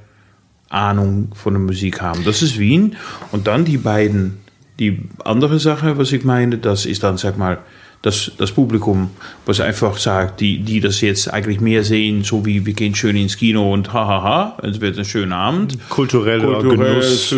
Ahnung 0.68 1.32
von 1.34 1.54
der 1.54 1.60
Musik 1.60 2.02
haben. 2.02 2.24
Das 2.24 2.42
ist 2.42 2.58
Wien. 2.58 2.96
Und 3.32 3.46
dann 3.46 3.64
die 3.64 3.78
beiden 3.78 4.43
die 4.78 5.00
andere 5.24 5.58
Sache, 5.58 5.98
was 5.98 6.12
ich 6.12 6.24
meine, 6.24 6.58
das 6.58 6.86
ist 6.86 7.02
dann, 7.02 7.16
sag 7.16 7.38
mal, 7.38 7.58
das, 8.04 8.32
das 8.36 8.52
Publikum, 8.52 9.10
was 9.46 9.60
einfach 9.60 9.96
sagt, 9.96 10.42
die, 10.42 10.58
die 10.58 10.80
das 10.80 11.00
jetzt 11.00 11.32
eigentlich 11.32 11.60
mehr 11.60 11.84
sehen, 11.84 12.22
so 12.22 12.44
wie 12.44 12.66
wir 12.66 12.74
gehen 12.74 12.94
schön 12.94 13.16
ins 13.16 13.38
Kino 13.38 13.72
und 13.72 13.94
hahaha, 13.94 14.58
es 14.62 14.82
wird 14.82 14.98
ein 14.98 15.06
schöner 15.06 15.36
Abend. 15.36 15.78
Kultureller 15.88 16.60
Kulturell, 16.60 17.00
Genuss, 17.00 17.34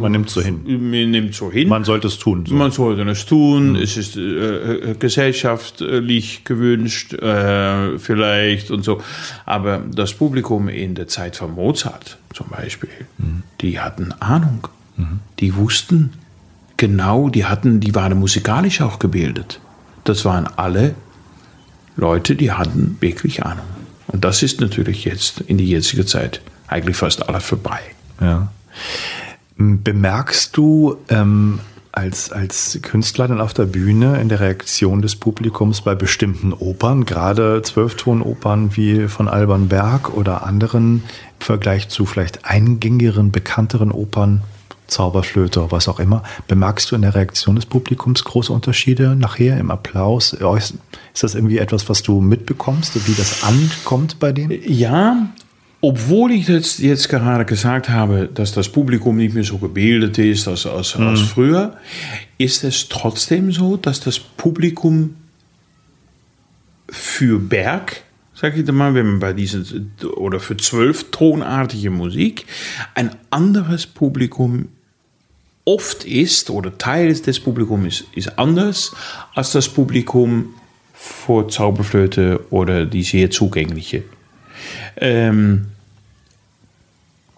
man 0.00 0.12
nimmt 0.12 0.30
so 0.30 0.40
hin. 0.40 0.62
Man 0.64 1.10
nimmt 1.10 1.34
so 1.34 1.52
hin. 1.52 1.68
Man 1.68 1.84
sollte 1.84 2.06
es 2.06 2.18
tun. 2.18 2.46
So. 2.46 2.54
Man 2.54 2.70
sollte 2.70 3.02
es 3.02 3.26
tun. 3.26 3.72
Mhm. 3.72 3.76
Es 3.76 3.98
ist 3.98 4.16
äh, 4.16 4.94
gesellschaftlich 4.98 6.44
gewünscht, 6.44 7.12
äh, 7.12 7.98
vielleicht 7.98 8.70
und 8.70 8.84
so. 8.84 9.02
Aber 9.44 9.82
das 9.94 10.14
Publikum 10.14 10.70
in 10.70 10.94
der 10.94 11.08
Zeit 11.08 11.36
von 11.36 11.54
Mozart 11.54 12.16
zum 12.32 12.48
Beispiel, 12.48 12.88
mhm. 13.18 13.42
die 13.60 13.78
hatten 13.78 14.12
Ahnung. 14.20 14.68
Mhm. 14.96 15.20
Die 15.38 15.54
wussten, 15.54 16.14
genau, 16.78 17.28
die 17.28 17.44
hatten, 17.44 17.80
die 17.80 17.94
waren 17.94 18.18
musikalisch 18.18 18.80
auch 18.80 18.98
gebildet. 18.98 19.60
Das 20.04 20.24
waren 20.24 20.46
alle 20.56 20.94
Leute, 21.96 22.34
die 22.34 22.52
hatten 22.52 22.96
wirklich 23.00 23.44
Ahnung. 23.44 23.66
Und 24.06 24.24
das 24.24 24.42
ist 24.42 24.62
natürlich 24.62 25.04
jetzt 25.04 25.42
in 25.42 25.58
die 25.58 25.68
jetzige 25.68 26.06
Zeit 26.06 26.40
eigentlich 26.66 26.96
fast 26.96 27.28
alles 27.28 27.44
vorbei. 27.44 27.80
Ja. 28.20 28.50
Bemerkst 29.58 30.56
du 30.56 30.96
ähm, 31.10 31.60
als, 31.92 32.30
als 32.30 32.78
Künstler 32.82 33.26
dann 33.26 33.40
auf 33.40 33.52
der 33.52 33.66
Bühne 33.66 34.20
in 34.20 34.28
der 34.28 34.40
Reaktion 34.40 35.02
des 35.02 35.16
Publikums 35.16 35.80
bei 35.80 35.94
bestimmten 35.94 36.52
Opern, 36.52 37.04
gerade 37.04 37.60
Zwölftonopern 37.62 38.76
wie 38.76 39.08
von 39.08 39.28
Alban 39.28 39.68
Berg 39.68 40.14
oder 40.14 40.46
anderen 40.46 41.02
im 41.40 41.44
Vergleich 41.44 41.88
zu 41.88 42.06
vielleicht 42.06 42.44
eingängigeren, 42.44 43.32
bekannteren 43.32 43.90
Opern, 43.90 44.42
Zauberflöte, 44.88 45.70
was 45.70 45.88
auch 45.88 46.00
immer. 46.00 46.22
Bemerkst 46.48 46.90
du 46.90 46.96
in 46.96 47.02
der 47.02 47.14
Reaktion 47.14 47.56
des 47.56 47.66
Publikums 47.66 48.24
große 48.24 48.52
Unterschiede 48.52 49.14
nachher 49.14 49.58
im 49.58 49.70
Applaus? 49.70 50.32
Ist 50.32 51.22
das 51.22 51.34
irgendwie 51.34 51.58
etwas, 51.58 51.88
was 51.88 52.02
du 52.02 52.20
mitbekommst, 52.20 52.94
wie 53.06 53.14
das 53.14 53.44
ankommt 53.44 54.18
bei 54.18 54.32
denen? 54.32 54.58
Ja, 54.66 55.28
obwohl 55.80 56.32
ich 56.32 56.48
jetzt, 56.48 56.80
jetzt 56.80 57.08
gerade 57.08 57.44
gesagt 57.44 57.88
habe, 57.88 58.28
dass 58.32 58.52
das 58.52 58.68
Publikum 58.68 59.16
nicht 59.16 59.34
mehr 59.34 59.44
so 59.44 59.58
gebildet 59.58 60.18
ist 60.18 60.48
als, 60.48 60.66
als, 60.66 60.98
mhm. 60.98 61.06
als 61.06 61.20
früher, 61.20 61.76
ist 62.36 62.64
es 62.64 62.88
trotzdem 62.88 63.52
so, 63.52 63.76
dass 63.76 64.00
das 64.00 64.18
Publikum 64.18 65.14
für 66.90 67.38
Berg 67.38 68.02
sag 68.40 68.56
ich 68.56 68.70
mal, 68.70 68.94
wenn 68.94 69.06
man 69.06 69.18
bei 69.18 69.32
diesen, 69.32 69.92
oder 70.14 70.38
für 70.38 70.56
zwölf 70.56 71.10
tonartige 71.10 71.90
Musik, 71.90 72.46
ein 72.94 73.10
anderes 73.30 73.86
Publikum 73.86 74.68
oft 75.74 76.04
ist 76.04 76.48
oder 76.48 76.78
Teil 76.78 77.12
des 77.12 77.40
Publikums 77.40 77.86
ist, 77.86 78.04
ist 78.14 78.38
anders 78.38 78.94
als 79.34 79.52
das 79.52 79.68
Publikum 79.68 80.54
vor 80.94 81.48
Zauberflöte 81.48 82.46
oder 82.50 82.86
die 82.86 83.02
sehr 83.02 83.30
zugängliche. 83.30 84.02
Ähm, 84.96 85.66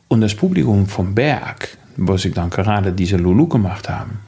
und 0.08 0.20
das 0.20 0.34
Publikum 0.34 0.86
vom 0.86 1.14
Berg, 1.14 1.76
was 1.96 2.24
ich 2.24 2.34
dann 2.34 2.50
gerade 2.50 2.92
diese 2.92 3.16
Lulu 3.16 3.48
gemacht 3.48 3.88
haben, 3.88 4.20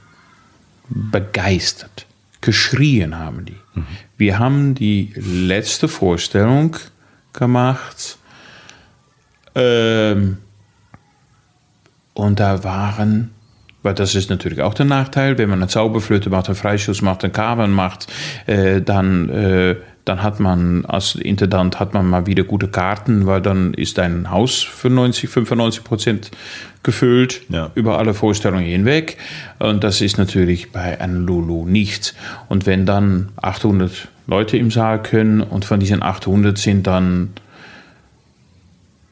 begeistert, 0.89 2.07
geschrien 2.41 3.17
haben 3.17 3.45
die. 3.45 3.61
Mhm. 3.75 3.87
Wir 4.17 4.39
haben 4.39 4.75
die 4.75 5.13
letzte 5.17 5.87
Vorstellung 5.87 6.77
gemacht. 7.33 8.19
Ähm, 9.55 10.39
Und 12.15 12.41
da 12.41 12.63
waren, 12.63 13.31
weil 13.83 13.95
das 13.95 14.15
ist 14.15 14.31
natürlich 14.31 14.61
auch 14.61 14.75
der 14.75 14.87
Nachteil, 14.87 15.39
wenn 15.39 15.51
man 15.51 15.61
eine 15.61 15.69
Zauberflöte 15.69 16.31
macht, 16.31 16.47
einen 16.47 16.57
Freischuss 16.57 17.03
macht, 17.03 17.25
einen 17.25 17.33
Kabel 17.33 17.69
macht, 17.69 18.07
äh, 18.47 18.81
dann, 18.81 19.29
äh, 19.29 19.77
dann 20.05 20.23
hat 20.23 20.41
man 20.41 20.85
als 20.85 21.15
Intendant 21.15 21.79
hat 21.79 21.95
man 21.95 22.07
mal 22.07 22.27
wieder 22.27 22.45
gute 22.45 22.69
Karten, 22.69 23.27
weil 23.27 23.41
dann 23.41 23.75
ist 23.75 23.99
ein 23.99 24.31
Haus 24.31 24.63
für 24.63 24.91
90, 24.91 25.29
95 25.31 25.85
Prozent 25.85 26.31
gefüllt 26.83 27.43
Ja. 27.49 27.71
über 27.75 27.99
alle 27.99 28.13
Vorstellungen 28.15 28.65
hinweg. 28.65 29.17
Und 29.59 29.85
das 29.85 30.01
ist 30.01 30.19
natürlich 30.19 30.73
bei 30.73 31.01
einem 31.01 31.27
Lulu 31.27 31.65
nicht. 31.67 32.15
Und 32.49 32.67
wenn 32.67 32.87
dann 32.87 33.29
800 33.41 34.09
Leute 34.27 34.57
im 34.57 34.71
Saal 34.71 35.03
können 35.03 35.41
und 35.41 35.65
von 35.65 35.79
diesen 35.79 36.03
800 36.03 36.59
sind 36.59 36.87
dann 36.87 37.31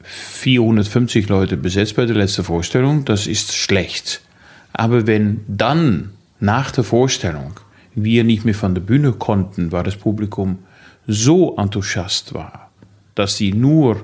450 0.03 1.29
Leute 1.29 1.57
besetzt 1.57 1.95
bei 1.95 2.05
der 2.05 2.15
letzten 2.15 2.43
Vorstellung, 2.43 3.05
das 3.05 3.27
ist 3.27 3.55
schlecht. 3.55 4.21
Aber 4.73 5.07
wenn 5.07 5.41
dann 5.47 6.11
nach 6.39 6.71
der 6.71 6.83
Vorstellung 6.83 7.59
wir 7.93 8.23
nicht 8.23 8.45
mehr 8.45 8.55
von 8.55 8.73
der 8.73 8.81
Bühne 8.81 9.11
konnten, 9.11 9.71
weil 9.71 9.83
das 9.83 9.95
Publikum 9.97 10.59
so 11.07 11.55
enthusiast 11.57 12.33
war, 12.33 12.69
dass 13.15 13.35
sie 13.37 13.51
nur 13.53 14.03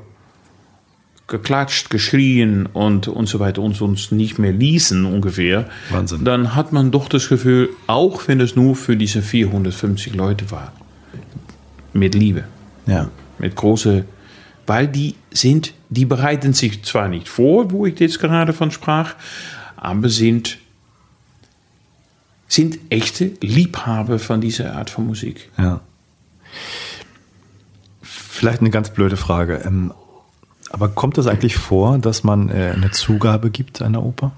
geklatscht, 1.28 1.90
geschrien 1.90 2.68
und, 2.68 3.08
und 3.08 3.28
so 3.28 3.40
weiter 3.40 3.62
und 3.62 3.80
uns 3.82 4.12
nicht 4.12 4.40
mehr 4.40 4.54
ließen 4.54 5.06
ungefähr, 5.06 5.68
Wahnsinn. 5.90 6.24
dann 6.24 6.56
hat 6.56 6.72
man 6.72 6.92
doch 6.92 7.10
das 7.10 7.28
Gefühl, 7.28 7.70
auch 7.86 8.28
wenn 8.28 8.40
es 8.40 8.56
nur 8.56 8.76
für 8.76 8.96
diese 8.96 9.22
450 9.22 10.16
Leute 10.16 10.52
war, 10.52 10.72
mit 11.94 12.16
Liebe 12.16 12.46
Ja. 12.86 13.10
mit 13.40 13.56
große, 13.56 14.06
weil 14.66 14.88
die 14.88 15.16
sind, 15.32 15.74
die 15.90 16.06
bereiten 16.06 16.54
sich 16.54 16.84
zwar 16.84 17.10
nicht 17.10 17.28
vor, 17.28 17.72
wo 17.72 17.86
ich 17.86 18.00
jetzt 18.00 18.20
gerade 18.20 18.54
von 18.54 18.72
sprach, 18.72 19.16
sind, 20.10 20.58
sind 22.48 22.80
echte 22.90 23.32
Liebhaber 23.42 24.20
von 24.20 24.42
dieser 24.42 24.76
Art 24.76 24.90
von 24.90 25.08
Musik. 25.08 25.50
Ja. 25.58 25.82
Vielleicht 28.02 28.62
eine 28.62 28.70
ganz 28.70 28.90
blöde 28.92 29.18
Frage. 29.18 29.62
Ähm, 29.66 29.94
aber 30.70 30.90
kommt 30.90 31.18
es 31.18 31.28
eigentlich 31.28 31.58
vor, 31.58 31.98
dass 31.98 32.24
man 32.24 32.50
äh, 32.50 32.74
eine 32.76 32.92
Zugabe 32.92 33.50
gibt 33.50 33.82
einer 33.82 34.04
Oper? 34.04 34.34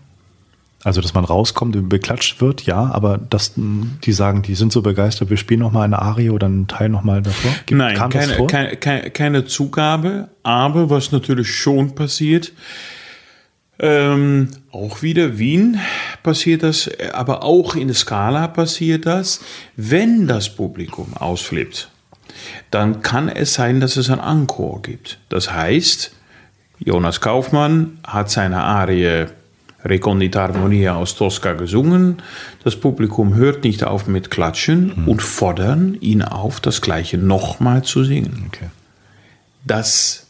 Also, 0.82 1.02
dass 1.02 1.14
man 1.14 1.26
rauskommt 1.26 1.76
und 1.76 1.90
beklatscht 1.90 2.40
wird, 2.40 2.62
ja, 2.62 2.78
aber 2.78 3.18
dass 3.18 3.52
die 3.58 4.14
sagen, 4.14 4.44
die 4.44 4.56
sind 4.56 4.72
so 4.72 4.82
begeistert, 4.82 5.30
wir 5.30 5.36
spielen 5.36 5.60
noch 5.60 5.74
mal 5.74 5.84
eine 5.84 6.00
Arie 6.00 6.30
oder 6.30 6.46
einen 6.48 6.68
Teil 6.70 6.88
noch 6.88 7.04
mal 7.04 7.22
davor? 7.22 7.52
Gibt- 7.66 7.78
Nein, 7.78 7.98
keine, 8.10 8.48
keine, 8.48 8.78
keine, 8.78 9.12
keine 9.12 9.46
Zugabe, 9.46 10.30
aber 10.42 10.90
was 10.90 11.12
natürlich 11.12 11.54
schon 11.54 11.96
passiert, 11.96 12.54
ähm, 13.80 14.50
auch 14.72 15.02
wieder 15.02 15.38
Wien 15.38 15.80
passiert 16.22 16.64
das, 16.64 16.90
aber 17.14 17.44
auch 17.44 17.76
in 17.76 17.88
der 17.88 17.96
Skala 17.96 18.48
passiert 18.48 19.06
das, 19.06 19.42
wenn 19.76 20.28
das 20.28 20.54
Publikum 20.54 21.14
ausflippt, 21.16 21.90
dann 22.72 23.02
kann 23.02 23.30
es 23.30 23.54
sein, 23.54 23.80
dass 23.80 23.98
es 23.98 24.10
ein 24.10 24.20
Encore 24.20 24.82
gibt. 24.82 25.20
Das 25.30 25.54
heißt, 25.54 26.12
Jonas 26.80 27.22
Kaufmann 27.22 28.00
hat 28.06 28.30
seine 28.30 28.62
Arie 28.64 29.28
Recondita 29.84 30.42
Harmonia 30.42 30.96
aus 30.96 31.16
Tosca 31.16 31.54
gesungen. 31.54 32.22
Das 32.64 32.76
Publikum 32.76 33.36
hört 33.36 33.64
nicht 33.64 33.84
auf 33.84 34.08
mit 34.08 34.30
Klatschen 34.30 35.06
und 35.06 35.22
fordern 35.22 35.98
ihn 36.02 36.22
auf, 36.22 36.60
das 36.60 36.82
Gleiche 36.82 37.18
nochmal 37.18 37.84
zu 37.84 38.04
singen. 38.04 38.46
Okay. 38.48 38.70
Das. 39.66 40.26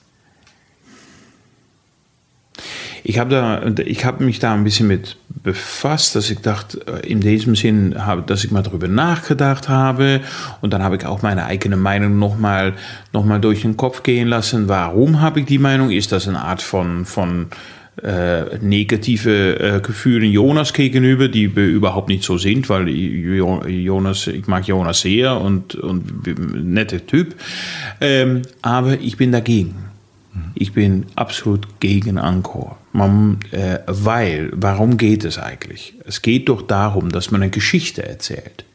Ich 3.04 3.20
habe 3.20 3.30
da, 3.30 3.62
ich 3.86 4.06
habe 4.06 4.24
mich 4.24 4.40
da 4.40 4.54
ein 4.54 4.64
bisschen 4.64 4.88
mit 4.88 5.18
befasst, 5.44 6.16
dass 6.16 6.30
ich 6.30 6.40
dachte, 6.40 6.80
äh, 6.88 7.08
in 7.08 7.22
diesem 7.22 7.56
Sinn, 7.56 7.96
habe, 8.06 8.24
dass 8.24 8.44
ich 8.44 8.52
mal 8.52 8.62
darüber 8.64 8.88
nachgedacht 8.88 9.70
habe 9.70 10.22
und 10.62 10.74
dann 10.74 10.84
habe 10.84 10.98
ich 10.98 11.06
auch 11.06 11.22
meine 11.22 11.46
eigene 11.46 11.78
Meinung 11.78 12.20
nochmal 12.20 12.74
noch 13.14 13.26
mal 13.26 13.40
durch 13.40 13.62
den 13.62 13.78
Kopf 13.78 14.04
gehen 14.04 14.28
lassen. 14.28 14.68
Warum 14.68 15.22
habe 15.22 15.40
ich 15.42 15.46
die 15.46 15.60
Meinung? 15.60 15.92
Ist 15.92 16.12
das 16.12 16.28
eine 16.28 16.42
Art 16.42 16.62
von, 16.62 17.06
von 17.06 17.48
äh, 18.04 18.58
negative 18.60 19.60
äh, 19.60 19.80
Gefühle 19.82 20.26
Jonas 20.26 20.74
gegenüber, 20.74 21.28
die 21.28 21.44
überhaupt 21.44 22.10
nicht 22.10 22.24
so 22.24 22.38
sind, 22.38 22.70
weil 22.70 22.88
Jo- 22.90 23.66
Jonas, 23.66 24.28
ich 24.28 24.48
mag 24.48 24.68
Jonas 24.68 25.02
sehr 25.02 25.40
und, 25.40 25.76
und 25.76 26.26
netter 26.66 27.06
Typ, 27.06 27.36
ähm, 28.00 28.42
aber 28.62 29.00
ich 29.00 29.18
bin 29.18 29.32
dagegen. 29.32 29.89
Ich 30.56 30.74
bin 30.74 31.06
absolut 31.16 31.80
gegen 31.80 32.18
Encore. 32.18 32.76
Man, 32.92 33.40
äh, 33.52 33.80
weil, 33.86 34.52
warum 34.54 34.98
geht 34.98 35.24
es 35.24 35.38
eigentlich? 35.38 35.96
Es 36.06 36.22
geht 36.22 36.50
doch 36.50 36.62
darum, 36.62 37.12
dass 37.12 37.32
man 37.32 37.42
eine 37.42 37.52
Geschichte 37.52 38.06
erzählt. 38.06 38.66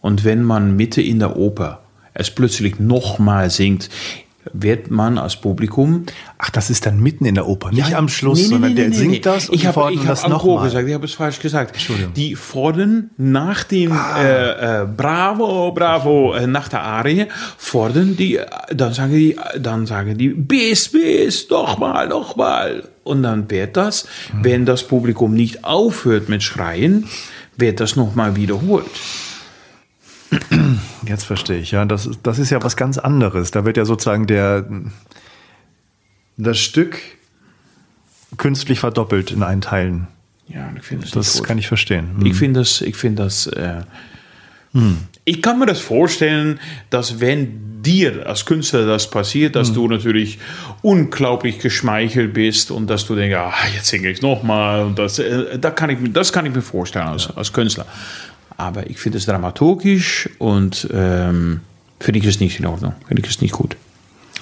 Und 0.00 0.24
wenn 0.24 0.42
man 0.44 0.76
Mitte 0.76 1.02
in 1.02 1.18
der 1.18 1.36
Oper 1.36 1.80
es 2.14 2.30
plötzlich 2.30 2.78
nochmal 2.78 3.50
singt, 3.50 3.90
wird 4.52 4.90
man 4.90 5.18
als 5.18 5.36
Publikum 5.36 6.04
Ach, 6.38 6.50
das 6.50 6.70
ist 6.70 6.86
dann 6.86 7.00
mitten 7.00 7.24
in 7.24 7.34
der 7.34 7.46
Oper, 7.48 7.70
nicht 7.72 7.94
am 7.94 8.08
Schluss, 8.08 8.38
Nee, 8.38 8.44
nee, 8.44 8.48
sondern 8.50 8.74
nee, 8.74 8.80
der 8.82 8.92
singt 8.92 9.26
das 9.26 9.48
und 9.48 9.54
ich 9.56 9.60
die 9.62 9.66
habe 9.66 9.74
fordern 9.74 9.94
ich 10.00 10.06
das 10.06 10.22
hab 10.22 10.30
nochmal. 10.30 10.64
gesagt, 10.64 10.88
ich 10.88 10.94
habe 10.94 11.04
es 11.06 11.14
falsch 11.14 11.40
gesagt. 11.40 11.76
Die 12.16 12.34
fordern 12.36 13.10
nach 13.16 13.64
dem 13.64 13.92
Ah. 13.92 14.22
äh, 14.22 14.82
äh, 14.82 14.86
Bravo, 14.86 15.72
Bravo, 15.72 16.34
äh, 16.34 16.46
nach 16.46 16.68
der 16.68 16.82
Arie, 16.82 17.26
fordern 17.56 18.16
die, 18.16 18.36
äh, 18.36 18.46
dann 18.74 18.92
sagen 18.92 19.12
die, 19.12 19.36
dann 19.58 19.86
sagen 19.86 20.16
die, 20.16 20.28
bis, 20.28 20.88
bis, 20.90 21.48
doch 21.48 21.78
mal, 21.78 22.08
doch 22.08 22.36
mal. 22.36 22.84
Und 23.04 23.22
dann 23.22 23.50
wird 23.50 23.76
das, 23.76 24.06
Mhm. 24.32 24.44
wenn 24.44 24.66
das 24.66 24.82
Publikum 24.84 25.34
nicht 25.34 25.64
aufhört 25.64 26.28
mit 26.28 26.42
Schreien, 26.42 27.06
wird 27.56 27.80
das 27.80 27.96
nochmal 27.96 28.36
wiederholt. 28.36 28.86
Jetzt 31.06 31.24
verstehe 31.24 31.58
ich, 31.58 31.70
ja. 31.70 31.84
Das, 31.84 32.06
ist- 32.06 32.20
das 32.22 32.38
ist 32.38 32.50
ja 32.50 32.62
was 32.62 32.76
ganz 32.76 32.98
anderes. 32.98 33.50
Da 33.50 33.64
wird 33.64 33.76
ja 33.76 33.84
sozusagen 33.84 34.26
der, 34.26 34.66
das 36.36 36.58
Stück 36.58 36.98
künstlich 38.36 38.80
verdoppelt 38.80 39.30
in 39.30 39.42
einen 39.42 39.60
Teilen. 39.62 40.06
Ja, 40.48 40.70
ich 40.76 40.82
finde 40.84 41.04
das, 41.04 41.12
Das 41.12 41.42
kann 41.42 41.58
ich 41.58 41.68
verstehen. 41.68 42.10
Ich 42.24 42.34
finde 42.36 42.60
das, 42.60 42.80
ich 42.80 42.96
finde 42.96 43.24
das, 43.24 43.46
äh, 43.48 43.82
ich 45.24 45.42
kann 45.42 45.58
mir 45.58 45.66
das 45.66 45.80
vorstellen, 45.80 46.60
dass 46.90 47.20
wenn 47.20 47.82
dir 47.82 48.26
als 48.26 48.44
Künstler 48.44 48.86
das 48.86 49.08
passiert, 49.10 49.56
dass 49.56 49.72
du 49.72 49.88
natürlich 49.88 50.38
unglaublich 50.82 51.58
geschmeichelt 51.58 52.34
bist 52.34 52.70
und 52.70 52.88
dass 52.88 53.06
du 53.06 53.14
denkst, 53.14 53.36
ah, 53.36 53.52
jetzt 53.74 53.86
singe 53.88 54.08
ich 54.10 54.20
nochmal 54.20 54.82
und 54.84 54.98
das, 54.98 55.18
äh, 55.18 55.58
da 55.58 55.70
kann 55.70 55.90
ich, 55.90 55.98
mir- 56.00 56.10
das 56.10 56.32
kann 56.32 56.44
ich 56.46 56.54
mir 56.54 56.62
vorstellen 56.62 57.06
als, 57.08 57.34
als 57.36 57.52
Künstler. 57.52 57.86
Aber 58.58 58.90
ich 58.90 58.98
finde 58.98 59.18
es 59.18 59.26
dramaturgisch 59.26 60.28
und 60.38 60.88
ähm, 60.92 61.60
finde 62.00 62.18
ich 62.18 62.26
es 62.26 62.40
nicht 62.40 62.58
in 62.58 62.66
Ordnung, 62.66 62.92
finde 63.06 63.22
ich 63.22 63.30
es 63.30 63.40
nicht 63.40 63.52
gut. 63.52 63.76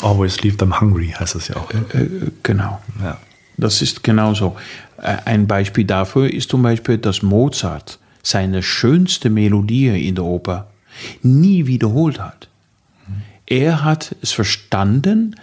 Always 0.02 0.40
leave 0.42 0.56
them 0.56 0.80
hungry, 0.80 1.08
heißt 1.08 1.36
es 1.36 1.48
ja 1.48 1.56
auch. 1.56 1.72
Ne? 1.72 1.84
Äh, 1.92 2.30
genau. 2.42 2.80
Ja. 3.02 3.18
Das 3.56 3.82
ist 3.82 4.02
genauso. 4.02 4.56
Äh, 5.00 5.18
Ein 5.26 5.46
Beispiel 5.46 5.84
dafür 5.84 6.32
ist 6.32 6.50
zum 6.50 6.62
Beispiel, 6.62 6.98
dass 6.98 7.22
Mozart 7.22 7.98
seine 8.22 8.62
schönste 8.62 9.30
Melodie 9.30 10.08
in 10.08 10.14
der 10.14 10.24
Oper 10.24 10.68
nie 11.22 11.66
wiederholt 11.66 12.18
hat. 12.18 12.48
Er 13.46 13.84
hat 13.84 14.16
es 14.22 14.32
verstanden, 14.32 15.36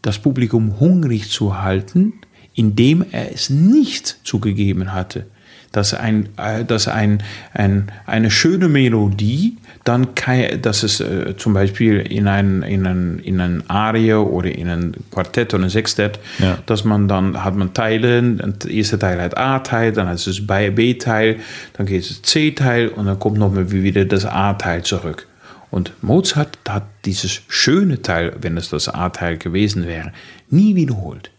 das 0.00 0.18
Publikum 0.18 0.80
hungrig 0.80 1.28
zu 1.28 1.60
halten, 1.60 2.14
indem 2.54 3.04
er 3.10 3.32
es 3.32 3.50
nicht 3.50 4.18
zugegeben 4.24 4.92
hatte. 4.92 5.26
Dass, 5.72 5.94
ein, 5.94 6.28
äh, 6.36 6.64
dass 6.64 6.86
ein, 6.88 7.22
ein, 7.54 7.90
eine 8.06 8.30
schöne 8.30 8.68
Melodie 8.68 9.56
dann 9.84 10.14
kei- 10.14 10.58
dass 10.62 10.82
es 10.84 11.00
äh, 11.00 11.34
zum 11.36 11.54
Beispiel 11.54 11.98
in 11.98 12.28
ein, 12.28 12.62
in 12.62 12.86
ein, 12.86 13.18
in 13.18 13.40
ein 13.40 13.68
Arie 13.68 14.12
oder 14.14 14.50
in 14.54 14.68
ein 14.68 14.94
Quartett 15.10 15.54
oder 15.54 15.64
ein 15.64 15.70
Sextett, 15.70 16.20
Ja. 16.38 16.58
dass 16.66 16.84
man 16.84 17.08
dann 17.08 17.42
hat 17.42 17.56
man 17.56 17.74
Teile, 17.74 18.22
der 18.22 18.70
erste 18.70 18.98
Teil 18.98 19.20
hat 19.20 19.36
A-Teil, 19.36 19.92
dann 19.92 20.06
hat 20.08 20.24
es 20.24 20.46
B-Teil, 20.46 21.36
dann 21.72 21.86
geht 21.86 22.02
es 22.02 22.22
C-Teil 22.22 22.88
und 22.88 23.06
dann 23.06 23.18
kommt 23.18 23.38
nochmal 23.38 23.72
wieder 23.72 24.04
das 24.04 24.24
A-Teil 24.24 24.82
zurück. 24.82 25.26
Und 25.72 25.92
Mozart 26.02 26.58
hat 26.68 26.84
dieses 27.06 27.40
schöne 27.48 28.02
Teil, 28.02 28.36
wenn 28.40 28.56
es 28.58 28.68
das 28.68 28.88
A-Teil 28.88 29.38
gewesen 29.38 29.86
wäre, 29.88 30.12
nie 30.50 30.76
wiederholt. 30.76 31.30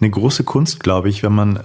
Eine 0.00 0.10
große 0.10 0.44
Kunst, 0.44 0.80
glaube 0.82 1.08
ich, 1.08 1.22
wenn 1.22 1.32
man 1.32 1.60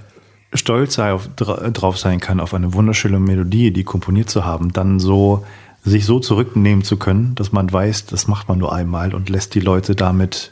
stolz 0.54 0.96
sei 0.96 1.14
auf, 1.14 1.30
dra- 1.38 1.70
drauf 1.72 1.98
sein 1.98 2.20
kann, 2.20 2.40
auf 2.40 2.54
eine 2.54 2.74
wunderschöne 2.74 3.20
Melodie, 3.20 3.72
die 3.72 3.84
komponiert 3.84 4.30
zu 4.30 4.46
haben, 4.46 4.74
dann 4.74 5.00
so 5.00 5.46
sich 5.84 6.06
so 6.06 6.20
zurücknehmen 6.20 6.84
zu 6.84 6.98
können, 6.98 7.34
dass 7.36 7.52
man 7.52 7.72
weiß, 7.72 8.06
das 8.06 8.28
macht 8.28 8.48
man 8.50 8.60
nur 8.60 8.74
einmal 8.74 9.14
und 9.16 9.30
lässt 9.30 9.56
die 9.56 9.60
Leute 9.62 9.96
damit 9.96 10.52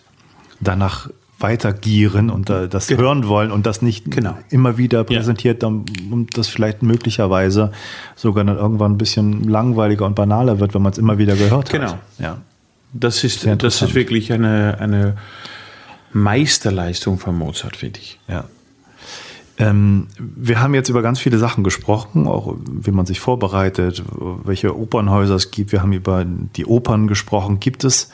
danach 0.60 1.10
weitergieren 1.38 2.30
und 2.30 2.50
das 2.50 2.88
Genau. 2.88 3.02
hören 3.02 3.28
wollen 3.28 3.52
und 3.52 3.66
das 3.66 3.82
nicht 3.82 4.10
Genau. 4.12 4.38
immer 4.50 4.78
wieder 4.78 5.04
präsentiert, 5.06 5.64
dann, 5.64 5.86
und 6.12 6.38
das 6.38 6.48
vielleicht 6.50 6.84
möglicherweise 6.84 7.72
sogar 8.16 8.44
dann 8.44 8.58
irgendwann 8.58 8.94
ein 8.94 8.98
bisschen 8.98 9.44
langweiliger 9.48 10.06
und 10.06 10.16
banaler 10.16 10.60
wird, 10.60 10.74
wenn 10.74 10.82
man 10.82 10.92
es 10.92 10.98
immer 10.98 11.18
wieder 11.18 11.36
gehört 11.36 11.70
Genau. 11.70 11.92
hat. 11.92 12.00
Ja. 12.18 12.38
Das 12.92 13.24
ist, 13.24 13.46
das 13.46 13.82
ist 13.82 13.94
wirklich 13.96 14.34
eine, 14.34 14.80
eine 14.80 15.16
Meisterleistung 16.12 17.20
von 17.20 17.38
Mozart, 17.38 17.78
finde 17.78 18.00
ich. 18.00 18.20
Ja. 18.28 18.46
Ähm, 19.60 20.08
wir 20.18 20.62
haben 20.62 20.74
jetzt 20.74 20.88
über 20.88 21.02
ganz 21.02 21.20
viele 21.20 21.38
Sachen 21.38 21.66
gesprochen, 21.66 22.28
auch 22.28 22.56
wie 22.66 22.92
man 22.92 23.06
sich 23.06 23.20
vorbereitet, 23.20 24.04
welche 24.46 24.76
Opernhäuser 24.76 25.36
es 25.36 25.52
gibt. 25.52 25.74
Wir 25.74 25.82
haben 25.82 25.92
über 25.92 26.26
die 26.26 26.66
Opern 26.66 27.08
gesprochen. 27.08 27.60
Gibt 27.60 27.84
es, 27.84 28.12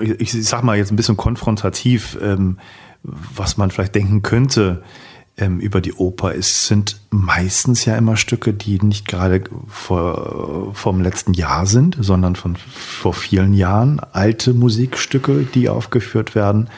ich, 0.00 0.34
ich 0.34 0.44
sag 0.44 0.64
mal 0.64 0.76
jetzt 0.76 0.90
ein 0.90 0.96
bisschen 0.96 1.16
konfrontativ, 1.16 2.18
ähm, 2.20 2.58
was 3.02 3.56
man 3.56 3.70
vielleicht 3.70 3.94
denken 3.94 4.22
könnte 4.22 4.82
ähm, 5.36 5.60
über 5.60 5.80
die 5.80 5.92
Oper? 5.92 6.34
Es 6.34 6.66
sind 6.66 7.00
meistens 7.10 7.84
ja 7.84 7.96
immer 7.96 8.16
Stücke, 8.16 8.52
die 8.52 8.80
nicht 8.82 9.06
gerade 9.06 9.44
vor, 9.68 10.72
vom 10.74 11.00
letzten 11.00 11.34
Jahr 11.34 11.66
sind, 11.66 11.96
sondern 12.00 12.34
von 12.34 12.56
vor 12.56 13.14
vielen 13.14 13.54
Jahren. 13.54 14.00
Alte 14.12 14.54
Musikstücke, 14.54 15.46
die 15.54 15.68
aufgeführt 15.68 16.34
werden. 16.34 16.68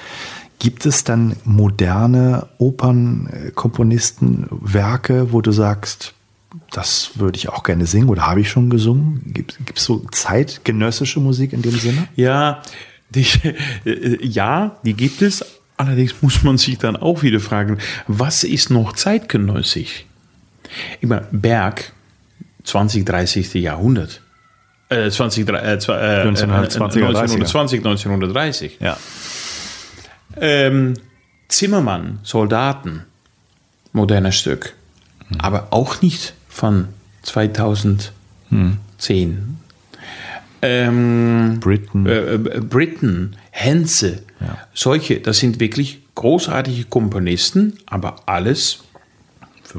Gibt 0.59 0.87
es 0.87 1.05
dann 1.05 1.37
moderne 1.45 2.47
Opernkomponisten, 2.59 4.47
Werke, 4.51 5.33
wo 5.33 5.41
du 5.41 5.53
sagst, 5.53 6.15
das 6.71 7.13
würde 7.17 7.37
ich 7.37 7.49
auch 7.49 7.63
gerne 7.63 7.87
singen 7.87 8.09
oder 8.09 8.27
habe 8.27 8.41
ich 8.41 8.49
schon 8.49 8.71
gesungen? 8.71 9.23
Gibt 9.33 9.59
es 9.77 9.85
so 9.85 10.05
zeitgenössische 10.11 11.21
Musik 11.21 11.53
in 11.53 11.63
dem 11.63 11.73
Sinne? 11.73 12.09
Ja, 12.17 12.63
die, 13.11 13.27
ja, 14.21 14.77
die 14.85 14.95
gibt 14.95 15.23
es. 15.23 15.45
Allerdings 15.77 16.15
muss 16.23 16.43
man 16.43 16.57
sich 16.57 16.79
dann 16.79 16.97
auch 16.97 17.23
wieder 17.23 17.41
fragen, 17.41 17.79
was 18.07 18.45
ist 18.45 18.71
noch 18.71 18.93
zeitgenössisch? 18.93 20.07
Ich 21.01 21.09
meine, 21.09 21.27
Berg, 21.33 21.93
20, 22.65 23.05
30. 23.05 23.55
Jahrhundert. 23.55 24.21
Äh, 24.89 25.11
20, 25.11 25.49
äh, 25.49 25.53
1920, 25.53 27.03
1920, 27.03 27.79
1930. 27.81 28.79
Ja. 28.81 28.97
Ähm, 30.41 30.95
Zimmermann, 31.49 32.19
Soldaten, 32.23 33.05
modernes 33.93 34.37
Stück. 34.37 34.75
Hm. 35.29 35.41
Aber 35.41 35.69
auch 35.71 36.03
nicht 36.03 36.35
von 36.49 36.89
2010. 37.23 38.11
Hm. 38.51 38.79
Ähm, 40.63 41.59
Britain. 41.61 42.07
Äh, 42.07 42.35
äh, 42.35 42.39
Britain, 42.61 43.37
Henze, 43.51 44.23
ja. 44.41 44.57
solche, 44.73 45.21
das 45.21 45.39
sind 45.39 45.61
wirklich 45.61 46.01
großartige 46.15 46.85
Komponisten, 46.85 47.79
aber 47.87 48.17
alles 48.27 48.85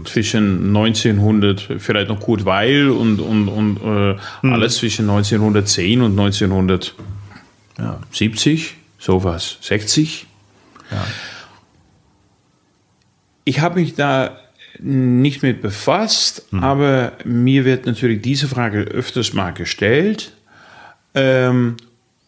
zwischen 0.04 0.68
1900, 0.68 1.76
vielleicht 1.80 2.10
noch 2.10 2.20
Kurt 2.20 2.44
Weil 2.46 2.90
und, 2.90 3.20
und, 3.20 3.48
und 3.48 3.78
äh, 3.78 4.18
hm. 4.42 4.54
alles 4.54 4.76
zwischen 4.78 5.10
1910 5.10 6.02
und 6.02 6.20
1970, 6.20 6.96
ja. 7.78 8.76
sowas, 9.00 9.58
60. 9.62 10.28
Ja. 10.92 11.06
Ich 13.44 13.60
habe 13.60 13.80
mich 13.80 13.96
da 13.96 14.40
nicht 14.80 15.44
mit 15.44 15.62
befasst, 15.62 16.46
hm. 16.50 16.64
aber 16.64 17.14
mir 17.24 17.66
wird 17.66 17.86
natürlich 17.86 18.22
diese 18.22 18.48
Frage 18.48 18.82
öfters 18.82 19.34
mal 19.34 19.52
gestellt. 19.52 20.34
Ähm, 21.14 21.78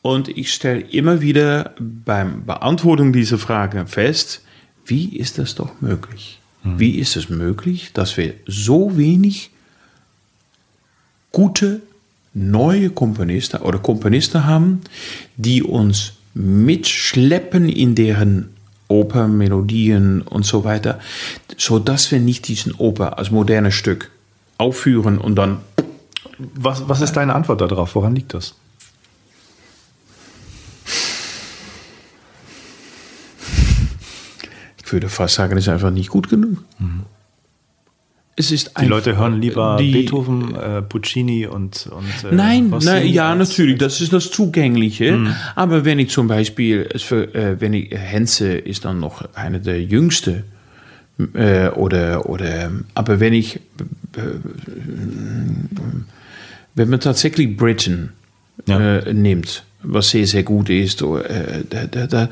und 0.01 0.29
ich 0.29 0.53
stelle 0.53 0.79
immer 0.79 1.21
wieder 1.21 1.73
beim 1.79 2.45
Beantwortung 2.45 3.11
dieser 3.11 3.37
Frage 3.37 3.85
fest, 3.87 4.43
wie 4.85 5.17
ist 5.17 5.37
das 5.37 5.55
doch 5.55 5.81
möglich? 5.81 6.39
Hm. 6.63 6.79
Wie 6.79 6.97
ist 6.97 7.15
es 7.15 7.29
möglich, 7.29 7.91
dass 7.93 8.15
wir 8.15 8.33
so 8.45 8.97
wenig 8.97 9.51
gute 11.31 11.81
neue 12.33 12.91
Komponisten 12.91 13.61
oder 13.61 13.79
Komponisten 13.79 14.45
haben, 14.45 14.81
die 15.35 15.63
uns 15.63 16.13
mitschleppen 16.37 17.67
in 17.67 17.95
deren 17.95 18.53
Opermelodien 18.87 20.21
und 20.21 20.45
so 20.45 20.63
weiter, 20.63 20.99
so 21.57 21.79
dass 21.79 22.11
wir 22.11 22.19
nicht 22.19 22.47
diesen 22.47 22.73
Oper 22.75 23.17
als 23.17 23.31
modernes 23.31 23.73
Stück 23.73 24.11
aufführen 24.57 25.17
und 25.17 25.35
dann. 25.35 25.59
Was, 26.37 26.87
was 26.87 27.01
ist 27.01 27.13
deine 27.13 27.33
Antwort 27.33 27.61
darauf? 27.61 27.95
Woran 27.95 28.15
liegt 28.15 28.33
das? 28.33 28.53
Ich 34.85 34.93
würde 34.93 35.09
fast 35.09 35.35
sagen, 35.35 35.57
es 35.57 35.65
ist 35.65 35.69
einfach 35.69 35.91
nicht 35.91 36.09
gut 36.09 36.29
genug. 36.29 36.63
Mhm 36.79 37.05
es 38.39 38.51
ist 38.51 38.71
die 38.79 38.85
Leute 38.85 39.17
hören 39.17 39.41
lieber 39.41 39.77
die, 39.79 39.91
Beethoven, 39.91 40.55
äh, 40.55 40.83
Puccini 40.83 41.47
und, 41.47 41.87
und 41.87 42.31
äh, 42.31 42.35
nein, 42.35 42.71
nein 42.81 43.07
ja 43.07 43.33
natürlich, 43.33 43.79
das 43.79 43.99
ist 43.99 44.13
das 44.13 44.29
Zugängliche. 44.29 45.13
Mhm. 45.13 45.33
Aber 45.55 45.85
wenn 45.85 45.97
ich 45.97 46.11
zum 46.11 46.27
Beispiel, 46.27 46.87
äh, 46.93 47.55
wenn 47.59 47.73
ich 47.73 47.89
Henze 47.91 48.53
ist 48.53 48.85
dann 48.85 48.99
noch 48.99 49.33
einer 49.33 49.57
der 49.57 49.81
jüngste 49.81 50.43
äh, 51.33 51.69
oder 51.69 52.29
oder, 52.29 52.71
aber 52.93 53.19
wenn 53.19 53.33
ich 53.33 53.55
äh, 53.55 53.59
wenn 56.75 56.89
man 56.89 56.99
tatsächlich 56.99 57.57
Britain 57.57 58.11
ja. 58.67 58.99
Äh, 58.99 59.13
nimmt, 59.15 59.63
was 59.81 60.11
sehr 60.11 60.27
sehr 60.27 60.43
gut 60.43 60.69
ist, 60.69 61.01
da, 61.01 61.85
da, 61.89 62.05
da, 62.05 62.29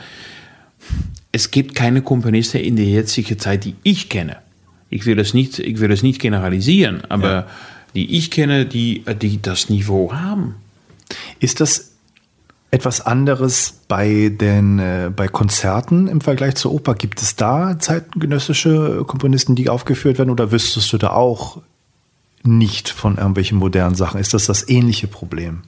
es 1.31 1.49
gibt 1.49 1.73
keine 1.73 2.03
Komponisten 2.03 2.61
in 2.61 2.75
der 2.75 2.85
jetzigen 2.85 3.39
Zeit, 3.39 3.65
die 3.65 3.73
ich 3.81 4.07
kenne 4.07 4.44
ich 4.89 5.05
will 5.05 5.15
das 5.15 5.33
nicht, 5.33 5.59
ich 5.59 5.79
will 5.79 5.89
das 5.89 6.03
nicht 6.03 6.21
generalisieren, 6.21 7.03
aber 7.09 7.31
ja. 7.31 7.47
die 7.95 8.17
ich 8.17 8.31
kenne, 8.31 8.65
die, 8.65 9.03
die 9.21 9.41
das 9.41 9.69
Niveau 9.69 10.13
haben. 10.13 10.55
Ist 11.39 11.61
das 11.61 11.91
etwas 12.71 13.01
anderes 13.01 13.81
bei 13.87 14.29
den 14.29 14.79
äh, 14.79 15.11
bei 15.15 15.27
Konzerten 15.27 16.07
im 16.07 16.21
Vergleich 16.21 16.55
zur 16.55 16.73
Oper? 16.73 16.95
Gibt 16.95 17.21
es 17.21 17.35
da 17.35 17.79
zeitgenössische 17.79 19.03
Komponisten, 19.05 19.55
die 19.55 19.69
aufgeführt 19.69 20.17
werden, 20.17 20.29
oder 20.29 20.51
wüsstest 20.51 20.91
du 20.91 20.97
da 20.97 21.11
auch 21.11 21.61
nicht 22.43 22.89
von 22.89 23.17
irgendwelchen 23.17 23.57
modernen 23.57 23.95
Sachen? 23.95 24.19
Ist 24.19 24.33
das 24.33 24.45
das 24.45 24.67
ähnliche 24.67 25.07
Problem? 25.07 25.61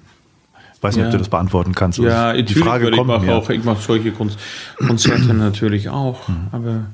Ich 0.76 0.84
weiß 0.84 0.95
nicht, 0.95 1.03
ja. 1.03 1.07
ob 1.07 1.11
du 1.13 1.18
das 1.18 1.30
beantworten 1.30 1.74
kannst. 1.74 1.97
Ja, 1.97 2.39
die 2.39 2.53
Frage 2.53 2.91
kommt 2.91 3.09
ich 3.09 3.28
mache 3.28 3.36
auch, 3.36 3.49
ich 3.49 3.63
mache 3.63 3.82
solche 3.82 4.11
Konzerte 4.11 5.34
natürlich 5.34 5.89
auch, 5.89 6.28
mhm. 6.28 6.47
aber 6.51 6.86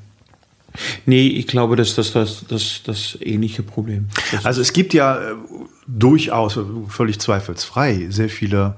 Nee, 1.06 1.28
ich 1.28 1.48
glaube, 1.48 1.76
dass 1.76 1.96
das 1.96 2.14
das, 2.14 2.46
das, 2.48 2.82
das 2.86 3.18
ähnliche 3.22 3.64
Problem. 3.64 4.08
Das 4.32 4.46
also 4.46 4.62
es 4.62 4.74
gibt 4.74 4.94
ja 4.94 5.18
äh, 5.18 5.36
durchaus, 5.88 6.60
völlig 6.88 7.20
zweifelsfrei, 7.20 8.08
sehr 8.10 8.30
viele 8.30 8.76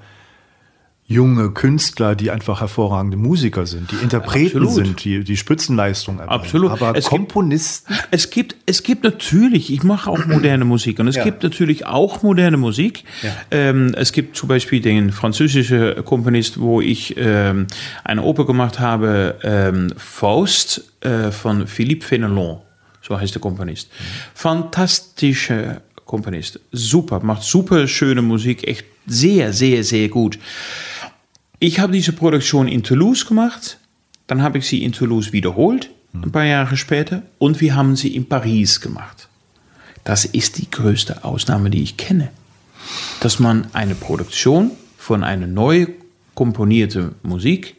junge 1.07 1.51
Künstler, 1.51 2.15
die 2.15 2.31
einfach 2.31 2.61
hervorragende 2.61 3.15
Musiker 3.15 3.67
sind, 3.67 3.91
die 3.91 3.95
Interpreten 3.97 4.63
Absolut. 4.63 4.73
sind, 4.73 5.03
die 5.03 5.23
die 5.23 5.37
Spitzenleistung 5.37 6.17
erbringen. 6.17 6.41
Absolut. 6.41 6.71
Aber 6.71 6.97
es 6.97 7.05
Komponisten. 7.05 7.93
Gibt, 7.93 8.07
es 8.09 8.29
gibt, 8.31 8.55
es 8.65 8.81
gibt 8.81 9.03
natürlich, 9.03 9.71
ich 9.71 9.83
mache 9.83 10.09
auch 10.09 10.25
moderne 10.25 10.65
Musik 10.65 10.97
und 10.97 11.07
es 11.07 11.15
ja. 11.15 11.23
gibt 11.23 11.43
natürlich 11.43 11.85
auch 11.85 12.23
moderne 12.23 12.57
Musik. 12.57 13.03
Ja. 13.21 13.29
Ähm, 13.51 13.93
es 13.95 14.13
gibt 14.13 14.35
zum 14.35 14.49
Beispiel 14.49 14.81
den 14.81 15.11
französischen 15.11 16.03
Komponist, 16.03 16.59
wo 16.59 16.81
ich 16.81 17.15
ähm, 17.17 17.67
eine 18.03 18.23
Oper 18.23 18.47
gemacht 18.47 18.79
habe, 18.79 19.37
ähm, 19.43 19.93
Faust 19.97 20.91
äh, 21.05 21.31
von 21.31 21.67
Philippe 21.67 22.05
Fenelon. 22.05 22.61
So 23.01 23.19
heißt 23.19 23.35
der 23.35 23.41
Komponist. 23.41 23.89
Fantastischer 24.33 25.81
Komponist. 26.05 26.59
Super, 26.71 27.19
macht 27.19 27.43
super 27.43 27.87
schöne 27.87 28.21
Musik, 28.21 28.67
echt 28.67 28.85
sehr, 29.05 29.53
sehr, 29.53 29.83
sehr 29.83 30.09
gut. 30.09 30.39
Ich 31.59 31.79
habe 31.79 31.93
diese 31.93 32.13
Produktion 32.13 32.67
in 32.67 32.83
Toulouse 32.83 33.25
gemacht, 33.27 33.77
dann 34.27 34.41
habe 34.41 34.57
ich 34.57 34.67
sie 34.67 34.83
in 34.83 34.91
Toulouse 34.91 35.31
wiederholt, 35.31 35.89
ein 36.13 36.31
paar 36.31 36.45
Jahre 36.45 36.77
später, 36.77 37.21
und 37.37 37.61
wir 37.61 37.75
haben 37.75 37.95
sie 37.95 38.15
in 38.15 38.27
Paris 38.27 38.81
gemacht. 38.81 39.27
Das 40.03 40.25
ist 40.25 40.57
die 40.57 40.69
größte 40.69 41.23
Ausnahme, 41.23 41.69
die 41.69 41.83
ich 41.83 41.97
kenne. 41.97 42.29
Dass 43.19 43.39
man 43.39 43.67
eine 43.73 43.95
Produktion 43.95 44.71
von 44.97 45.23
einer 45.23 45.47
neu 45.47 45.87
komponierten 46.35 47.15
Musik 47.23 47.75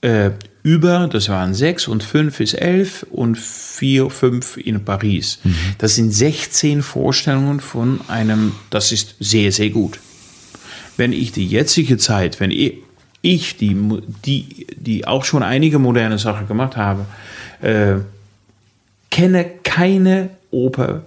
äh, 0.00 0.30
über, 0.68 1.08
das 1.10 1.30
waren 1.30 1.54
sechs 1.54 1.88
und 1.88 2.02
fünf 2.02 2.40
ist 2.40 2.52
elf 2.52 3.06
und 3.10 3.38
vier, 3.38 4.10
fünf 4.10 4.58
in 4.58 4.84
Paris. 4.84 5.38
Mhm. 5.42 5.54
Das 5.78 5.94
sind 5.94 6.12
16 6.12 6.82
Vorstellungen 6.82 7.60
von 7.60 8.00
einem, 8.08 8.52
das 8.68 8.92
ist 8.92 9.14
sehr, 9.18 9.50
sehr 9.50 9.70
gut. 9.70 9.98
Wenn 10.98 11.14
ich 11.14 11.32
die 11.32 11.46
jetzige 11.46 11.96
Zeit, 11.96 12.38
wenn 12.38 12.50
ich, 12.50 13.56
die, 13.56 13.76
die, 14.26 14.66
die 14.76 15.06
auch 15.06 15.24
schon 15.24 15.42
einige 15.42 15.78
moderne 15.78 16.18
Sachen 16.18 16.46
gemacht 16.46 16.76
habe, 16.76 17.06
äh, 17.62 18.02
kenne 19.10 19.46
keine 19.64 20.28
Oper, 20.50 21.02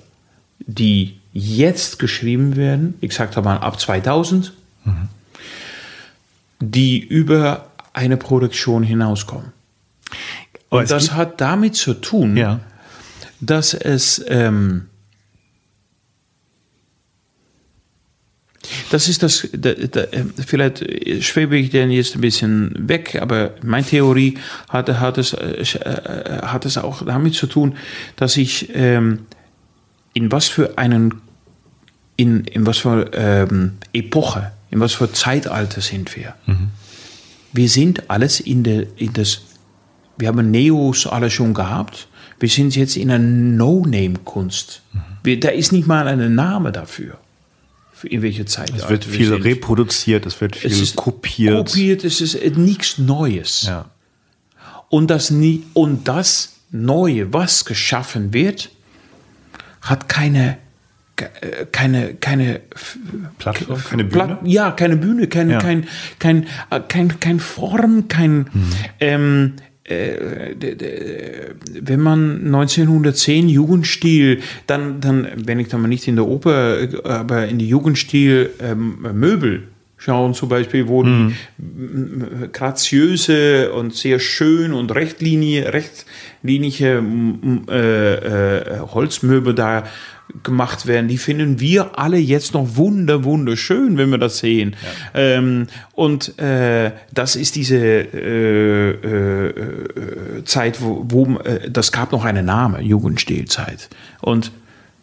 die 0.59 1.17
jetzt 1.33 1.99
geschrieben 1.99 2.55
werden, 2.55 2.95
ich 2.99 3.13
sagte 3.13 3.43
mal 3.43 3.57
ab 3.57 3.79
2000, 3.79 4.53
mhm. 4.85 5.07
die 6.59 6.99
über 6.99 7.70
eine 7.93 8.17
Produktion 8.17 8.83
hinauskommen. 8.83 9.53
Und 10.69 10.89
das 10.89 11.13
hat 11.13 11.41
damit 11.41 11.75
zu 11.75 11.93
tun, 11.93 12.37
ja. 12.37 12.59
dass 13.41 13.73
es 13.73 14.23
ähm, 14.27 14.87
das 18.89 19.09
ist 19.09 19.23
das, 19.23 19.47
da, 19.53 19.73
da, 19.73 20.03
vielleicht 20.45 20.85
schwebe 21.23 21.57
ich 21.57 21.69
den 21.71 21.91
jetzt 21.91 22.15
ein 22.15 22.21
bisschen 22.21 22.73
weg, 22.87 23.17
aber 23.21 23.53
meine 23.63 23.85
Theorie 23.85 24.37
hat, 24.69 24.89
hat, 24.89 25.17
es, 25.17 25.33
hat 25.33 26.65
es 26.65 26.77
auch 26.77 27.03
damit 27.05 27.33
zu 27.33 27.47
tun, 27.47 27.75
dass 28.15 28.37
ich 28.37 28.69
ähm, 28.73 29.19
in 30.13 30.31
was 30.31 30.47
für 30.47 30.77
einen, 30.77 31.21
in, 32.17 32.45
in 32.45 32.65
was 32.65 32.79
für 32.79 33.11
ähm, 33.13 33.77
Epoche, 33.93 34.51
in 34.69 34.79
was 34.79 34.93
für 34.93 35.11
Zeitalter 35.11 35.81
sind 35.81 36.15
wir. 36.15 36.35
Mhm. 36.45 36.69
Wir 37.53 37.69
sind 37.69 38.09
alles 38.09 38.39
in, 38.39 38.63
der, 38.63 38.85
in 38.97 39.13
das, 39.13 39.41
wir 40.17 40.27
haben 40.27 40.51
Neos 40.51 41.05
alle 41.07 41.29
schon 41.29 41.53
gehabt, 41.53 42.07
wir 42.39 42.49
sind 42.49 42.75
jetzt 42.75 42.95
in 42.95 43.11
einer 43.11 43.23
No-Name-Kunst. 43.23 44.81
Mhm. 45.23 45.39
Da 45.39 45.49
ist 45.49 45.71
nicht 45.71 45.87
mal 45.87 46.07
ein 46.07 46.33
Name 46.33 46.71
dafür 46.71 47.17
in 48.03 48.21
welcher 48.21 48.45
Zeit. 48.45 48.71
Es 48.75 48.89
wird 48.89 49.05
viel 49.05 49.27
sind. 49.27 49.43
reproduziert, 49.43 50.25
es 50.25 50.41
wird 50.41 50.55
viel 50.55 50.71
es 50.71 50.95
kopiert. 50.95 51.67
Kopiert, 51.67 52.03
es 52.03 52.21
ist 52.21 52.57
nichts 52.57 52.97
Neues. 52.97 53.63
Ja. 53.63 53.89
Und, 54.89 55.09
das, 55.09 55.31
und 55.73 56.07
das 56.07 56.53
Neue, 56.71 57.33
was 57.33 57.65
geschaffen 57.65 58.33
wird, 58.33 58.69
hat 59.81 60.09
keine 60.09 60.57
keine 61.71 62.15
keine 62.15 62.61
Plattform, 63.37 63.79
keine 63.83 64.03
Bühne, 64.03 64.25
Platt, 64.25 64.39
ja, 64.43 64.71
keine 64.71 64.97
Bühne, 64.97 65.27
kein 65.27 65.49
ja. 65.49 65.59
kein 65.59 65.87
kein 66.19 66.47
kein 66.87 67.19
kein 67.19 67.39
Form, 67.39 68.07
kein 68.07 68.37
mhm. 68.37 68.73
ähm, 68.99 69.53
äh, 69.83 70.55
wenn 71.81 71.99
man 71.99 72.45
1910 72.45 73.49
Jugendstil, 73.49 74.41
dann, 74.67 75.01
dann, 75.01 75.27
wenn 75.35 75.59
ich 75.59 75.67
dann 75.69 75.81
mal 75.81 75.87
nicht 75.87 76.07
in 76.07 76.15
der 76.15 76.27
Oper, 76.27 76.77
aber 77.03 77.47
in 77.47 77.57
die 77.57 77.67
Jugendstil 77.67 78.51
ähm, 78.59 78.99
Möbel 79.13 79.67
schauen, 79.97 80.33
zum 80.33 80.49
Beispiel, 80.49 80.87
wo 80.87 81.03
mhm. 81.03 81.35
die 81.57 82.51
graziöse 82.51 83.71
und 83.73 83.93
sehr 83.93 84.19
schön 84.19 84.73
und 84.73 84.93
rechtlinie, 84.93 85.73
rechtlinige 85.73 87.03
äh, 87.69 88.13
äh, 88.13 88.79
Holzmöbel 88.79 89.53
da 89.53 89.83
gemacht 90.43 90.85
werden, 90.87 91.07
die 91.07 91.17
finden 91.17 91.59
wir 91.59 91.97
alle 91.99 92.17
jetzt 92.17 92.53
noch 92.53 92.75
wunder, 92.75 93.23
wunderschön, 93.23 93.97
wenn 93.97 94.09
wir 94.09 94.17
das 94.17 94.39
sehen. 94.39 94.75
Ja. 95.13 95.19
Ähm, 95.21 95.67
und 95.93 96.37
äh, 96.39 96.91
das 97.13 97.35
ist 97.35 97.55
diese 97.55 97.77
äh, 97.77 98.89
äh, 98.91 100.43
Zeit, 100.45 100.81
wo, 100.81 101.05
wo 101.07 101.37
äh, 101.39 101.69
das 101.69 101.91
gab 101.91 102.11
noch 102.11 102.25
einen 102.25 102.45
Namen, 102.45 102.83
Jugendstilzeit. 102.83 103.89
Und 104.21 104.51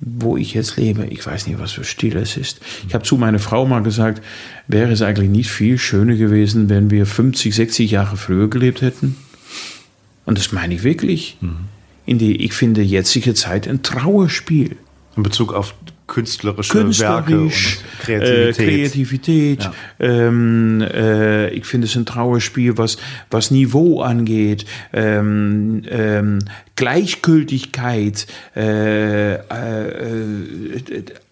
wo 0.00 0.36
ich 0.36 0.54
jetzt 0.54 0.76
lebe, 0.76 1.06
ich 1.06 1.26
weiß 1.26 1.46
nicht, 1.46 1.58
was 1.58 1.72
für 1.72 1.84
Stil 1.84 2.16
es 2.16 2.36
ist. 2.36 2.60
Ich 2.86 2.94
habe 2.94 3.04
zu 3.04 3.16
meiner 3.16 3.40
Frau 3.40 3.66
mal 3.66 3.82
gesagt, 3.82 4.22
wäre 4.68 4.92
es 4.92 5.02
eigentlich 5.02 5.28
nicht 5.28 5.50
viel 5.50 5.78
schöner 5.78 6.14
gewesen, 6.14 6.68
wenn 6.68 6.90
wir 6.90 7.04
50, 7.04 7.54
60 7.54 7.90
Jahre 7.90 8.16
früher 8.16 8.48
gelebt 8.48 8.80
hätten? 8.80 9.16
Und 10.24 10.38
das 10.38 10.52
meine 10.52 10.74
ich 10.74 10.84
wirklich. 10.84 11.38
Mhm. 11.40 11.56
In 12.06 12.18
die, 12.18 12.44
ich 12.44 12.52
finde 12.52 12.82
jetzige 12.82 13.34
Zeit 13.34 13.66
ein 13.66 13.82
Trauerspiel. 13.82 14.76
In 15.18 15.24
Bezug 15.24 15.52
auf 15.52 15.74
künstlerische 16.06 17.00
Werke 17.00 17.40
und 17.40 17.52
Kreativität. 18.00 18.60
Äh, 18.60 18.64
Kreativität. 18.64 19.62
Ja. 19.64 19.72
Ähm, 19.98 20.80
äh, 20.80 21.50
ich 21.50 21.66
finde 21.66 21.88
es 21.88 21.96
ein 21.96 22.06
Trauerspiel, 22.06 22.78
was, 22.78 22.98
was 23.28 23.50
Niveau 23.50 24.00
angeht, 24.00 24.64
ähm, 24.92 25.82
ähm, 25.90 26.38
Gleichgültigkeit, 26.76 28.28
äh, 28.54 29.34
äh 29.34 29.38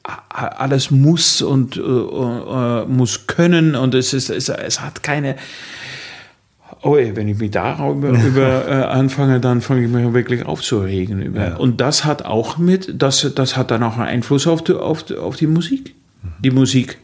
alles 0.03 0.91
muss 0.91 1.41
und 1.41 1.77
äh, 1.77 1.81
äh, 1.81 2.87
muss 2.87 3.29
können 3.29 3.77
und 3.77 3.95
es, 3.95 4.13
ist, 4.13 4.31
es, 4.31 4.49
es 4.49 4.81
hat 4.81 5.05
keine 5.05 5.37
oh, 6.83 6.97
wenn 6.97 7.29
ich 7.29 7.39
mich 7.39 7.51
darüber 7.51 8.09
über, 8.27 8.69
äh, 8.69 8.85
anfange, 8.85 9.41
dann 9.41 9.61
fange 9.61 9.85
ich 9.85 9.91
mich 9.91 10.13
wirklich 10.13 10.47
aufzuregen. 10.47 11.23
Über. 11.23 11.49
Ja. 11.49 11.57
Und 11.57 11.81
das 11.81 12.05
hat 12.05 12.25
auch 12.25 12.59
mit, 12.59 13.01
das, 13.01 13.33
das 13.35 13.57
hat 13.57 13.71
dann 13.71 13.83
auch 13.83 13.95
einen 13.95 14.09
Einfluss 14.09 14.47
auf 14.47 14.63
die, 14.63 14.75
auf 14.75 15.11
auf 15.13 15.37
die 15.37 15.47
Musik. 15.47 15.95
Mhm. 16.23 16.29
Die 16.43 16.51
Musik 16.51 16.99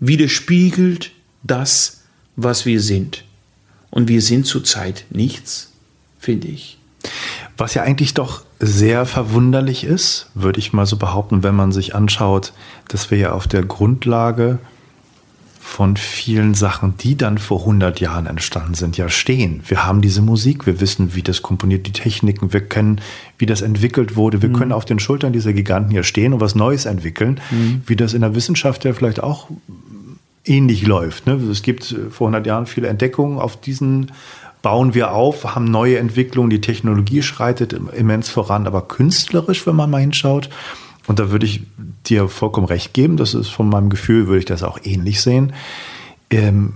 widerspiegelt 0.00 1.12
das, 1.42 2.02
was 2.36 2.66
wir 2.66 2.80
sind. 2.80 3.24
Und 3.90 4.08
wir 4.08 4.22
sind 4.22 4.46
zurzeit 4.46 5.04
nichts, 5.10 5.72
finde 6.18 6.48
ich. 6.48 6.78
Was 7.56 7.74
ja 7.74 7.82
eigentlich 7.82 8.14
doch 8.14 8.42
sehr 8.58 9.06
verwunderlich 9.06 9.84
ist, 9.84 10.30
würde 10.34 10.60
ich 10.60 10.72
mal 10.72 10.86
so 10.86 10.96
behaupten, 10.96 11.42
wenn 11.42 11.54
man 11.54 11.72
sich 11.72 11.94
anschaut, 11.94 12.52
dass 12.88 13.10
wir 13.10 13.18
ja 13.18 13.32
auf 13.32 13.46
der 13.46 13.62
Grundlage 13.62 14.58
von 15.64 15.96
vielen 15.96 16.54
Sachen, 16.54 16.96
die 16.98 17.16
dann 17.16 17.38
vor 17.38 17.60
100 17.60 18.00
Jahren 18.00 18.26
entstanden 18.26 18.74
sind, 18.74 18.96
ja 18.96 19.08
stehen. 19.08 19.62
Wir 19.66 19.86
haben 19.86 20.02
diese 20.02 20.20
Musik, 20.20 20.66
wir 20.66 20.80
wissen, 20.80 21.14
wie 21.14 21.22
das 21.22 21.40
komponiert, 21.40 21.86
die 21.86 21.92
Techniken, 21.92 22.52
wir 22.52 22.62
kennen, 22.62 23.00
wie 23.38 23.46
das 23.46 23.62
entwickelt 23.62 24.16
wurde. 24.16 24.42
Wir 24.42 24.48
mhm. 24.48 24.54
können 24.54 24.72
auf 24.72 24.84
den 24.84 24.98
Schultern 24.98 25.32
dieser 25.32 25.52
Giganten 25.52 25.92
hier 25.92 26.02
stehen 26.02 26.34
und 26.34 26.40
was 26.40 26.56
Neues 26.56 26.84
entwickeln, 26.84 27.40
mhm. 27.50 27.82
wie 27.86 27.94
das 27.94 28.12
in 28.12 28.22
der 28.22 28.34
Wissenschaft 28.34 28.84
ja 28.84 28.92
vielleicht 28.92 29.22
auch 29.22 29.48
ähnlich 30.44 30.84
läuft. 30.84 31.28
Ne? 31.28 31.34
Es 31.34 31.62
gibt 31.62 31.92
äh, 31.92 32.10
vor 32.10 32.26
100 32.26 32.44
Jahren 32.44 32.66
viele 32.66 32.88
Entdeckungen, 32.88 33.38
auf 33.38 33.58
diesen 33.58 34.10
bauen 34.62 34.94
wir 34.94 35.12
auf, 35.12 35.54
haben 35.54 35.64
neue 35.64 35.98
Entwicklungen, 35.98 36.50
die 36.50 36.60
Technologie 36.60 37.22
schreitet 37.22 37.72
immens 37.72 38.28
voran, 38.28 38.66
aber 38.66 38.82
künstlerisch, 38.82 39.66
wenn 39.66 39.76
man 39.76 39.90
mal 39.90 40.00
hinschaut, 40.00 40.50
und 41.12 41.18
da 41.18 41.30
würde 41.30 41.44
ich 41.44 41.60
dir 42.06 42.26
vollkommen 42.26 42.66
recht 42.66 42.94
geben, 42.94 43.18
das 43.18 43.34
ist 43.34 43.50
von 43.50 43.68
meinem 43.68 43.90
Gefühl, 43.90 44.28
würde 44.28 44.38
ich 44.38 44.44
das 44.46 44.62
auch 44.62 44.78
ähnlich 44.82 45.20
sehen. 45.20 45.52
Ähm, 46.30 46.72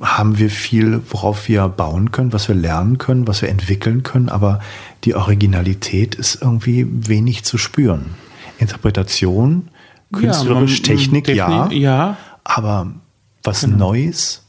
haben 0.00 0.38
wir 0.38 0.48
viel, 0.48 1.02
worauf 1.10 1.46
wir 1.46 1.68
bauen 1.68 2.10
können, 2.10 2.32
was 2.32 2.48
wir 2.48 2.54
lernen 2.54 2.96
können, 2.96 3.28
was 3.28 3.42
wir 3.42 3.50
entwickeln 3.50 4.02
können, 4.02 4.30
aber 4.30 4.60
die 5.04 5.14
Originalität 5.14 6.14
ist 6.14 6.40
irgendwie 6.40 6.86
wenig 6.88 7.44
zu 7.44 7.58
spüren. 7.58 8.14
Interpretation, 8.58 9.68
künstlerisch, 10.10 10.78
ja, 10.78 10.82
Technik, 10.82 11.28
ja, 11.28 11.70
ja, 11.70 12.16
aber 12.44 12.94
was 13.42 13.60
genau. 13.60 13.90
Neues? 13.90 14.42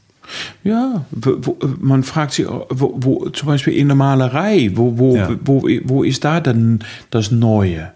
Ja, 0.64 1.04
wo, 1.10 1.58
man 1.80 2.02
fragt 2.02 2.32
sich, 2.32 2.46
wo, 2.48 2.94
wo, 2.96 3.28
zum 3.28 3.46
Beispiel 3.46 3.74
in 3.74 3.88
der 3.88 3.94
Malerei, 3.94 4.70
wo, 4.72 4.96
wo, 4.96 5.16
ja. 5.16 5.28
wo, 5.44 5.68
wo 5.84 6.02
ist 6.02 6.24
da 6.24 6.40
denn 6.40 6.78
das 7.10 7.30
Neue? 7.30 7.92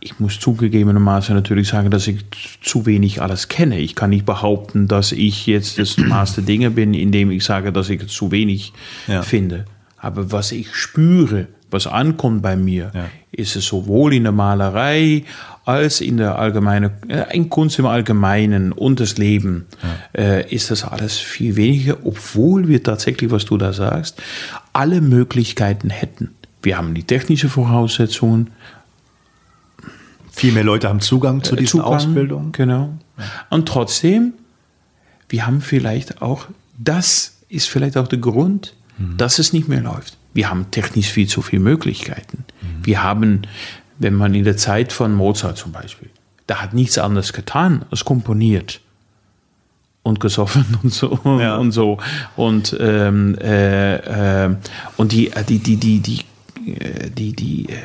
Ich 0.00 0.20
muss 0.20 0.38
zugegebenermaßen 0.38 1.34
natürlich 1.34 1.68
sagen, 1.68 1.90
dass 1.90 2.06
ich 2.06 2.24
zu 2.62 2.86
wenig 2.86 3.20
alles 3.20 3.48
kenne. 3.48 3.78
Ich 3.78 3.94
kann 3.94 4.10
nicht 4.10 4.26
behaupten, 4.26 4.88
dass 4.88 5.12
ich 5.12 5.46
jetzt 5.46 5.78
das 5.78 5.96
Maß 5.96 6.36
der 6.36 6.44
Dinge 6.44 6.70
bin, 6.70 6.94
indem 6.94 7.30
ich 7.30 7.44
sage, 7.44 7.72
dass 7.72 7.90
ich 7.90 8.06
zu 8.08 8.30
wenig 8.30 8.72
ja. 9.06 9.22
finde. 9.22 9.64
Aber 9.96 10.30
was 10.30 10.52
ich 10.52 10.74
spüre, 10.74 11.48
was 11.70 11.86
ankommt 11.86 12.42
bei 12.42 12.56
mir, 12.56 12.92
ja. 12.94 13.06
ist 13.32 13.56
es 13.56 13.66
sowohl 13.66 14.14
in 14.14 14.22
der 14.22 14.32
Malerei 14.32 15.24
als 15.64 16.00
in 16.00 16.16
der 16.16 16.38
allgemeinen, 16.38 16.92
äh, 17.08 17.36
in 17.36 17.50
Kunst 17.50 17.78
im 17.78 17.86
Allgemeinen 17.86 18.72
und 18.72 19.00
das 19.00 19.18
Leben, 19.18 19.66
ja. 20.14 20.22
äh, 20.22 20.54
ist 20.54 20.70
das 20.70 20.84
alles 20.84 21.18
viel 21.18 21.56
weniger, 21.56 21.98
obwohl 22.04 22.68
wir 22.68 22.82
tatsächlich, 22.82 23.30
was 23.30 23.44
du 23.44 23.58
da 23.58 23.72
sagst, 23.72 24.22
alle 24.72 25.00
Möglichkeiten 25.00 25.90
hätten. 25.90 26.30
Wir 26.62 26.78
haben 26.78 26.94
die 26.94 27.04
technischen 27.04 27.50
Voraussetzungen, 27.50 28.50
viel 30.38 30.52
mehr 30.52 30.64
Leute 30.64 30.88
haben 30.88 31.00
Zugang 31.00 31.42
zu 31.42 31.56
diesen 31.56 31.80
Zugang, 31.80 31.94
Ausbildungen. 31.94 32.52
Genau. 32.52 32.96
Und 33.50 33.68
trotzdem, 33.68 34.34
wir 35.28 35.46
haben 35.46 35.60
vielleicht 35.60 36.22
auch, 36.22 36.46
das 36.78 37.38
ist 37.48 37.68
vielleicht 37.68 37.96
auch 37.96 38.08
der 38.08 38.18
Grund, 38.18 38.74
mhm. 38.96 39.16
dass 39.16 39.38
es 39.38 39.52
nicht 39.52 39.68
mehr 39.68 39.80
läuft. 39.80 40.16
Wir 40.34 40.50
haben 40.50 40.70
technisch 40.70 41.08
viel 41.08 41.26
zu 41.26 41.42
viele 41.42 41.62
Möglichkeiten. 41.62 42.44
Mhm. 42.60 42.86
Wir 42.86 43.02
haben, 43.02 43.42
wenn 43.98 44.14
man 44.14 44.34
in 44.34 44.44
der 44.44 44.56
Zeit 44.56 44.92
von 44.92 45.14
Mozart 45.14 45.58
zum 45.58 45.72
Beispiel, 45.72 46.10
da 46.46 46.62
hat 46.62 46.74
nichts 46.74 46.98
anderes 46.98 47.32
getan 47.32 47.84
als 47.90 48.04
komponiert 48.04 48.80
und 50.02 50.20
gesoffen 50.20 50.64
und 50.82 50.92
so 50.92 51.18
ja. 51.24 51.56
und 51.56 51.72
so 51.72 51.98
und 52.36 52.76
ähm, 52.80 53.36
äh, 53.40 54.44
äh, 54.46 54.56
und 54.96 55.12
die 55.12 55.30
die 55.48 55.58
die 55.58 55.76
die 55.76 56.00
die 56.00 56.20
äh, 56.72 57.10
die 57.10 57.32
die 57.34 57.68
äh, 57.68 57.76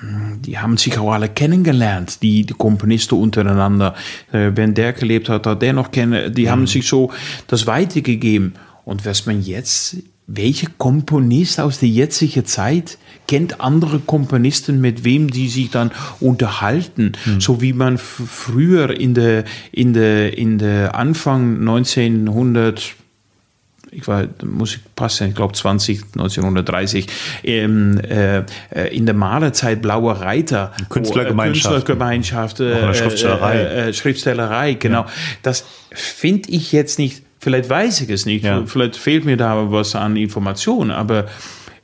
die 0.00 0.58
haben 0.58 0.76
sich 0.76 0.98
auch 0.98 1.12
alle 1.12 1.28
kennengelernt, 1.28 2.22
die, 2.22 2.44
die 2.44 2.54
Komponisten 2.54 3.18
untereinander. 3.18 3.94
Äh, 4.32 4.52
wenn 4.54 4.74
der 4.74 4.92
gelebt 4.92 5.28
hat, 5.28 5.46
hat 5.46 5.62
der 5.62 5.72
noch 5.72 5.90
kennen. 5.90 6.32
Die 6.32 6.44
mhm. 6.44 6.50
haben 6.50 6.66
sich 6.66 6.86
so 6.86 7.10
das 7.46 7.66
weitergegeben. 7.66 8.54
Und 8.84 9.04
was 9.04 9.26
man 9.26 9.42
jetzt, 9.42 9.96
welcher 10.26 10.68
Komponist 10.78 11.60
aus 11.60 11.80
der 11.80 11.88
jetzigen 11.88 12.44
Zeit 12.46 12.98
kennt 13.26 13.60
andere 13.60 13.98
Komponisten, 13.98 14.80
mit 14.80 15.04
wem 15.04 15.30
die 15.30 15.48
sich 15.48 15.70
dann 15.70 15.90
unterhalten, 16.20 17.12
mhm. 17.26 17.40
so 17.40 17.60
wie 17.60 17.72
man 17.72 17.98
früher 17.98 18.90
in 18.98 19.14
der, 19.14 19.44
in 19.72 19.94
der, 19.94 20.38
in 20.38 20.58
der 20.58 20.94
Anfang 20.94 21.58
1900 21.58 22.94
ich 23.90 24.06
war, 24.06 24.24
muss 24.44 24.76
ich 24.76 24.80
passen, 24.94 25.28
ich 25.28 25.34
glaube 25.34 25.54
20, 25.54 26.02
1930, 26.14 27.06
ähm, 27.44 27.98
äh, 27.98 28.44
in 28.90 29.06
der 29.06 29.14
Malerzeit 29.14 29.82
Blaue 29.82 30.20
Reiter. 30.20 30.72
Künstlergemeinschaft. 30.88 31.86
Künstlergemeinschaft. 31.86 32.60
Äh, 32.60 32.94
Schriftstellerei. 32.94 33.60
Äh, 33.60 33.92
Schriftstellerei, 33.92 34.74
genau. 34.74 35.02
Ja. 35.02 35.06
Das 35.42 35.64
finde 35.90 36.50
ich 36.50 36.72
jetzt 36.72 36.98
nicht, 36.98 37.22
vielleicht 37.38 37.70
weiß 37.70 38.00
ich 38.02 38.10
es 38.10 38.26
nicht, 38.26 38.44
ja. 38.44 38.62
vielleicht 38.66 38.96
fehlt 38.96 39.24
mir 39.24 39.36
da 39.36 39.70
was 39.70 39.94
an 39.94 40.16
Informationen, 40.16 40.90
aber 40.90 41.26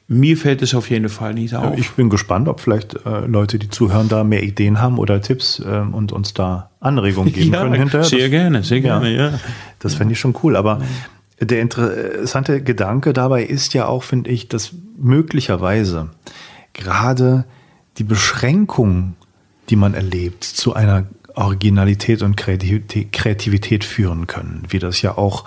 mir 0.06 0.36
fällt 0.36 0.60
es 0.60 0.74
auf 0.74 0.90
jeden 0.90 1.08
Fall 1.08 1.32
nicht 1.32 1.54
auf. 1.54 1.78
Ich 1.78 1.90
bin 1.92 2.10
gespannt, 2.10 2.46
ob 2.48 2.60
vielleicht 2.60 2.94
äh, 3.06 3.20
Leute, 3.26 3.58
die 3.58 3.70
zuhören, 3.70 4.08
da 4.08 4.22
mehr 4.22 4.42
Ideen 4.42 4.80
haben 4.80 4.98
oder 4.98 5.22
Tipps 5.22 5.60
äh, 5.60 5.78
und 5.78 6.12
uns 6.12 6.34
da 6.34 6.70
Anregungen 6.80 7.32
geben 7.32 7.52
ja, 7.54 7.62
können 7.62 7.74
hinterher. 7.74 8.04
Sehr 8.04 8.18
das, 8.20 8.30
gerne, 8.30 8.62
sehr 8.62 8.80
gerne, 8.82 9.10
ja. 9.14 9.30
ja. 9.30 9.40
Das 9.78 9.94
fände 9.94 10.12
ich 10.12 10.20
schon 10.20 10.34
cool. 10.42 10.56
Aber 10.56 10.82
der 11.40 11.60
interessante 11.60 12.62
Gedanke 12.62 13.12
dabei 13.12 13.44
ist 13.44 13.74
ja 13.74 13.86
auch, 13.86 14.02
finde 14.02 14.30
ich, 14.30 14.48
dass 14.48 14.72
möglicherweise 14.96 16.10
gerade 16.72 17.44
die 17.98 18.04
Beschränkung, 18.04 19.14
die 19.68 19.76
man 19.76 19.94
erlebt, 19.94 20.44
zu 20.44 20.74
einer 20.74 21.06
Originalität 21.34 22.22
und 22.22 22.36
Kreativität 22.36 23.84
führen 23.84 24.26
können, 24.26 24.62
wie 24.68 24.78
das 24.78 25.02
ja 25.02 25.18
auch 25.18 25.44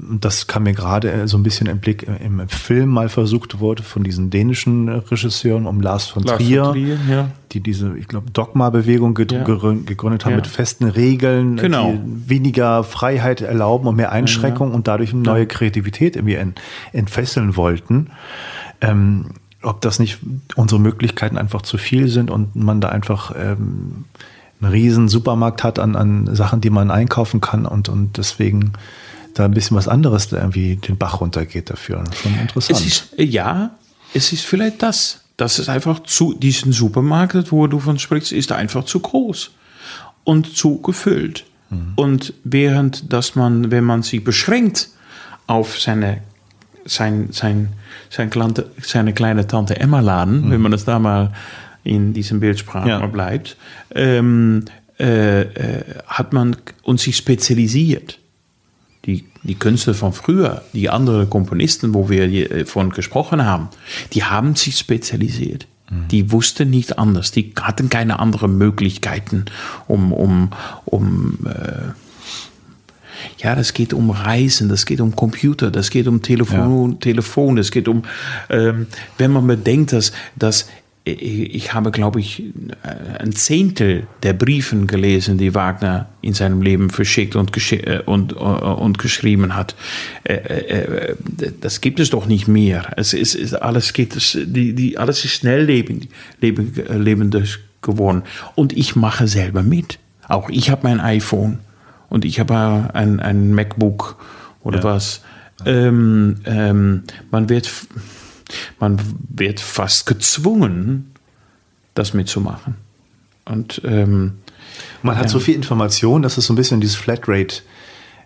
das 0.00 0.46
kam 0.46 0.62
mir 0.62 0.74
gerade 0.74 1.10
äh, 1.10 1.28
so 1.28 1.36
ein 1.36 1.42
bisschen 1.42 1.66
im 1.66 1.80
Blick 1.80 2.06
äh, 2.06 2.24
im 2.24 2.48
Film 2.48 2.90
mal 2.90 3.08
versucht 3.08 3.58
wurde 3.58 3.82
von 3.82 4.04
diesen 4.04 4.30
dänischen 4.30 4.88
Regisseuren 4.88 5.66
um 5.66 5.80
Lars 5.80 6.06
von 6.06 6.22
Lars 6.22 6.38
Trier, 6.38 6.64
von 6.66 6.74
Trier 6.74 6.98
ja. 7.08 7.30
die 7.52 7.60
diese, 7.60 7.96
ich 7.98 8.06
glaube, 8.06 8.30
Dogma-Bewegung 8.30 9.18
ja. 9.18 9.42
gegründet 9.42 10.24
haben 10.24 10.32
ja. 10.32 10.36
mit 10.36 10.46
festen 10.46 10.84
Regeln, 10.84 11.56
genau. 11.56 11.92
die 11.92 12.30
weniger 12.30 12.84
Freiheit 12.84 13.40
erlauben 13.40 13.88
und 13.88 13.96
mehr 13.96 14.12
Einschränkung 14.12 14.72
und 14.72 14.86
dadurch 14.86 15.12
eine 15.12 15.22
neue 15.22 15.46
Kreativität 15.46 16.14
irgendwie 16.14 16.38
entfesseln 16.92 17.56
wollten. 17.56 18.10
Ähm, 18.80 19.30
ob 19.62 19.80
das 19.80 19.98
nicht 19.98 20.20
unsere 20.54 20.80
Möglichkeiten 20.80 21.36
einfach 21.36 21.62
zu 21.62 21.78
viel 21.78 22.08
sind 22.08 22.30
und 22.30 22.54
man 22.54 22.80
da 22.80 22.90
einfach 22.90 23.34
ähm, 23.36 24.04
einen 24.60 24.70
riesen 24.70 25.08
Supermarkt 25.08 25.64
hat 25.64 25.80
an, 25.80 25.96
an 25.96 26.34
Sachen, 26.36 26.60
die 26.60 26.70
man 26.70 26.92
einkaufen 26.92 27.40
kann 27.40 27.66
und, 27.66 27.88
und 27.88 28.18
deswegen 28.18 28.74
da 29.38 29.44
ein 29.44 29.52
bisschen 29.52 29.76
was 29.76 29.88
anderes 29.88 30.32
irgendwie 30.32 30.76
den 30.76 30.96
Bach 30.96 31.20
runtergeht 31.20 31.70
dafür. 31.70 32.04
Schon 32.14 32.38
interessant. 32.38 32.80
Es 32.80 32.86
ist, 32.86 33.14
ja, 33.16 33.70
es 34.14 34.32
ist 34.32 34.44
vielleicht 34.44 34.82
das. 34.82 35.24
Das 35.36 35.58
ist 35.58 35.68
einfach 35.68 36.00
zu, 36.00 36.34
diesen 36.34 36.72
Supermarkt, 36.72 37.52
wo 37.52 37.66
du 37.68 37.78
von 37.78 37.98
sprichst, 37.98 38.32
ist 38.32 38.50
einfach 38.50 38.84
zu 38.84 38.98
groß 39.00 39.52
und 40.24 40.56
zu 40.56 40.80
gefüllt. 40.80 41.44
Mhm. 41.70 41.92
Und 41.94 42.34
während, 42.42 43.12
dass 43.12 43.36
man, 43.36 43.70
wenn 43.70 43.84
man 43.84 44.02
sich 44.02 44.24
beschränkt 44.24 44.88
auf 45.46 45.78
seine, 45.78 46.22
sein, 46.84 47.28
sein, 47.30 47.68
sein 48.10 48.30
Klante, 48.30 48.70
seine 48.82 49.12
kleine 49.12 49.46
Tante 49.46 49.78
Emma 49.78 50.00
Laden, 50.00 50.46
mhm. 50.46 50.50
wenn 50.50 50.60
man 50.60 50.72
das 50.72 50.84
da 50.84 50.98
mal 50.98 51.32
in 51.84 52.12
diesem 52.12 52.40
Bildsprache 52.40 52.88
ja. 52.88 53.06
bleibt, 53.06 53.56
ähm, 53.94 54.64
äh, 54.98 55.42
äh, 55.42 55.84
hat 56.06 56.32
man 56.32 56.56
uns 56.82 57.02
sich 57.02 57.16
spezialisiert 57.16 58.18
die, 59.04 59.24
die 59.42 59.54
Künstler 59.54 59.94
von 59.94 60.12
früher, 60.12 60.62
die 60.72 60.90
anderen 60.90 61.30
Komponisten, 61.30 61.94
wo 61.94 62.08
wir 62.08 62.24
äh, 62.24 62.66
von 62.66 62.90
gesprochen 62.90 63.44
haben, 63.44 63.68
die 64.12 64.24
haben 64.24 64.54
sich 64.54 64.76
spezialisiert. 64.78 65.66
Mhm. 65.90 66.08
Die 66.08 66.32
wussten 66.32 66.70
nicht 66.70 66.98
anders. 66.98 67.30
Die 67.30 67.52
hatten 67.60 67.88
keine 67.88 68.18
anderen 68.18 68.58
Möglichkeiten, 68.58 69.46
um, 69.86 70.12
um, 70.12 70.50
um 70.84 71.38
äh, 71.46 71.92
ja, 73.38 73.54
das 73.54 73.74
geht 73.74 73.92
um 73.92 74.10
Reisen, 74.10 74.68
das 74.68 74.86
geht 74.86 75.00
um 75.00 75.14
Computer, 75.16 75.70
das 75.70 75.90
geht 75.90 76.06
um 76.06 76.22
Telefon, 76.22 76.92
ja. 76.92 76.98
Telefon 76.98 77.56
das 77.56 77.70
geht 77.70 77.88
um, 77.88 78.02
ähm, 78.48 78.86
wenn 79.16 79.32
man 79.32 79.46
bedenkt, 79.46 79.92
dass, 79.92 80.12
dass 80.36 80.68
ich 81.12 81.74
habe, 81.74 81.90
glaube 81.90 82.20
ich, 82.20 82.42
ein 83.18 83.32
Zehntel 83.32 84.06
der 84.22 84.32
Briefen 84.32 84.86
gelesen, 84.86 85.38
die 85.38 85.54
Wagner 85.54 86.08
in 86.20 86.34
seinem 86.34 86.62
Leben 86.62 86.90
verschickt 86.90 87.36
und, 87.36 87.56
äh, 87.72 88.00
und, 88.04 88.32
äh, 88.32 88.36
und 88.36 88.98
geschrieben 88.98 89.54
hat. 89.54 89.74
Äh, 90.24 91.14
das 91.60 91.80
gibt 91.80 92.00
es 92.00 92.10
doch 92.10 92.26
nicht 92.26 92.48
mehr. 92.48 92.92
Es 92.96 93.12
ist, 93.12 93.54
alles 93.54 93.92
geht, 93.92 94.16
die, 94.34 94.74
die, 94.74 94.98
alles 94.98 95.24
ist 95.24 95.32
schnell 95.32 95.64
lebend, 95.64 96.08
geworden. 97.82 98.22
Und 98.54 98.76
ich 98.76 98.96
mache 98.96 99.28
selber 99.28 99.62
mit. 99.62 99.98
Auch 100.26 100.50
ich 100.50 100.70
habe 100.70 100.80
mein 100.84 101.00
iPhone 101.00 101.58
und 102.08 102.24
ich 102.24 102.40
habe 102.40 102.90
ein, 102.92 103.20
ein 103.20 103.54
MacBook 103.54 104.16
oder 104.62 104.78
ja. 104.78 104.84
was. 104.84 105.22
Ähm, 105.64 106.36
ähm, 106.44 107.02
man 107.30 107.48
wird 107.48 107.70
man 108.78 109.00
wird 109.28 109.60
fast 109.60 110.06
gezwungen, 110.06 111.12
das 111.94 112.14
mitzumachen. 112.14 112.76
Und 113.44 113.80
ähm, 113.84 114.38
man 115.02 115.16
hat 115.16 115.24
ja. 115.24 115.28
so 115.30 115.40
viel 115.40 115.54
Information, 115.54 116.22
dass 116.22 116.38
es 116.38 116.46
so 116.46 116.52
ein 116.52 116.56
bisschen 116.56 116.80
dieses 116.80 116.96
Flatrate 116.96 117.62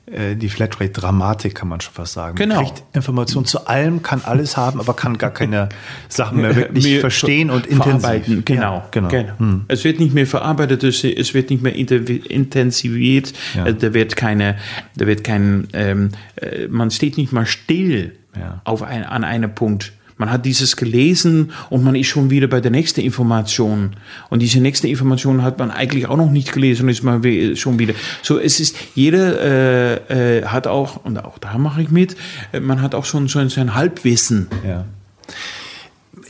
äh, 0.07 0.35
die 0.35 0.49
Flatrate-Dramatik, 0.49 1.55
kann 1.55 1.69
man 1.69 1.81
schon 1.81 1.95
fast 1.95 2.15
sagen. 2.15 2.35
Genau. 2.35 2.57
Man 2.57 2.65
kriegt 2.65 2.83
Informationen 2.93 3.47
zu 3.47 3.69
allem, 3.69 4.03
kann 4.03 4.21
alles 4.25 4.57
haben, 4.57 4.81
aber 4.81 4.95
kann 4.95 5.17
gar 5.17 5.31
keine 5.31 5.69
Sachen 6.09 6.41
mehr 6.41 6.57
wirklich 6.57 6.99
verstehen 6.99 7.51
und 7.51 7.67
intensiv. 7.69 8.45
Genau, 8.45 8.79
ja, 8.79 8.89
genau. 8.91 9.09
genau. 9.09 9.39
Hm. 9.39 9.65
Es 9.69 9.85
wird 9.85 10.01
nicht 10.01 10.13
mehr 10.13 10.27
verarbeitet, 10.27 10.83
es 10.83 11.35
wird 11.35 11.51
nicht 11.51 11.63
mehr 11.63 11.77
intensiviert, 11.77 13.33
ja. 13.55 13.67
Äh, 13.67 13.75
da 13.75 13.95
wird 13.95 14.17
keine, 14.17 14.57
da 14.97 15.07
wird 15.07 15.23
kein, 15.23 15.69
ähm, 15.73 16.11
äh, 16.35 16.67
man 16.67 16.91
steht 16.91 17.17
nicht 17.17 17.33
mal 17.33 17.47
still 17.47 18.17
ja. 18.37 18.61
auf 18.65 18.83
ein, 18.83 19.05
an 19.05 19.23
einem 19.23 19.55
Punkt. 19.55 19.93
Man 20.23 20.31
hat 20.31 20.47
dieses 20.47 20.77
gelesen 20.77 21.51
und 21.69 21.83
man 21.83 21.97
ist 21.97 22.07
schon 22.07 22.31
wieder 22.31 22.47
bei 22.47 22.61
der 22.61 22.71
nächsten 22.71 23.01
Information. 23.01 23.97
Und 24.31 24.41
diese 24.41 24.61
nächste 24.61 24.87
Information 24.87 25.43
hat 25.43 25.59
man 25.59 25.73
eigentlich 25.73 26.07
auch 26.07 26.17
noch 26.17 26.31
nicht 26.31 26.53
gelesen 26.53 26.85
und 26.85 26.91
ist 26.91 27.03
man 27.03 27.57
schon 27.57 27.81
wieder. 27.81 27.95
So, 28.23 28.39
es 28.39 28.61
ist, 28.61 28.77
jeder 28.95 29.41
äh, 29.41 30.39
äh, 30.39 30.45
hat 30.45 30.69
auch, 30.69 31.05
und 31.05 31.19
auch 31.25 31.39
da 31.39 31.59
mache 31.59 31.83
ich 31.83 31.91
mit, 31.91 32.15
äh, 32.53 32.61
man 32.61 32.83
hat 32.83 32.95
auch 32.95 33.05
schon 33.05 33.27
so 33.27 33.41
ein 33.41 33.75
Halbwissen. 33.75 34.47
Ja. 34.65 34.85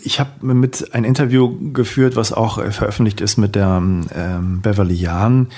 Ich 0.03 0.19
habe 0.19 0.55
mit 0.55 0.95
ein 0.95 1.05
Interview 1.05 1.55
geführt, 1.75 2.17
was 2.17 2.33
auch 2.33 2.57
äh, 2.57 2.71
veröffentlicht 2.71 3.21
ist 3.21 3.37
mit 3.37 3.55
der 3.55 3.77
ähm, 3.77 4.63
Beverly 4.63 4.95
Jahn, 4.95 5.49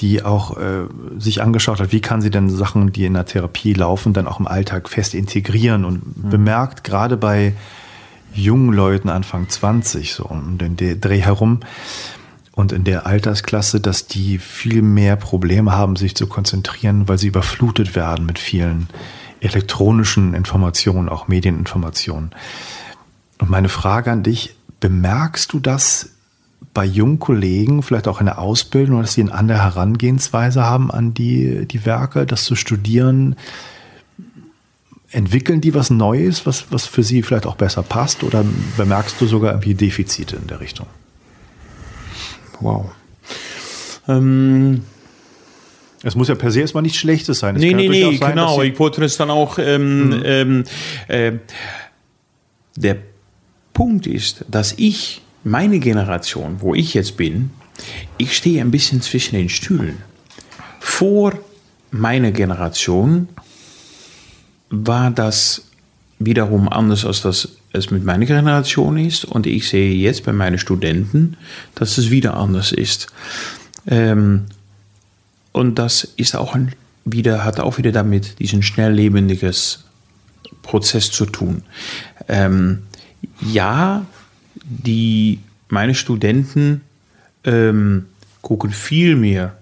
die 0.00 0.24
auch 0.24 0.56
äh, 0.56 0.86
sich 1.16 1.42
angeschaut 1.42 1.78
hat, 1.78 1.92
wie 1.92 2.00
kann 2.00 2.22
sie 2.22 2.30
denn 2.30 2.50
Sachen, 2.50 2.92
die 2.92 3.04
in 3.04 3.14
der 3.14 3.26
Therapie 3.26 3.72
laufen, 3.72 4.14
dann 4.14 4.26
auch 4.26 4.40
im 4.40 4.48
Alltag 4.48 4.88
fest 4.88 5.14
integrieren 5.14 5.84
und 5.84 6.24
mhm. 6.24 6.30
bemerkt 6.30 6.82
gerade 6.82 7.16
bei 7.16 7.52
jungen 8.34 8.72
Leuten, 8.72 9.08
Anfang 9.08 9.48
20, 9.48 10.14
so 10.14 10.24
um 10.24 10.58
den 10.58 10.76
Dreh 10.76 11.20
herum 11.20 11.60
und 12.52 12.72
in 12.72 12.84
der 12.84 13.06
Altersklasse, 13.06 13.80
dass 13.80 14.06
die 14.06 14.38
viel 14.38 14.82
mehr 14.82 15.16
Probleme 15.16 15.72
haben, 15.72 15.96
sich 15.96 16.14
zu 16.14 16.26
konzentrieren, 16.26 17.08
weil 17.08 17.18
sie 17.18 17.28
überflutet 17.28 17.96
werden 17.96 18.26
mit 18.26 18.38
vielen 18.38 18.88
elektronischen 19.40 20.34
Informationen, 20.34 21.08
auch 21.08 21.28
Medieninformationen. 21.28 22.30
Und 23.38 23.50
meine 23.50 23.68
Frage 23.68 24.12
an 24.12 24.22
dich, 24.22 24.54
bemerkst 24.80 25.52
du 25.52 25.60
das 25.60 26.10
bei 26.72 26.84
jungen 26.84 27.18
Kollegen, 27.18 27.82
vielleicht 27.82 28.08
auch 28.08 28.20
in 28.20 28.26
der 28.26 28.38
Ausbildung, 28.38 29.00
dass 29.00 29.14
sie 29.14 29.22
eine 29.22 29.34
andere 29.34 29.62
Herangehensweise 29.62 30.64
haben 30.64 30.90
an 30.90 31.14
die, 31.14 31.66
die 31.66 31.84
Werke, 31.84 32.26
das 32.26 32.44
zu 32.44 32.56
studieren, 32.56 33.36
Entwickeln 35.14 35.60
die 35.60 35.74
was 35.74 35.90
Neues, 35.90 36.44
was, 36.44 36.66
was 36.70 36.86
für 36.86 37.04
sie 37.04 37.22
vielleicht 37.22 37.46
auch 37.46 37.54
besser 37.54 37.82
passt? 37.82 38.24
Oder 38.24 38.44
bemerkst 38.76 39.20
du 39.20 39.26
sogar 39.26 39.52
irgendwie 39.52 39.74
Defizite 39.74 40.36
in 40.36 40.48
der 40.48 40.60
Richtung? 40.60 40.86
Wow. 42.60 42.90
Ähm, 44.08 44.82
es 46.02 46.16
muss 46.16 46.28
ja 46.28 46.34
per 46.34 46.50
se 46.50 46.60
erstmal 46.60 46.82
nichts 46.82 46.98
Schlechtes 46.98 47.38
sein. 47.38 47.54
Es 47.54 47.62
nee, 47.62 47.72
nee, 47.72 47.88
nee, 47.88 48.16
sein, 48.16 48.30
genau. 48.30 48.60
Ich 48.62 48.78
wollte 48.78 49.04
es 49.04 49.16
dann 49.16 49.30
auch. 49.30 49.58
Ähm, 49.58 50.08
mhm. 50.08 50.22
ähm, 50.24 50.64
äh, 51.06 51.32
der 52.76 52.96
Punkt 53.72 54.08
ist, 54.08 54.44
dass 54.48 54.74
ich, 54.76 55.22
meine 55.44 55.78
Generation, 55.78 56.56
wo 56.60 56.74
ich 56.74 56.94
jetzt 56.94 57.16
bin, 57.16 57.50
ich 58.18 58.36
stehe 58.36 58.60
ein 58.60 58.70
bisschen 58.70 59.00
zwischen 59.00 59.36
den 59.36 59.48
Stühlen. 59.48 59.98
Vor 60.80 61.34
meiner 61.90 62.32
Generation 62.32 63.28
war 64.74 65.10
das 65.10 65.62
wiederum 66.18 66.68
anders, 66.68 67.04
als 67.04 67.22
das 67.22 67.56
es 67.72 67.90
mit 67.90 68.04
meiner 68.04 68.24
Generation 68.24 68.96
ist. 68.96 69.24
Und 69.24 69.46
ich 69.46 69.68
sehe 69.68 69.94
jetzt 69.94 70.24
bei 70.24 70.32
meinen 70.32 70.58
Studenten, 70.58 71.36
dass 71.74 71.98
es 71.98 72.10
wieder 72.10 72.36
anders 72.36 72.72
ist. 72.72 73.08
Ähm, 73.86 74.46
und 75.52 75.78
das 75.78 76.04
ist 76.16 76.36
auch 76.36 76.54
ein, 76.54 76.72
wieder, 77.04 77.44
hat 77.44 77.60
auch 77.60 77.78
wieder 77.78 77.92
damit 77.92 78.38
diesen 78.38 78.62
schnelllebendiges 78.62 79.84
Prozess 80.62 81.10
zu 81.10 81.26
tun. 81.26 81.62
Ähm, 82.28 82.82
ja, 83.40 84.06
die, 84.64 85.40
meine 85.68 85.94
Studenten 85.94 86.80
ähm, 87.44 88.06
gucken 88.40 88.70
viel 88.70 89.16
mehr 89.16 89.56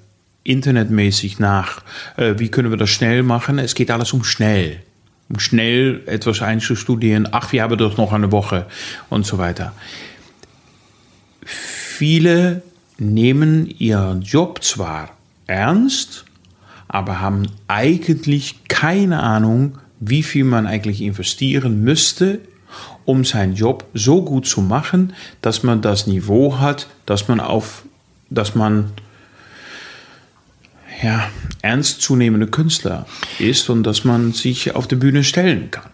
internetmäßig 0.45 1.39
nach, 1.39 1.83
äh, 2.17 2.35
wie 2.39 2.49
können 2.49 2.71
wir 2.71 2.77
das 2.77 2.91
schnell 2.91 3.23
machen. 3.23 3.59
Es 3.59 3.75
geht 3.75 3.91
alles 3.91 4.13
um 4.13 4.25
schnell 4.25 4.83
schnell 5.39 6.03
etwas 6.07 6.43
einzustudieren. 6.43 7.29
Ach, 7.33 7.53
wir 7.53 7.63
haben 7.63 7.77
doch 7.79 7.97
noch 7.97 8.13
eine 8.13 8.33
Woche 8.33 8.67
und 9.11 9.27
so 9.27 9.39
weiter. 9.39 9.73
Viele 11.45 12.63
nehmen 12.99 13.67
ihren 13.79 14.23
Job 14.23 14.63
zwar 14.63 15.11
ernst, 15.47 16.25
aber 16.89 17.21
haben 17.21 17.47
eigentlich 17.69 18.65
keine 18.69 19.23
Ahnung, 19.23 19.79
wie 20.01 20.23
viel 20.23 20.45
man 20.45 20.67
eigentlich 20.67 21.01
investieren 21.01 21.83
müsste, 21.83 22.41
um 23.05 23.25
seinen 23.25 23.55
Job 23.55 23.85
so 23.95 24.23
gut 24.23 24.47
zu 24.47 24.61
machen, 24.61 25.13
dass 25.41 25.63
man 25.63 25.81
das 25.81 26.07
Niveau 26.07 26.59
hat, 26.59 26.89
dass 27.07 27.29
man 27.29 27.41
auf, 27.41 27.85
dass 28.31 28.55
man 28.55 28.93
ja, 31.03 31.29
ernstzunehmende 31.63 32.47
Künstler 32.47 33.07
ist 33.39 33.69
und 33.71 33.83
dass 33.85 34.05
man 34.05 34.33
sich 34.33 34.75
auf 34.75 34.87
die 34.87 34.97
Bühne 34.97 35.25
stellen 35.25 35.71
kann. 35.71 35.91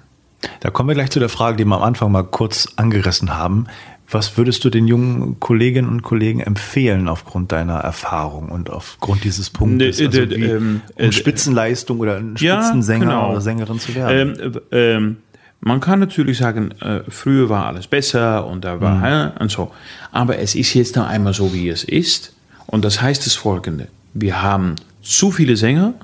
Da 0.61 0.71
kommen 0.71 0.89
wir 0.89 0.95
gleich 0.95 1.11
zu 1.11 1.19
der 1.19 1.29
Frage, 1.29 1.57
die 1.57 1.65
wir 1.65 1.77
am 1.77 1.83
Anfang 1.83 2.13
mal 2.13 2.25
kurz 2.25 2.69
angerissen 2.77 3.37
haben. 3.37 3.67
Was 4.11 4.39
würdest 4.39 4.65
du 4.65 4.71
den 4.71 4.87
jungen 4.87 5.39
Kolleginnen 5.39 5.89
und 5.89 6.03
Kollegen 6.03 6.41
empfehlen 6.41 7.09
aufgrund 7.09 7.53
deiner 7.53 7.79
Erfahrung 7.79 8.49
und 8.49 8.71
aufgrund 8.71 9.25
dieses 9.25 9.51
Punktes? 9.51 10.01
Also 10.01 10.31
wie, 10.31 10.35
ähm, 10.45 10.81
um 10.97 11.13
Spitzenleistung 11.13 12.01
oder 12.01 12.17
ein 12.17 12.37
Spitzensänger 12.37 13.05
ja, 13.05 13.11
genau. 13.11 13.31
oder 13.33 13.41
Sängerin 13.43 13.79
zu 13.79 13.95
werden? 13.95 14.39
Ähm, 14.41 14.61
ähm, 14.73 15.17
man 15.61 15.81
kann 15.81 15.99
natürlich 15.99 16.39
sagen, 16.39 16.71
äh, 16.81 17.01
früher 17.09 17.49
war 17.51 17.67
alles 17.67 17.87
besser 17.87 18.47
und 18.47 18.65
da 18.65 18.81
war 18.81 18.95
mhm. 18.95 19.37
äh, 19.39 19.43
und 19.43 19.51
so. 19.51 19.73
Aber 20.13 20.39
es 20.39 20.55
ist 20.55 20.73
jetzt 20.73 20.97
noch 20.97 21.07
einmal 21.07 21.35
so, 21.35 21.53
wie 21.53 21.69
es 21.69 21.85
ist. 21.85 22.35
Und 22.67 22.85
das 22.85 23.03
heißt 23.03 23.27
das 23.27 23.35
folgende. 23.35 23.89
Wir 24.15 24.41
haben 24.41 24.77
zu 25.09 25.31
viele 25.31 25.57
Sänger. 25.57 25.95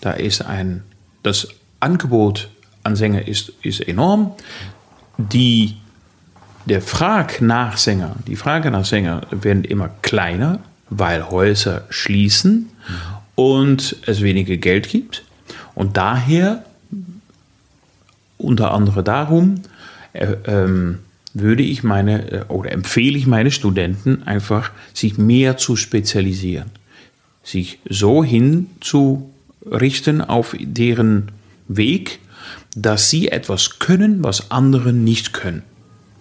Da 0.00 0.12
ist 0.12 0.42
ein, 0.42 0.82
das 1.22 1.48
Angebot 1.80 2.48
an 2.82 2.96
Sänger 2.96 3.28
ist, 3.28 3.52
ist 3.62 3.80
enorm. 3.80 4.32
Die, 5.18 5.76
der 6.66 6.80
Frage 6.80 7.44
nach 7.44 7.76
Sänger, 7.76 8.16
die 8.26 8.36
Frage 8.36 8.70
nach 8.70 8.84
Sänger 8.84 9.22
werden 9.30 9.64
immer 9.64 9.90
kleiner, 10.02 10.60
weil 10.88 11.28
Häuser 11.30 11.84
schließen 11.90 12.70
und 13.34 13.96
es 14.06 14.22
weniger 14.22 14.56
Geld 14.56 14.88
gibt. 14.88 15.24
Und 15.74 15.96
daher, 15.96 16.64
unter 18.38 18.72
anderem 18.72 19.04
darum, 19.04 19.54
äh, 20.12 20.36
ähm, 20.46 21.00
würde 21.34 21.62
ich 21.62 21.82
meine 21.82 22.32
äh, 22.32 22.44
oder 22.48 22.72
empfehle 22.72 23.18
ich 23.18 23.26
meine 23.26 23.50
Studenten 23.50 24.22
einfach, 24.22 24.70
sich 24.94 25.18
mehr 25.18 25.56
zu 25.56 25.76
spezialisieren 25.76 26.70
sich 27.48 27.78
so 27.88 28.22
hinzurichten 28.22 30.20
auf 30.20 30.54
deren 30.58 31.30
Weg, 31.66 32.20
dass 32.76 33.10
sie 33.10 33.28
etwas 33.28 33.78
können, 33.78 34.22
was 34.22 34.50
andere 34.50 34.92
nicht 34.92 35.32
können. 35.32 35.62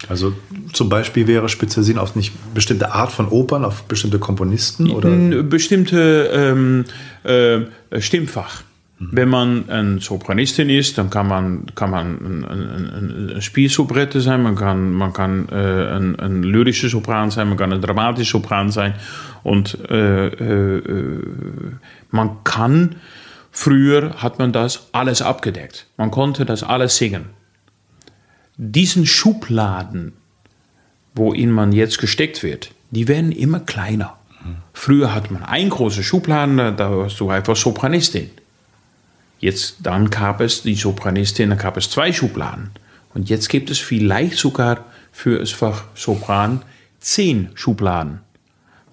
Also 0.10 0.34
zum 0.74 0.90
Beispiel 0.90 1.26
wäre 1.28 1.49
spezialisieren 1.49 1.99
auf 1.99 2.16
nicht 2.16 2.32
bestimmte 2.54 2.94
Art 2.94 3.12
von 3.12 3.28
Opern, 3.28 3.66
auf 3.66 3.84
bestimmte 3.84 4.20
Komponisten 4.20 4.91
oder 4.91 5.10
bestimmte 5.44 6.30
ähm, 6.32 6.86
äh, 7.24 7.62
Stimmfach. 7.99 8.62
Mhm. 8.99 9.10
Wenn 9.12 9.30
man 9.30 9.70
ein 9.70 9.99
Sopranistin 9.99 10.70
ist, 10.70 10.98
dann 10.98 11.10
kann 11.10 11.28
man, 11.28 11.66
kann 11.76 11.91
man 11.91 12.18
ein, 12.18 12.45
ein, 12.45 13.36
ein 13.36 13.41
Spielsoubrette 13.41 14.22
sein, 14.22 14.44
man 14.44 14.56
kann, 14.56 14.94
man 14.94 15.14
kann 15.14 15.49
äh, 15.49 15.56
ein, 15.56 16.18
ein 16.20 16.44
lyrischer 16.44 16.90
Sopran 16.90 17.30
sein, 17.32 17.49
man 17.49 17.58
kann 17.58 17.74
ein 17.74 17.82
dramatischer 17.82 18.40
Sopran 18.40 18.72
sein. 18.72 18.94
Und 19.48 19.80
äh, 19.90 20.28
äh, 20.28 21.72
man 22.11 22.44
kann, 22.44 22.98
früher 23.49 24.15
hat 24.22 24.40
man 24.40 24.52
das 24.52 24.90
alles 24.91 25.22
abgedeckt. 25.22 25.88
Man 25.95 26.11
konnte 26.11 26.44
das 26.44 26.64
alles 26.64 26.98
singen. 26.98 27.28
Diesen 28.57 29.06
Schubladen, 29.06 30.11
worin 31.15 31.49
man 31.52 31.72
jetzt 31.72 31.98
gesteckt 31.98 32.44
wird, 32.44 32.72
die 32.91 33.07
werden 33.07 33.32
immer 33.32 33.61
kleiner. 33.61 34.18
Früher 34.74 35.15
hat 35.15 35.32
man 35.32 35.44
ein 35.44 35.69
große 35.69 36.03
Schubladen, 36.03 36.57
da 36.57 36.98
warst 36.98 37.18
du 37.22 37.30
einfach 37.30 37.56
Sopranistin. 37.56 38.30
Jetzt, 39.40 39.78
dann 39.80 40.10
gab 40.10 40.41
es 40.41 40.64
die 40.64 40.76
Sopranistin, 40.76 41.52
dann 41.52 41.60
gab 41.60 41.78
es 41.78 41.90
zwei 41.90 42.11
Schubladen. 42.11 42.72
Und 43.14 43.30
jetzt 43.30 43.48
gibt 43.48 43.69
es 43.69 43.80
vielleicht 43.80 44.36
sogar 44.36 44.84
für 45.14 45.40
das 45.40 45.52
Fach 45.52 45.86
Sopran 45.95 46.64
zehn 46.99 47.48
Schubladen. 47.56 48.19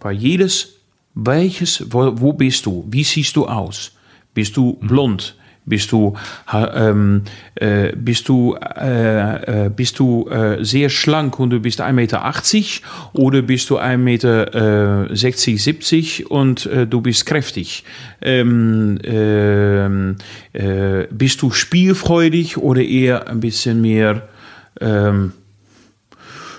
Weil 0.05 0.17
jedes, 0.17 0.75
welches, 1.15 1.83
wo, 1.91 2.21
wo 2.21 2.35
bist 2.35 2.67
du? 2.67 2.85
Wie 2.91 3.05
siehst 3.05 3.37
du 3.37 3.47
aus? 3.47 3.93
Bist 4.35 4.55
du 4.55 4.75
blond? 4.75 5.35
Bist 5.65 5.93
du, 5.93 6.15
ähm, 6.53 7.23
äh, 7.55 7.93
bist 7.97 8.29
du, 8.29 8.55
äh, 8.55 9.65
äh, 9.65 9.71
bist 9.71 9.99
du 9.99 10.29
äh, 10.29 10.63
sehr 10.63 10.91
schlank 10.91 11.41
und 11.41 11.49
du 11.49 11.61
bist 11.61 11.81
1,80 11.81 11.93
Meter 11.95 12.35
oder 13.15 13.41
bist 13.41 13.71
du 13.71 13.79
1,60 13.79 13.97
Meter, 13.97 15.11
äh, 15.11 15.17
70 15.17 16.31
und 16.31 16.67
äh, 16.67 16.87
du 16.87 17.01
bist 17.01 17.25
kräftig? 17.25 17.85
Ähm, 18.21 18.99
ähm, 19.05 20.17
äh, 20.53 21.07
bist 21.11 21.41
du 21.41 21.51
spielfreudig 21.51 22.59
oder 22.59 22.83
eher 22.83 23.27
ein 23.27 23.41
bisschen 23.41 23.81
mehr 23.81 24.29
ähm, 24.83 25.33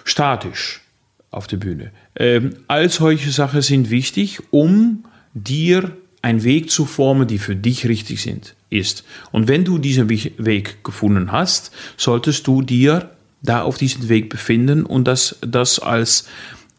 statisch 0.04 0.82
auf 1.30 1.46
der 1.46 1.58
Bühne? 1.58 1.92
Ähm, 2.18 2.56
all 2.68 2.90
solche 2.90 3.32
Sachen 3.32 3.62
sind 3.62 3.90
wichtig, 3.90 4.42
um 4.52 5.06
dir 5.34 5.92
einen 6.22 6.44
Weg 6.44 6.72
zu 6.72 6.86
formen, 6.86 7.28
die 7.28 7.38
für 7.38 7.56
dich 7.56 7.88
richtig 7.88 8.22
sind, 8.22 8.56
ist. 8.70 9.04
Und 9.32 9.48
wenn 9.48 9.64
du 9.64 9.78
diesen 9.78 10.10
Weg 10.10 10.84
gefunden 10.84 11.32
hast, 11.32 11.72
solltest 11.98 12.48
du 12.48 12.62
dir 12.62 13.12
da 13.44 13.62
auf 13.62 13.78
diesem 13.78 14.10
Weg 14.10 14.30
befinden 14.30 14.86
und 14.86 15.08
das, 15.08 15.38
das 15.42 15.78
als, 15.78 16.26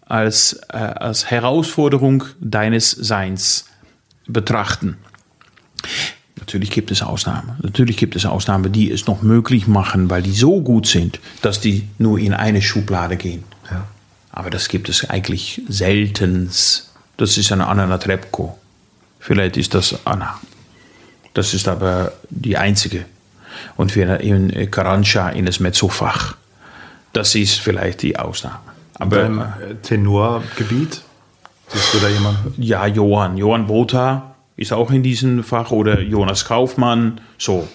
als, 0.04 0.54
äh, 0.70 0.78
als 0.78 1.30
Herausforderung 1.30 2.24
deines 2.40 2.90
Seins 2.90 3.66
betrachten. 4.26 4.96
Natürlich 6.38 6.70
gibt 6.70 6.90
es 6.90 7.02
Ausnahmen. 7.02 7.56
Natürlich 7.62 7.96
gibt 7.96 8.16
es 8.16 8.26
Ausnahmen, 8.26 8.72
die 8.72 8.90
es 8.90 9.06
noch 9.06 9.22
möglich 9.22 9.66
machen, 9.66 10.10
weil 10.10 10.22
die 10.22 10.32
so 10.32 10.60
gut 10.60 10.86
sind, 10.86 11.20
dass 11.42 11.60
die 11.60 11.84
nur 11.98 12.18
in 12.18 12.34
eine 12.34 12.62
Schublade 12.62 13.16
gehen. 13.16 13.44
Aber 14.36 14.50
das 14.50 14.68
gibt 14.68 14.90
es 14.90 15.08
eigentlich 15.08 15.62
seltens. 15.66 16.92
Das 17.16 17.38
ist 17.38 17.52
eine 17.52 17.66
Anna 17.68 17.96
Trepko. 17.96 18.58
Vielleicht 19.18 19.56
ist 19.56 19.72
das 19.72 20.06
Anna. 20.06 20.38
Das 21.32 21.54
ist 21.54 21.66
aber 21.68 22.12
die 22.28 22.58
einzige. 22.58 23.06
Und 23.76 23.96
wir 23.96 24.20
in 24.20 24.70
Karancha 24.70 25.30
in 25.30 25.46
das 25.46 25.58
Mezzofach. 25.58 26.36
Das 27.14 27.34
ist 27.34 27.58
vielleicht 27.60 28.02
die 28.02 28.18
Ausnahme. 28.18 28.58
Aber 28.98 29.24
im 29.24 29.42
Tenorgebiet? 29.82 31.00
Siehst 31.68 31.94
du 31.94 31.98
da 31.98 32.08
jemanden? 32.08 32.62
Ja, 32.62 32.86
Johann. 32.86 33.38
Johann 33.38 33.66
Botha 33.66 34.34
ist 34.58 34.70
auch 34.70 34.90
in 34.90 35.02
diesem 35.02 35.44
Fach 35.44 35.70
oder 35.70 36.00
Jonas 36.00 36.44
Kaufmann. 36.44 37.22
So. 37.38 37.66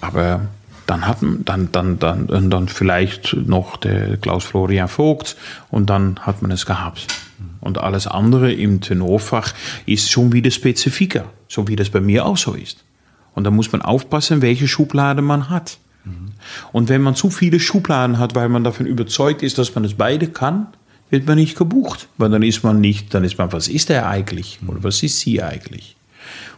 Aber 0.00 0.48
dann 0.92 1.06
hat 1.06 1.18
dann, 1.22 1.72
dann, 1.72 1.98
dann, 1.98 2.50
dann 2.50 2.68
vielleicht 2.68 3.34
noch 3.34 3.78
der 3.78 4.18
Klaus 4.18 4.44
Florian 4.44 4.88
Vogt 4.88 5.36
und 5.70 5.88
dann 5.88 6.20
hat 6.20 6.42
man 6.42 6.50
es 6.50 6.66
gehabt. 6.66 7.06
Und 7.60 7.78
alles 7.78 8.06
andere 8.06 8.52
im 8.52 8.82
Tenorfach 8.82 9.54
ist 9.86 10.10
schon 10.10 10.32
wieder 10.32 10.50
Spezifika, 10.50 11.24
so 11.48 11.66
wie 11.66 11.76
das 11.76 11.88
bei 11.88 12.00
mir 12.00 12.26
auch 12.26 12.36
so 12.36 12.52
ist. 12.52 12.84
Und 13.34 13.44
da 13.44 13.50
muss 13.50 13.72
man 13.72 13.80
aufpassen, 13.80 14.42
welche 14.42 14.68
Schublade 14.68 15.22
man 15.22 15.48
hat. 15.48 15.78
Mhm. 16.04 16.32
Und 16.72 16.90
wenn 16.90 17.00
man 17.00 17.14
zu 17.14 17.30
viele 17.30 17.58
Schubladen 17.58 18.18
hat, 18.18 18.34
weil 18.34 18.50
man 18.50 18.62
davon 18.62 18.84
überzeugt 18.84 19.42
ist, 19.42 19.56
dass 19.56 19.74
man 19.74 19.84
es 19.84 19.94
beide 19.94 20.28
kann, 20.28 20.66
wird 21.08 21.26
man 21.26 21.38
nicht 21.38 21.56
gebucht. 21.56 22.08
Weil 22.18 22.28
dann 22.28 22.42
ist 22.42 22.64
man 22.64 22.82
nicht, 22.82 23.14
dann 23.14 23.24
ist 23.24 23.38
man, 23.38 23.50
was 23.50 23.68
ist 23.68 23.88
er 23.88 24.08
eigentlich? 24.08 24.58
Oder 24.66 24.84
was 24.84 25.02
ist 25.02 25.20
sie 25.20 25.42
eigentlich? 25.42 25.96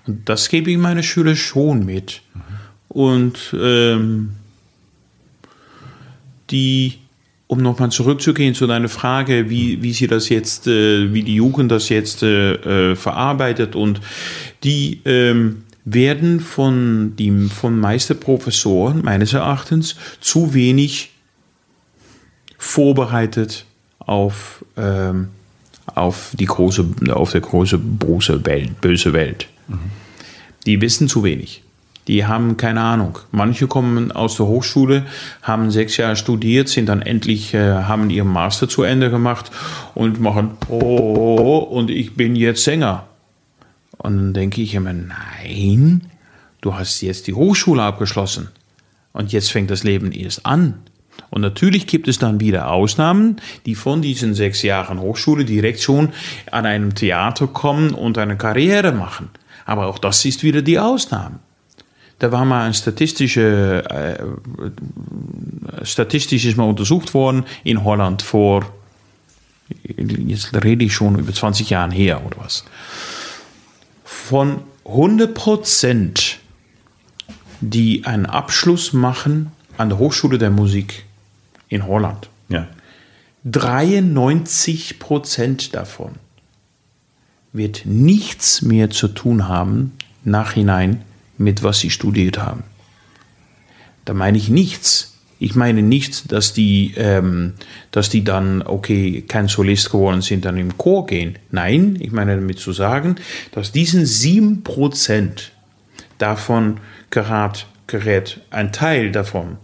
Und 0.08 0.28
das 0.28 0.48
gebe 0.48 0.72
ich 0.72 0.78
meine 0.78 1.04
Schüler 1.04 1.36
schon 1.36 1.84
mit. 1.84 2.22
Mhm. 2.34 2.43
Und 2.94 3.54
ähm, 3.60 4.30
die 6.50 6.94
um 7.46 7.62
nochmal 7.62 7.90
zurückzugehen 7.90 8.54
zu 8.54 8.66
deiner 8.66 8.88
Frage, 8.88 9.50
wie, 9.50 9.82
wie 9.82 9.92
sie 9.92 10.06
das 10.06 10.28
jetzt, 10.28 10.66
äh, 10.66 11.12
wie 11.12 11.22
die 11.22 11.34
Jugend 11.34 11.70
das 11.70 11.88
jetzt 11.88 12.22
äh, 12.22 12.54
äh, 12.92 12.96
verarbeitet 12.96 13.76
und 13.76 14.00
die 14.64 15.00
ähm, 15.04 15.64
werden 15.84 16.40
von 16.40 17.14
dem 17.16 17.50
von 17.50 17.78
Meisterprofessoren 17.78 19.02
meines 19.02 19.34
Erachtens 19.34 19.96
zu 20.20 20.54
wenig 20.54 21.10
vorbereitet 22.56 23.66
auf, 23.98 24.64
ähm, 24.78 25.28
auf 25.86 26.32
die 26.38 26.46
große, 26.46 26.86
auf 27.10 27.32
der 27.32 27.42
große, 27.42 27.78
große 27.98 28.46
Welt, 28.46 28.80
böse 28.80 29.12
Welt. 29.12 29.48
Mhm. 29.68 29.78
Die 30.64 30.80
wissen 30.80 31.08
zu 31.08 31.22
wenig. 31.22 31.63
Die 32.06 32.26
haben 32.26 32.56
keine 32.56 32.80
Ahnung. 32.80 33.18
Manche 33.30 33.66
kommen 33.66 34.12
aus 34.12 34.36
der 34.36 34.46
Hochschule, 34.46 35.06
haben 35.42 35.70
sechs 35.70 35.96
Jahre 35.96 36.16
studiert, 36.16 36.68
sind 36.68 36.88
dann 36.88 37.02
endlich, 37.02 37.54
äh, 37.54 37.72
haben 37.84 38.10
ihren 38.10 38.28
Master 38.28 38.68
zu 38.68 38.82
Ende 38.82 39.10
gemacht 39.10 39.50
und 39.94 40.20
machen, 40.20 40.52
oh, 40.68 41.58
und 41.58 41.90
ich 41.90 42.14
bin 42.14 42.36
jetzt 42.36 42.64
Sänger. 42.64 43.06
Und 43.96 44.16
dann 44.16 44.32
denke 44.34 44.60
ich 44.60 44.74
immer, 44.74 44.92
nein, 44.92 46.02
du 46.60 46.74
hast 46.74 47.00
jetzt 47.00 47.26
die 47.26 47.34
Hochschule 47.34 47.82
abgeschlossen. 47.82 48.48
Und 49.12 49.32
jetzt 49.32 49.50
fängt 49.50 49.70
das 49.70 49.84
Leben 49.84 50.12
erst 50.12 50.44
an. 50.44 50.74
Und 51.30 51.40
natürlich 51.40 51.86
gibt 51.86 52.08
es 52.08 52.18
dann 52.18 52.40
wieder 52.40 52.70
Ausnahmen, 52.70 53.40
die 53.64 53.74
von 53.74 54.02
diesen 54.02 54.34
sechs 54.34 54.62
Jahren 54.62 55.00
Hochschule 55.00 55.44
direkt 55.44 55.80
schon 55.80 56.10
an 56.50 56.66
einem 56.66 56.94
Theater 56.94 57.46
kommen 57.46 57.94
und 57.94 58.18
eine 58.18 58.36
Karriere 58.36 58.92
machen. 58.92 59.30
Aber 59.64 59.86
auch 59.86 59.98
das 59.98 60.24
ist 60.24 60.42
wieder 60.42 60.62
die 60.62 60.78
Ausnahme. 60.78 61.38
Da 62.24 62.32
war 62.32 62.46
mal 62.46 62.64
ein 62.64 62.72
statistische, 62.72 63.84
äh, 63.90 65.84
statistisch 65.84 66.46
ist 66.46 66.56
mal 66.56 66.64
untersucht 66.64 67.12
worden 67.12 67.44
in 67.64 67.84
Holland 67.84 68.22
vor, 68.22 68.64
jetzt 69.98 70.54
rede 70.64 70.86
ich 70.86 70.94
schon 70.94 71.18
über 71.18 71.34
20 71.34 71.68
Jahren 71.68 71.90
her 71.90 72.24
oder 72.24 72.38
was. 72.38 72.64
Von 74.06 74.62
100 74.86 75.34
Prozent, 75.34 76.38
die 77.60 78.06
einen 78.06 78.24
Abschluss 78.24 78.94
machen 78.94 79.52
an 79.76 79.90
der 79.90 79.98
Hochschule 79.98 80.38
der 80.38 80.48
Musik 80.48 81.04
in 81.68 81.86
Holland, 81.86 82.30
Ja. 82.48 82.68
93 83.44 84.98
Prozent 84.98 85.74
davon 85.74 86.12
wird 87.52 87.84
nichts 87.84 88.62
mehr 88.62 88.88
zu 88.88 89.08
tun 89.08 89.46
haben, 89.46 89.92
nachhinein, 90.24 91.02
mit 91.38 91.62
was 91.62 91.80
sie 91.80 91.90
studiert 91.90 92.38
haben. 92.38 92.64
Da 94.04 94.14
meine 94.14 94.38
ich 94.38 94.48
nichts. 94.48 95.18
Ich 95.38 95.54
meine 95.54 95.82
nicht, 95.82 96.32
dass 96.32 96.52
die, 96.52 96.94
ähm, 96.96 97.54
dass 97.90 98.08
die 98.08 98.24
dann, 98.24 98.62
okay, 98.62 99.22
kein 99.26 99.48
Solist 99.48 99.90
geworden 99.90 100.22
sind, 100.22 100.44
dann 100.44 100.56
im 100.56 100.78
Chor 100.78 101.06
gehen. 101.06 101.38
Nein, 101.50 101.98
ich 102.00 102.12
meine 102.12 102.36
damit 102.36 102.58
zu 102.58 102.72
sagen, 102.72 103.16
dass 103.52 103.72
diesen 103.72 104.06
7 104.06 104.62
Prozent 104.62 105.52
davon 106.18 106.78
gerät, 107.10 107.66
gerät 107.86 108.40
ein 108.50 108.72
Teil 108.72 109.10
davon 109.10 109.58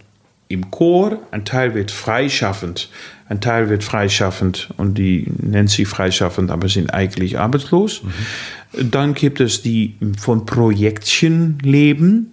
im 0.49 0.71
Chor, 0.73 1.21
ein 1.31 1.45
Teil 1.45 1.75
wird 1.75 1.93
freischaffend, 1.93 2.91
ein 3.29 3.41
Teil 3.41 3.69
wird 3.69 3.85
freischaffend 3.85 4.71
und 4.77 4.99
die 4.99 5.31
nennt 5.39 5.71
sie 5.71 5.85
freischaffend, 5.85 6.51
aber 6.51 6.69
sind 6.69 6.93
eigentlich 6.93 7.39
arbeitslos. 7.39 8.03
Dann 8.73 9.15
gibt 9.15 9.41
es 9.41 9.63
die 9.63 9.95
von 10.19 10.47
Projektchen 10.47 11.59
leben, 11.63 12.33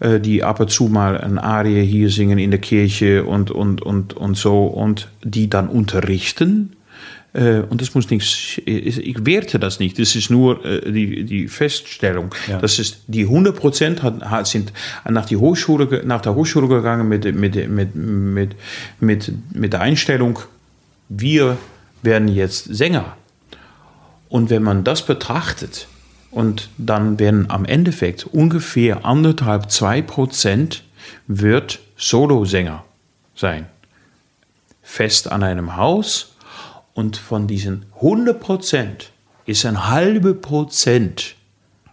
äh, 0.00 0.20
die 0.20 0.42
ab 0.42 0.60
und 0.60 0.70
zu 0.70 0.84
mal 0.84 1.18
ein 1.18 1.38
Arie 1.38 1.84
hier 1.84 2.10
singen 2.10 2.38
in 2.38 2.50
der 2.50 2.60
Kirche 2.60 3.24
und, 3.24 3.50
und, 3.50 3.82
und, 3.82 4.14
und 4.14 4.36
so 4.36 4.66
und 4.66 5.08
die 5.24 5.48
dann 5.48 5.68
unterrichten. 5.68 6.72
Äh, 7.34 7.60
Und 7.60 7.82
das 7.82 7.94
muss 7.94 8.08
nichts, 8.10 8.58
ich 8.64 9.26
werte 9.26 9.58
das 9.58 9.80
nicht, 9.80 9.98
das 9.98 10.16
ist 10.16 10.30
nur 10.30 10.64
äh, 10.64 10.90
die, 10.90 11.24
die 11.24 11.48
Feststellung. 11.48 12.34
Ja. 12.48 12.58
Das 12.58 12.78
ist, 12.78 13.02
die 13.06 13.24
100 13.24 13.54
Prozent 13.54 14.02
sind 14.44 14.72
nach, 15.08 15.26
die 15.26 15.36
Hochschule, 15.36 16.02
nach 16.06 16.22
der 16.22 16.34
Hochschule 16.34 16.68
gegangen 16.68 17.08
mit, 17.08 17.24
mit, 17.34 17.68
mit, 17.68 17.94
mit, 17.94 18.56
mit, 19.00 19.32
mit 19.52 19.72
der 19.74 19.82
Einstellung, 19.82 20.38
wir 21.10 21.58
werden 22.02 22.28
jetzt 22.28 22.64
Sänger. 22.74 23.17
Und 24.28 24.50
wenn 24.50 24.62
man 24.62 24.84
das 24.84 25.04
betrachtet 25.06 25.88
und 26.30 26.68
dann 26.76 27.18
werden 27.18 27.50
am 27.50 27.64
Endeffekt 27.64 28.26
ungefähr 28.26 29.04
anderthalb, 29.04 29.70
zwei 29.70 30.02
Prozent 30.02 30.84
wird 31.26 31.80
Solosänger 31.96 32.84
sein. 33.34 33.66
Fest 34.82 35.30
an 35.30 35.42
einem 35.42 35.76
Haus 35.76 36.34
und 36.94 37.16
von 37.16 37.46
diesen 37.46 37.86
100 37.96 38.40
Prozent 38.40 39.12
ist 39.46 39.64
ein 39.64 39.88
halbe 39.88 40.34
Prozent 40.34 41.36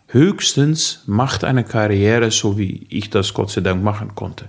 höchstens 0.07 1.03
macht 1.07 1.43
eine 1.43 1.63
Karriere, 1.63 2.31
so 2.31 2.57
wie 2.57 2.87
ich 2.89 3.09
das 3.09 3.33
Gott 3.33 3.51
sei 3.51 3.61
Dank 3.61 3.83
machen 3.83 4.15
konnte. 4.15 4.45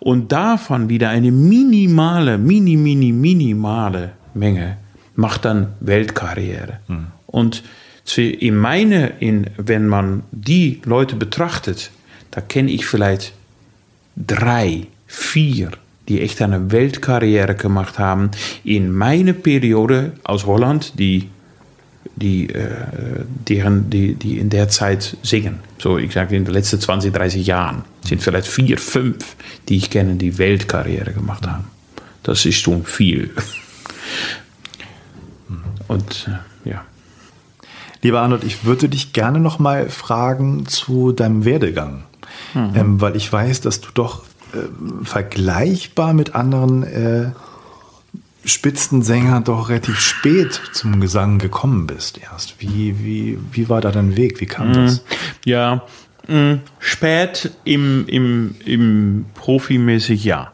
Und 0.00 0.32
davon 0.32 0.88
wieder 0.88 1.10
eine 1.10 1.30
minimale, 1.30 2.38
mini, 2.38 2.76
mini, 2.76 3.12
minimale 3.12 4.12
Menge 4.32 4.78
macht 5.20 5.44
dann 5.44 5.68
Weltkarriere. 5.80 6.80
Und 7.26 7.62
zu- 8.04 8.22
in 8.22 8.56
meine, 8.56 9.12
in, 9.20 9.46
wenn 9.56 9.86
man 9.86 10.22
die 10.32 10.80
Leute 10.84 11.14
betrachtet, 11.16 11.90
da 12.30 12.40
kenne 12.40 12.70
ich 12.70 12.86
vielleicht 12.86 13.32
drei, 14.16 14.86
vier, 15.06 15.70
die 16.08 16.20
echt 16.22 16.40
eine 16.42 16.72
Weltkarriere 16.72 17.54
gemacht 17.54 17.98
haben. 17.98 18.30
In 18.64 18.90
meine 18.92 19.34
Periode 19.34 20.12
aus 20.24 20.46
Holland, 20.46 20.98
die, 20.98 21.28
die, 22.16 22.48
äh, 22.48 22.68
deren, 23.48 23.90
die, 23.90 24.14
die 24.14 24.38
in 24.38 24.48
der 24.50 24.68
Zeit 24.68 25.16
singen. 25.22 25.60
So, 25.78 25.98
ich 25.98 26.12
sage 26.12 26.34
in 26.36 26.44
den 26.44 26.54
letzten 26.54 26.80
20, 26.80 27.12
30 27.12 27.46
Jahren 27.46 27.84
sind 28.04 28.22
vielleicht 28.22 28.48
vier, 28.48 28.78
fünf, 28.78 29.36
die 29.68 29.76
ich 29.76 29.90
kenne, 29.90 30.14
die 30.16 30.38
Weltkarriere 30.38 31.12
gemacht 31.12 31.46
haben. 31.46 31.64
Das 32.22 32.44
ist 32.46 32.58
schon 32.60 32.84
viel. 32.84 33.30
Und 35.88 36.28
äh, 36.64 36.68
ja. 36.68 36.84
Lieber 38.02 38.22
Arnold, 38.22 38.44
ich 38.44 38.64
würde 38.64 38.88
dich 38.88 39.12
gerne 39.12 39.40
noch 39.40 39.58
mal 39.58 39.90
fragen 39.90 40.66
zu 40.66 41.12
deinem 41.12 41.44
Werdegang, 41.44 42.04
ähm, 42.54 43.00
weil 43.00 43.14
ich 43.14 43.30
weiß, 43.30 43.60
dass 43.60 43.82
du 43.82 43.88
doch 43.92 44.22
ähm, 44.54 45.04
vergleichbar 45.04 46.14
mit 46.14 46.34
anderen 46.34 46.82
äh, 46.82 47.32
Spitzensängern 48.44 49.44
doch 49.44 49.68
relativ 49.68 50.00
spät 50.00 50.60
zum 50.72 51.00
Gesang 51.00 51.38
gekommen 51.38 51.86
bist 51.86 52.18
erst. 52.18 52.60
Wie, 52.60 52.98
wie, 53.00 53.38
wie 53.52 53.68
war 53.68 53.82
da 53.82 53.90
dein 53.90 54.16
Weg? 54.16 54.40
Wie 54.40 54.46
kam 54.46 54.72
das? 54.72 55.04
Ja, 55.44 55.82
mh, 56.26 56.60
spät 56.78 57.50
im, 57.64 58.06
im, 58.06 58.54
im 58.64 59.26
Profimäßig 59.34 60.24
ja. 60.24 60.52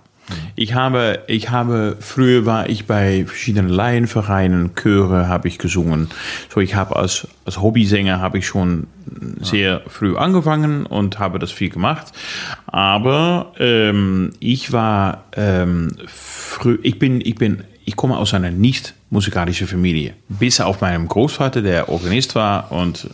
Ich 0.58 0.72
habe, 0.72 1.20
ich 1.26 1.50
habe, 1.50 1.98
früher 2.00 2.46
war 2.46 2.68
ich 2.70 2.86
bei 2.86 3.26
verschiedenen 3.26 3.68
Laienvereinen, 3.68 4.74
Chöre 4.74 5.28
habe 5.28 5.48
ich 5.48 5.58
gesungen. 5.58 6.08
So, 6.48 6.60
ich 6.60 6.74
habe 6.74 6.96
als, 6.96 7.28
als 7.44 7.60
Hobbysänger 7.60 8.20
habe 8.20 8.38
ich 8.38 8.46
schon 8.46 8.86
sehr 9.40 9.82
früh 9.86 10.16
angefangen 10.16 10.86
und 10.86 11.18
habe 11.18 11.38
das 11.38 11.52
viel 11.52 11.68
gemacht. 11.68 12.12
Aber 12.66 13.52
ähm, 13.58 14.32
ich 14.40 14.72
war 14.72 15.24
ähm, 15.36 15.92
früh, 16.06 16.78
ich 16.82 16.98
bin, 16.98 17.20
ich 17.20 17.34
bin, 17.34 17.62
ich 17.86 17.94
komme 17.94 18.18
aus 18.18 18.34
einer 18.34 18.50
nicht 18.50 18.94
musikalische 19.10 19.68
Familie. 19.68 20.14
Bis 20.28 20.60
auf 20.60 20.80
meinem 20.80 21.06
Großvater, 21.06 21.62
der 21.62 21.88
Organist 21.88 22.34
war 22.34 22.72
und 22.72 23.08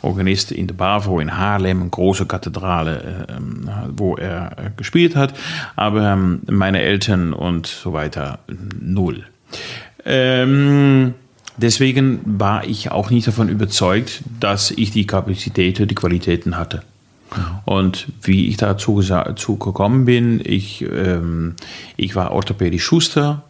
Organist 0.00 0.52
in 0.52 0.66
der 0.66 0.74
Bavo 0.74 1.20
in 1.20 1.36
Haarlem, 1.36 1.82
eine 1.82 1.90
große 1.90 2.24
Kathedrale, 2.24 3.26
ähm, 3.28 3.68
wo 3.94 4.16
er 4.16 4.72
gespielt 4.78 5.14
hat. 5.16 5.34
Aber 5.76 6.14
ähm, 6.14 6.40
meine 6.50 6.80
Eltern 6.80 7.34
und 7.34 7.66
so 7.66 7.92
weiter 7.92 8.38
null. 8.80 9.24
Ähm, 10.06 11.12
deswegen 11.58 12.20
war 12.24 12.64
ich 12.64 12.90
auch 12.90 13.10
nicht 13.10 13.26
davon 13.26 13.50
überzeugt, 13.50 14.22
dass 14.40 14.70
ich 14.70 14.92
die 14.92 15.06
Kapazitäten, 15.06 15.88
die 15.88 15.94
Qualitäten 15.94 16.56
hatte. 16.56 16.82
Und 17.66 18.06
wie 18.22 18.48
ich 18.48 18.56
dazu 18.56 18.94
gekommen 19.56 20.06
bin, 20.06 20.40
ich, 20.42 20.80
ähm, 20.82 21.54
ich 21.98 22.16
war 22.16 22.30
orthopädisch 22.30 22.82
Schuster 22.82 23.42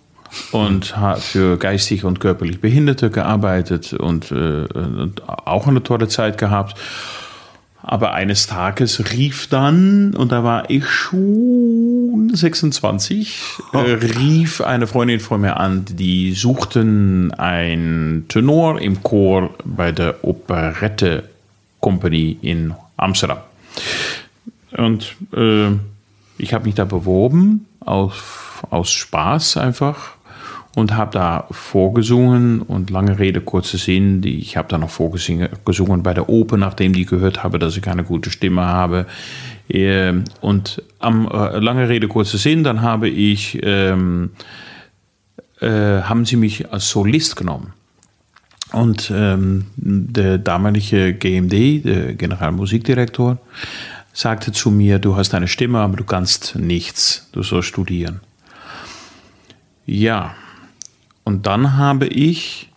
und 0.53 0.97
habe 0.97 1.21
für 1.21 1.57
geistig 1.59 2.05
und 2.05 2.21
körperlich 2.21 2.61
Behinderte 2.61 3.11
gearbeitet 3.11 3.93
und, 3.93 4.31
äh, 4.31 4.35
und 4.35 5.29
auch 5.29 5.67
eine 5.67 5.83
tolle 5.83 6.09
Zeit 6.09 6.39
gehabt. 6.39 6.77
Aber 7.89 8.15
eines 8.15 8.49
Tages 8.49 9.13
rief 9.13 9.47
dann, 9.47 10.13
und 10.17 10.33
da 10.33 10.43
war 10.43 10.71
ich 10.71 10.87
schon 10.87 12.33
26, 12.35 13.39
äh, 13.73 13.79
rief 13.79 14.61
eine 14.61 14.89
Freundin 14.89 15.21
von 15.21 15.41
mir 15.41 15.57
an, 15.59 15.85
die 15.89 16.33
suchten 16.33 17.33
einen 17.35 18.27
Tenor 18.27 18.81
im 18.81 19.05
Chor 19.05 19.55
bei 19.65 19.93
der 19.93 20.25
Operette 20.25 21.29
Company 21.79 22.37
in 22.43 22.75
Amsterdam. 22.97 23.39
Und 24.77 25.15
äh, 25.33 25.69
ich 26.39 26.55
habe 26.55 26.65
mich 26.65 26.75
da 26.75 26.85
beworben, 26.85 27.67
aus, 27.79 28.15
aus 28.69 28.91
Spaß 28.91 29.59
einfach. 29.59 30.16
Und 30.77 30.95
habe 30.95 31.11
da 31.11 31.47
vorgesungen 31.51 32.61
und 32.61 32.91
lange 32.91 33.19
Rede, 33.19 33.41
kurzer 33.41 33.79
Sinn. 33.79 34.21
Die, 34.21 34.39
ich 34.39 34.59
habe 34.59 34.69
da 34.69 34.77
noch 34.77 34.91
vorgesungen 34.91 35.49
gesungen 35.65 36.03
bei 36.03 36.13
der 36.13 36.29
Oper, 36.29 36.59
nachdem 36.59 36.93
die 36.93 37.07
gehört 37.07 37.43
habe, 37.43 37.59
dass 37.59 37.79
ich 37.79 37.83
keine 37.83 38.05
gute 38.05 38.31
Stimme 38.31 38.67
habe. 38.67 39.07
Ähm, 39.71 40.25
und 40.43 40.83
am 40.99 41.29
äh, 41.29 41.59
lange 41.61 41.89
Rede, 41.89 42.09
kurzer 42.09 42.37
Sinn, 42.37 42.63
dann 42.63 42.83
habe 42.83 43.09
ich, 43.09 43.59
ähm, 43.63 44.33
äh, 45.61 46.03
haben 46.03 46.27
sie 46.27 46.37
mich 46.37 46.71
als 46.71 46.91
Solist 46.91 47.37
genommen. 47.37 47.73
Und 48.73 49.11
ähm, 49.15 49.65
der 49.77 50.37
damalige 50.37 51.15
GMD, 51.15 51.87
der 51.87 52.15
Generalmusikdirektor, 52.15 53.39
sagte 54.13 54.53
zu 54.53 54.71
mir, 54.71 54.99
du 54.99 55.17
hast 55.17 55.33
eine 55.33 55.49
Stimme, 55.49 55.79
aber 55.79 55.97
du 55.97 56.05
kannst 56.05 56.57
nichts, 56.57 57.31
du 57.33 57.43
sollst 57.43 57.69
studieren. 57.69 58.21
Ja, 59.87 60.35
und 61.27 61.47
dann 61.47 61.77
habe 61.77 62.07
ich 62.07 62.71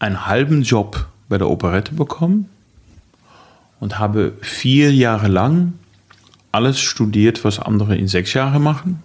einen 0.00 0.26
halben 0.26 0.62
Job 0.62 1.06
bei 1.28 1.38
der 1.38 1.48
Operette 1.48 1.94
bekommen 1.94 2.48
und 3.78 4.00
habe 4.00 4.32
vier 4.40 4.92
Jahre 4.92 5.28
lang 5.28 5.74
alles 6.50 6.80
studiert, 6.80 7.44
was 7.44 7.60
andere 7.60 7.96
in 7.96 8.08
sechs 8.08 8.34
Jahren 8.34 8.60
machen. 8.64 9.04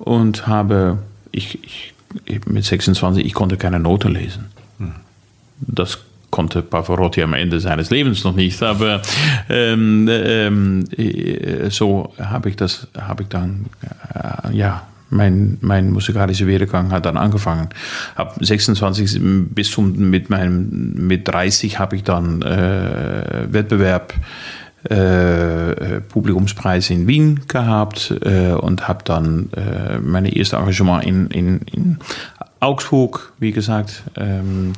Und 0.00 0.48
habe, 0.48 0.98
ich, 1.30 1.62
ich 2.26 2.44
mit 2.46 2.64
26, 2.64 3.24
ich 3.24 3.34
konnte 3.34 3.56
keine 3.56 3.78
Note 3.78 4.08
lesen. 4.08 4.46
Hm. 4.78 4.94
Das 5.60 6.00
konnte 6.30 6.60
Pavarotti 6.60 7.22
am 7.22 7.34
Ende 7.34 7.60
seines 7.60 7.90
Lebens 7.90 8.24
noch 8.24 8.34
nicht, 8.34 8.60
aber 8.64 9.00
ähm, 9.48 10.08
ähm, 10.10 10.88
so 11.70 12.12
habe 12.18 12.48
ich 12.48 12.56
das, 12.56 12.88
habe 12.98 13.22
ich 13.22 13.28
dann, 13.28 13.66
äh, 14.12 14.56
ja, 14.56 14.88
mein, 15.12 15.58
mein 15.60 15.90
musikalischer 15.90 16.46
Werdegang 16.46 16.90
hat 16.90 17.06
dann 17.06 17.16
angefangen. 17.16 17.68
Ab 18.14 18.36
26 18.40 19.20
bis 19.50 19.70
zum, 19.70 19.92
mit 20.10 20.30
meinem, 20.30 21.06
mit 21.06 21.28
30 21.28 21.78
habe 21.78 21.96
ich 21.96 22.02
dann 22.02 22.42
äh, 22.42 23.46
Wettbewerb 23.52 24.14
äh, 24.88 26.00
Publikumspreis 26.00 26.90
in 26.90 27.06
Wien 27.06 27.42
gehabt 27.46 28.12
äh, 28.22 28.52
und 28.52 28.88
habe 28.88 29.04
dann 29.04 29.50
äh, 29.52 29.98
meine 29.98 30.34
erste 30.34 30.56
Engagement 30.56 31.04
in, 31.04 31.26
in, 31.28 31.60
in 31.72 31.98
Augsburg, 32.58 33.32
wie 33.38 33.52
gesagt, 33.52 34.02
ähm, 34.16 34.72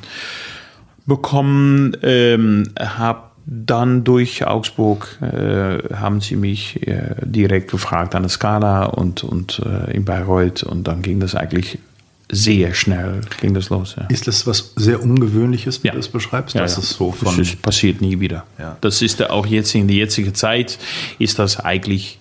bekommen. 1.07 1.97
Ähm, 2.03 2.71
habe 2.79 3.34
dann 3.47 4.05
durch 4.05 4.47
Augsburg 4.47 5.19
äh, 5.21 5.95
haben 5.95 6.21
sie 6.21 6.37
mich 6.37 6.87
äh, 6.87 7.15
direkt 7.23 7.71
gefragt 7.71 8.15
an 8.15 8.23
der 8.23 8.31
Skala 8.31 8.87
und, 8.87 9.23
und 9.23 9.61
äh, 9.65 9.95
in 9.95 10.05
Bayreuth 10.05 10.63
und 10.63 10.85
dann 10.85 11.03
ging 11.03 11.21
das 11.21 11.35
eigentlich 11.35 11.79
sehr 12.33 12.75
schnell 12.75 13.21
ging 13.41 13.55
das 13.55 13.69
los. 13.69 13.97
Ja. 13.99 14.07
Ist 14.07 14.27
das 14.27 14.47
was 14.47 14.73
sehr 14.77 15.03
Ungewöhnliches, 15.03 15.83
wie 15.83 15.89
ja. 15.89 15.93
du 15.93 15.99
das 15.99 16.09
beschreibst? 16.09 16.55
Ja, 16.55 16.63
das, 16.63 16.77
ja. 16.77 16.83
Ist 16.83 16.91
so 16.91 17.13
von 17.13 17.37
das 17.37 17.49
ist, 17.49 17.63
passiert 17.63 18.01
nie 18.01 18.19
wieder. 18.19 18.45
Ja. 18.59 18.77
Das 18.81 19.03
ist 19.03 19.23
auch 19.29 19.47
jetzt 19.47 19.75
in 19.75 19.89
der 19.89 19.97
jetzigen 19.99 20.35
Zeit 20.35 20.79
ist 21.19 21.39
das 21.39 21.61
eigentlich, 21.61 22.19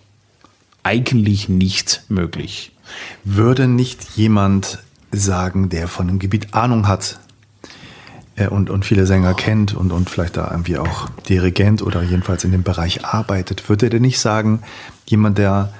eigentlich 0.84 1.48
nicht 1.48 2.04
möglich. 2.10 2.72
Würde 3.24 3.68
nicht 3.68 4.04
jemand 4.16 4.80
sagen, 5.12 5.70
der 5.70 5.88
von 5.88 6.10
einem 6.10 6.20
Gebiet 6.20 6.54
Ahnung 6.54 6.88
hat, 6.88 7.20
und, 8.49 8.69
und 8.69 8.85
viele 8.85 9.05
Sänger 9.05 9.34
kennt 9.34 9.76
und, 9.76 9.91
und 9.91 10.10
vielleicht 10.10 10.38
da 10.38 10.49
irgendwie 10.49 10.77
auch 10.77 11.07
Dirigent 11.30 11.81
oder 11.81 12.01
jedenfalls 12.01 12.43
in 12.43 12.51
dem 12.51 12.64
Bereich 12.64 13.05
arbeitet, 13.05 13.69
würde 13.69 13.88
er 13.88 13.89
denn 13.91 14.01
nicht 14.01 14.19
sagen, 14.19 14.64
jemand, 15.05 15.38
der 15.38 15.72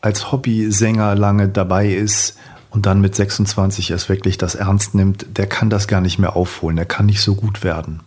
als 0.00 0.32
Hobbysänger 0.32 1.14
lange 1.14 1.48
dabei 1.48 1.88
ist 1.88 2.36
und 2.70 2.86
dann 2.86 3.00
mit 3.00 3.14
26 3.14 3.90
erst 3.90 4.08
wirklich 4.08 4.38
das 4.38 4.54
ernst 4.54 4.94
nimmt, 4.94 5.26
der 5.36 5.46
kann 5.46 5.70
das 5.70 5.88
gar 5.88 6.00
nicht 6.00 6.18
mehr 6.18 6.36
aufholen, 6.36 6.76
der 6.76 6.86
kann 6.86 7.06
nicht 7.06 7.20
so 7.20 7.34
gut 7.34 7.62
werden. 7.62 8.00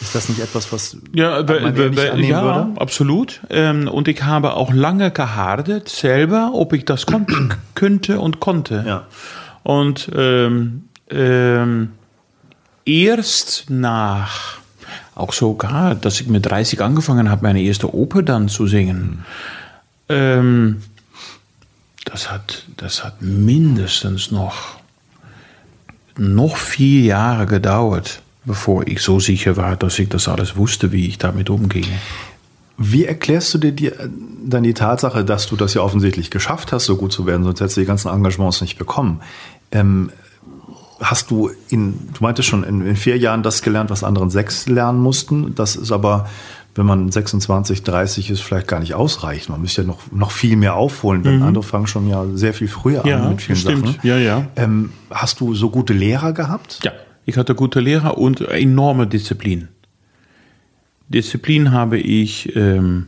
Ist 0.00 0.14
das 0.14 0.28
nicht 0.28 0.40
etwas, 0.40 0.72
was 0.72 0.98
ja, 1.14 1.42
man 1.42 1.74
nicht 1.74 2.28
ja 2.28 2.42
würde? 2.42 2.80
absolut. 2.80 3.40
Ähm, 3.48 3.88
und 3.88 4.08
ich 4.08 4.22
habe 4.22 4.54
auch 4.54 4.72
lange 4.72 5.10
gehardet 5.10 5.88
selber, 5.88 6.50
ob 6.52 6.74
ich 6.74 6.84
das 6.84 7.06
könnte 7.74 8.20
und 8.20 8.40
konnte. 8.40 8.84
Ja. 8.86 9.06
Und 9.62 10.10
ähm, 10.14 10.88
ähm, 11.10 11.92
erst 12.86 13.66
nach, 13.68 14.58
auch 15.14 15.32
sogar, 15.32 15.94
dass 15.94 16.20
ich 16.20 16.28
mit 16.28 16.46
30 16.46 16.80
angefangen 16.80 17.30
habe, 17.30 17.42
meine 17.42 17.60
erste 17.60 17.94
Oper 17.94 18.22
dann 18.22 18.48
zu 18.48 18.66
singen, 18.66 19.24
ähm, 20.08 20.82
das, 22.04 22.30
hat, 22.30 22.64
das 22.76 23.04
hat 23.04 23.20
mindestens 23.20 24.30
noch, 24.30 24.76
noch 26.16 26.56
vier 26.56 27.02
Jahre 27.02 27.46
gedauert, 27.46 28.22
bevor 28.44 28.86
ich 28.86 29.02
so 29.02 29.18
sicher 29.18 29.56
war, 29.56 29.76
dass 29.76 29.98
ich 29.98 30.08
das 30.08 30.28
alles 30.28 30.56
wusste, 30.56 30.92
wie 30.92 31.08
ich 31.08 31.18
damit 31.18 31.50
umgehe. 31.50 31.84
Wie 32.78 33.06
erklärst 33.06 33.54
du 33.54 33.58
dir 33.58 33.72
die, 33.72 33.90
dann 34.44 34.62
die 34.62 34.74
Tatsache, 34.74 35.24
dass 35.24 35.46
du 35.46 35.56
das 35.56 35.74
ja 35.74 35.80
offensichtlich 35.80 36.30
geschafft 36.30 36.72
hast, 36.72 36.84
so 36.84 36.96
gut 36.96 37.12
zu 37.12 37.26
werden, 37.26 37.42
sonst 37.42 37.60
hättest 37.60 37.78
du 37.78 37.80
die 37.80 37.86
ganzen 37.86 38.10
Engagements 38.10 38.60
nicht 38.60 38.78
bekommen? 38.78 39.22
Ähm, 39.72 40.10
hast 41.00 41.30
du 41.30 41.50
in, 41.68 42.08
du 42.14 42.22
meintest 42.22 42.48
schon, 42.48 42.64
in, 42.64 42.86
in, 42.86 42.96
vier 42.96 43.18
Jahren 43.18 43.42
das 43.42 43.62
gelernt, 43.62 43.90
was 43.90 44.04
anderen 44.04 44.30
sechs 44.30 44.66
lernen 44.66 45.00
mussten. 45.00 45.54
Das 45.54 45.76
ist 45.76 45.92
aber, 45.92 46.28
wenn 46.74 46.86
man 46.86 47.10
26, 47.10 47.82
30 47.82 48.30
ist, 48.30 48.40
vielleicht 48.40 48.66
gar 48.66 48.80
nicht 48.80 48.94
ausreichend. 48.94 49.50
Man 49.50 49.60
müsste 49.60 49.82
ja 49.82 49.86
noch, 49.86 50.10
noch 50.10 50.30
viel 50.30 50.56
mehr 50.56 50.74
aufholen, 50.74 51.22
denn 51.22 51.36
mhm. 51.36 51.42
andere 51.42 51.64
fangen 51.64 51.86
schon 51.86 52.08
ja 52.08 52.24
sehr 52.34 52.54
viel 52.54 52.68
früher 52.68 53.06
ja, 53.06 53.18
an 53.22 53.30
mit 53.30 53.42
vielen 53.42 53.56
stimmt. 53.56 53.86
Sachen. 53.86 53.98
Ja, 54.02 54.16
ja. 54.16 54.46
Ähm, 54.56 54.92
hast 55.10 55.40
du 55.40 55.54
so 55.54 55.70
gute 55.70 55.92
Lehrer 55.92 56.32
gehabt? 56.32 56.80
Ja, 56.82 56.92
ich 57.24 57.36
hatte 57.36 57.54
gute 57.54 57.80
Lehrer 57.80 58.16
und 58.18 58.40
enorme 58.40 59.06
Disziplin. 59.06 59.68
Disziplin 61.08 61.72
habe 61.72 61.98
ich, 61.98 62.54
ähm, 62.56 63.06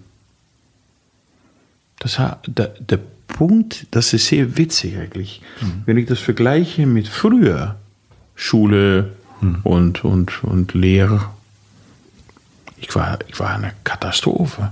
das, 1.98 2.20
der, 2.46 2.68
der 2.78 3.00
Punkt, 3.28 3.86
das 3.92 4.12
ist 4.12 4.26
sehr 4.26 4.56
witzig 4.56 4.96
eigentlich. 4.96 5.42
Mhm. 5.60 5.82
Wenn 5.86 5.96
ich 5.98 6.06
das 6.06 6.18
vergleiche 6.18 6.86
mit 6.86 7.08
früher, 7.08 7.76
Schule 8.34 9.12
mhm. 9.40 9.60
und, 9.62 10.04
und, 10.04 10.42
und 10.44 10.74
Lehre, 10.74 11.30
ich 12.80 12.94
war, 12.94 13.18
ich 13.28 13.38
war 13.38 13.50
eine 13.50 13.72
Katastrophe. 13.84 14.70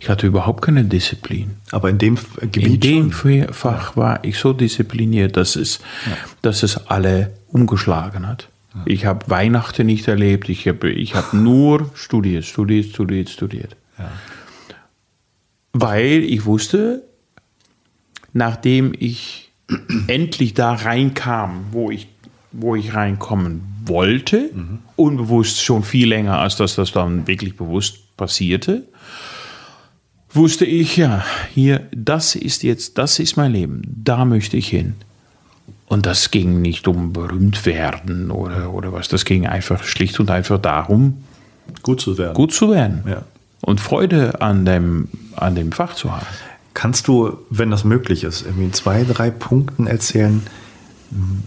Ich 0.00 0.10
hatte 0.10 0.26
überhaupt 0.26 0.62
keine 0.62 0.84
Disziplin. 0.84 1.52
Aber 1.70 1.88
in 1.88 1.96
dem 1.96 2.18
Gebiet 2.40 2.66
In 2.66 2.80
dem 2.80 3.12
schon? 3.12 3.52
Fach 3.52 3.96
war 3.96 4.22
ich 4.22 4.38
so 4.38 4.52
diszipliniert, 4.52 5.36
dass 5.36 5.56
es, 5.56 5.80
ja. 6.04 6.16
dass 6.42 6.62
es 6.62 6.88
alle 6.88 7.32
umgeschlagen 7.48 8.26
hat. 8.26 8.48
Ja. 8.74 8.82
Ich 8.84 9.06
habe 9.06 9.30
Weihnachten 9.30 9.86
nicht 9.86 10.06
erlebt, 10.08 10.48
ich 10.48 10.68
habe 10.68 10.90
ich 10.90 11.14
hab 11.14 11.32
nur 11.32 11.90
studiert, 11.94 12.44
studiert, 12.44 12.90
studiert, 12.90 13.30
studiert. 13.30 13.76
Ja. 13.98 14.10
Weil 15.72 16.22
ich 16.24 16.44
wusste, 16.44 17.02
nachdem 18.34 18.92
ich 18.98 19.50
endlich 20.08 20.52
da 20.52 20.74
reinkam, 20.74 21.66
wo 21.72 21.90
ich, 21.90 22.08
wo 22.52 22.76
ich 22.76 22.92
reinkommen 22.92 23.62
wollte, 23.86 24.50
mhm. 24.52 24.80
unbewusst 24.96 25.62
schon 25.62 25.82
viel 25.82 26.08
länger, 26.08 26.38
als 26.38 26.56
dass 26.56 26.74
das 26.74 26.92
dann 26.92 27.26
wirklich 27.26 27.56
bewusst 27.56 28.16
passierte, 28.16 28.84
wusste 30.30 30.66
ich, 30.66 30.96
ja, 30.96 31.24
hier, 31.54 31.88
das 31.92 32.34
ist 32.34 32.62
jetzt, 32.62 32.98
das 32.98 33.18
ist 33.18 33.36
mein 33.36 33.52
Leben, 33.52 33.82
da 33.86 34.24
möchte 34.24 34.56
ich 34.56 34.68
hin. 34.68 34.94
Und 35.86 36.06
das 36.06 36.30
ging 36.30 36.60
nicht 36.60 36.88
um 36.88 37.12
berühmt 37.12 37.66
werden 37.66 38.30
oder, 38.30 38.72
oder 38.72 38.92
was, 38.92 39.08
das 39.08 39.24
ging 39.24 39.46
einfach 39.46 39.84
schlicht 39.84 40.18
und 40.18 40.30
einfach 40.30 40.60
darum, 40.60 41.24
gut 41.82 42.00
zu 42.00 42.18
werden. 42.18 42.34
Gut 42.34 42.52
zu 42.52 42.70
werden. 42.70 43.04
Ja. 43.06 43.22
Und 43.60 43.80
Freude 43.80 44.40
an 44.40 44.64
dem, 44.64 45.08
an 45.36 45.54
dem 45.54 45.72
Fach 45.72 45.94
zu 45.94 46.12
haben. 46.12 46.26
Kannst 46.74 47.06
du, 47.06 47.38
wenn 47.50 47.70
das 47.70 47.84
möglich 47.84 48.24
ist, 48.24 48.42
irgendwie 48.42 48.64
in 48.64 48.72
zwei, 48.72 49.04
drei 49.04 49.30
Punkten 49.30 49.86
erzählen, 49.86 50.42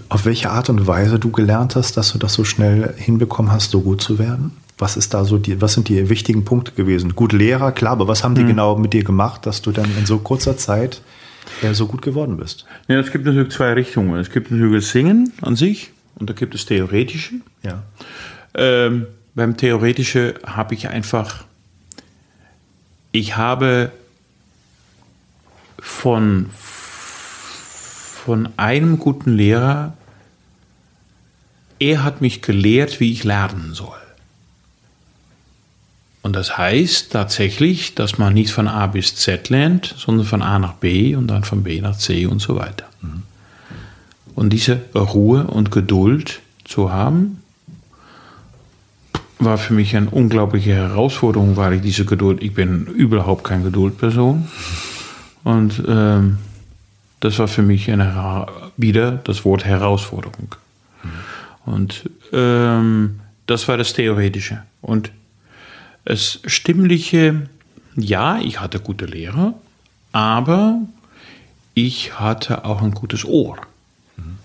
auf 0.09 0.25
welche 0.25 0.49
Art 0.49 0.69
und 0.69 0.87
Weise 0.87 1.19
du 1.19 1.31
gelernt 1.31 1.75
hast, 1.75 1.97
dass 1.97 2.13
du 2.13 2.17
das 2.17 2.33
so 2.33 2.43
schnell 2.43 2.93
hinbekommen 2.97 3.51
hast, 3.51 3.71
so 3.71 3.81
gut 3.81 4.01
zu 4.01 4.17
werden? 4.17 4.51
Was 4.77 4.95
ist 4.95 5.13
da 5.13 5.25
so 5.25 5.37
die, 5.37 5.59
was 5.59 5.73
sind 5.73 5.89
die 5.89 6.09
wichtigen 6.09 6.45
Punkte 6.45 6.71
gewesen? 6.71 7.15
Gut 7.15 7.33
Lehrer, 7.33 7.71
klar, 7.71 7.93
aber 7.93 8.07
was 8.07 8.23
haben 8.23 8.35
die 8.35 8.41
hm. 8.41 8.47
genau 8.47 8.77
mit 8.77 8.93
dir 8.93 9.03
gemacht, 9.03 9.45
dass 9.45 9.61
du 9.61 9.71
dann 9.71 9.89
in 9.97 10.05
so 10.05 10.19
kurzer 10.19 10.55
Zeit 10.55 11.01
ja, 11.61 11.73
so 11.73 11.87
gut 11.87 12.01
geworden 12.01 12.37
bist? 12.37 12.65
Ja, 12.87 12.99
es 12.99 13.11
gibt 13.11 13.25
natürlich 13.25 13.51
zwei 13.51 13.73
Richtungen. 13.73 14.17
Es 14.19 14.31
gibt 14.31 14.51
natürlich 14.51 14.83
das 14.83 14.91
Singen 14.91 15.33
an 15.41 15.55
sich 15.55 15.91
und 16.15 16.29
da 16.29 16.33
gibt 16.33 16.55
es 16.55 16.65
Theoretische. 16.65 17.35
Ja. 17.63 17.83
Ähm, 18.53 19.07
beim 19.35 19.57
Theoretischen 19.57 20.33
habe 20.45 20.75
ich 20.75 20.89
einfach, 20.89 21.43
ich 23.11 23.35
habe 23.35 23.91
von, 25.87 26.49
von 26.53 28.49
einem 28.57 28.99
guten 28.99 29.35
Lehrer, 29.35 29.93
er 31.79 32.03
hat 32.03 32.21
mich 32.21 32.41
gelehrt, 32.41 32.99
wie 32.99 33.11
ich 33.11 33.23
lernen 33.23 33.73
soll. 33.73 33.95
Und 36.21 36.35
das 36.35 36.57
heißt 36.57 37.13
tatsächlich, 37.13 37.95
dass 37.95 38.17
man 38.17 38.33
nicht 38.33 38.51
von 38.51 38.67
A 38.67 38.87
bis 38.87 39.15
Z 39.15 39.49
lernt, 39.49 39.95
sondern 39.97 40.25
von 40.25 40.41
A 40.41 40.59
nach 40.59 40.73
B 40.73 41.15
und 41.15 41.27
dann 41.27 41.45
von 41.45 41.63
B 41.63 41.79
nach 41.79 41.97
C 41.97 42.25
und 42.25 42.41
so 42.41 42.57
weiter. 42.57 42.85
Mhm. 43.01 43.23
Und 44.35 44.51
diese 44.51 44.81
Ruhe 44.93 45.45
und 45.47 45.71
Geduld 45.71 46.41
zu 46.65 46.91
haben, 46.91 47.41
war 49.39 49.57
für 49.57 49.73
mich 49.73 49.95
eine 49.95 50.09
unglaubliche 50.09 50.73
Herausforderung, 50.73 51.55
weil 51.55 51.73
ich 51.73 51.81
diese 51.81 52.05
Geduld, 52.05 52.41
ich 52.43 52.53
bin 52.53 52.87
überhaupt 52.87 53.43
keine 53.43 53.65
Geduldperson. 53.65 54.47
Und 55.47 55.81
ähm, 55.87 56.39
das 57.21 57.39
war 57.39 57.47
für 57.47 57.61
mich 57.61 57.89
eine, 57.89 58.47
wieder 58.75 59.11
das 59.13 59.45
Wort 59.45 59.63
Herausforderung. 59.63 60.55
Mhm. 61.01 61.71
Und 61.73 62.09
ähm, 62.33 63.21
das 63.45 63.69
war 63.69 63.77
das 63.77 63.93
Theoretische. 63.93 64.63
Und 64.81 65.09
das 66.03 66.41
Stimmliche, 66.45 67.47
ja, 67.95 68.39
ich 68.39 68.59
hatte 68.59 68.81
gute 68.81 69.05
Lehrer, 69.05 69.53
aber 70.11 70.81
ich 71.75 72.19
hatte 72.19 72.65
auch 72.65 72.81
ein 72.81 72.91
gutes 72.91 73.23
Ohr. 73.23 73.55
Mhm. 74.17 74.37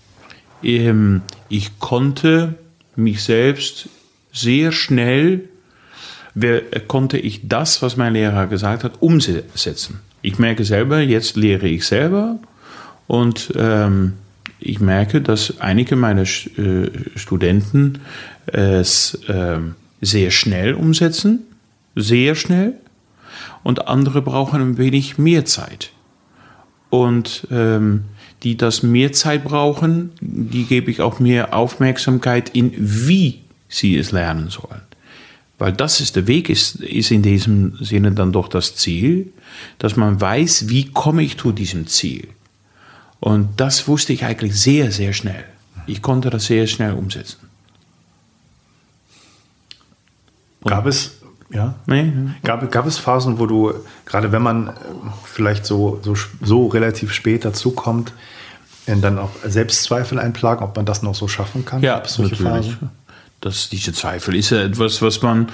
Ähm, 0.63 1.23
ich 1.49 1.81
konnte 1.81 2.55
mich 2.95 3.25
selbst 3.25 3.89
sehr 4.33 4.71
schnell, 4.71 5.49
konnte 6.87 7.19
ich 7.19 7.49
das, 7.49 7.83
was 7.83 7.97
mein 7.97 8.13
Lehrer 8.13 8.47
gesagt 8.47 8.85
hat, 8.85 9.03
umsetzen. 9.03 9.99
Ich 10.23 10.39
merke 10.39 10.65
selber, 10.65 11.01
jetzt 11.01 11.37
lehre 11.37 11.69
ich 11.69 11.85
selber 11.85 12.39
und 13.07 13.53
ähm, 13.57 14.15
ich 14.61 14.81
merke, 14.81 15.21
dass 15.21 15.61
einige 15.61 15.97
meiner 15.97 16.23
äh, 16.23 16.91
Studenten 17.17 17.99
es 18.47 19.15
äh, 19.29 19.59
sehr 20.01 20.31
schnell 20.31 20.75
umsetzen, 20.75 21.41
sehr 21.97 22.35
schnell, 22.35 22.75
und 23.63 23.89
andere 23.89 24.23
brauchen 24.23 24.61
ein 24.61 24.79
wenig 24.79 25.19
mehr 25.19 25.45
Zeit. 25.45 25.91
Und 26.91 27.47
ähm, 27.51 28.05
die 28.43 28.57
das 28.57 28.83
mehr 28.83 29.13
Zeit 29.13 29.45
brauchen, 29.45 30.11
die 30.21 30.65
gebe 30.65 30.91
ich 30.91 31.01
auch 31.01 31.21
mehr 31.21 31.55
Aufmerksamkeit 31.55 32.51
in, 32.51 32.73
wie 32.77 33.41
sie 33.69 33.97
es 33.97 34.13
lernen 34.13 34.51
sollen. 34.51 34.83
Weil 35.63 35.75
das 35.75 36.01
ist 36.01 36.17
der 36.17 36.27
Weg, 36.27 36.51
ist, 36.51 36.81
ist 36.81 37.13
in 37.13 37.23
diesem 37.23 37.77
Sinne 37.77 38.11
dann 38.11 38.33
doch 38.33 38.49
das 38.49 38.75
Ziel, 38.75 39.33
dass 39.79 39.95
man 39.95 40.21
weiß, 40.21 40.69
wie 40.69 40.91
komme 40.91 41.23
ich 41.23 41.39
zu 41.39 41.53
diesem 41.53 41.87
Ziel. 41.87 42.27
Und 43.21 43.61
das 43.61 43.87
wusste 43.87 44.13
ich 44.13 44.25
eigentlich 44.25 44.61
sehr, 44.61 44.91
sehr 44.91 45.13
schnell. 45.13 45.45
Ich 45.87 46.03
konnte 46.03 46.31
das 46.31 46.47
sehr 46.47 46.67
schnell 46.67 46.95
umsetzen. 46.95 47.49
Gab 50.65 50.87
es, 50.87 51.21
ja? 51.49 51.77
Nee. 51.87 52.13
Gab, 52.43 52.69
gab 52.73 52.89
es 52.89 52.99
Phasen, 52.99 53.39
wo 53.39 53.47
du, 53.47 53.73
gerade 54.05 54.33
wenn 54.33 54.43
man 54.43 54.67
äh, 54.67 54.73
vielleicht 55.23 55.65
so, 55.65 56.01
so, 56.03 56.17
so 56.41 56.67
relativ 56.67 57.13
spät 57.13 57.45
dazukommt, 57.45 58.13
dann 58.87 59.17
auch 59.17 59.31
Selbstzweifel 59.45 60.19
einplagen, 60.19 60.65
ob 60.65 60.75
man 60.75 60.87
das 60.87 61.05
noch 61.05 61.15
so 61.15 61.29
schaffen 61.29 61.65
kann? 61.65 61.83
Ja. 61.83 62.01
Phasen? 62.01 62.91
Das, 63.43 63.69
diese 63.69 63.93
Zweifel 63.93 64.35
ist 64.37 64.51
ja 64.51 64.63
etwas, 64.63 65.03
was 65.03 65.21
man 65.21 65.49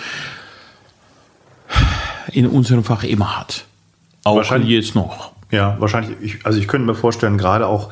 in 2.31 2.47
unserem 2.47 2.85
Fach 2.85 3.02
immer 3.02 3.39
hat. 3.39 3.65
Auch 4.24 4.44
jetzt 4.60 4.94
noch. 4.94 5.32
Ja, 5.51 5.77
wahrscheinlich. 5.81 6.16
Ich, 6.20 6.47
also 6.47 6.59
ich 6.59 6.69
könnte 6.69 6.86
mir 6.86 6.94
vorstellen, 6.94 7.39
gerade 7.39 7.66
auch 7.66 7.90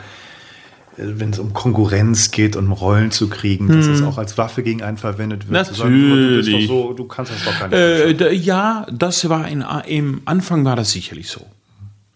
äh, 0.97 1.03
wenn 1.17 1.31
es 1.31 1.39
um 1.39 1.55
Konkurrenz 1.55 2.31
geht 2.31 2.57
und 2.57 2.67
um 2.67 2.73
Rollen 2.73 3.11
zu 3.11 3.29
kriegen, 3.29 3.69
hm. 3.71 3.77
dass 3.77 3.87
es 3.87 4.03
auch 4.03 4.19
als 4.19 4.37
Waffe 4.37 4.63
gegen 4.63 4.83
einen 4.83 4.99
verwendet 4.99 5.49
wird. 5.49 5.71
Natürlich. 5.71 6.47
Sagen, 6.47 6.61
du, 6.61 6.67
so, 6.67 6.93
du, 6.93 7.05
kannst 7.07 7.33
das 7.33 7.45
doch 7.45 7.59
gar 7.59 7.69
nicht. 7.69 8.21
Äh, 8.21 8.33
ja, 8.35 8.87
das 8.93 9.27
war 9.31 9.49
in, 9.49 9.65
im 9.87 10.21
Anfang 10.27 10.65
war 10.67 10.77
das 10.77 10.93
sicherlich 10.93 11.31
so. 11.31 11.47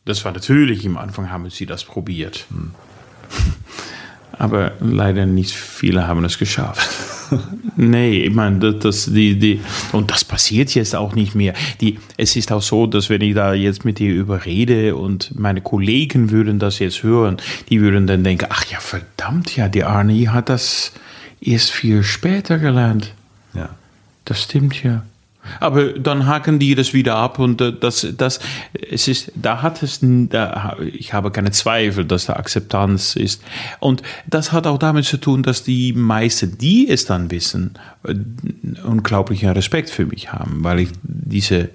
Das 0.05 0.23
war 0.27 0.33
natürlich 0.33 0.85
im 0.85 0.99
Anfang 0.99 1.31
haben 1.31 1.49
sie 1.49 1.65
das 1.65 1.85
probiert. 1.85 2.45
Hm. 2.51 2.73
Aber 4.41 4.73
leider 4.81 5.27
nicht 5.27 5.53
viele 5.55 6.09
haben 6.09 6.25
es 6.25 6.39
geschafft. 6.39 6.89
nee, 7.77 8.23
ich 8.23 8.33
meine, 8.33 8.59
das, 8.59 8.79
das, 8.79 9.13
die, 9.13 9.39
die, 9.39 9.61
und 9.93 10.11
das 10.11 10.25
passiert 10.25 10.75
jetzt 10.75 10.97
auch 10.97 11.15
nicht 11.15 11.35
mehr. 11.35 11.53
Die, 11.83 11.99
es 12.17 12.37
ist 12.37 12.51
auch 12.51 12.63
so, 12.63 12.87
dass 12.87 13.11
wenn 13.11 13.21
ich 13.21 13.35
da 13.35 13.53
jetzt 13.53 13.85
mit 13.85 13.99
dir 13.99 14.15
überrede 14.15 14.97
und 14.97 15.39
meine 15.39 15.61
Kollegen 15.61 16.31
würden 16.31 16.59
das 16.59 16.79
jetzt 16.79 17.03
hören, 17.03 17.37
die 17.69 17.83
würden 17.83 18.07
dann 18.07 18.25
denken, 18.25 18.47
ach 18.49 18.65
ja, 18.65 18.81
verdammt, 18.81 19.55
ja, 19.57 19.69
die 19.69 19.85
Arnie 19.85 20.29
hat 20.29 20.49
das 20.49 20.93
erst 21.43 21.71
viel 21.71 22.03
später 22.03 22.57
gelernt. 22.57 23.13
Ja. 23.53 23.69
Das 24.25 24.43
stimmt 24.45 24.83
ja. 24.83 25.03
Aber 25.59 25.93
dann 25.93 26.27
haken 26.27 26.59
die 26.59 26.75
das 26.75 26.93
wieder 26.93 27.17
ab 27.17 27.39
und 27.39 27.61
äh, 27.61 27.73
das, 27.73 28.07
das, 28.17 28.41
es 28.91 29.09
ist, 29.09 29.33
da 29.35 29.63
hat 29.63 29.83
es, 29.83 30.01
da, 30.03 30.77
ich 30.93 31.13
habe 31.13 31.31
keine 31.31 31.51
Zweifel, 31.51 32.05
dass 32.05 32.27
da 32.27 32.35
Akzeptanz 32.35 33.17
ist. 33.17 33.43
Und 33.81 34.03
das 34.27 34.53
hat 34.53 34.67
auch 34.67 34.79
damit 34.79 35.05
zu 35.05 35.17
tun, 35.17 35.43
dass 35.43 35.65
die 35.65 35.93
meisten, 35.93 36.59
die 36.59 36.89
es 36.89 37.05
dann 37.05 37.31
wissen, 37.31 37.75
äh, 38.05 38.15
unglaublichen 38.85 39.51
Respekt 39.51 39.91
für 39.91 40.07
mich 40.07 40.33
haben, 40.33 40.63
weil 40.63 40.81
ich 40.81 40.91
diese 41.03 41.71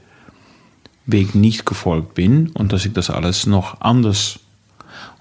Weg 1.05 1.35
nicht 1.35 1.65
gefolgt 1.65 2.15
bin 2.15 2.49
und 2.49 2.73
dass 2.73 2.85
ich 2.85 2.93
das 2.93 3.09
alles 3.09 3.45
noch 3.45 3.81
anders 3.81 4.39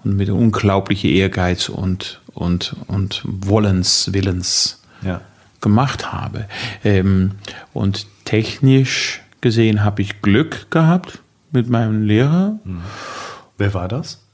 und 0.05 0.16
mit 0.16 0.31
unglaublichem 0.31 1.10
Ehrgeiz 1.10 1.68
und, 1.68 2.20
und, 2.32 2.76
und 2.86 3.22
Wollens, 3.24 4.12
Willens 4.12 4.81
ja. 5.02 5.20
gemacht 5.60 6.12
habe. 6.12 6.47
Ähm, 6.85 7.32
und 7.72 8.06
technisch 8.25 9.23
gesehen 9.41 9.85
habe 9.85 10.03
ich 10.03 10.23
Glück 10.23 10.71
gehabt 10.71 11.21
mit 11.53 11.69
meinem 11.69 12.05
Lehrer. 12.05 12.59
Mhm. 12.65 12.81
Wer 13.59 13.75
war 13.75 13.89
das? 13.89 14.25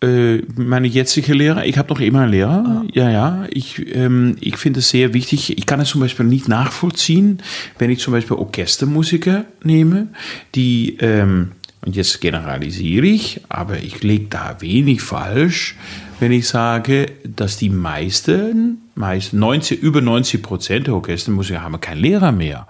Äh, 0.00 0.42
meine 0.54 0.86
jetzige 0.86 1.34
Lehrer, 1.34 1.66
ich 1.66 1.76
habe 1.76 1.92
noch 1.92 2.00
immer 2.00 2.20
einen 2.20 2.30
Lehrer. 2.30 2.64
Ah. 2.66 2.84
Ja, 2.92 3.10
ja. 3.10 3.46
Ich, 3.50 3.84
ähm, 3.94 4.36
ich 4.40 4.56
finde 4.56 4.78
es 4.78 4.90
sehr 4.90 5.12
wichtig. 5.12 5.58
Ich 5.58 5.66
kann 5.66 5.80
es 5.80 5.88
zum 5.88 6.00
Beispiel 6.00 6.26
nicht 6.26 6.46
nachvollziehen, 6.46 7.42
wenn 7.78 7.90
ich 7.90 7.98
zum 7.98 8.12
Beispiel 8.12 8.36
Orchestermusiker 8.36 9.44
nehme, 9.64 10.08
die, 10.54 10.98
ähm, 11.00 11.52
und 11.84 11.96
jetzt 11.96 12.20
generalisiere 12.20 13.06
ich, 13.06 13.40
aber 13.48 13.78
ich 13.78 14.02
lege 14.02 14.26
da 14.30 14.56
wenig 14.60 15.00
falsch, 15.00 15.76
wenn 16.20 16.32
ich 16.32 16.46
sage, 16.46 17.06
dass 17.24 17.56
die 17.56 17.70
meisten, 17.70 18.78
meist 18.94 19.32
90, 19.32 19.82
über 19.82 20.00
90 20.00 20.42
Prozent 20.42 20.86
der 20.86 20.94
Orchestermusiker 20.94 21.62
haben 21.62 21.80
keinen 21.80 22.00
Lehrer 22.00 22.30
mehr. 22.30 22.68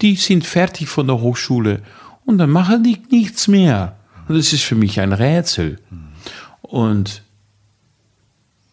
Die 0.00 0.14
sind 0.16 0.46
fertig 0.46 0.88
von 0.88 1.06
der 1.06 1.20
Hochschule 1.20 1.82
und 2.24 2.38
dann 2.38 2.50
machen 2.50 2.84
die 2.84 2.98
nichts 3.10 3.48
mehr. 3.48 3.96
Und 4.28 4.36
das 4.36 4.52
ist 4.52 4.62
für 4.62 4.74
mich 4.74 5.00
ein 5.00 5.12
Rätsel. 5.12 5.78
Und 6.62 7.22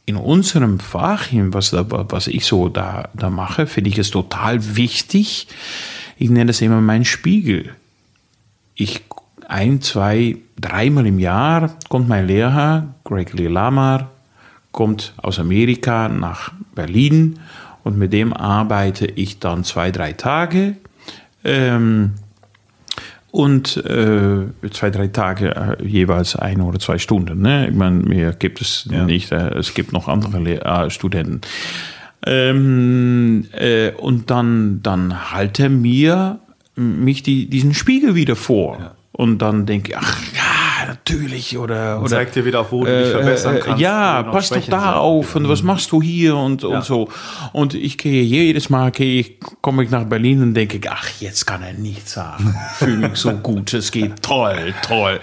in 0.06 0.18
unserem 0.18 0.80
Fach, 0.80 1.28
was, 1.32 1.74
was 1.74 2.28
ich 2.28 2.46
so 2.46 2.70
da, 2.70 3.10
da 3.14 3.30
mache, 3.30 3.66
finde 3.66 3.90
ich 3.90 3.98
es 3.98 4.12
total 4.12 4.76
wichtig. 4.76 5.48
Ich 6.18 6.30
nenne 6.30 6.48
das 6.48 6.62
immer 6.62 6.82
mein 6.82 7.06
Spiegel. 7.06 7.74
Ich 8.76 9.02
ein, 9.48 9.82
zwei, 9.82 10.38
dreimal 10.60 11.08
im 11.08 11.20
Jahr 11.20 11.76
kommt 11.90 12.08
mein 12.08 12.28
Lehrer, 12.28 12.94
Gregory 13.04 13.48
Lamar, 13.48 14.12
kommt 14.72 15.14
aus 15.18 15.40
Amerika 15.40 16.10
nach 16.10 16.52
Berlin 16.74 17.40
und 17.84 17.98
mit 17.98 18.12
dem 18.12 18.34
arbeite 18.34 19.06
ich 19.06 19.40
dann 19.40 19.64
zwei, 19.64 19.92
drei 19.92 20.14
Tage 20.14 20.76
ähm, 21.46 22.12
und 23.32 23.78
äh, 23.86 24.46
zwei, 24.72 24.90
drei 24.90 25.08
Tage 25.08 25.56
äh, 25.56 25.86
jeweils 25.86 26.36
ein 26.36 26.62
oder 26.62 26.80
zwei 26.80 26.98
Stunden. 26.98 27.42
Ne? 27.42 27.68
Ich 27.68 27.76
meine, 27.76 27.98
mehr 27.98 28.32
gibt 28.32 28.62
es 28.62 28.88
ja. 28.90 29.04
nicht. 29.04 29.32
Äh, 29.32 29.56
es 29.56 29.74
gibt 29.74 29.92
noch 29.92 30.08
andere 30.08 30.40
Le 30.40 30.62
äh, 30.62 30.90
Studenten. 30.90 31.42
Ähm, 32.26 33.46
äh, 33.52 33.92
und 33.92 34.32
dann, 34.32 34.82
dann 34.82 35.32
halte 35.34 35.64
er 35.64 35.70
mir 35.70 36.40
mich 36.76 37.24
die, 37.24 37.50
diesen 37.50 37.74
Spiegel 37.74 38.16
wieder 38.16 38.36
vor. 38.36 38.78
Ja. 38.80 38.96
Und 39.12 39.40
dann 39.40 39.66
denke 39.66 39.92
ich, 39.92 39.98
ach 39.98 40.22
ja, 40.34 40.65
natürlich. 40.88 41.58
Oder, 41.58 42.00
und 42.00 42.10
zeigt 42.10 42.36
dir 42.36 42.46
wieder 42.46 42.62
auf, 42.62 42.72
wo 42.72 42.86
du 42.86 42.92
dich 42.92 43.08
äh, 43.08 43.12
verbessern 43.12 43.58
äh, 43.58 43.60
kannst. 43.60 43.82
Ja, 43.82 44.24
pass 44.24 44.50
doch 44.50 44.68
da 44.68 44.94
auf 44.94 45.36
und 45.36 45.48
was 45.48 45.62
mhm. 45.62 45.68
machst 45.68 45.92
du 45.92 46.02
hier 46.02 46.36
und, 46.36 46.64
ja. 46.64 46.70
und 46.70 46.84
so. 46.84 47.10
Und 47.54 47.74
ich 47.74 47.98
gehe 47.98 48.24
jedes 48.24 48.70
Mal, 48.70 48.92
gehe 48.92 49.20
ich, 49.20 49.40
komme 49.62 49.84
ich 49.84 49.90
nach 49.90 50.06
Berlin 50.06 50.42
und 50.42 50.54
denke, 50.54 50.80
ach, 50.90 51.10
jetzt 51.20 51.46
kann 51.46 51.62
er 51.62 51.74
nichts 51.74 52.14
sagen. 52.14 52.56
Fühle 52.76 53.10
mich 53.10 53.18
so 53.18 53.32
gut, 53.32 53.74
es 53.74 53.92
geht 53.92 54.22
toll, 54.22 54.74
toll. 54.86 55.20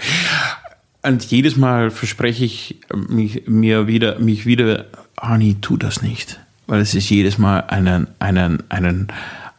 Und 1.03 1.25
jedes 1.25 1.57
Mal 1.57 1.91
verspreche 1.91 2.45
ich 2.45 2.79
mich, 2.95 3.43
mir 3.47 3.87
wieder, 3.87 4.19
mich 4.19 4.45
wieder, 4.45 4.85
Arnie, 5.17 5.57
tu 5.59 5.75
das 5.77 6.01
nicht. 6.01 6.39
Weil 6.65 6.79
es 6.79 6.95
ist 6.95 7.09
jedes 7.09 7.37
Mal 7.37 7.59
einen, 7.67 8.07
einen, 8.19 8.63
einen, 8.69 9.07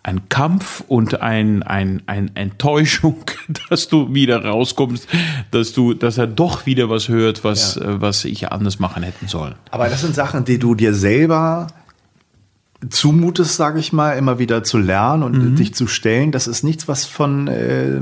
ein 0.04 0.28
Kampf 0.28 0.84
und 0.86 1.22
ein, 1.22 1.62
ein, 1.62 2.02
ein 2.06 2.30
Enttäuschung, 2.36 3.24
dass 3.70 3.88
du 3.88 4.14
wieder 4.14 4.44
rauskommst, 4.44 5.08
dass 5.50 5.72
du, 5.72 5.94
dass 5.94 6.18
er 6.18 6.26
doch 6.26 6.66
wieder 6.66 6.88
was 6.90 7.08
hört, 7.08 7.42
was, 7.42 7.76
ja. 7.76 7.82
Äh, 7.82 8.00
was 8.00 8.24
ich 8.24 8.52
anders 8.52 8.78
machen 8.78 9.02
hätten 9.02 9.26
sollen. 9.26 9.54
Aber 9.70 9.88
das 9.88 10.02
sind 10.02 10.14
Sachen, 10.14 10.44
die 10.44 10.58
du 10.58 10.74
dir 10.74 10.94
selber 10.94 11.66
zumutest, 12.90 13.56
sage 13.56 13.80
ich 13.80 13.94
mal, 13.94 14.12
immer 14.12 14.38
wieder 14.38 14.62
zu 14.62 14.76
lernen 14.76 15.22
und 15.22 15.38
mhm. 15.38 15.56
dich 15.56 15.74
zu 15.74 15.86
stellen. 15.86 16.32
Das 16.32 16.46
ist 16.46 16.62
nichts, 16.62 16.86
was 16.86 17.06
von 17.06 17.48
äh, 17.48 17.98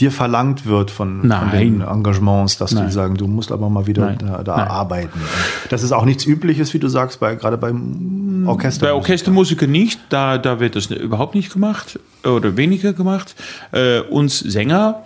dir 0.00 0.10
verlangt 0.10 0.66
wird 0.66 0.90
von, 0.90 1.20
von, 1.20 1.50
den 1.50 1.82
Engagements, 1.82 2.56
dass 2.58 2.72
Nein. 2.72 2.86
die 2.86 2.92
sagen, 2.92 3.14
du 3.16 3.26
musst 3.26 3.52
aber 3.52 3.68
mal 3.68 3.86
wieder 3.86 4.06
Nein. 4.06 4.18
da, 4.18 4.42
da 4.42 4.54
arbeiten. 4.54 5.20
Das 5.68 5.82
ist 5.82 5.92
auch 5.92 6.04
nichts 6.04 6.26
Übliches, 6.26 6.72
wie 6.74 6.78
du 6.78 6.88
sagst, 6.88 7.20
bei, 7.20 7.34
gerade 7.34 7.58
beim 7.58 8.44
Orchester. 8.46 8.86
Bei 8.86 8.92
Orchestermusiker 8.92 9.66
nicht, 9.66 10.00
da, 10.08 10.38
da 10.38 10.60
wird 10.60 10.76
das 10.76 10.86
überhaupt 10.86 11.34
nicht 11.34 11.52
gemacht 11.52 11.98
oder 12.24 12.56
weniger 12.56 12.92
gemacht. 12.92 13.34
Äh, 13.72 14.00
uns 14.00 14.38
Sänger 14.38 15.02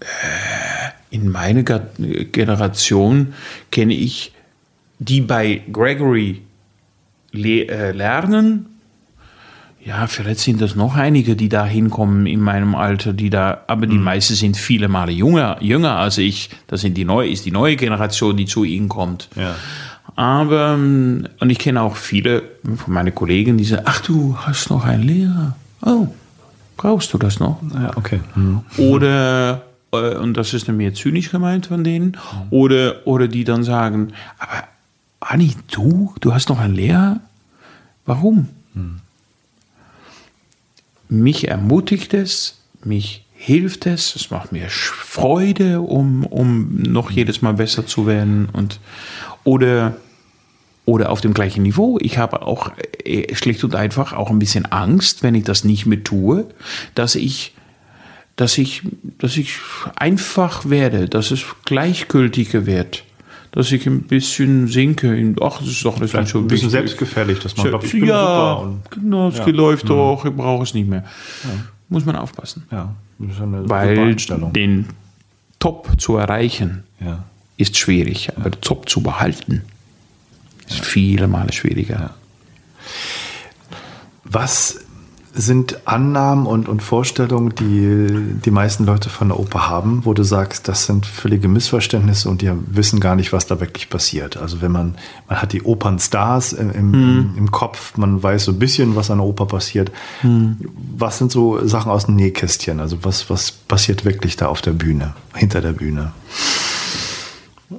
äh, 0.00 0.04
in 1.10 1.28
meiner 1.28 1.62
Generation 1.62 3.34
kenne 3.70 3.94
ich, 3.94 4.32
die 4.98 5.20
bei 5.20 5.62
Gregory 5.72 6.42
le 7.32 7.68
äh, 7.68 7.92
lernen 7.92 8.69
ja, 9.84 10.06
vielleicht 10.06 10.40
sind 10.40 10.60
das 10.60 10.74
noch 10.74 10.94
einige, 10.94 11.36
die 11.36 11.48
da 11.48 11.64
hinkommen 11.64 12.26
in 12.26 12.40
meinem 12.40 12.74
Alter, 12.74 13.12
die 13.12 13.30
da, 13.30 13.62
aber 13.66 13.86
die 13.86 13.96
mhm. 13.96 14.04
meisten 14.04 14.34
sind 14.34 14.56
viele 14.56 14.88
Male 14.88 15.12
jünger, 15.12 15.56
jünger 15.60 15.96
als 15.96 16.18
ich. 16.18 16.50
Das 16.66 16.82
sind 16.82 16.96
die 16.96 17.04
neue, 17.04 17.30
ist 17.30 17.46
die 17.46 17.50
neue 17.50 17.76
Generation, 17.76 18.36
die 18.36 18.44
zu 18.44 18.64
ihnen 18.64 18.88
kommt. 18.88 19.28
Ja. 19.36 19.56
Aber, 20.16 20.74
ähm, 20.74 21.28
und 21.38 21.50
ich 21.50 21.58
kenne 21.58 21.80
auch 21.80 21.96
viele 21.96 22.42
von 22.76 22.92
meinen 22.92 23.14
Kollegen, 23.14 23.56
die 23.56 23.64
sagen, 23.64 23.84
ach, 23.86 24.00
du 24.00 24.36
hast 24.36 24.68
noch 24.68 24.84
einen 24.84 25.02
Lehrer. 25.02 25.56
Oh, 25.82 26.08
brauchst 26.76 27.14
du 27.14 27.18
das 27.18 27.40
noch? 27.40 27.58
Ja, 27.72 27.96
okay. 27.96 28.20
Mhm. 28.34 28.60
Oder 28.76 29.62
äh, 29.92 30.16
und 30.16 30.36
das 30.36 30.52
ist 30.52 30.68
dann 30.68 30.76
mehr 30.76 30.92
zynisch 30.92 31.30
gemeint 31.30 31.66
von 31.66 31.84
denen, 31.84 32.18
oder, 32.50 33.06
oder 33.06 33.28
die 33.28 33.44
dann 33.44 33.62
sagen, 33.62 34.12
aber 34.38 34.64
Anni, 35.20 35.54
du, 35.70 36.14
du 36.20 36.34
hast 36.34 36.48
noch 36.50 36.58
einen 36.58 36.74
Lehrer? 36.74 37.20
Warum? 38.04 38.48
Mich 41.10 41.48
ermutigt 41.48 42.14
es, 42.14 42.60
mich 42.84 43.26
hilft 43.32 43.86
es, 43.86 44.14
es 44.16 44.30
macht 44.30 44.52
mir 44.52 44.68
Freude, 44.68 45.80
um, 45.80 46.24
um 46.24 46.82
noch 46.82 47.10
jedes 47.10 47.42
Mal 47.42 47.54
besser 47.54 47.86
zu 47.86 48.06
werden 48.06 48.48
und 48.52 48.80
oder 49.44 49.96
oder 50.86 51.10
auf 51.10 51.20
dem 51.20 51.34
gleichen 51.34 51.62
Niveau. 51.62 51.98
Ich 52.00 52.18
habe 52.18 52.42
auch 52.42 52.72
äh, 53.04 53.34
schlicht 53.34 53.62
und 53.62 53.74
einfach 53.74 54.12
auch 54.12 54.30
ein 54.30 54.38
bisschen 54.38 54.66
Angst, 54.66 55.22
wenn 55.22 55.34
ich 55.34 55.44
das 55.44 55.64
nicht 55.64 55.86
mehr 55.86 56.02
tue, 56.02 56.46
dass 56.94 57.14
ich 57.14 57.54
dass 58.40 58.56
ich, 58.56 58.82
dass 59.18 59.36
ich 59.36 59.58
einfach 59.96 60.68
werde, 60.70 61.10
dass 61.10 61.30
es 61.30 61.44
gleichgültiger 61.66 62.64
wird, 62.64 63.04
dass 63.52 63.70
ich 63.72 63.86
ein 63.86 64.02
bisschen 64.02 64.68
sinke. 64.68 65.14
In, 65.16 65.36
ach, 65.42 65.58
das 65.58 65.68
ist 65.68 65.84
doch 65.84 65.98
das 65.98 66.10
Vielleicht 66.10 66.30
schon 66.30 66.44
ein 66.44 66.48
bisschen 66.48 66.66
wichtig. 66.68 66.72
selbstgefällig, 66.72 67.38
dass 67.40 67.56
man 67.56 67.66
glaubt, 67.68 67.84
ich 67.84 67.92
bin 67.92 68.04
ja, 68.06 68.16
super. 68.56 68.60
Und, 68.62 68.90
genau, 68.90 69.28
es 69.28 69.38
Ja. 69.38 69.46
läuft 69.48 69.88
doch, 69.88 70.24
ich 70.24 70.32
brauche 70.32 70.62
es 70.62 70.74
nicht 70.74 70.88
mehr. 70.88 71.04
Muss 71.88 72.04
man 72.04 72.16
aufpassen. 72.16 72.64
ja, 72.70 72.94
das 73.18 73.36
ist 73.36 73.42
eine 73.42 73.68
Weil 73.68 74.14
den 74.52 74.86
Top 75.58 76.00
zu 76.00 76.16
erreichen 76.16 76.84
Ja. 77.00 77.24
ist 77.56 77.76
schwierig, 77.76 78.30
aber 78.36 78.50
den 78.50 78.60
Top 78.60 78.88
zu 78.88 79.02
behalten 79.02 79.62
ist 80.68 80.80
viele 80.84 81.26
Male 81.26 81.52
schwieriger. 81.52 82.14
Was 84.24 84.78
sind 85.32 85.86
Annahmen 85.86 86.46
und, 86.46 86.68
und 86.68 86.82
Vorstellungen, 86.82 87.54
die 87.54 88.40
die 88.44 88.50
meisten 88.50 88.84
Leute 88.84 89.08
von 89.08 89.28
der 89.28 89.38
Oper 89.38 89.68
haben, 89.68 90.04
wo 90.04 90.12
du 90.12 90.22
sagst, 90.24 90.66
das 90.68 90.86
sind 90.86 91.06
völlige 91.06 91.48
Missverständnisse 91.48 92.28
und 92.28 92.42
die 92.42 92.50
wissen 92.66 93.00
gar 93.00 93.14
nicht, 93.14 93.32
was 93.32 93.46
da 93.46 93.60
wirklich 93.60 93.88
passiert. 93.88 94.36
Also 94.36 94.60
wenn 94.60 94.72
man, 94.72 94.96
man 95.28 95.40
hat 95.40 95.52
die 95.52 95.62
Opernstars 95.62 96.52
im, 96.52 96.70
im, 96.70 96.94
im, 96.94 97.34
im 97.36 97.50
Kopf, 97.50 97.96
man 97.96 98.22
weiß 98.22 98.44
so 98.44 98.52
ein 98.52 98.58
bisschen, 98.58 98.96
was 98.96 99.10
an 99.10 99.18
der 99.18 99.26
Oper 99.26 99.46
passiert. 99.46 99.92
Was 100.96 101.18
sind 101.18 101.30
so 101.30 101.64
Sachen 101.66 101.92
aus 101.92 102.06
dem 102.06 102.16
Nähkästchen? 102.16 102.80
Also 102.80 102.98
was, 103.02 103.30
was 103.30 103.52
passiert 103.52 104.04
wirklich 104.04 104.36
da 104.36 104.46
auf 104.46 104.62
der 104.62 104.72
Bühne, 104.72 105.14
hinter 105.34 105.60
der 105.60 105.72
Bühne? 105.72 106.12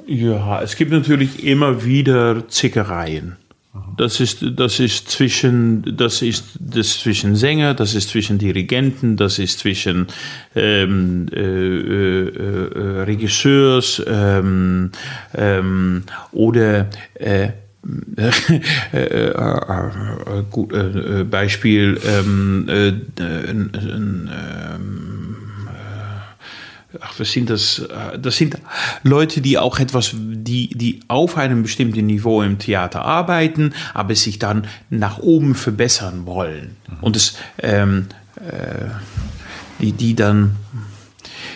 Ja, 0.07 0.61
es 0.61 0.77
gibt 0.77 0.91
natürlich 0.91 1.43
immer 1.43 1.83
wieder 1.83 2.47
Zickereien. 2.47 3.35
Das 3.97 4.19
ist, 4.19 4.43
das 4.57 4.81
ist 4.81 5.09
zwischen, 5.09 5.95
das 5.95 6.21
ist 6.21 6.57
das 6.59 6.99
zwischen 6.99 7.35
Sänger, 7.35 7.73
das 7.73 7.93
ist 7.93 8.09
zwischen 8.09 8.37
Dirigenten, 8.37 9.15
das 9.15 9.39
ist 9.39 9.59
zwischen 9.59 10.07
ähm, 10.55 11.27
äh, 11.31 11.39
äh, 11.39 12.27
äh, 12.27 13.01
Regisseurs 13.03 14.03
ähm, 14.05 14.91
ähm, 15.33 16.03
oder 16.33 16.89
äh, 17.13 17.43
äh, 17.43 17.51
äh, 18.93 19.29
äh, 19.29 20.43
gut, 20.49 20.73
äh, 20.73 21.21
äh, 21.21 21.23
Beispiel 21.23 21.99
ähm, 22.05 22.67
äh, 22.67 22.89
äh, 22.89 23.49
ein, 23.49 24.29
ähm, 24.31 25.20
ach, 26.99 27.19
was 27.19 27.31
sind 27.31 27.49
das? 27.49 27.79
Äh, 27.79 28.19
Das 28.19 28.37
sind 28.37 28.57
Leute, 29.03 29.41
die 29.41 29.57
auch 29.57 29.79
etwas, 29.79 30.11
die, 30.13 30.69
die 30.69 30.99
auf 31.07 31.37
einem 31.37 31.63
bestimmten 31.63 32.05
Niveau 32.05 32.41
im 32.41 32.59
Theater 32.59 33.03
arbeiten, 33.03 33.73
aber 33.93 34.15
sich 34.15 34.39
dann 34.39 34.67
nach 34.89 35.19
oben 35.19 35.55
verbessern 35.55 36.25
wollen. 36.25 36.75
Und 37.01 37.15
es, 37.15 37.35
ähm, 37.59 38.07
äh, 38.35 38.89
die, 39.79 39.93
die 39.93 40.15
dann 40.15 40.55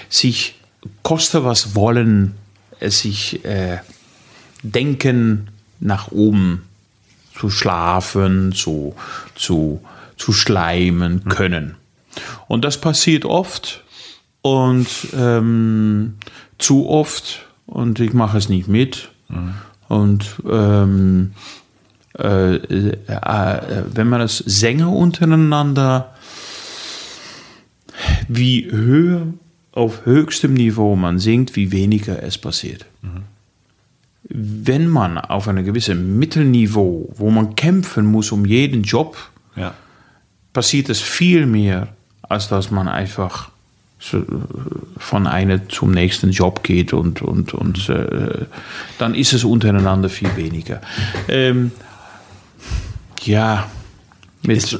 sich 0.10 0.56
koste 1.04 1.44
was 1.44 1.76
wollen, 1.76 2.36
es 2.80 3.00
sich 3.00 3.44
äh, 3.46 3.80
denken, 4.64 5.50
nach 5.80 6.12
oben 6.12 6.64
zu 7.38 7.50
schlafen, 7.50 8.54
zu, 8.54 8.96
zu, 9.36 9.82
zu 10.18 10.34
schleimen 10.34 11.26
können. 11.26 11.76
Und 12.48 12.64
das 12.64 12.80
passiert 12.80 13.26
oft 13.26 13.84
und 14.46 14.88
ähm, 15.18 16.14
zu 16.60 16.88
oft 16.88 17.48
und 17.66 18.00
ich 18.00 18.14
mache 18.14 18.38
es 18.38 18.48
nicht 18.48 18.68
mit. 18.68 19.10
Und 19.88 20.36
ähm, 20.48 21.32
äh, 22.20 22.56
äh, 22.58 22.90
äh, 23.08 23.84
wenn 23.92 24.08
man 24.08 24.20
das 24.20 24.38
Sänger 24.38 24.92
untereinander, 24.92 26.14
wie 28.28 28.70
höher 28.70 29.26
auf 29.72 30.06
höchstem 30.06 30.54
Niveau 30.54 30.96
man 30.96 31.18
singt, 31.18 31.56
wie 31.56 31.72
weniger 31.72 32.22
es 32.22 32.38
passiert. 32.38 32.86
Wenn 34.30 34.88
man 34.88 35.18
auf 35.18 35.48
einem 35.48 35.66
gewissen 35.66 36.20
Mittelniveau, 36.20 37.12
wo 37.16 37.32
man 37.32 37.56
kämpfen 37.56 38.06
muss 38.06 38.32
um 38.32 38.46
jeden 38.46 38.84
Job, 38.84 39.18
Ja. 39.56 39.74
passiert 40.54 40.90
es 40.90 41.02
viel 41.02 41.48
mehr, 41.48 41.88
als 42.22 42.48
dass 42.48 42.70
man 42.70 42.88
einfach 42.88 43.50
von 44.98 45.28
einem 45.28 45.70
zum 45.70 45.92
nächsten 45.92 46.32
Job 46.32 46.64
geht 46.64 46.94
und, 46.94 47.22
und, 47.22 47.54
und 47.54 47.90
äh, 47.90 48.46
dann 48.98 49.16
ist 49.16 49.34
es 49.34 49.44
untereinander 49.44 50.10
viel 50.10 50.36
weniger. 50.36 50.82
Ähm, 51.28 51.72
ja, 53.22 53.70
mit, 54.44 54.80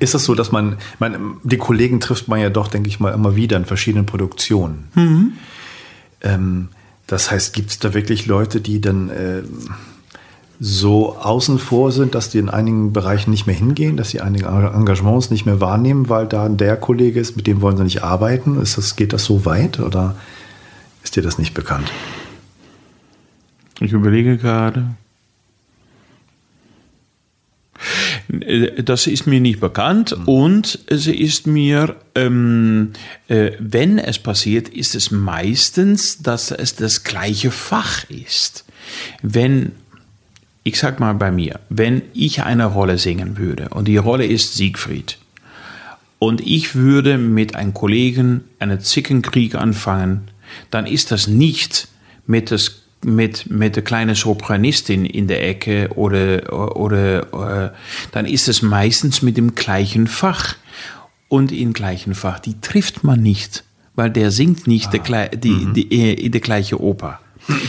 Ist 0.00 0.14
das 0.14 0.24
so, 0.24 0.34
dass 0.34 0.52
man, 0.52 0.78
meine, 0.98 1.18
die 1.44 1.58
Kollegen 1.58 2.00
trifft 2.00 2.28
man 2.28 2.40
ja 2.40 2.50
doch, 2.50 2.68
denke 2.68 2.88
ich 2.88 3.00
mal, 3.00 3.12
immer 3.12 3.36
wieder 3.36 3.56
in 3.56 3.64
verschiedenen 3.64 4.06
Produktionen. 4.06 4.88
Ähm, 6.20 6.68
das 7.06 7.30
heißt, 7.30 7.54
gibt 7.54 7.70
es 7.70 7.78
da 7.78 7.94
wirklich 7.94 8.26
Leute, 8.26 8.60
die 8.60 8.80
dann 8.80 9.10
ähm, 9.16 9.70
so 10.60 11.16
außen 11.16 11.58
vor 11.58 11.92
sind, 11.92 12.14
dass 12.14 12.30
die 12.30 12.38
in 12.38 12.48
einigen 12.48 12.92
Bereichen 12.92 13.30
nicht 13.30 13.46
mehr 13.46 13.54
hingehen, 13.54 13.96
dass 13.96 14.10
sie 14.10 14.20
einige 14.20 14.46
Engagements 14.46 15.30
nicht 15.30 15.46
mehr 15.46 15.60
wahrnehmen, 15.60 16.08
weil 16.08 16.26
da 16.26 16.48
der 16.48 16.76
Kollege 16.76 17.20
ist, 17.20 17.36
mit 17.36 17.46
dem 17.46 17.60
wollen 17.60 17.76
sie 17.76 17.84
nicht 17.84 18.02
arbeiten? 18.02 18.60
Ist 18.60 18.76
das, 18.76 18.96
geht 18.96 19.12
das 19.12 19.24
so 19.24 19.44
weit 19.44 19.78
oder 19.78 20.16
ist 21.04 21.14
dir 21.14 21.22
das 21.22 21.38
nicht 21.38 21.54
bekannt? 21.54 21.92
Ich 23.80 23.92
überlege 23.92 24.36
gerade. 24.36 24.88
Das 28.82 29.06
ist 29.06 29.26
mir 29.26 29.40
nicht 29.40 29.60
bekannt 29.60 30.14
und 30.26 30.80
es 30.86 31.06
ist 31.06 31.46
mir, 31.46 31.96
ähm, 32.14 32.92
äh, 33.28 33.52
wenn 33.58 33.98
es 33.98 34.18
passiert, 34.18 34.68
ist 34.68 34.94
es 34.94 35.10
meistens, 35.10 36.18
dass 36.18 36.50
es 36.50 36.74
das 36.74 37.04
gleiche 37.04 37.50
Fach 37.50 38.04
ist. 38.10 38.66
Wenn, 39.22 39.72
ich 40.68 40.78
sag 40.78 41.00
mal 41.00 41.14
bei 41.14 41.30
mir, 41.30 41.60
wenn 41.70 42.02
ich 42.14 42.42
eine 42.42 42.66
Rolle 42.66 42.98
singen 42.98 43.38
würde 43.38 43.68
und 43.70 43.88
die 43.88 43.96
Rolle 43.96 44.26
ist 44.26 44.54
Siegfried 44.54 45.18
und 46.18 46.40
ich 46.46 46.74
würde 46.74 47.16
mit 47.16 47.54
einem 47.54 47.72
Kollegen 47.74 48.44
einen 48.58 48.80
Zickenkrieg 48.80 49.54
anfangen, 49.54 50.28
dann 50.70 50.86
ist 50.86 51.10
das 51.10 51.26
nicht 51.26 51.88
mit, 52.26 52.50
das, 52.50 52.82
mit, 53.02 53.50
mit 53.50 53.76
der 53.76 53.82
kleinen 53.84 54.14
Sopranistin 54.14 55.04
in 55.06 55.26
der 55.28 55.46
Ecke 55.48 55.88
oder, 55.94 56.76
oder 56.76 57.66
äh, 57.66 57.70
dann 58.12 58.26
ist 58.26 58.48
es 58.48 58.60
meistens 58.62 59.22
mit 59.22 59.36
dem 59.36 59.54
gleichen 59.54 60.06
Fach. 60.06 60.54
Und 61.30 61.52
im 61.52 61.74
gleichen 61.74 62.14
Fach, 62.14 62.38
die 62.38 62.58
trifft 62.60 63.04
man 63.04 63.20
nicht, 63.22 63.62
weil 63.94 64.10
der 64.10 64.30
singt 64.30 64.66
nicht 64.66 64.94
der, 64.94 65.00
klei- 65.00 65.28
die, 65.36 65.66
die, 65.74 66.24
äh, 66.24 66.28
der 66.30 66.40
gleiche 66.40 66.80
Oper. 66.80 67.20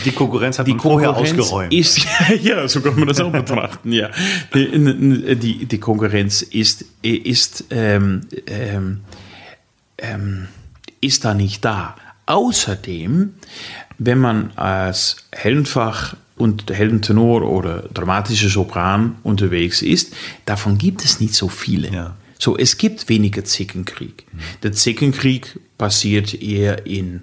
Die 0.04 0.12
Konkurrenz 0.12 0.58
hat 0.58 0.66
Die 0.66 0.72
man 0.72 0.80
vorher 0.80 1.12
Konkurrenz 1.12 1.40
ausgeräumt. 1.40 1.72
ist, 1.72 2.06
ja, 2.42 2.68
so 2.68 2.80
kann 2.80 2.98
man 2.98 3.08
das 3.08 3.20
auch 3.20 3.32
betrachten, 3.32 3.92
ja. 3.92 4.10
Die, 4.54 5.36
die, 5.36 5.64
die 5.66 5.78
Konkurrenz 5.78 6.42
ist, 6.42 6.84
ist, 7.02 7.64
ähm, 7.70 8.22
ähm, 8.46 9.00
ähm, 9.98 10.48
ist 11.00 11.24
da 11.24 11.34
nicht 11.34 11.64
da. 11.64 11.96
Außerdem, 12.26 13.34
wenn 13.98 14.18
man 14.18 14.52
als 14.56 15.16
Heldenfach 15.32 16.14
und 16.36 16.70
Heldentenor 16.70 17.42
oder 17.42 17.82
dramatische 17.92 18.48
Sopran 18.48 19.16
unterwegs 19.22 19.82
ist, 19.82 20.14
davon 20.46 20.78
gibt 20.78 21.04
es 21.04 21.20
nicht 21.20 21.34
so 21.34 21.48
viele. 21.48 21.90
Ja. 21.90 22.16
So, 22.38 22.56
es 22.56 22.78
gibt 22.78 23.08
weniger 23.08 23.44
Zickenkrieg. 23.44 24.24
Der 24.62 24.72
Zickenkrieg 24.72 25.60
passiert 25.76 26.40
eher 26.40 26.86
in 26.86 27.22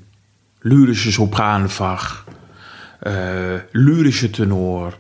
lyrische 0.62 1.12
Sopranfach, 1.12 2.26
äh, 3.04 3.60
lyrische 3.74 4.32
Tenor. 4.32 4.94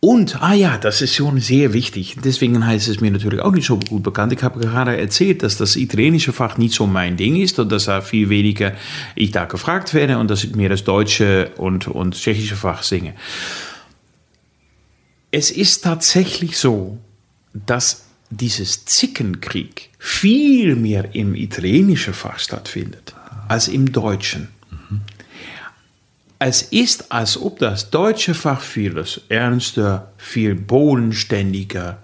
Und, 0.00 0.42
ah 0.42 0.52
ja, 0.52 0.76
das 0.76 1.00
ist 1.00 1.14
schon 1.14 1.40
sehr 1.40 1.72
wichtig. 1.72 2.16
Deswegen 2.22 2.66
heißt 2.66 2.88
es 2.88 3.00
mir 3.00 3.10
natürlich 3.10 3.40
auch 3.40 3.52
nicht 3.52 3.66
so 3.66 3.78
gut 3.78 4.02
bekannt. 4.02 4.34
Ich 4.34 4.42
habe 4.42 4.60
gerade 4.60 4.98
erzählt, 4.98 5.42
dass 5.42 5.56
das 5.56 5.76
italienische 5.76 6.34
Fach 6.34 6.58
nicht 6.58 6.74
so 6.74 6.86
mein 6.86 7.16
Ding 7.16 7.36
ist 7.36 7.58
und 7.58 7.72
dass 7.72 7.86
da 7.86 8.02
viel 8.02 8.28
weniger 8.28 8.74
ich 9.14 9.30
da 9.30 9.46
gefragt 9.46 9.94
werde 9.94 10.18
und 10.18 10.30
dass 10.30 10.44
ich 10.44 10.54
mir 10.54 10.68
das 10.68 10.84
deutsche 10.84 11.52
und, 11.56 11.88
und 11.88 12.16
tschechische 12.16 12.54
Fach 12.54 12.82
singe. 12.82 13.14
Es 15.30 15.50
ist 15.50 15.84
tatsächlich 15.84 16.58
so, 16.58 16.98
dass 17.54 18.04
dieses 18.28 18.84
Zickenkrieg 18.84 19.88
viel 19.98 20.76
mehr 20.76 21.14
im 21.14 21.34
italienischen 21.34 22.12
Fach 22.12 22.38
stattfindet. 22.38 23.14
als 23.48 23.68
im 23.68 23.90
Deutschen. 23.90 24.48
Es 26.38 26.62
ist, 26.62 27.12
als 27.12 27.40
ob 27.40 27.58
das 27.58 27.90
deutsche 27.90 28.34
Fach 28.34 28.60
vieles 28.60 29.20
ernster, 29.28 30.12
viel 30.16 30.54
bodenständiger 30.54 31.98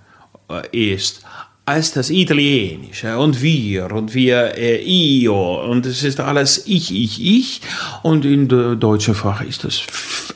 äh, 0.48 0.94
ist 0.94 1.22
als 1.66 1.92
das 1.92 2.10
Italienische 2.10 3.16
und 3.18 3.42
wir 3.42 3.92
und 3.92 4.12
wir 4.12 4.56
äh, 4.56 4.82
io 4.82 5.70
und 5.70 5.86
es 5.86 6.02
ist 6.02 6.18
alles 6.18 6.66
ich, 6.66 6.92
ich, 6.92 7.24
ich 7.24 7.60
und 8.02 8.24
in 8.24 8.48
der 8.48 8.74
deutschen 8.74 9.14
Fach 9.14 9.40
ist 9.42 9.62
das 9.62 9.82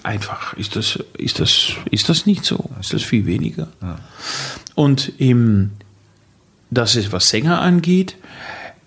einfach, 0.04 0.52
ist 0.54 0.76
das, 0.76 1.02
ist 1.18 1.40
das, 1.40 1.72
ist 1.90 2.08
das 2.08 2.26
nicht 2.26 2.44
so, 2.44 2.70
ist 2.78 2.92
das 2.92 3.02
viel 3.02 3.26
weniger. 3.26 3.68
Ja. 3.82 3.98
Und 4.74 5.12
im, 5.18 5.70
das 6.70 6.94
ist, 6.94 7.10
was 7.10 7.30
Sänger 7.30 7.60
angeht, 7.60 8.16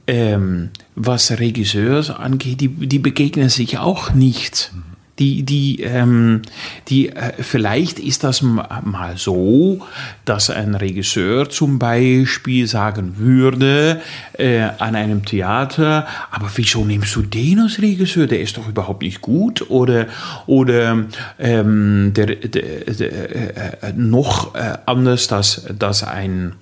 ähm, 0.06 0.70
was 0.96 1.32
Regisseurs 1.32 2.10
angeht, 2.10 2.62
die, 2.62 2.70
die 2.70 3.00
begegnen 3.00 3.50
sich 3.50 3.78
auch 3.78 4.14
nicht. 4.14 4.72
Mhm 4.74 4.87
die, 5.20 5.44
die, 5.44 5.82
ähm, 5.82 6.42
die, 6.90 7.10
äh, 7.10 7.34
vielleicht 7.42 8.00
ist 8.00 8.24
das 8.24 8.42
mal 8.42 9.18
so, 9.18 9.82
dass 10.26 10.50
ein 10.50 10.76
Regisseur 10.76 11.50
zum 11.50 11.80
Beispiel 11.80 12.68
sagen 12.68 13.16
würde 13.18 14.02
äh, 14.34 14.62
an 14.78 14.96
einem 14.96 15.26
Theater, 15.26 16.08
aber 16.32 16.50
wieso 16.56 16.86
nimmst 16.86 17.16
du 17.16 17.24
den 17.24 17.60
als 17.60 17.82
Regisseur? 17.82 18.28
Der 18.28 18.42
ist 18.42 18.58
doch 18.58 18.68
überhaupt 18.68 19.02
nicht 19.02 19.22
gut. 19.22 19.70
Oder, 19.70 20.08
oder 20.46 21.06
ähm, 21.40 22.12
der, 22.16 22.36
der, 22.36 22.86
der 22.86 23.84
äh, 23.84 23.94
noch 23.96 24.56
äh, 24.56 24.78
anders, 24.86 25.28
dass, 25.28 25.66
dass 25.78 26.04
ein 26.04 26.54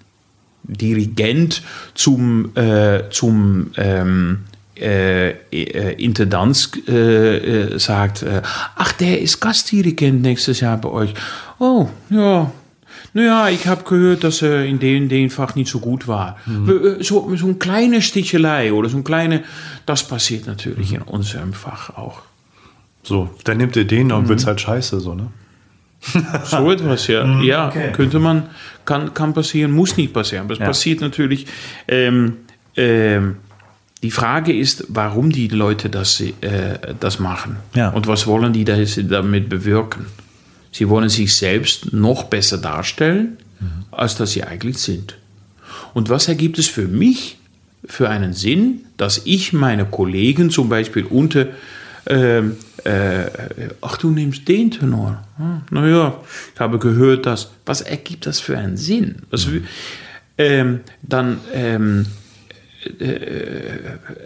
Dirigent 0.68 1.62
zum, 1.94 2.56
äh, 2.56 3.10
zum 3.12 3.72
ähm, 3.78 4.40
äh, 4.78 5.30
äh, 5.30 6.04
Intendanz 6.04 6.72
äh, 6.88 7.38
äh, 7.38 7.80
sagt, 7.80 8.24
äh, 8.24 8.42
ach, 8.76 8.92
der 8.94 9.22
ist 9.22 9.40
Gastdirigent 9.40 10.22
nächstes 10.22 10.60
Jahr 10.60 10.78
bei 10.78 10.90
euch. 10.90 11.14
Oh, 11.60 11.88
ja. 12.10 12.52
Naja, 13.14 13.48
ich 13.48 13.68
habe 13.68 13.84
gehört, 13.84 14.26
dass 14.26 14.42
er 14.42 14.66
in 14.66 14.80
dem, 14.80 15.08
dem 15.08 15.30
Fach 15.30 15.56
nicht 15.56 15.72
so 15.72 15.80
gut 15.80 16.08
war. 16.08 16.38
Mhm. 16.46 16.98
So, 17.00 17.34
so 17.36 17.46
eine 17.46 17.56
kleine 17.56 18.02
Stichelei 18.02 18.74
oder 18.74 18.90
so 18.90 18.98
ein 18.98 19.06
kleine, 19.06 19.44
das 19.86 20.06
passiert 20.06 20.48
natürlich 20.48 20.92
mhm. 20.92 20.98
in 20.98 21.02
unserem 21.04 21.54
Fach 21.54 21.92
auch. 21.92 22.24
So, 23.04 23.30
dann 23.46 23.58
nimmt 23.58 23.76
ihr 23.78 23.86
den 23.86 24.12
und 24.12 24.24
mhm. 24.26 24.30
wird's 24.30 24.46
halt 24.46 24.60
scheiße, 24.60 25.00
so, 25.00 25.16
ne? 25.16 25.28
so 26.44 26.72
etwas, 26.72 27.08
ja. 27.08 27.24
Mhm, 27.24 27.44
ja, 27.44 27.70
okay. 27.70 27.92
könnte 27.94 28.20
man, 28.20 28.50
kann, 28.84 29.14
kann 29.14 29.34
passieren, 29.34 29.72
muss 29.72 29.96
nicht 29.96 30.14
passieren. 30.14 30.46
Aber 30.46 30.54
es 30.54 30.60
ja. 30.60 30.66
passiert 30.66 31.02
natürlich, 31.02 31.48
ähm, 31.88 32.38
ähm, 32.76 33.38
die 34.06 34.12
Frage 34.12 34.56
ist, 34.56 34.86
warum 34.90 35.32
die 35.32 35.48
Leute 35.48 35.90
das, 35.90 36.22
äh, 36.22 36.78
das 37.00 37.18
machen. 37.18 37.58
Ja. 37.74 37.90
Und 37.90 38.06
was 38.06 38.28
wollen 38.28 38.54
die 38.54 38.64
damit 38.64 39.50
bewirken? 39.50 40.06
Sie 40.72 40.90
wollen 40.90 41.10
sich 41.10 41.34
selbst 41.34 41.92
noch 41.92 42.26
besser 42.26 42.60
darstellen, 42.60 43.38
mhm. 43.60 43.86
als 43.90 44.16
dass 44.16 44.34
sie 44.34 44.44
eigentlich 44.44 44.78
sind. 44.78 45.18
Und 45.96 46.10
was 46.10 46.28
ergibt 46.28 46.60
es 46.60 46.68
für 46.68 46.88
mich 46.88 47.40
für 47.84 48.08
einen 48.08 48.34
Sinn, 48.34 48.82
dass 48.98 49.24
ich 49.26 49.54
meine 49.54 49.86
Kollegen 49.86 50.52
zum 50.52 50.70
Beispiel 50.70 51.06
unter, 51.06 51.48
äh, 52.08 52.38
äh, 52.38 52.52
ach 53.82 53.98
du 53.98 54.12
nimmst 54.12 54.48
den 54.48 54.70
Tenor. 54.70 55.24
Hm, 55.38 55.62
naja, 55.72 56.22
ich 56.54 56.60
habe 56.60 56.78
gehört, 56.78 57.26
dass, 57.26 57.50
was 57.66 57.82
ergibt 57.82 58.28
das 58.28 58.40
für 58.40 58.56
einen 58.56 58.78
Sinn? 58.78 59.16
Was, 59.32 59.48
mhm. 59.48 59.64
ähm, 60.38 60.82
dann 61.02 61.40
ähm, 61.56 62.06
äh, 62.06 62.25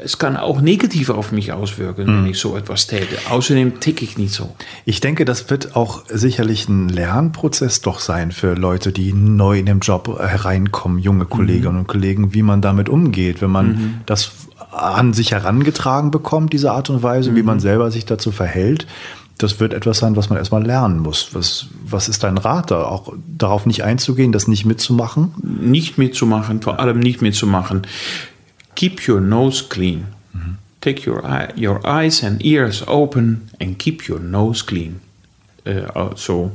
es 0.04 0.18
kann 0.18 0.38
auch 0.38 0.62
negativ 0.62 1.10
auf 1.10 1.32
mich 1.32 1.54
auswirken, 1.54 2.08
wenn 2.08 2.22
mhm. 2.22 2.28
ich 2.28 2.40
so 2.40 2.58
etwas 2.58 2.88
täte. 2.88 3.18
Außerdem 3.30 3.80
ticke 3.80 4.04
ich 4.04 4.18
nicht 4.18 4.34
so. 4.34 4.56
Ich 4.86 5.00
denke, 5.00 5.26
das 5.26 5.50
wird 5.50 5.76
auch 5.76 6.04
sicherlich 6.10 6.68
ein 6.68 6.90
Lernprozess 6.90 7.82
doch 7.82 8.00
sein 8.00 8.32
für 8.32 8.56
Leute, 8.56 8.92
die 8.92 9.14
neu 9.14 9.60
in 9.60 9.66
den 9.66 9.80
Job 9.80 10.20
hereinkommen, 10.20 11.00
junge 11.00 11.26
mhm. 11.26 11.30
Kolleginnen 11.30 11.74
mhm. 11.74 11.80
und 11.80 11.88
Kollegen, 11.88 12.34
wie 12.34 12.44
man 12.44 12.62
damit 12.62 12.90
umgeht, 12.90 13.42
wenn 13.42 13.52
man 13.52 13.68
mhm. 13.68 13.94
das 14.06 14.32
an 14.72 15.14
sich 15.14 15.32
herangetragen 15.32 16.12
bekommt, 16.12 16.54
diese 16.54 16.72
Art 16.72 16.90
und 16.90 17.02
Weise, 17.02 17.36
wie 17.36 17.44
man 17.44 17.58
mhm. 17.58 17.62
selber 17.62 17.92
sich 17.92 18.06
dazu 18.06 18.32
verhält 18.32 18.88
das 19.40 19.62
wird 19.62 19.74
etwas 19.74 20.00
sein, 20.00 20.18
was 20.18 20.30
man 20.30 20.38
erstmal 20.38 20.66
lernen 20.66 21.00
muss. 21.00 21.30
Was, 21.32 21.68
was 21.86 22.10
ist 22.10 22.24
dein 22.24 22.38
Rat 22.38 22.72
da? 22.72 22.84
Auch 22.84 23.14
darauf 23.26 23.66
nicht 23.66 23.86
einzugehen, 23.86 24.34
das 24.34 24.50
nicht 24.50 24.66
mitzumachen? 24.66 25.32
Nicht 25.42 25.98
mitzumachen, 25.98 26.62
vor 26.62 26.80
allem 26.80 27.00
nicht 27.00 27.22
mitzumachen 27.22 27.88
keep 28.80 29.10
your 29.10 29.20
nose 29.20 29.62
clean. 29.62 30.06
Mhm. 30.34 30.58
Take 30.80 31.06
your, 31.06 31.26
eye, 31.26 31.54
your 31.58 31.86
eyes 31.86 32.24
and 32.24 32.42
ears 32.46 32.82
open 32.88 33.50
and 33.60 33.78
keep 33.78 34.08
your 34.08 34.20
nose 34.20 34.66
clean. 34.66 35.02
Äh, 35.66 35.82
so, 36.16 36.52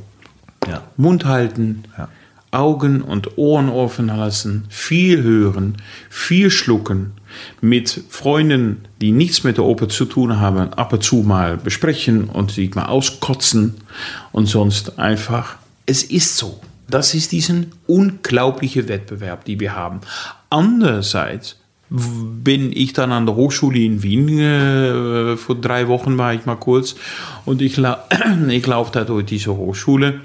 ja. 0.66 0.82
Mund 0.96 1.26
halten, 1.26 1.84
ja. 1.98 2.08
Augen 2.50 3.02
und 3.02 3.36
Ohren 3.36 3.68
offen 3.68 4.06
lassen, 4.06 4.64
viel 4.68 5.22
hören, 5.22 5.76
viel 6.08 6.50
schlucken, 6.50 7.12
mit 7.60 8.04
Freunden, 8.08 8.84
die 9.00 9.10
nichts 9.10 9.42
mit 9.42 9.56
der 9.56 9.64
Oper 9.64 9.88
zu 9.88 10.04
tun 10.04 10.38
haben, 10.38 10.72
ab 10.72 10.92
und 10.92 11.02
zu 11.02 11.16
mal 11.16 11.56
besprechen 11.56 12.24
und 12.24 12.52
sich 12.52 12.74
mal 12.76 12.86
auskotzen 12.86 13.74
und 14.30 14.46
sonst 14.46 15.00
einfach, 15.00 15.56
es 15.84 16.04
ist 16.04 16.36
so. 16.36 16.60
Das 16.88 17.12
ist 17.14 17.32
diesen 17.32 17.72
unglaubliche 17.88 18.88
Wettbewerb, 18.88 19.44
die 19.44 19.58
wir 19.58 19.74
haben. 19.74 20.00
Andererseits 20.48 21.56
bin 21.94 22.72
ich 22.72 22.92
dann 22.92 23.12
an 23.12 23.24
der 23.24 23.36
Hochschule 23.36 23.78
in 23.78 24.02
Wien, 24.02 24.38
äh, 24.40 25.36
vor 25.36 25.54
drei 25.54 25.86
Wochen 25.86 26.18
war 26.18 26.34
ich 26.34 26.44
mal 26.44 26.56
kurz, 26.56 26.96
und 27.44 27.62
ich, 27.62 27.76
la 27.76 28.04
ich 28.48 28.66
laufe 28.66 28.90
da 28.92 29.04
durch 29.04 29.26
diese 29.26 29.56
Hochschule. 29.56 30.20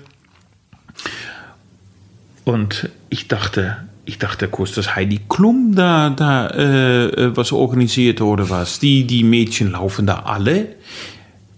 Und 2.44 2.90
ich 3.10 3.28
dachte, 3.28 3.78
ich 4.06 4.18
dachte 4.18 4.48
kurz, 4.48 4.72
dass 4.72 4.96
Heidi 4.96 5.20
Klum 5.30 5.76
da, 5.76 6.10
da 6.10 6.48
äh, 6.48 7.06
äh, 7.06 7.38
was 7.38 7.52
organisiert 7.52 8.22
oder 8.22 8.50
was. 8.50 8.80
Die, 8.80 9.06
die 9.06 9.24
Mädchen 9.24 9.72
laufen 9.72 10.08
da 10.08 10.22
alle 10.22 10.76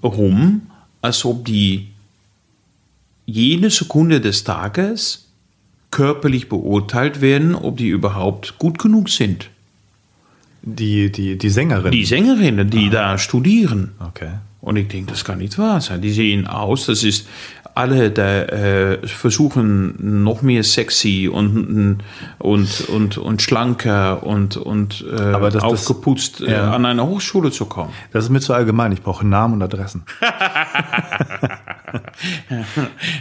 rum, 0.04 0.64
als 1.02 1.24
ob 1.24 1.46
die 1.46 1.88
jede 3.26 3.70
Sekunde 3.70 4.20
des 4.20 4.44
Tages 4.44 5.30
körperlich 5.92 6.50
beurteilt 6.50 7.22
werden, 7.22 7.56
ob 7.56 7.78
die 7.78 7.88
überhaupt 7.88 8.60
gut 8.60 8.78
genug 8.78 9.08
sind. 9.08 9.50
Die, 10.64 11.12
die, 11.12 11.38
die 11.38 11.50
Sängerinnen? 11.50 11.92
Die 11.92 12.06
Sängerinnen, 12.06 12.70
die 12.70 12.88
ah. 12.88 12.92
da 12.92 13.18
studieren. 13.18 13.92
Okay. 14.00 14.30
Und 14.62 14.76
ich 14.76 14.88
denke, 14.88 15.12
das 15.12 15.26
kann 15.26 15.40
nicht 15.40 15.58
wahr 15.58 15.82
sein. 15.82 16.02
Die 16.02 16.12
sehen 16.12 16.46
aus, 16.46 16.86
das 16.86 17.04
ist 17.04 17.28
alle 17.74 18.12
da, 18.12 18.44
äh, 18.44 19.08
versuchen 19.08 20.24
noch 20.24 20.42
mehr 20.42 20.64
sexy 20.64 21.30
und, 21.32 22.00
und, 22.38 22.90
und, 22.90 23.18
und 23.18 23.42
schlanker 23.42 24.24
und, 24.24 24.58
und 24.58 25.06
äh, 25.10 25.20
Aber 25.20 25.50
das, 25.50 25.64
aufgeputzt 25.64 26.42
das, 26.42 26.48
äh, 26.48 26.52
ja. 26.52 26.74
an 26.74 26.86
eine 26.86 27.06
Hochschule 27.06 27.52
zu 27.52 27.66
kommen. 27.66 27.94
Das 28.12 28.26
ist 28.26 28.30
mir 28.30 28.42
zu 28.42 28.54
allgemein. 28.54 28.92
Ich 28.92 29.02
brauche 29.02 29.26
Namen 29.26 29.56
und 29.56 29.64
Adressen. 29.64 30.04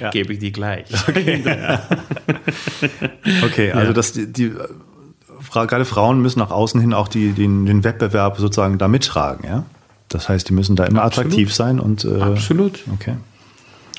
ja. 0.01 0.11
Gebe 0.11 0.33
ich 0.33 0.41
die 0.41 0.53
gleich. 0.53 0.87
Okay, 1.09 1.43
okay 3.45 3.73
also 3.73 3.89
ja. 3.89 3.93
das, 3.93 4.13
die, 4.13 4.33
die 4.33 4.53
gerade 5.51 5.85
Frauen 5.85 6.21
müssen 6.21 6.39
nach 6.39 6.51
außen 6.51 6.81
hin 6.81 6.93
auch 6.93 7.09
die, 7.09 7.33
den, 7.33 7.67
den 7.67 7.85
Wettbewerb 7.85 8.39
sozusagen 8.39 8.79
da 8.79 8.89
mittragen, 8.89 9.47
ja? 9.47 9.65
Das 10.09 10.29
heißt, 10.29 10.49
die 10.49 10.53
müssen 10.53 10.75
da 10.75 10.85
immer 10.85 11.03
Absolut. 11.03 11.29
attraktiv 11.29 11.55
sein 11.55 11.79
und 11.79 12.05
äh, 12.05 12.21
Absolut. 12.21 12.81
Okay. 12.93 13.17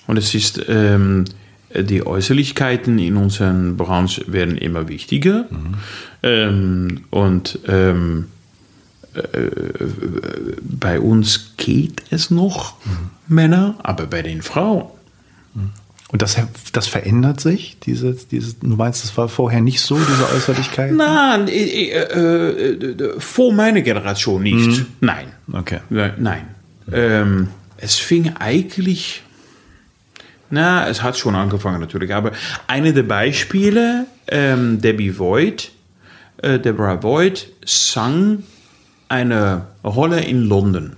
Und 0.07 0.18
es 0.18 0.34
ist 0.36 0.61
ähm, 0.68 1.26
die 1.73 2.06
Äußerlichkeiten 2.06 2.99
in 2.99 3.15
unseren 3.15 3.78
Branche 3.78 4.26
werden 4.28 4.57
immer 4.57 4.90
wichtiger 4.90 5.45
mhm. 5.49 5.76
ähm, 6.22 7.03
und 7.10 7.60
ähm, 7.68 8.28
äh, 9.14 9.22
bei 10.61 10.99
uns 10.99 11.53
geht 11.57 12.03
es 12.10 12.30
noch 12.30 12.76
mhm. 12.86 13.10
Männer, 13.28 13.76
aber 13.84 14.06
bei 14.06 14.22
den 14.22 14.41
Frauen 14.41 14.88
mhm. 15.53 15.69
Und 16.11 16.21
das, 16.21 16.38
das 16.73 16.88
verändert 16.88 17.39
sich? 17.39 17.77
Diese, 17.79 18.13
diese, 18.13 18.55
du 18.55 18.75
meinst, 18.75 19.03
das 19.03 19.15
war 19.17 19.29
vorher 19.29 19.61
nicht 19.61 19.79
so, 19.79 19.97
diese 19.97 20.29
Äußerlichkeit? 20.35 20.91
Nein, 20.91 21.47
äh, 21.47 21.89
äh, 21.89 22.71
äh, 22.73 23.19
vor 23.19 23.53
meiner 23.53 23.81
Generation 23.81 24.43
nicht. 24.43 24.67
Mhm. 24.67 24.85
Nein. 24.99 25.31
Okay. 25.51 25.79
Nein. 25.89 26.47
Ähm, 26.91 27.47
es 27.77 27.95
fing 27.95 28.33
eigentlich, 28.39 29.23
na, 30.49 30.88
es 30.89 31.01
hat 31.01 31.17
schon 31.17 31.33
angefangen 31.35 31.79
natürlich, 31.79 32.13
aber 32.13 32.33
eine 32.67 32.91
der 32.91 33.03
Beispiele, 33.03 34.05
ähm, 34.27 34.81
Debbie 34.81 35.17
Voigt, 35.17 35.71
äh, 36.41 36.59
Deborah 36.59 37.01
Voigt, 37.01 37.47
sang 37.65 38.43
eine 39.07 39.67
Rolle 39.83 40.21
in 40.21 40.43
London 40.43 40.97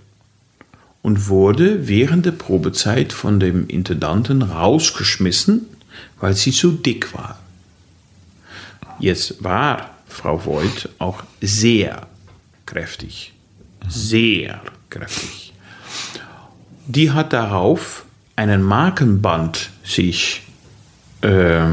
und 1.03 1.27
wurde 1.27 1.87
während 1.87 2.25
der 2.25 2.31
Probezeit 2.31 3.13
von 3.13 3.39
dem 3.39 3.67
Intendanten 3.67 4.41
rausgeschmissen, 4.41 5.67
weil 6.19 6.33
sie 6.33 6.51
zu 6.51 6.71
dick 6.71 7.13
war. 7.13 7.39
Jetzt 8.99 9.43
war 9.43 9.91
Frau 10.07 10.43
Voigt 10.45 10.89
auch 10.97 11.23
sehr 11.41 12.07
kräftig. 12.65 13.33
sehr 13.87 14.61
kräftig. 14.89 15.53
Die 16.87 17.11
hat 17.11 17.33
darauf 17.33 18.05
einen 18.35 18.63
Markenband 18.63 19.69
sich 19.83 20.43
äh, 21.21 21.65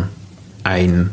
ein, 0.64 1.10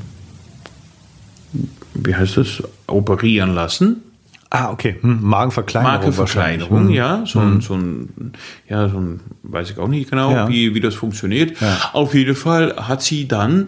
wie 1.94 2.16
heißt 2.16 2.38
das, 2.38 2.64
operieren 2.88 3.54
lassen. 3.54 4.02
Ah, 4.50 4.72
okay. 4.72 4.96
Hm, 5.02 5.20
Magenverkleinerung. 5.24 5.94
Magenverkleinerung, 6.00 6.72
wahrscheinlich. 6.72 6.96
ja. 6.98 7.26
So, 7.26 7.40
ein, 7.40 7.60
so 7.62 7.74
ein, 7.76 8.32
ja, 8.70 8.88
so 8.88 8.98
ein, 8.98 9.20
weiß 9.44 9.72
ich 9.72 9.78
auch 9.78 9.88
nicht 9.90 10.10
genau, 10.10 10.32
Ja. 10.32 10.48
wie, 10.48 10.74
wie 10.74 10.80
das 10.80 10.96
funktioniert. 10.96 11.60
Ja. 11.60 11.78
Auf 11.94 12.14
jeden 12.16 12.36
Fall 12.36 12.76
hat 12.78 13.02
sie 13.02 13.28
dann 13.28 13.68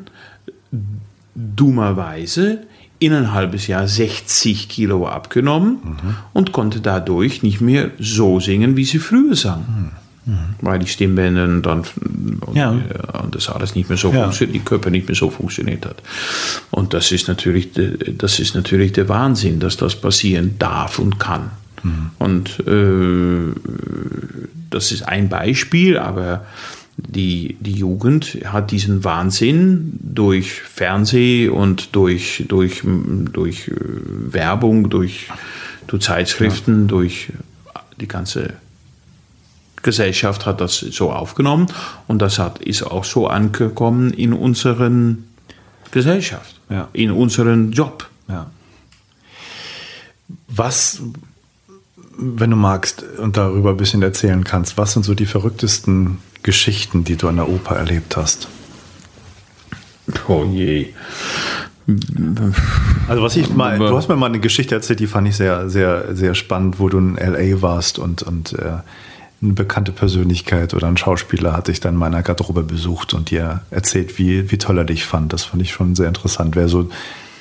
dummerweise 1.36 2.62
in 3.00 3.14
ein 3.14 3.32
halbes 3.34 3.68
Jahr 3.68 3.88
60 3.88 4.68
Kilo 4.68 5.08
abgenommen 5.08 5.78
Mhm. 5.84 6.16
und 6.34 6.52
konnte 6.52 6.82
dadurch 6.82 7.44
nicht 7.44 7.62
mehr 7.62 7.92
so 8.00 8.40
singen, 8.40 8.76
wie 8.76 8.84
sie 8.84 9.00
früher 9.00 9.36
sang. 9.36 9.92
Weil 10.62 10.80
die 10.80 10.88
Stimmbänder 10.88 11.48
dann 11.60 11.84
und. 12.42 12.56
Ja. 12.56 12.74
ja, 12.74 13.20
und 13.22 13.36
das 13.36 13.50
alles 13.50 13.76
nicht 13.76 13.90
mehr 13.90 13.98
so 13.98 14.12
Ja. 14.12 14.24
funktioniert, 14.24 14.56
die 14.56 14.60
Körper 14.66 14.90
nicht 14.90 15.08
mehr 15.08 15.16
so 15.16 15.30
funktioniert 15.30 15.86
hat. 15.86 16.02
Und 16.72 16.94
das 16.94 17.12
ist 17.12 17.28
natürlich, 17.28 17.70
das 18.18 18.40
ist 18.40 18.56
natürlich 18.56 18.92
der 18.94 19.10
Wahnsinn, 19.10 19.60
dass 19.60 19.78
das 19.78 19.96
passieren 19.96 20.56
darf 20.60 21.00
und 21.00 21.20
kann. 21.20 21.52
Mhm. 21.84 22.12
Und 22.20 22.60
äh, 22.68 23.54
das 24.70 24.92
ist 24.92 25.04
ein 25.08 25.30
Beispiel, 25.30 25.98
aber 25.98 26.46
die, 26.98 27.56
die 27.62 27.74
Jugend 27.74 28.38
hat 28.46 28.72
diesen 28.72 29.04
Wahnsinn 29.04 29.94
durch 30.02 30.62
Fernseh 30.62 31.48
und 31.48 31.96
durch, 31.96 32.44
durch, 32.48 32.84
durch 33.32 33.70
äh, 33.70 33.74
Werbung, 34.34 34.90
durch, 34.90 35.28
durch 35.88 36.04
Zeitschriften, 36.04 36.88
durch 36.88 37.30
die 38.00 38.08
ganze 38.08 38.54
Gesellschaft 39.82 40.46
hat 40.46 40.62
das 40.62 40.78
so 40.80 41.12
aufgenommen 41.12 41.68
und 42.08 42.22
das 42.22 42.40
hat, 42.40 42.60
ist 42.60 42.84
auch 42.84 43.04
so 43.04 43.28
angekommen 43.28 44.12
in 44.12 44.34
unseren 44.34 45.28
Gesellschaft, 45.92 46.60
Ja. 46.70 46.88
in 46.94 47.12
unseren 47.12 47.72
Job. 47.72 48.08
Ja. 48.28 48.48
Was, 50.48 51.02
wenn 52.18 52.50
du 52.52 52.56
magst 52.56 53.04
und 53.18 53.38
darüber 53.38 53.72
ein 53.72 53.78
bisschen 53.78 54.02
erzählen 54.02 54.44
kannst, 54.44 54.78
was 54.78 54.94
sind 54.94 55.04
so 55.04 55.14
die 55.16 55.26
verrücktesten 55.26 56.20
Geschichten, 56.44 57.04
die 57.04 57.16
du 57.16 57.28
an 57.28 57.38
der 57.38 57.50
Oper 57.50 57.76
erlebt 57.76 58.18
hast? 58.18 58.48
Oh 60.28 60.44
je. 60.46 60.94
Also 63.08 63.24
was 63.24 63.36
ich 63.36 63.50
mal, 63.50 63.80
du 63.80 63.96
hast 63.98 64.10
mir 64.10 64.16
mal 64.16 64.28
eine 64.28 64.40
Geschichte 64.40 64.76
erzählt, 64.76 65.00
die 65.00 65.08
fand 65.08 65.28
ich 65.28 65.36
sehr, 65.36 65.70
sehr, 65.70 66.16
sehr 66.16 66.36
spannend, 66.36 66.80
wo 66.80 66.88
du 66.90 67.00
in 67.00 67.16
LA 67.16 67.62
warst 67.62 67.98
und, 67.98 68.22
und 68.22 68.54
äh, 68.54 68.78
eine 69.42 69.54
bekannte 69.54 69.92
Persönlichkeit 69.92 70.74
oder 70.74 70.88
ein 70.88 70.98
Schauspieler 70.98 71.54
hat 71.54 71.68
dich 71.68 71.80
dann 71.80 71.94
in 71.94 72.00
meiner 72.00 72.24
Garderobe 72.24 72.64
besucht 72.64 73.14
und 73.14 73.32
dir 73.32 73.62
erzählt, 73.72 74.18
wie, 74.18 74.52
wie 74.52 74.58
toll 74.58 74.78
er 74.78 74.86
dich 74.86 75.06
fand. 75.06 75.32
Das 75.32 75.46
fand 75.46 75.62
ich 75.62 75.72
schon 75.72 75.96
sehr 75.96 76.08
interessant, 76.08 76.56
wer 76.56 76.68
so 76.68 76.90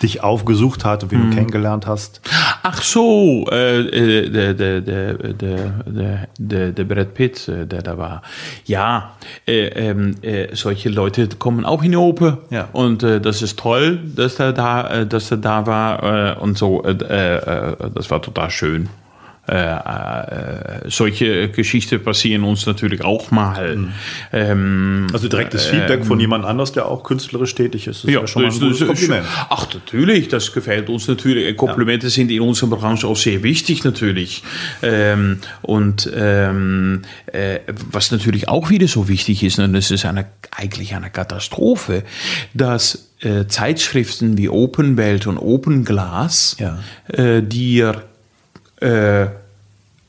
dich 0.02 0.22
aufgesucht 0.22 0.84
hat 0.84 1.02
und 1.02 1.10
wie 1.10 1.16
du 1.16 1.30
kennengelernt 1.30 1.86
hast. 1.86 2.20
Ach 2.62 2.82
so, 2.82 3.46
äh, 3.50 3.80
äh, 3.80 4.30
der, 4.30 4.54
der, 4.54 4.80
der, 4.80 5.14
der, 5.14 5.68
der, 5.86 6.28
der, 6.38 6.72
der 6.72 6.84
Brad 6.84 7.14
Pitt, 7.14 7.48
äh, 7.48 7.66
der 7.66 7.82
da 7.82 7.98
war. 7.98 8.22
Ja, 8.64 9.16
äh, 9.46 9.66
ähm, 9.66 10.14
äh, 10.22 10.54
solche 10.54 10.88
Leute 10.88 11.28
kommen 11.38 11.64
auch 11.64 11.82
in 11.82 11.92
die 11.92 11.96
Oper. 11.96 12.38
Ja. 12.50 12.68
Und 12.72 13.02
äh, 13.02 13.20
das 13.20 13.42
ist 13.42 13.58
toll, 13.58 13.98
dass 14.14 14.38
er 14.38 14.52
da, 14.52 15.04
dass 15.04 15.30
er 15.30 15.38
da 15.38 15.66
war 15.66 16.40
und 16.40 16.56
so. 16.56 16.82
Das 16.82 18.10
war 18.10 18.22
total 18.22 18.50
schön. 18.50 18.88
Äh, 19.48 19.54
äh, 19.54 20.90
solche 20.90 21.48
Geschichten 21.48 22.02
passieren 22.02 22.44
uns 22.44 22.66
natürlich 22.66 23.02
auch 23.02 23.30
mal. 23.30 23.88
Ähm, 24.32 25.06
Also 25.12 25.28
direktes 25.28 25.66
Feedback 25.66 26.04
von 26.04 26.20
jemand 26.20 26.44
anders, 26.44 26.72
der 26.72 26.86
auch 26.86 27.02
künstlerisch 27.02 27.54
tätig 27.54 27.86
ist, 27.86 28.04
ist 28.04 28.10
ja, 28.10 28.26
schon 28.26 28.42
mal 28.42 28.50
ein 28.52 28.60
das- 28.60 28.78
das- 28.78 28.86
Kompliment. 28.88 29.26
Ach, 29.48 29.66
natürlich, 29.72 30.28
das 30.28 30.52
gefällt 30.52 30.88
uns 30.90 31.08
natürlich. 31.08 31.56
Komplimente 31.56 32.10
sind 32.10 32.30
in 32.30 32.40
unserer 32.42 32.76
Branche 32.76 33.06
auch 33.06 33.16
sehr 33.16 33.42
wichtig, 33.42 33.84
natürlich. 33.84 34.42
Ähm, 34.82 35.38
und 35.62 36.10
ähm, 36.14 37.02
äh, 37.32 37.60
was 37.90 38.10
natürlich 38.10 38.48
auch 38.48 38.70
wieder 38.70 38.86
so 38.88 39.08
wichtig 39.08 39.42
ist, 39.42 39.58
und 39.58 39.72
das 39.72 39.90
ist 39.90 40.04
eine, 40.04 40.26
eigentlich 40.54 40.94
eine 40.94 41.10
Katastrophe, 41.10 42.02
dass 42.54 43.08
äh, 43.20 43.46
Zeitschriften 43.46 44.36
wie 44.38 44.48
Open 44.48 44.96
Welt 44.96 45.26
und 45.26 45.38
Open 45.38 45.84
Glass 45.84 46.56
Ja. 46.60 46.78
äh, 47.08 47.42
dir 47.42 48.02
äh, 48.80 49.24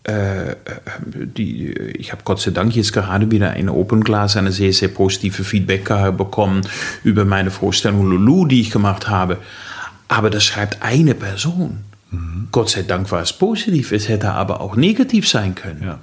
äh, 0.04 0.56
die, 1.04 1.72
ich 1.72 2.12
habe 2.12 2.22
Gott 2.24 2.40
sei 2.40 2.52
Dank 2.52 2.76
jetzt 2.76 2.94
gerade 2.94 3.30
wieder 3.32 3.56
in 3.56 3.70
Open 3.70 4.04
Glass 4.04 4.38
eine 4.38 4.52
sehr, 4.52 4.74
sehr 4.74 4.90
positive 4.90 5.44
Feedback 5.44 5.86
bekommen 6.18 6.62
über 7.04 7.26
meine 7.26 7.52
Vorstellung 7.52 8.06
Lulu, 8.10 8.46
die 8.46 8.62
ich 8.62 8.72
gemacht 8.72 9.10
habe. 9.10 9.38
Aber 10.08 10.30
das 10.30 10.44
schreibt 10.44 10.82
eine 10.82 11.14
Person. 11.14 11.84
Gott 12.52 12.70
sei 12.70 12.82
Dank 12.84 13.12
war 13.12 13.22
es 13.22 13.34
positiv, 13.34 13.92
es 13.92 14.10
hätte 14.10 14.32
aber 14.32 14.62
auch 14.62 14.76
negativ 14.76 15.28
sein 15.28 15.54
können. 15.54 15.84
Ja. 15.84 16.00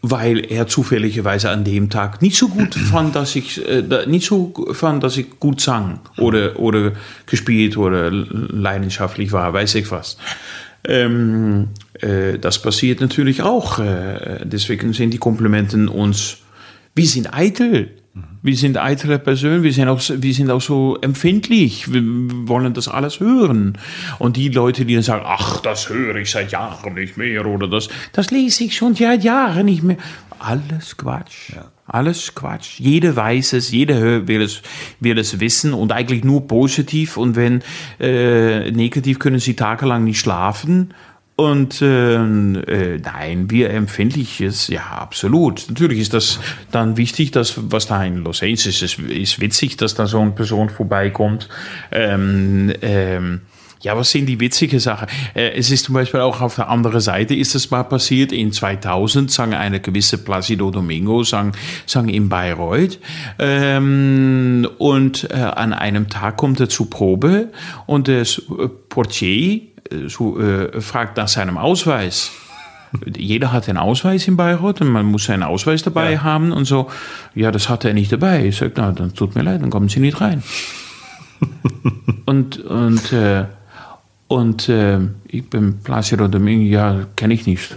Weil 0.00 0.38
er 0.48 0.68
zufälligerweise 0.68 1.50
an 1.50 1.64
dem 1.64 1.90
Tag 1.90 2.22
nicht 2.22 2.36
so 2.36 2.48
gut 2.48 2.74
fand, 2.92 3.16
dass 3.16 3.34
ich 3.34 3.66
äh, 3.68 3.82
nicht 4.06 4.26
so 4.26 4.54
fand, 4.72 5.02
dass 5.02 5.16
ich 5.16 5.40
gut 5.40 5.60
sang 5.60 5.98
oder, 6.16 6.60
oder 6.60 6.92
gespielt 7.26 7.76
oder 7.76 8.10
leidenschaftlich 8.12 9.32
war, 9.32 9.52
weiß 9.52 9.74
ich 9.74 9.90
was. 9.90 10.16
Ähm, 10.84 11.68
äh, 12.00 12.38
das 12.38 12.60
passiert 12.62 13.00
natürlich 13.00 13.42
auch. 13.42 13.78
Äh, 13.78 14.44
deswegen 14.44 14.92
sind 14.92 15.10
die 15.10 15.18
Komplimenten 15.18 15.88
uns. 15.88 16.38
Wir 16.94 17.06
sind 17.06 17.34
eitel. 17.34 17.90
Wir 18.42 18.56
sind 18.56 18.78
eitle 18.78 19.18
Personen, 19.18 19.62
wir 19.62 19.72
sind, 19.72 19.88
auch, 19.88 20.00
wir 20.08 20.34
sind 20.34 20.50
auch 20.50 20.60
so 20.60 20.96
empfindlich, 21.00 21.92
wir 21.92 22.02
wollen 22.48 22.72
das 22.72 22.88
alles 22.88 23.20
hören. 23.20 23.78
Und 24.18 24.36
die 24.36 24.48
Leute, 24.48 24.84
die 24.84 24.94
dann 24.94 25.02
sagen, 25.02 25.24
ach, 25.26 25.60
das 25.60 25.88
höre 25.88 26.16
ich 26.16 26.30
seit 26.30 26.52
Jahren 26.52 26.94
nicht 26.94 27.16
mehr 27.16 27.46
oder 27.46 27.68
das, 27.68 27.88
das 28.12 28.30
lese 28.30 28.64
ich 28.64 28.76
schon 28.76 28.94
seit 28.94 29.24
Jahren 29.24 29.66
nicht 29.66 29.82
mehr. 29.82 29.98
Alles 30.38 30.96
Quatsch. 30.96 31.52
Alles 31.88 32.34
Quatsch. 32.34 32.78
Jeder 32.78 33.16
weiß 33.16 33.54
es, 33.54 33.70
jeder 33.70 34.28
will 34.28 34.42
es, 34.42 34.60
will 35.00 35.18
es 35.18 35.40
wissen 35.40 35.72
und 35.72 35.90
eigentlich 35.90 36.22
nur 36.22 36.46
positiv. 36.46 37.16
Und 37.16 37.34
wenn 37.34 37.62
äh, 37.98 38.70
negativ, 38.70 39.18
können 39.18 39.38
sie 39.38 39.54
tagelang 39.54 40.04
nicht 40.04 40.20
schlafen. 40.20 40.92
Und 41.34 41.80
äh, 41.80 42.16
äh, 42.16 42.98
nein, 42.98 43.50
wir 43.50 43.70
Empfindliches, 43.70 44.68
ja, 44.68 44.82
absolut. 44.82 45.66
Natürlich 45.68 46.00
ist 46.00 46.12
das 46.12 46.40
dann 46.72 46.96
wichtig, 46.96 47.30
dass 47.30 47.54
was 47.56 47.86
da 47.86 48.04
in 48.04 48.18
Los 48.18 48.42
Angeles 48.42 48.66
ist, 48.66 48.82
ist, 48.82 48.98
ist 48.98 49.40
witzig, 49.40 49.76
dass 49.76 49.94
da 49.94 50.06
so 50.06 50.20
eine 50.20 50.32
Person 50.32 50.68
vorbeikommt. 50.68 51.48
Ähm, 51.90 52.72
ähm, 52.82 53.42
ja, 53.82 53.96
was 53.96 54.10
sind 54.10 54.26
die 54.26 54.40
witzige 54.40 54.80
Sachen? 54.80 55.08
Äh, 55.34 55.50
es 55.56 55.70
ist 55.70 55.84
zum 55.84 55.94
Beispiel 55.94 56.20
auch 56.20 56.40
auf 56.40 56.56
der 56.56 56.68
anderen 56.68 57.00
Seite 57.00 57.34
ist 57.34 57.54
es 57.54 57.70
mal 57.70 57.84
passiert. 57.84 58.32
In 58.32 58.52
2000 58.52 59.30
sang 59.30 59.54
eine 59.54 59.80
gewisse 59.80 60.18
Placido 60.18 60.70
Domingo 60.70 61.22
sang, 61.24 61.52
sang 61.86 62.08
in 62.08 62.28
Bayreuth 62.28 62.98
ähm, 63.38 64.68
und 64.78 65.28
äh, 65.30 65.34
an 65.34 65.72
einem 65.72 66.08
Tag 66.08 66.36
kommt 66.36 66.60
er 66.60 66.68
zur 66.68 66.90
Probe 66.90 67.48
und 67.86 68.08
der 68.08 68.22
äh, 68.22 68.26
Portier 68.88 69.60
äh, 69.90 70.08
so, 70.08 70.40
äh, 70.40 70.80
fragt 70.80 71.16
nach 71.16 71.28
seinem 71.28 71.56
Ausweis. 71.58 72.30
Jeder 73.16 73.52
hat 73.52 73.68
einen 73.68 73.78
Ausweis 73.78 74.26
in 74.26 74.36
Bayreuth 74.36 74.80
und 74.80 74.88
man 74.88 75.06
muss 75.06 75.26
seinen 75.26 75.42
Ausweis 75.42 75.82
dabei 75.82 76.12
Ja. 76.14 76.22
haben 76.22 76.52
und 76.52 76.64
so. 76.64 76.88
Ja, 77.34 77.50
das 77.52 77.68
hat 77.68 77.84
er 77.84 77.94
nicht 77.94 78.10
dabei. 78.10 78.46
Ich 78.46 78.56
sage, 78.56 78.72
na, 78.76 78.92
dann 78.92 79.14
tut 79.14 79.34
mir 79.34 79.42
leid, 79.42 79.62
dann 79.62 79.70
kommen 79.70 79.88
Sie 79.88 80.00
nicht 80.00 80.20
rein. 80.20 80.42
und 82.26 82.58
und, 82.58 83.12
äh, 83.12 83.44
und 84.28 84.68
äh, 84.68 84.98
ich 85.26 85.48
bin 85.48 85.78
Placido 85.82 86.28
Domingo, 86.28 86.64
ja, 86.64 87.06
kenne 87.16 87.34
ich 87.34 87.46
nicht. 87.46 87.76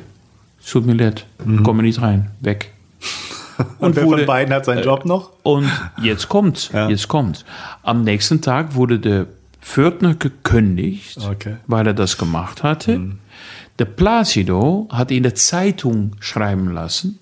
Tut 0.70 0.86
mir 0.86 0.94
leid, 0.94 1.26
komme 1.64 1.82
nicht 1.84 2.02
rein, 2.02 2.30
weg. 2.40 2.72
Und, 3.80 3.96
wer 3.96 4.06
wurde- 4.06 4.20
von 4.20 4.26
beiden 4.28 4.54
hat 4.54 4.66
seinen 4.66 4.84
Job 4.84 5.06
noch? 5.06 5.32
Und 5.44 5.70
jetzt 6.02 6.30
kommt's, 6.30 6.70
Ja. 6.74 6.88
jetzt 6.90 7.08
kommt's. 7.08 7.46
Am 7.84 8.04
nächsten 8.04 8.42
Tag 8.42 8.74
wurde 8.76 8.98
der 9.00 9.26
Pförtner 9.62 10.16
gekündigt, 10.16 11.18
Okay. 11.20 11.58
weil 11.68 11.86
er 11.88 11.94
das 11.94 12.18
gemacht 12.18 12.64
hatte. 12.64 13.00
Der 13.80 13.86
Placido 13.86 14.88
hat 14.92 15.12
in 15.12 15.24
der 15.24 15.36
Zeitung 15.36 16.14
schreiben 16.20 16.72
lassen, 16.72 17.20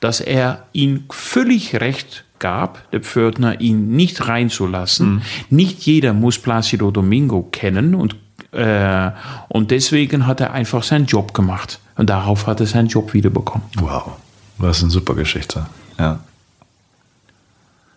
dass 0.00 0.20
er 0.20 0.64
ihm 0.72 1.04
völlig 1.10 1.80
recht 1.80 2.24
gab, 2.38 2.88
der 2.92 3.00
Pförtner 3.00 3.60
ihn 3.60 3.90
nicht 3.96 4.26
reinzulassen. 4.28 5.22
Nicht 5.50 5.82
jeder 5.82 6.12
muss 6.12 6.38
Placido 6.38 6.90
Domingo 6.90 7.42
kennen 7.50 7.94
und 7.94 8.16
äh, 8.52 9.10
und 9.48 9.70
deswegen 9.70 10.26
hat 10.26 10.40
er 10.40 10.52
einfach 10.52 10.82
seinen 10.82 11.06
Job 11.06 11.34
gemacht. 11.34 11.78
Und 11.96 12.08
darauf 12.10 12.46
hat 12.46 12.60
er 12.60 12.66
seinen 12.66 12.88
Job 12.88 13.12
wiederbekommen. 13.14 13.66
Wow, 13.78 14.12
das 14.58 14.78
ist 14.78 14.82
eine 14.84 14.92
super 14.92 15.14
Geschichte. 15.14 15.66
Ja. 15.98 16.20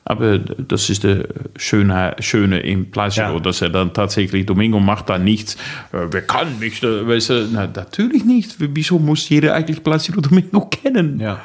Aber 0.08 0.38
das 0.38 0.90
ist 0.92 1.04
das 1.04 1.18
Schöne, 1.58 2.16
Schöne 2.20 2.60
im 2.60 2.92
Placido, 2.92 3.34
Ja. 3.34 3.40
dass 3.40 3.62
er 3.64 3.70
dann 3.70 3.92
tatsächlich, 3.94 4.46
Domingo 4.46 4.80
macht 4.80 5.10
da 5.10 5.18
nichts. 5.18 5.56
Äh, 5.92 6.08
wer 6.12 6.22
kann 6.22 6.60
mich, 6.60 6.80
da, 6.80 7.08
weißt 7.08 7.30
du, 7.32 7.48
na, 7.52 7.66
natürlich 7.66 8.24
nicht. 8.24 8.56
Wieso 8.60 9.00
muss 9.00 9.28
jeder 9.30 9.56
eigentlich 9.56 9.84
Placido 9.84 10.22
Domingo 10.22 10.62
kennen? 10.68 11.20
Ja. 11.20 11.40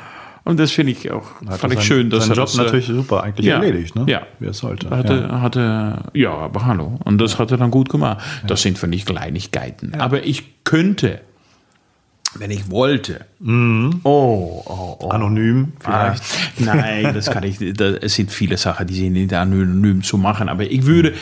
Und 0.51 0.59
das 0.59 0.73
finde 0.73 0.91
ich 0.91 1.09
auch, 1.13 1.41
Hat 1.49 1.61
fand 1.61 1.75
ich 1.75 1.83
schön, 1.85 2.11
dass 2.11 2.29
er 2.29 2.35
Job 2.35 2.47
das, 2.47 2.59
äh, 2.59 2.63
natürlich 2.63 2.87
super 2.87 3.23
eigentlich 3.23 3.47
ja, 3.47 3.55
erledigt, 3.63 3.95
ne? 3.95 4.05
ja. 4.09 4.23
Wie 4.41 4.53
sollte. 4.53 4.91
hatte, 4.91 5.29
ja. 5.31 5.41
hatte, 5.41 6.03
ja, 6.13 6.33
aber 6.33 6.67
hallo. 6.67 6.99
Und 7.05 7.19
das 7.19 7.39
hat 7.39 7.53
er 7.53 7.57
dann 7.57 7.71
gut 7.71 7.89
gemacht. 7.89 8.19
Das 8.49 8.61
sind 8.63 8.77
für 8.77 8.89
mich 8.89 9.07
Kleinigkeiten. 9.07 9.95
Aber 9.95 10.27
ich 10.27 10.65
könnte, 10.65 11.21
wenn 12.35 12.51
ich 12.51 12.69
wollte, 12.69 13.27
Mhm. 13.39 14.01
oh, 14.03 14.61
oh, 14.67 14.97
oh. 14.99 15.09
Anonym 15.11 15.75
vielleicht. 15.79 16.21
Ah, 16.21 16.75
nein, 16.75 17.15
das 17.15 17.31
kann 17.31 17.45
ich. 17.45 17.59
Da, 17.75 17.91
es 17.91 18.15
sind 18.15 18.33
viele 18.33 18.57
Sachen, 18.57 18.89
die 18.89 18.95
sind 18.95 19.13
nicht 19.13 19.33
anonym 19.33 20.03
zu 20.03 20.19
machen. 20.19 20.49
Aber 20.49 20.65
ich 20.65 20.85
würde, 20.85 21.15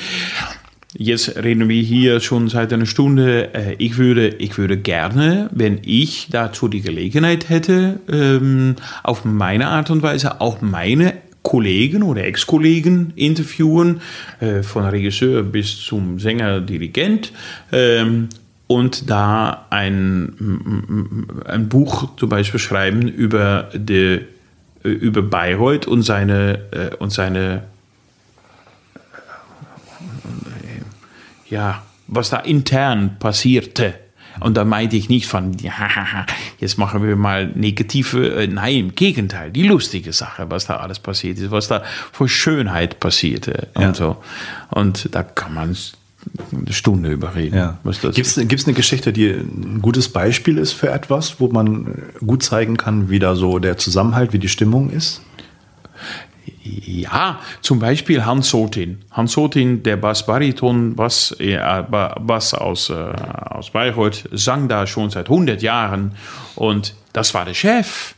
jetzt 0.97 1.37
reden 1.37 1.69
wir 1.69 1.83
hier 1.83 2.21
schon 2.21 2.49
seit 2.49 2.73
einer 2.73 2.87
Stunde. 2.87 3.55
äh, 3.55 3.75
Ich 3.79 3.99
würde, 3.99 4.29
ich 4.29 4.57
würde 4.59 4.77
gerne, 4.77 5.51
wenn 5.53 5.81
ich 5.83 6.29
dazu 6.31 6.69
die 6.69 6.81
Gelegenheit 6.81 7.49
hätte, 7.49 8.01
ähm, 8.11 8.77
auf 9.03 9.25
meine 9.25 9.69
Art 9.69 9.91
und 9.91 10.03
Weise 10.03 10.41
auch 10.41 10.61
meine 10.61 11.15
Kollegen 11.43 12.03
oder 12.03 12.25
Ex-Kollegen 12.25 13.13
interviewen, 13.17 14.01
äh, 14.41 14.63
von 14.63 14.85
Regisseur 14.85 15.43
bis 15.43 15.81
zum 15.81 16.19
Sänger, 16.19 16.61
Dirigent. 16.61 17.33
Ähm, 17.73 18.29
und 18.67 19.09
da 19.09 19.67
ein, 19.71 21.25
ein 21.47 21.69
Buch 21.71 22.17
zum 22.17 22.29
Beispiel 22.29 22.61
schreiben 22.61 23.09
über, 23.09 23.71
die, 23.73 24.21
über 24.83 25.23
Bayreuth 25.23 25.87
und 25.87 26.03
seine, 26.03 26.59
äh, 26.71 26.95
und 26.97 27.11
seine 27.11 27.63
ja, 31.51 31.83
was 32.07 32.31
da 32.31 32.39
intern 32.39 33.17
passierte. 33.19 33.95
Und 34.41 34.57
da 34.57 34.65
meinte 34.65 34.95
ich 34.97 35.09
nicht 35.09 35.27
von, 35.27 35.55
ja, 35.59 35.73
jetzt 36.61 36.79
machen 36.79 37.03
wir 37.03 37.17
mal 37.17 37.49
negative, 37.55 38.43
äh, 38.43 38.47
nein, 38.47 38.77
im 38.77 38.95
Gegenteil, 38.95 39.51
die 39.51 39.65
lustige 39.65 40.13
Sache, 40.13 40.47
was 40.49 40.67
da 40.67 40.77
alles 40.77 41.01
passiert 41.01 41.39
ist, 41.39 41.51
was 41.51 41.67
da 41.69 41.83
vor 42.13 42.29
Schönheit 42.29 43.01
passierte 43.01 43.69
Ja. 43.77 43.89
und 43.89 43.97
so. 43.97 44.17
Und 44.71 45.09
da 45.13 45.23
kann 45.25 45.55
man 45.55 45.77
eine 46.53 46.73
Stunde 46.73 47.11
überreden. 47.11 47.57
Ja. 47.57 47.79
Gibt 48.13 48.27
es 48.27 48.67
eine 48.67 48.75
Geschichte, 48.75 49.13
die 49.13 49.29
ein 49.29 49.81
gutes 49.83 50.09
Beispiel 50.11 50.59
ist 50.59 50.73
für 50.73 50.91
etwas, 50.91 51.41
wo 51.41 51.49
man 51.49 52.03
gut 52.25 52.43
zeigen 52.43 52.77
kann, 52.77 53.09
wie 53.11 53.19
da 53.19 53.35
so 53.35 53.59
der 53.59 53.77
Zusammenhalt, 53.77 54.33
wie 54.33 54.39
die 54.39 54.49
Stimmung 54.49 54.91
ist? 54.91 55.23
Ja, 56.87 57.41
zum 57.61 57.79
Beispiel 57.79 58.25
Hans 58.25 58.51
Sotin. 58.51 58.99
Hans 59.11 59.33
Sotin, 59.33 59.83
der 59.83 59.97
Bass-Bariton, 59.97 60.95
Bass, 60.97 61.35
äh, 61.39 61.57
Ba- 61.57 62.17
Bass 62.21 62.55
aus, 62.55 62.91
äh, 62.91 62.95
aus 62.95 63.71
Bayreuth, 63.71 64.25
sang 64.33 64.69
da 64.69 64.87
schon 64.87 65.11
seit 65.11 65.29
100 65.29 65.63
Jahren 65.63 66.13
und 66.57 66.95
das 67.13 67.33
war 67.35 67.45
der 67.45 67.55
Chef. 67.55 68.15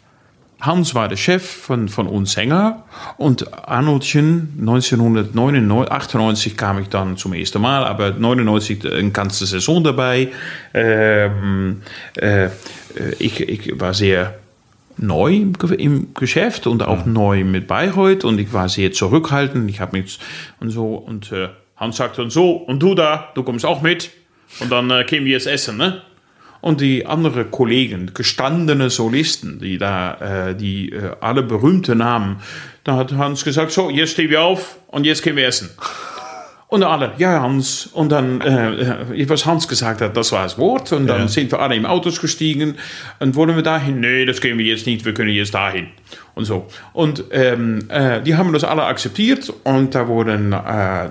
Hans 0.60 0.94
war 0.94 1.08
der 1.08 1.16
Chef 1.16 1.42
von, 1.48 1.88
von 1.88 2.06
uns 2.06 2.32
Sänger 2.32 2.84
und 3.16 3.66
Arnoldchen 3.66 4.56
1998 4.58 6.56
kam 6.56 6.78
ich 6.80 6.88
dann 6.88 7.16
zum 7.16 7.32
ersten 7.32 7.62
Mal, 7.62 7.84
aber 7.84 8.10
99 8.10 8.84
eine 8.92 9.10
ganze 9.10 9.46
Saison 9.46 9.82
dabei. 9.82 10.28
Ähm, 10.74 11.80
äh, 12.20 12.44
äh, 12.46 12.50
ich, 13.18 13.40
ich 13.40 13.80
war 13.80 13.94
sehr 13.94 14.34
neu 15.00 15.34
im, 15.34 15.52
Ge- 15.54 15.74
im 15.76 16.14
Geschäft 16.14 16.66
und 16.66 16.82
auch 16.82 17.06
neu 17.06 17.44
mit 17.44 17.66
Bayreuth 17.66 18.24
und 18.24 18.38
ich 18.38 18.52
war 18.52 18.68
sehr 18.68 18.92
zurückhaltend. 18.92 19.68
Ich 19.70 19.80
habe 19.80 19.98
mich 19.98 20.18
und 20.60 20.70
so 20.70 20.94
und 20.94 21.32
äh, 21.32 21.48
Hans 21.76 21.96
sagte 21.96 22.22
und 22.22 22.30
so 22.30 22.52
und 22.52 22.82
du 22.82 22.94
da, 22.94 23.30
du 23.34 23.42
kommst 23.42 23.64
auch 23.64 23.82
mit 23.82 24.10
und 24.60 24.70
dann 24.70 24.90
äh, 24.90 25.04
kämen 25.04 25.26
wir 25.26 25.32
jetzt 25.32 25.46
essen, 25.46 25.76
ne? 25.76 26.02
Und 26.62 26.82
die 26.82 27.06
anderen 27.06 27.50
Kollegen, 27.50 28.10
gestandene 28.12 28.90
Solisten, 28.90 29.60
die 29.60 29.78
da, 29.78 30.48
äh, 30.50 30.54
die 30.54 30.92
äh, 30.92 31.12
alle 31.22 31.42
berühmte 31.42 31.94
Namen, 31.94 32.42
da 32.84 32.96
hat 32.96 33.12
Hans 33.12 33.44
gesagt, 33.44 33.70
so, 33.72 33.88
jetzt 33.88 34.10
stehen 34.12 34.28
wir 34.28 34.42
auf 34.42 34.76
und 34.88 35.06
jetzt 35.06 35.22
gehen 35.22 35.36
wir 35.36 35.46
essen. 35.46 35.70
Und 36.70 36.84
alle, 36.84 37.10
ja, 37.18 37.40
Hans. 37.42 37.86
Und 37.92 38.12
dann, 38.12 38.40
äh, 38.42 39.28
was 39.28 39.44
Hans 39.44 39.66
gesagt 39.66 40.00
hat, 40.02 40.16
das 40.16 40.30
war 40.30 40.44
das 40.44 40.56
Wort. 40.56 40.92
Und 40.92 41.08
dann 41.08 41.22
Ja. 41.22 41.28
sind 41.28 41.50
wir 41.50 41.58
alle 41.58 41.74
im 41.74 41.84
Autos 41.84 42.20
gestiegen. 42.20 42.76
Und 43.18 43.34
wollen 43.34 43.56
wir 43.56 43.64
dahin? 43.64 43.98
Nee, 43.98 44.24
das 44.24 44.40
gehen 44.40 44.56
wir 44.56 44.64
jetzt 44.64 44.86
nicht, 44.86 45.04
wir 45.04 45.12
können 45.12 45.30
jetzt 45.30 45.52
dahin. 45.52 45.88
Und 46.36 46.44
so. 46.44 46.68
Und 46.92 47.24
ähm, 47.32 47.80
äh, 47.88 48.20
die 48.22 48.36
haben 48.36 48.52
das 48.52 48.62
alle 48.62 48.84
akzeptiert. 48.84 49.52
Und 49.64 49.96
da, 49.96 50.06
wurden, 50.06 50.52
äh, 50.52 50.56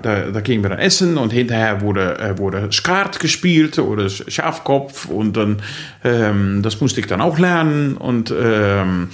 da 0.32 0.40
gingen 0.40 0.62
wir 0.64 0.70
dann 0.70 0.78
essen. 0.78 1.18
Und 1.18 1.30
hinterher 1.30 1.82
wurde, 1.82 2.18
äh, 2.18 2.38
wurde 2.38 2.66
Skat 2.72 3.20
gespielt 3.20 3.78
oder 3.78 4.08
Schafkopf. 4.08 5.10
Und 5.10 5.36
dann, 5.36 5.58
ähm, 6.04 6.62
das 6.62 6.80
musste 6.80 7.00
ich 7.00 7.06
dann 7.06 7.20
auch 7.20 7.38
lernen. 7.38 7.98
Und 7.98 8.32
ähm, 8.34 9.08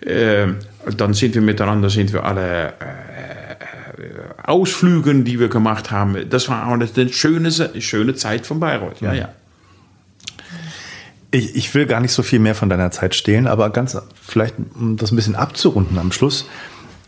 äh, 0.00 0.46
dann 0.96 1.12
sind 1.12 1.34
wir 1.34 1.42
miteinander, 1.42 1.90
sind 1.90 2.10
wir 2.14 2.24
alle. 2.24 2.72
Äh, 4.00 4.04
Ausflügen, 4.50 5.24
die 5.24 5.38
wir 5.38 5.48
gemacht 5.48 5.90
haben. 5.90 6.16
Das 6.30 6.48
war 6.48 6.66
auch 6.66 6.72
eine 6.72 6.88
schöne, 7.12 7.50
schöne 7.80 8.14
Zeit 8.14 8.46
von 8.46 8.58
Bayreuth. 8.60 9.00
Ja, 9.00 9.12
ja. 9.12 9.28
Ich, 11.32 11.54
ich 11.54 11.74
will 11.74 11.86
gar 11.86 12.00
nicht 12.00 12.12
so 12.12 12.22
viel 12.22 12.40
mehr 12.40 12.54
von 12.56 12.68
deiner 12.68 12.90
Zeit 12.90 13.14
stehlen, 13.14 13.46
aber 13.46 13.70
ganz 13.70 13.96
vielleicht, 14.20 14.54
um 14.74 14.96
das 14.96 15.12
ein 15.12 15.16
bisschen 15.16 15.36
abzurunden 15.36 15.96
am 15.98 16.10
Schluss. 16.10 16.46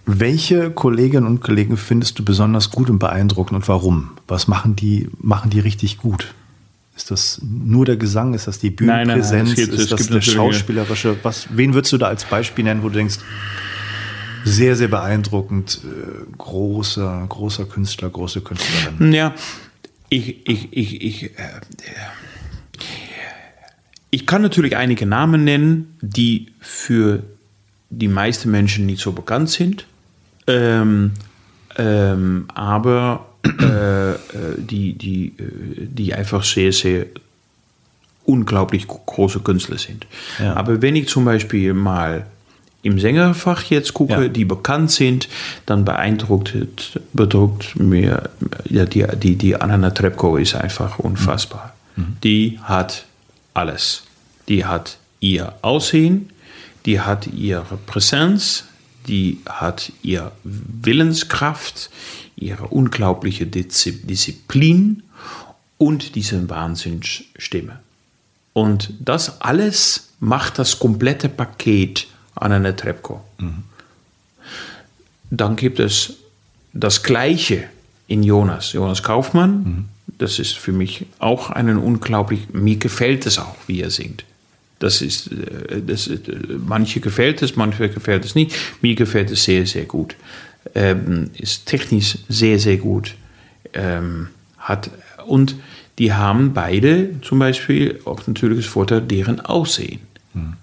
Welche 0.06 0.70
Kolleginnen 0.70 1.26
und 1.26 1.40
Kollegen 1.40 1.76
findest 1.76 2.18
du 2.18 2.24
besonders 2.24 2.70
gut 2.70 2.88
und 2.90 2.98
beeindruckend 2.98 3.56
und 3.56 3.68
warum? 3.68 4.10
Was 4.28 4.46
machen 4.48 4.76
die, 4.76 5.08
machen 5.20 5.50
die 5.50 5.60
richtig 5.60 5.98
gut? 5.98 6.34
Ist 6.96 7.10
das 7.10 7.40
nur 7.42 7.84
der 7.84 7.96
Gesang? 7.96 8.34
Ist 8.34 8.46
das 8.46 8.58
die 8.58 8.68
Nein, 8.70 8.76
nein, 8.78 8.86
nein, 8.86 9.06
Bühnenpräsenz? 9.06 9.50
es 9.50 9.56
gibt- 9.56 9.72
es 9.74 9.80
ist 9.80 9.92
das 9.92 10.00
gibt 10.00 10.10
eine 10.12 10.22
schauspielerische? 10.22 11.16
Was, 11.22 11.46
wen 11.50 11.74
würdest 11.74 11.92
du 11.92 11.98
da 11.98 12.06
als 12.08 12.24
Beispiel 12.24 12.64
nennen, 12.64 12.82
wo 12.82 12.88
du 12.88 12.94
denkst, 12.96 13.16
sehr, 14.44 14.76
sehr 14.76 14.88
beeindruckend, 14.88 15.80
äh, 15.84 16.36
großer, 16.36 17.26
großer 17.28 17.64
Künstler, 17.66 18.10
große 18.10 18.40
Künstlerin? 18.40 19.12
Ja, 19.12 19.34
ich, 20.08 20.46
ich, 20.48 20.68
ich, 20.72 21.02
ich, 21.02 21.24
äh, 21.24 21.60
ich 24.10 24.26
kann 24.26 24.42
natürlich 24.42 24.76
einige 24.76 25.06
Namen 25.06 25.44
nennen, 25.44 25.96
die 26.00 26.48
für 26.60 27.22
die 27.90 28.08
meisten 28.08 28.50
Menschen 28.50 28.86
nicht 28.86 29.00
so 29.00 29.12
bekannt 29.12 29.50
sind, 29.50 29.86
ähm, 30.46 31.12
ähm, 31.76 32.44
aber 32.54 33.26
äh, 33.44 34.12
äh, 34.12 34.16
die, 34.58 34.94
die, 34.94 35.28
äh, 35.28 35.86
die 35.86 36.14
einfach 36.14 36.44
sehr, 36.44 36.72
sehr 36.72 37.06
unglaublich 38.24 38.86
große 38.86 39.40
Künstler 39.40 39.78
sind. 39.78 40.06
Ja. 40.38 40.54
Aber 40.54 40.80
wenn 40.80 40.94
ich 40.96 41.08
zum 41.08 41.24
Beispiel 41.24 41.74
mal 41.74 42.26
im 42.82 42.98
Sängerfach 42.98 43.62
jetzt 43.64 43.94
gucke, 43.94 44.12
Ja. 44.24 44.28
die 44.28 44.44
bekannt 44.44 44.90
sind, 44.90 45.28
dann 45.66 45.84
beeindruckt, 45.84 46.54
bedruckt 47.12 47.76
mir, 47.78 48.30
ja, 48.68 48.84
die, 48.84 49.06
die, 49.22 49.36
die 49.36 49.54
Anna 49.56 49.90
Trepko 49.90 50.36
ist 50.36 50.54
einfach 50.56 50.98
unfassbar. 50.98 51.74
Die 52.24 52.58
hat 52.62 53.04
alles. 53.54 54.02
Die 54.48 54.64
hat 54.64 54.98
ihr 55.20 55.54
Aussehen, 55.62 56.30
die 56.86 57.00
hat 57.00 57.28
ihre 57.28 57.76
Präsenz, 57.86 58.64
die 59.06 59.38
hat 59.48 59.92
ihre 60.02 60.32
Willenskraft, 60.42 61.90
ihre 62.36 62.66
unglaubliche 62.68 63.44
Diszi- 63.44 64.04
Disziplin 64.04 65.02
und 65.78 66.14
diese 66.16 66.48
Wahnsinnsstimme. 66.48 67.78
Und 68.52 68.92
das 69.00 69.40
alles 69.40 70.08
macht 70.20 70.58
das 70.58 70.78
komplette 70.78 71.28
Paket 71.28 72.06
an 72.34 72.52
einer 72.52 72.76
Trepko. 72.76 73.22
Dann 75.30 75.56
gibt 75.56 75.80
es 75.80 76.18
das 76.72 77.02
Gleiche 77.02 77.64
in 78.06 78.22
Jonas. 78.22 78.72
Jonas 78.72 79.02
Kaufmann, 79.02 79.88
das 80.18 80.38
ist 80.38 80.58
für 80.58 80.72
mich 80.72 81.06
auch 81.18 81.50
einen 81.50 81.78
unglaublich, 81.78 82.50
mir 82.52 82.76
gefällt 82.76 83.26
es 83.26 83.38
auch, 83.38 83.56
wie 83.66 83.80
er 83.80 83.90
singt. 83.90 84.24
Das 84.78 85.00
ist, 85.00 85.30
äh, 85.30 85.80
das, 85.86 86.08
ist, 86.08 86.28
äh, 86.28 86.36
manche 86.66 87.00
gefällt 87.00 87.40
es, 87.42 87.54
manche 87.54 87.88
gefällt 87.88 88.24
es 88.24 88.34
nicht. 88.34 88.54
Mir 88.80 88.96
gefällt 88.96 89.30
es 89.30 89.44
sehr, 89.44 89.64
sehr 89.64 89.84
gut. 89.84 90.16
Ähm, 90.74 91.30
ist 91.38 91.66
technisch 91.66 92.18
sehr, 92.28 92.58
sehr 92.58 92.78
gut. 92.78 93.14
Ähm, 93.74 94.28
hat, 94.58 94.90
und 95.24 95.54
die 95.98 96.12
haben 96.12 96.52
beide 96.52 97.20
zum 97.22 97.38
Beispiel 97.38 98.00
auch 98.04 98.26
natürlich 98.26 98.64
das 98.64 98.66
Vorteil, 98.66 99.02
deren 99.02 99.40
Aussehen. 99.40 100.00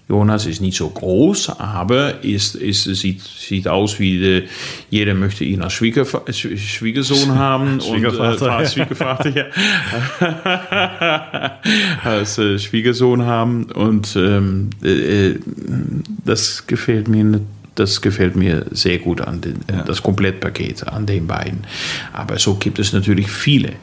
Jonas 0.08 0.46
ist 0.46 0.60
nicht 0.60 0.76
so 0.76 0.88
groß, 0.88 1.60
aber 1.60 2.24
ist, 2.24 2.56
ist, 2.56 2.84
sieht, 2.84 3.20
sieht 3.22 3.68
aus 3.68 4.00
wie 4.00 4.18
de, 4.18 4.42
jeder 4.90 5.14
möchte 5.14 5.44
ihn 5.44 5.62
als 5.62 5.74
Schwiegerva 5.74 6.18
Sch- 6.26 6.56
Schwiegersohn 6.56 7.34
haben. 7.38 7.80
Schwiegervater, 7.80 8.56
und, 8.56 8.64
äh, 8.64 8.68
Schwiegervater, 8.68 9.30
ja. 9.36 9.46
als 12.04 12.38
äh, 12.38 12.58
Schwiegersohn 12.58 13.22
haben. 13.24 13.64
Und 13.66 14.16
ähm, 14.16 14.70
äh, 14.82 15.34
das 16.24 16.66
gefällt 16.66 17.06
mir 17.08 17.40
das 17.76 18.00
gefällt 18.02 18.34
mir 18.36 18.66
sehr 18.72 18.98
gut 18.98 19.20
an 19.20 19.40
den, 19.40 19.60
ja. 19.70 19.82
das 19.84 20.02
Komplettpaket 20.02 20.88
an 20.88 21.06
den 21.06 21.26
beiden. 21.28 21.60
Aber 22.12 22.38
so 22.38 22.56
gibt 22.56 22.78
es 22.80 22.92
natürlich 22.92 23.30
viele. 23.30 23.74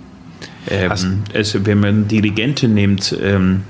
Ähm, 0.70 1.24
es, 1.32 1.66
wenn 1.66 1.80
man 1.80 2.08
Dirigenten 2.08 2.74
nimmt, 2.74 3.16
ähm, 3.24 3.64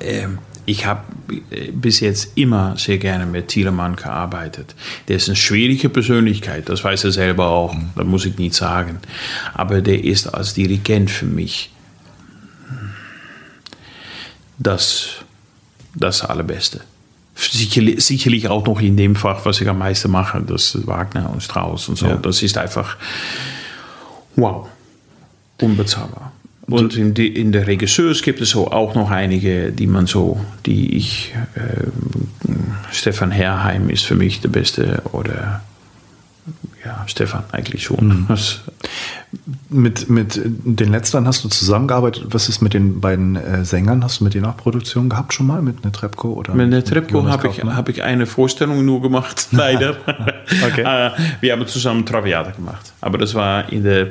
ähm, 0.00 0.38
ich 0.66 0.86
habe 0.86 1.02
äh, 1.50 1.70
bis 1.72 2.00
jetzt 2.00 2.36
immer 2.36 2.76
sehr 2.76 2.98
gerne 2.98 3.26
mit 3.26 3.48
Thielemann 3.48 3.96
gearbeitet. 3.96 4.74
Der 5.08 5.16
ist 5.16 5.28
eine 5.28 5.36
schwierige 5.36 5.88
Persönlichkeit, 5.88 6.68
das 6.68 6.84
weiß 6.84 7.04
er 7.04 7.12
selber 7.12 7.48
auch, 7.48 7.74
mhm. 7.74 7.90
das 7.94 8.06
muss 8.06 8.24
ich 8.24 8.38
nicht 8.38 8.54
sagen. 8.54 8.98
Aber 9.54 9.80
der 9.80 10.02
ist 10.04 10.26
als 10.26 10.54
Dirigent 10.54 11.10
für 11.10 11.26
mich 11.26 11.70
das, 14.58 15.08
das 15.94 16.22
Allerbeste. 16.22 16.82
Sicherlich, 17.34 18.04
sicherlich 18.04 18.48
auch 18.48 18.66
noch 18.66 18.80
in 18.80 18.96
dem 18.96 19.16
Fach, 19.16 19.44
was 19.46 19.60
ich 19.60 19.68
am 19.68 19.78
meisten 19.78 20.10
mache, 20.10 20.42
das 20.42 20.86
Wagner 20.86 21.30
und 21.30 21.42
Strauss 21.42 21.88
und 21.88 21.96
so. 21.96 22.06
Ja. 22.06 22.16
Das 22.16 22.42
ist 22.42 22.58
einfach 22.58 22.96
wow, 24.36 24.68
unbezahlbar. 25.60 26.32
Und 26.70 26.96
in, 26.96 27.14
die, 27.14 27.28
in 27.28 27.52
der 27.52 27.66
Regisseurs 27.66 28.22
gibt 28.22 28.40
es 28.40 28.50
so 28.50 28.70
auch 28.70 28.94
noch 28.94 29.10
einige, 29.10 29.72
die 29.72 29.86
man 29.86 30.06
so, 30.06 30.40
die 30.66 30.96
ich, 30.96 31.34
äh, 31.54 31.86
Stefan 32.92 33.30
Herrheim 33.30 33.88
ist 33.90 34.04
für 34.04 34.14
mich 34.14 34.40
der 34.40 34.48
beste 34.48 35.02
oder 35.12 35.62
ja, 36.84 37.04
Stefan 37.06 37.44
eigentlich 37.52 37.84
schon. 37.84 38.26
Mhm. 38.28 38.38
Mit, 39.68 40.10
mit 40.10 40.40
den 40.44 40.90
Letzteren 40.90 41.26
hast 41.26 41.44
du 41.44 41.48
zusammengearbeitet. 41.48 42.24
Was 42.30 42.48
ist 42.48 42.62
mit 42.62 42.74
den 42.74 43.00
beiden 43.00 43.36
äh, 43.36 43.64
Sängern? 43.64 44.02
Hast 44.02 44.20
du 44.20 44.24
mit 44.24 44.34
denen 44.34 44.46
auch 44.46 44.56
Produktion 44.56 45.08
gehabt 45.08 45.34
schon 45.34 45.46
mal? 45.46 45.62
Mit 45.62 45.84
Netrebko? 45.84 46.32
Oder 46.32 46.54
mit 46.54 46.70
Netrebko 46.70 47.28
habe 47.28 47.48
ich, 47.48 47.62
hab 47.62 47.88
ich 47.88 48.02
eine 48.02 48.26
Vorstellung 48.26 48.84
nur 48.84 49.02
gemacht, 49.02 49.48
leider. 49.52 49.96
okay. 50.66 50.82
Äh, 50.82 51.10
wir 51.40 51.52
haben 51.52 51.66
zusammen 51.66 52.06
Traviata 52.06 52.50
gemacht. 52.52 52.92
Aber 53.00 53.18
das 53.18 53.34
war 53.34 53.70
in 53.70 53.84
der 53.84 54.08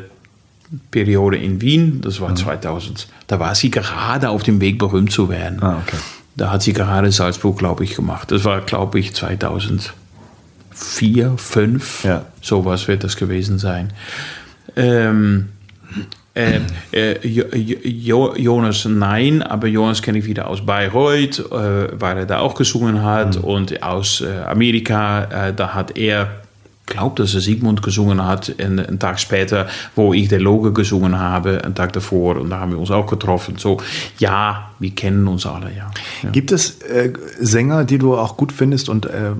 Periode 0.91 1.37
in 1.37 1.61
Wien, 1.61 2.01
das 2.01 2.21
war 2.21 2.29
mhm. 2.29 2.35
2000. 2.35 3.07
Da 3.27 3.39
war 3.39 3.55
sie 3.55 3.71
gerade 3.71 4.29
auf 4.29 4.43
dem 4.43 4.61
Weg, 4.61 4.77
berühmt 4.77 5.11
zu 5.11 5.29
werden. 5.29 5.61
Ah, 5.61 5.81
okay. 5.85 5.97
Da 6.35 6.51
hat 6.51 6.61
sie 6.61 6.73
gerade 6.73 7.11
Salzburg, 7.11 7.57
glaube 7.57 7.83
ich, 7.83 7.95
gemacht. 7.95 8.31
Das 8.31 8.45
war, 8.45 8.61
glaube 8.61 8.99
ich, 8.99 9.13
2004, 9.13 9.93
2005. 10.73 12.03
Ja. 12.03 12.25
Sowas 12.41 12.87
wird 12.87 13.03
das 13.03 13.17
gewesen 13.17 13.59
sein. 13.59 13.91
Ähm, 14.75 15.49
äh, 16.35 16.61
äh, 16.93 17.27
jo, 17.27 18.35
Jonas 18.35 18.85
nein, 18.85 19.41
aber 19.41 19.67
Jonas 19.67 20.01
kenne 20.01 20.19
ich 20.19 20.25
wieder 20.25 20.47
aus 20.47 20.65
Bayreuth, 20.65 21.39
äh, 21.39 21.99
weil 21.99 22.19
er 22.19 22.25
da 22.25 22.39
auch 22.39 22.55
gesungen 22.55 23.03
hat. 23.03 23.37
Mhm. 23.37 23.43
Und 23.43 23.83
aus 23.83 24.21
äh, 24.21 24.43
Amerika, 24.43 25.47
äh, 25.47 25.53
da 25.53 25.73
hat 25.73 25.97
er 25.97 26.29
glaube, 26.89 27.21
dass 27.21 27.33
er 27.33 27.41
Sigmund 27.41 27.81
gesungen 27.81 28.25
hat. 28.25 28.49
En 28.57 28.79
einen 28.79 28.99
Tag 28.99 29.19
später, 29.19 29.67
wo 29.95 30.13
ich 30.13 30.27
der 30.27 30.39
Loge 30.39 30.73
gesungen 30.73 31.17
habe, 31.17 31.63
einen 31.63 31.75
Tag 31.75 31.93
davor. 31.93 32.37
Und 32.37 32.49
da 32.49 32.59
haben 32.59 32.71
wir 32.71 32.79
uns 32.79 32.91
auch 32.91 33.07
getroffen. 33.07 33.55
So, 33.57 33.77
ja, 34.17 34.71
wir 34.79 34.91
kennen 34.91 35.27
uns 35.27 35.45
alle, 35.45 35.73
ja. 35.75 35.91
ja. 36.23 36.29
Gibt 36.31 36.51
es 36.51 36.81
äh, 36.81 37.13
Sänger, 37.39 37.85
die 37.85 37.97
du 37.97 38.17
auch 38.17 38.35
gut 38.35 38.51
findest 38.51 38.89
und 38.89 39.05
äh, 39.05 39.31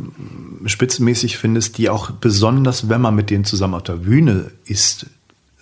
spitzenmäßig 0.65 1.37
findest, 1.37 1.77
die 1.77 1.89
auch 1.89 2.11
besonders, 2.11 2.89
wenn 2.89 3.01
man 3.01 3.15
mit 3.15 3.29
denen 3.29 3.43
zusammen 3.43 3.73
auf 3.73 3.83
der 3.83 3.93
Bühne 3.93 4.51
ist, 4.65 5.07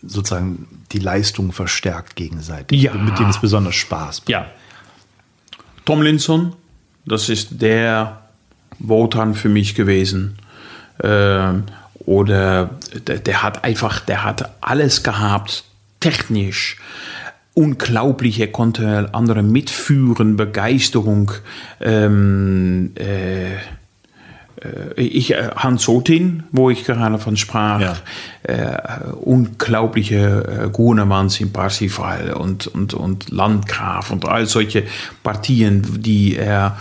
sozusagen 0.03 0.67
die 0.91 0.99
Leistung 0.99 1.51
verstärkt 1.51 2.15
gegenseitig? 2.15 2.81
Ja. 2.81 2.93
Mit 2.93 3.17
denen 3.17 3.29
es 3.29 3.39
besonders 3.39 3.75
Spaß 3.75 4.21
macht? 4.21 4.29
Ja. 4.29 4.47
Tomlinson, 5.85 6.53
das 7.05 7.29
ist 7.29 7.61
der 7.61 8.21
Wotan 8.79 9.33
für 9.33 9.49
mich 9.49 9.73
gewesen. 9.73 10.37
Ähm, 11.03 11.63
oder 12.07 12.69
der, 13.05 13.19
der, 13.19 13.43
hat 13.43 13.63
einfach, 13.65 13.99
der 13.99 14.23
hat 14.23 14.49
alles 14.61 15.03
gehabt, 15.03 15.65
technisch. 15.99 16.77
Unglaublich, 17.53 18.39
er 18.39 18.51
konnte 18.51 19.09
andere 19.13 19.41
mitführen, 19.41 20.37
Begeisterung. 20.37 21.31
Ähm, 21.81 22.91
äh, 22.95 23.55
äh 23.55 23.57
ich, 24.95 25.33
äh, 25.33 25.49
Hans 25.55 25.83
Sotin, 25.83 26.43
wo 26.51 26.69
ich 26.69 26.85
gerade 26.85 27.17
von 27.17 27.35
sprach, 27.35 27.81
ja. 27.81 27.97
äh, 28.43 29.11
unglaubliche 29.11 30.65
äh, 30.65 30.69
Grunemanns 30.69 31.41
in 31.41 31.51
Parsifal 31.51 32.31
und, 32.31 32.67
und, 32.67 32.93
und 32.93 33.31
Landgraf 33.31 34.11
und 34.11 34.25
all 34.25 34.45
solche 34.45 34.83
Partien, 35.23 36.01
die 36.01 36.37
er 36.37 36.77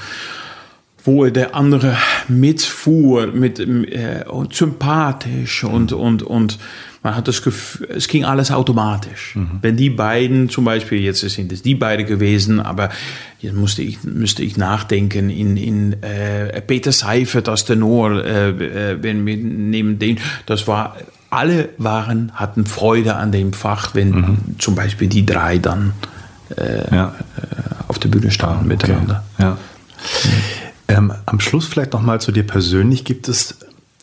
wo 1.06 1.26
der 1.26 1.54
andere 1.54 1.96
mitfuhr, 2.28 3.28
mit, 3.28 3.60
äh, 3.60 4.24
und 4.28 4.54
sympathisch 4.54 5.64
und, 5.64 5.92
und, 5.92 6.22
und 6.22 6.58
man 7.02 7.14
hat 7.14 7.28
das 7.28 7.42
Gefühl, 7.42 7.88
es 7.94 8.08
ging 8.08 8.24
alles 8.24 8.50
automatisch. 8.50 9.36
Mhm. 9.36 9.58
Wenn 9.62 9.76
die 9.76 9.90
beiden, 9.90 10.48
zum 10.48 10.64
Beispiel, 10.64 11.00
jetzt 11.00 11.20
sind 11.20 11.52
es 11.52 11.62
die 11.62 11.76
beiden 11.76 12.04
gewesen, 12.04 12.58
aber 12.58 12.90
jetzt 13.38 13.54
musste 13.54 13.82
ich, 13.82 14.02
müsste 14.02 14.42
ich 14.42 14.56
nachdenken, 14.56 15.30
in, 15.30 15.56
in 15.56 16.02
äh, 16.02 16.60
Peter 16.62 16.90
Seifert 16.90 17.48
als 17.48 17.64
Tenor, 17.64 18.24
äh, 18.24 18.48
äh, 18.48 19.02
wenn 19.02 19.24
wir 19.24 19.36
nehmen 19.36 20.00
den, 20.00 20.18
das 20.46 20.66
war, 20.66 20.96
alle 21.30 21.68
waren, 21.78 22.32
hatten 22.34 22.66
Freude 22.66 23.14
an 23.14 23.30
dem 23.30 23.52
Fach, 23.52 23.94
wenn 23.94 24.10
mhm. 24.10 24.38
zum 24.58 24.74
Beispiel 24.74 25.06
die 25.06 25.24
drei 25.24 25.58
dann 25.58 25.92
äh, 26.56 26.92
ja. 26.92 27.14
Äh, 27.36 27.86
auf 27.86 28.00
der 28.00 28.08
Bühne 28.08 28.32
standen 28.32 28.64
ah, 28.64 28.68
miteinander. 28.68 29.24
Ja. 29.38 29.58
Ähm, 30.88 31.12
am 31.26 31.40
Schluss 31.40 31.66
vielleicht 31.66 31.92
noch 31.92 32.02
mal 32.02 32.20
zu 32.20 32.32
dir 32.32 32.44
persönlich. 32.44 33.04
Gibt 33.04 33.28
es 33.28 33.58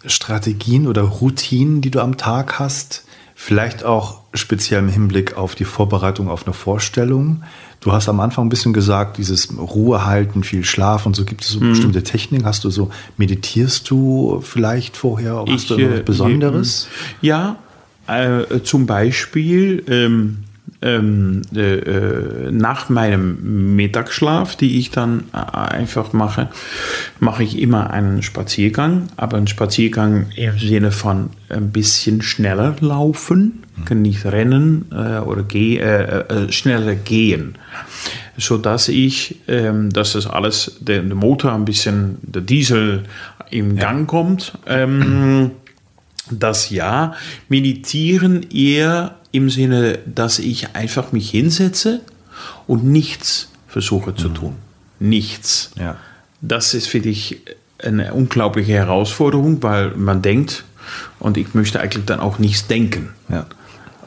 Strategien 0.06 0.88
oder 0.88 1.04
Routinen, 1.04 1.82
die 1.82 1.92
du 1.92 2.02
am 2.02 2.18
Tag 2.18 2.60
hast? 2.60 3.06
Vielleicht 3.36 3.84
auch 3.84 4.22
speziell 4.34 4.80
im 4.80 4.90
Hinblick 4.90 5.38
auf 5.38 5.56
die 5.56 5.66
Vorbereitung 5.66 6.30
auf 6.30 6.46
eine 6.46 6.54
Vorstellung. 6.54 7.44
Du 7.80 7.92
hast 7.92 8.08
am 8.08 8.20
Anfang 8.20 8.46
ein 8.46 8.50
bisschen 8.50 8.74
gesagt, 8.74 9.18
dieses 9.18 9.58
Ruhe 9.58 10.06
halten, 10.06 10.44
viel 10.44 10.64
Schlaf 10.64 11.06
und 11.06 11.16
so. 11.16 11.26
Gibt 11.26 11.42
es 11.42 11.50
so 11.50 11.60
mhm. 11.60 11.72
bestimmte 11.72 12.04
Techniken? 12.04 12.46
Hast 12.46 12.64
du 12.64 12.70
so, 12.70 12.92
meditierst 13.18 13.90
du 13.90 14.40
vielleicht 14.42 14.96
vorher? 14.96 15.44
Hast 15.48 15.64
ich, 15.64 15.68
du 15.68 15.76
irgendwas 15.76 16.00
äh, 16.00 16.04
Besonderes? 16.04 16.88
Ja, 17.22 17.58
äh, 18.08 18.62
zum 18.64 18.86
Beispiel 18.86 19.84
ähm, 19.88 20.46
ähm, 20.84 21.42
äh, 21.56 22.52
nach 22.52 22.90
meinem 22.90 23.76
Mittagsschlaf, 23.76 24.56
die 24.56 24.78
ich 24.78 24.92
dann 24.92 25.24
äh, 25.34 25.38
einfach 25.38 26.14
mache, 26.14 26.50
mache 27.20 27.44
ich 27.44 27.60
immer 27.60 27.90
einen 27.90 28.22
Spaziergang, 28.22 29.08
aber 29.16 29.38
einen 29.38 29.48
Spaziergang 29.48 30.28
im 30.36 30.60
Sinne 30.60 30.92
von 30.92 31.30
ein 31.50 31.72
bisschen 31.72 32.22
schneller 32.22 32.76
laufen, 32.82 33.64
kann 33.86 34.02
nicht 34.02 34.26
rennen 34.26 34.86
äh, 34.92 35.20
oder 35.20 35.44
geh, 35.44 35.78
äh, 35.78 36.20
äh, 36.20 36.52
schneller 36.52 36.96
gehen, 36.96 37.58
so 38.38 38.58
dass 38.58 38.90
ich, 38.90 39.40
ähm, 39.48 39.90
dass 39.90 40.14
das 40.14 40.28
alles 40.28 40.78
der, 40.82 41.02
der, 41.02 41.16
Motor 41.16 41.54
ein 41.54 41.66
bisschen, 41.66 42.18
der 42.22 42.42
Diesel 42.42 43.04
im 43.50 43.78
Gang 43.78 44.02
ja. 44.02 44.06
kommt. 44.06 44.54
Ähm, 44.68 45.52
das 46.30 46.70
ja, 46.70 47.14
meditieren 47.50 48.44
eher 48.52 49.16
im 49.34 49.50
Sinne, 49.50 50.00
dass 50.06 50.40
ich 50.40 50.76
einfach 50.76 51.12
mich 51.12 51.32
hinsetze 51.32 52.02
und 52.68 52.86
nichts 52.86 53.50
versuche 53.68 54.16
zu 54.16 54.30
mhm. 54.30 54.36
tun. 54.36 54.56
Nichts. 55.00 55.72
Ja. 55.78 55.98
Das 56.40 56.74
ist 56.74 56.88
für 56.88 57.02
dich 57.02 57.42
eine 57.80 58.14
unglaubliche 58.14 58.74
Herausforderung, 58.74 59.62
weil 59.64 59.90
man 59.96 60.22
denkt, 60.22 60.64
und 61.20 61.38
ich 61.38 61.54
möchte 61.54 61.82
eigentlich 61.82 62.06
dann 62.06 62.20
auch 62.20 62.38
nichts 62.38 62.68
denken. 62.68 63.10
Ja. 63.28 63.48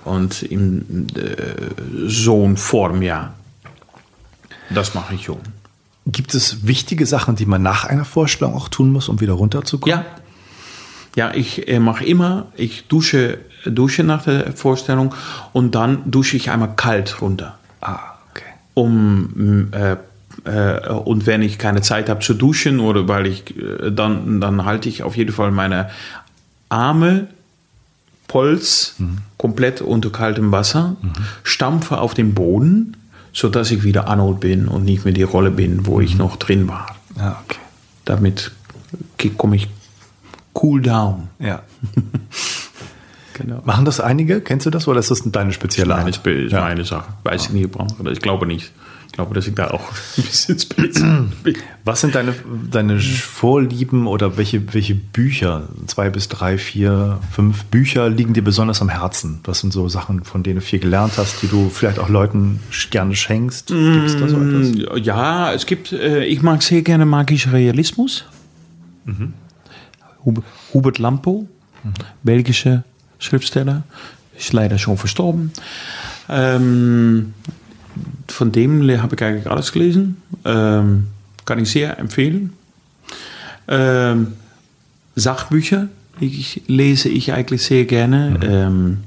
Und 0.05 0.43
in 0.43 1.09
äh, 1.17 2.07
so 2.07 2.45
einer 2.45 2.57
Form, 2.57 3.03
ja. 3.03 3.35
Das 4.71 4.95
mache 4.95 5.17
ich 5.17 5.25
schon. 5.25 5.41
Gibt 6.07 6.35
es 6.35 6.67
wichtige 6.67 7.05
Sachen, 7.05 7.35
die 7.35 7.47
man 7.47 7.63
nach 7.63 7.85
einer 7.85 8.05
Vorstellung 8.05 8.55
auch 8.55 8.69
tun 8.69 8.93
muss, 8.93 9.09
um 9.09 9.21
wieder 9.21 9.33
runterzukommen? 9.33 9.99
Ja. 9.99 10.07
Ja, 11.17 11.35
ich 11.35 11.67
äh, 11.67 11.81
mache 11.81 12.05
immer, 12.05 12.53
ich 12.57 12.87
dusche 12.89 13.39
dusche 13.71 14.05
nach 14.05 14.25
der 14.25 14.53
Vorstellung 14.53 15.15
und 15.53 15.75
dann 15.75 16.11
dusche 16.11 16.37
ich 16.37 16.51
einmal 16.51 16.75
kalt 16.77 17.21
runter. 17.21 17.59
Ah, 17.81 18.01
okay. 18.31 18.45
Um, 18.75 19.69
äh, 19.73 19.97
äh, 20.45 20.89
und 20.89 21.27
wenn 21.27 21.43
ich 21.43 21.59
keine 21.59 21.83
Zeit 21.83 22.09
habe 22.09 22.21
zu 22.21 22.35
duschen 22.35 22.81
oder 22.81 23.09
weil 23.09 23.27
ich, 23.27 23.57
äh, 23.57 23.91
dann, 23.91 24.41
dann 24.41 24.65
halte 24.65 24.89
ich 24.89 25.03
auf 25.03 25.17
jeden 25.17 25.33
Fall 25.33 25.51
meine 25.51 25.91
Arme, 26.69 27.29
Puls 28.29 28.97
mhm. 28.99 29.19
komplett 29.39 29.81
unter 29.81 30.11
kaltem 30.11 30.51
Wasser, 30.53 30.97
mhm. 31.01 31.13
stampfe 31.45 31.99
auf 31.99 32.15
den 32.15 32.35
Boden, 32.35 32.97
sodass 33.33 33.71
ich 33.71 33.85
wieder 33.85 34.09
anhol 34.09 34.35
bin 34.35 34.67
und 34.67 34.85
nicht 34.85 35.05
mehr 35.05 35.15
die 35.15 35.23
Rolle 35.23 35.51
bin, 35.51 35.87
wo 35.87 35.97
mhm. 35.97 36.03
ich 36.03 36.17
noch 36.17 36.37
drin 36.37 36.69
war. 36.69 36.97
Ah, 37.19 37.37
okay. 37.45 37.61
Damit 38.05 38.53
komme 39.37 39.57
ich 39.57 39.69
cool 40.63 40.83
down. 40.83 41.29
Ja. 41.39 41.63
Genau. 43.39 43.61
Machen 43.65 43.85
das 43.85 44.01
einige? 44.01 44.41
Kennst 44.41 44.65
du 44.67 44.71
das 44.71 44.89
oder 44.89 45.01
ist 45.01 45.11
das 45.11 45.23
deine 45.27 45.53
spezielle 45.53 45.91
Meine, 45.95 46.07
Art? 46.07 46.15
Spe- 46.15 46.45
ist 46.45 46.53
Ja. 46.53 46.63
meine 46.63 46.85
Sache. 46.85 47.13
Weiß 47.23 47.47
ich 47.47 47.51
nicht, 47.51 47.71
andere- 47.79 48.13
ich 48.13 48.21
glaube 48.21 48.47
nicht. 48.47 48.73
Ich 49.09 49.13
glaube, 49.13 49.35
dass 49.35 49.47
ich 49.47 49.55
da 49.55 49.69
auch 49.71 49.81
ein 50.19 50.23
bisschen 50.25 50.59
speziell 50.59 51.25
bin. 51.43 51.57
Was 51.85 52.01
sind 52.03 52.15
deine, 52.15 52.35
deine 52.71 52.99
Vorlieben 53.01 54.07
oder 54.07 54.37
welche, 54.37 54.75
welche 54.75 54.95
Bücher, 54.95 55.69
zwei 55.87 56.11
bis 56.11 56.29
drei, 56.29 56.59
vier, 56.59 57.19
fünf 57.31 57.65
Bücher 57.65 58.09
liegen 58.11 58.33
dir 58.35 58.43
besonders 58.45 58.81
am 58.83 58.89
Herzen? 58.91 59.41
Was 59.45 59.61
sind 59.61 59.73
so 59.73 59.89
Sachen, 59.89 60.25
von 60.25 60.43
denen 60.43 60.57
du 60.57 60.61
viel 60.63 60.81
gelernt 60.81 61.15
hast, 61.19 61.41
die 61.43 61.49
du 61.49 61.71
vielleicht 61.71 61.99
auch 61.99 62.09
Leuten 62.11 62.61
gerne 62.91 63.15
schenkst? 63.15 63.69
Gibt 63.69 64.07
es 64.07 64.17
da 64.19 64.29
so 64.29 64.37
etwas? 64.39 65.03
Ja, 65.05 65.53
es 65.53 65.65
gibt, 65.67 65.93
äh, 65.93 66.25
ich 66.25 66.43
mag 66.43 66.63
sehr 66.63 66.83
gerne 66.83 67.07
magischen 67.07 67.53
Realismus. 67.53 68.25
Hub, 70.25 70.43
Hubert 70.75 70.99
Lampo, 70.99 71.47
belgische 72.23 72.83
Schriftsteller, 73.19 73.85
ist 74.39 74.53
leider 74.53 74.79
schon 74.79 74.97
verstorben. 74.97 75.53
Ähm, 76.29 77.35
von 78.29 78.53
dem 78.53 78.83
habe 79.01 79.15
ich 79.15 79.23
eigentlich 79.23 79.51
alles 79.51 79.73
gelesen. 79.73 80.21
Ähm, 80.45 81.07
kann 81.45 81.59
ich 81.59 81.71
sehr 81.71 81.99
empfehlen. 81.99 82.53
Ähm, 83.69 84.35
Sachbücher 85.15 85.89
ich, 86.21 86.63
lese 86.67 87.09
ich 87.09 87.33
eigentlich 87.33 87.63
sehr 87.63 87.85
gerne. 87.85 88.39
Ähm, 88.43 88.99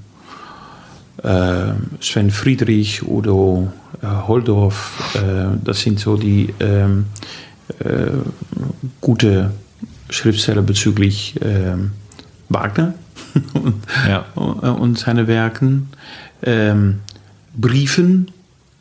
äh, 1.23 1.73
Sven 2.01 2.31
Friedrich, 2.31 3.03
Udo 3.03 3.71
äh, 4.01 4.07
Holdorf, 4.27 5.15
äh, 5.15 5.57
das 5.63 5.81
sind 5.81 5.99
so 5.99 6.15
die 6.15 6.53
ähm, 6.59 7.05
äh, 7.79 8.11
gute 9.01 9.51
Schriftsteller 10.09 10.61
bezüglich 10.61 11.35
ähm, 11.41 11.91
Wagner 12.47 12.93
und, 13.53 13.75
Ja. 14.07 14.25
und 14.71 14.97
seine 14.97 15.27
Werken. 15.27 15.89
Ähm, 16.43 16.99
Briefen 17.55 18.31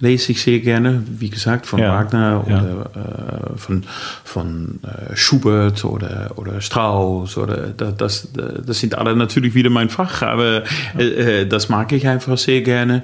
lese 0.01 0.31
ich 0.31 0.43
sehr 0.43 0.61
gerne, 0.61 1.03
wie 1.19 1.29
gesagt, 1.29 1.67
von 1.67 1.81
Ja. 1.81 1.91
Wagner 1.93 2.45
Ja. 2.49 2.61
oder 2.63 3.51
äh, 3.55 3.59
von, 3.59 3.83
von 4.23 4.79
äh, 4.85 5.17
Schubert 5.17 5.85
oder, 5.85 6.31
oder 6.37 6.61
Strauss 6.61 7.37
oder 7.37 7.69
da- 7.77 7.91
das, 7.91 8.29
das 8.33 8.79
sind 8.79 8.97
alle 8.97 9.17
natürlich 9.17 9.55
wieder 9.55 9.71
mein 9.71 9.89
Fach, 9.89 10.23
aber 10.23 10.63
äh, 10.97 11.41
äh, 11.43 11.47
das 11.47 11.69
mag 11.69 11.91
ich 11.93 12.07
einfach 12.07 12.39
sehr 12.39 12.61
gerne. 12.63 13.03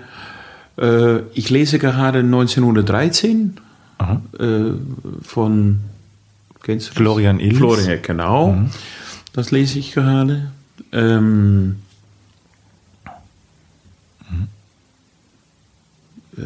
Äh, 0.78 1.20
ich 1.34 1.50
lese 1.50 1.80
gerade 1.80 2.20
1913 2.20 3.56
Aha. 3.98 4.20
äh, 4.38 4.44
von 5.22 5.80
kennst 6.62 6.86
du 6.86 6.90
das? 6.90 6.96
Florian 6.98 7.40
Illis. 7.40 7.58
Florian, 7.58 7.98
genau. 8.02 8.56
Das 9.32 9.50
lese 9.50 9.80
ich 9.80 9.92
gerade. 9.92 10.52
Ähm, 10.92 11.76
äh, 16.36 16.40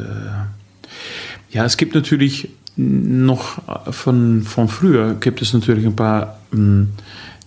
ja, 1.50 1.64
es 1.64 1.76
gibt 1.76 1.94
natürlich 1.94 2.50
noch 2.76 3.60
von, 3.92 4.42
von 4.42 4.68
früher 4.68 5.14
gibt 5.14 5.42
es 5.42 5.52
natürlich 5.52 5.84
ein 5.84 5.96
paar 5.96 6.38
ähm, 6.52 6.90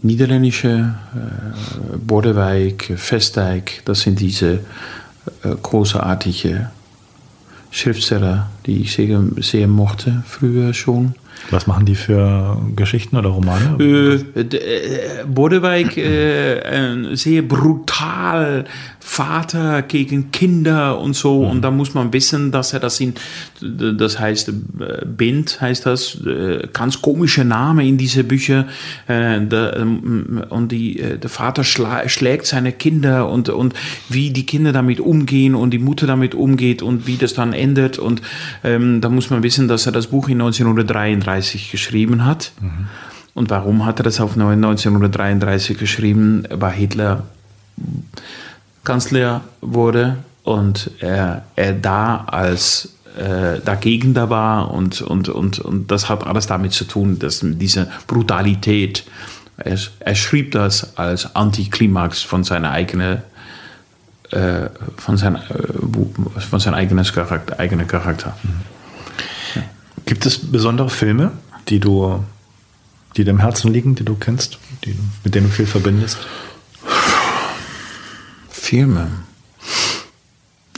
niederländische 0.01 0.95
äh, 1.15 1.97
Bordewijk, 1.97 2.93
Vestdijk, 2.97 3.81
das 3.85 4.01
sind 4.01 4.19
diese 4.19 4.59
äh, 5.43 5.55
großartige 5.61 6.69
Schriftsteller, 7.69 8.49
die 8.65 8.81
ich 8.81 8.93
sehr, 8.93 9.23
sehr 9.37 9.67
mochte 9.67 10.23
früher 10.27 10.73
schon. 10.73 11.15
Was 11.49 11.67
machen 11.67 11.85
die 11.85 11.95
für 11.95 12.57
Geschichten 12.75 13.17
oder 13.17 13.29
Romane? 13.29 13.77
Äh, 13.79 14.39
äh, 14.39 15.25
Bordewijk, 15.25 15.97
äh, 15.97 16.61
ein 16.61 17.15
sehr 17.15 17.41
brutal 17.41 18.65
Vater 19.03 19.81
gegen 19.81 20.31
Kinder 20.31 20.99
und 20.99 21.15
so. 21.15 21.41
Und 21.41 21.63
da 21.63 21.71
muss 21.71 21.93
man 21.93 22.13
wissen, 22.13 22.51
dass 22.51 22.71
er 22.71 22.79
das 22.79 22.99
in, 22.99 23.15
das 23.59 24.19
heißt, 24.19 24.49
äh, 24.49 25.05
Bind 25.05 25.59
heißt 25.59 25.87
das, 25.87 26.23
äh, 26.25 26.67
ganz 26.71 27.01
komische 27.01 27.43
Name 27.43 27.85
in 27.85 27.97
diese 27.97 28.23
Bücher. 28.23 28.67
Äh, 29.09 29.37
ähm, 29.37 30.43
und 30.49 30.71
die, 30.71 30.95
der 30.95 31.29
Vater 31.29 31.63
schlägt 31.63 32.45
seine 32.45 32.71
Kinder 32.71 33.27
und, 33.29 33.49
und 33.49 33.73
wie 34.07 34.29
die 34.29 34.45
Kinder 34.45 34.71
damit 34.71 34.99
umgehen 34.99 35.55
und 35.55 35.71
die 35.71 35.79
Mutter 35.79 36.05
damit 36.05 36.35
umgeht 36.35 36.83
und 36.83 37.07
wie 37.07 37.17
das 37.17 37.33
dann 37.33 37.53
endet. 37.53 37.97
Und 37.97 38.21
ähm, 38.63 39.01
da 39.01 39.09
muss 39.09 39.31
man 39.31 39.41
wissen, 39.41 39.67
dass 39.67 39.87
er 39.87 39.91
das 39.91 40.07
Buch 40.07 40.29
in 40.29 40.39
1933 40.39 41.71
geschrieben 41.71 42.23
hat. 42.23 42.51
Und 43.33 43.49
warum 43.49 43.85
hat 43.85 43.99
er 43.99 44.03
das 44.03 44.21
auf 44.21 44.37
1933 44.37 45.77
geschrieben? 45.77 46.43
Weil 46.49 46.73
Hitler 46.73 47.23
Kanzler 48.83 49.41
wurde 49.61 50.17
und 50.43 50.91
er, 50.99 51.45
er 51.55 51.73
da 51.73 52.25
als 52.27 52.93
äh, 53.17 53.59
dagegen 53.63 54.13
da 54.13 54.29
war 54.29 54.71
und, 54.71 55.01
und, 55.01 55.29
und, 55.29 55.59
und 55.59 55.91
das 55.91 56.09
hat 56.09 56.25
alles 56.25 56.47
damit 56.47 56.73
zu 56.73 56.85
tun, 56.85 57.19
dass 57.19 57.41
diese 57.43 57.89
Brutalität, 58.07 59.03
er, 59.57 59.77
er 59.99 60.15
schrieb 60.15 60.51
das 60.51 60.97
als 60.97 61.35
Antiklimax 61.35 62.21
von 62.21 62.43
seiner 62.43 62.71
eigenen 62.71 63.21
äh, 64.31 64.69
von, 64.97 65.17
sein, 65.17 65.35
äh, 65.35 66.39
von 66.39 66.59
seinem 66.59 66.75
eigenes 66.75 67.11
Charakter, 67.11 67.59
eigenen 67.59 67.85
Charakter. 67.85 68.35
Gibt 70.05 70.25
es 70.25 70.37
besondere 70.37 70.89
Filme, 70.89 71.31
die 71.67 71.81
du, 71.81 72.23
die 73.17 73.25
dir 73.25 73.31
im 73.31 73.39
Herzen 73.39 73.73
liegen, 73.73 73.95
die 73.95 74.05
du 74.05 74.15
kennst, 74.15 74.57
die, 74.85 74.97
mit 75.23 75.35
denen 75.35 75.47
du 75.47 75.51
viel 75.51 75.65
verbindest? 75.65 76.17
Filme. 78.71 79.11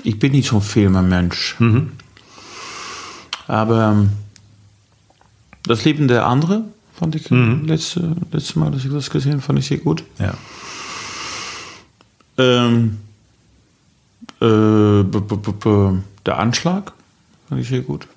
Ich 0.02 0.18
bin 0.18 0.32
nicht 0.32 0.49
so 0.49 0.56
ein 0.56 0.61
Filmemensch. 0.64 1.56
Aber 3.45 3.91
ähm, 3.91 4.10
das 5.61 5.86
Leben 5.86 6.07
der 6.07 6.26
andere 6.26 6.64
fand 6.95 7.14
ich 7.14 7.30
letzte, 7.30 8.15
letzte 8.32 8.57
Mal, 8.57 8.72
dass 8.72 8.84
ich 8.84 8.91
das 8.91 9.11
gesehen 9.11 9.34
habe, 9.34 9.44
fand 9.44 9.60
ich 9.60 9.68
sehr 9.68 9.78
gut. 9.78 10.03
Ja. 10.18 10.34
Ähm, 12.40 12.98
äh, 14.41 15.03
der 16.26 16.40
Anschlag 16.40 16.94
fand 17.48 17.61
ich 17.61 17.68
sehr 17.70 17.82
gut. 17.82 18.07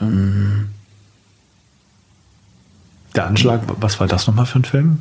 Ähm, 0.00 0.70
Der 3.14 3.28
Anschlag, 3.28 3.62
was 3.78 4.00
war 4.00 4.08
das 4.08 4.26
nochmal 4.26 4.46
für 4.46 4.58
ein 4.58 4.64
Film? 4.64 4.98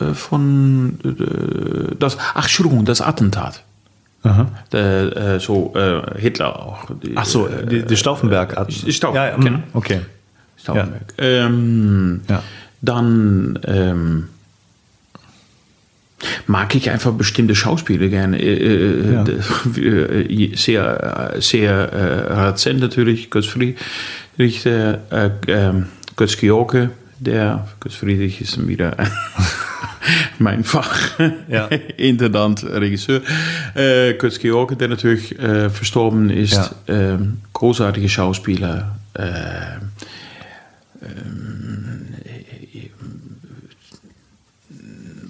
Äh, 0.00 0.14
von 0.14 0.98
äh, 1.04 1.94
das, 1.98 2.16
ach, 2.34 2.42
Entschuldigung, 2.44 2.84
das 2.84 3.00
Attentat. 3.00 3.62
Aha. 4.24 4.46
Äh, 4.72 5.38
so 5.38 5.72
äh, 5.76 6.18
Hitler 6.20 6.56
auch. 6.60 6.86
Die, 7.02 7.12
Ach 7.16 7.24
so, 7.24 7.46
äh, 7.46 7.64
die, 7.66 7.82
die 7.84 7.96
Stauffenberg. 7.96 8.66
die 8.68 8.92
Stauffenberg, 8.92 9.30
ja, 9.32 9.36
ja, 9.38 9.42
genau. 9.42 9.58
mhm, 9.58 9.62
Okay. 9.74 10.00
Stauffenberg. 10.56 11.14
Ähm, 11.18 12.20
Ja. 12.28 12.42
Dann 12.82 13.58
ähm, 13.64 14.28
mag 16.46 16.74
ich 16.74 16.90
einfach 16.90 17.12
bestimmte 17.12 17.54
Schauspieler 17.54 18.08
gerne. 18.08 18.40
Äh, 18.40 18.54
äh, 18.54 19.12
Ja. 19.14 19.24
äh, 19.82 20.56
sehr, 20.56 21.32
äh, 21.36 21.40
sehr 21.40 21.72
äh, 21.92 22.32
rezent 22.48 22.80
natürlich. 22.80 23.30
Götz 23.30 23.46
Friedrich, 23.46 24.62
der, 24.64 25.00
äh, 25.10 25.30
ähm, 25.46 25.86
Götz 26.16 26.36
George, 26.36 26.90
der 27.20 27.68
Götz 27.80 27.94
Friedrich 27.94 28.40
ist 28.40 28.66
wieder 28.66 28.96
mein 30.38 30.64
Fach. 30.64 31.18
Ja. 31.48 31.66
Intendant, 31.96 32.64
Regisseur. 32.64 33.22
Äh, 33.74 34.14
Götz 34.14 34.38
George, 34.38 34.76
der 34.76 34.88
natürlich 34.88 35.38
äh, 35.38 35.70
verstorben 35.70 36.30
ist. 36.30 36.52
Ja. 36.52 36.70
Ähm, 36.86 37.38
großartige 37.52 38.08
Schauspieler. 38.08 38.96
Äh, 39.14 39.22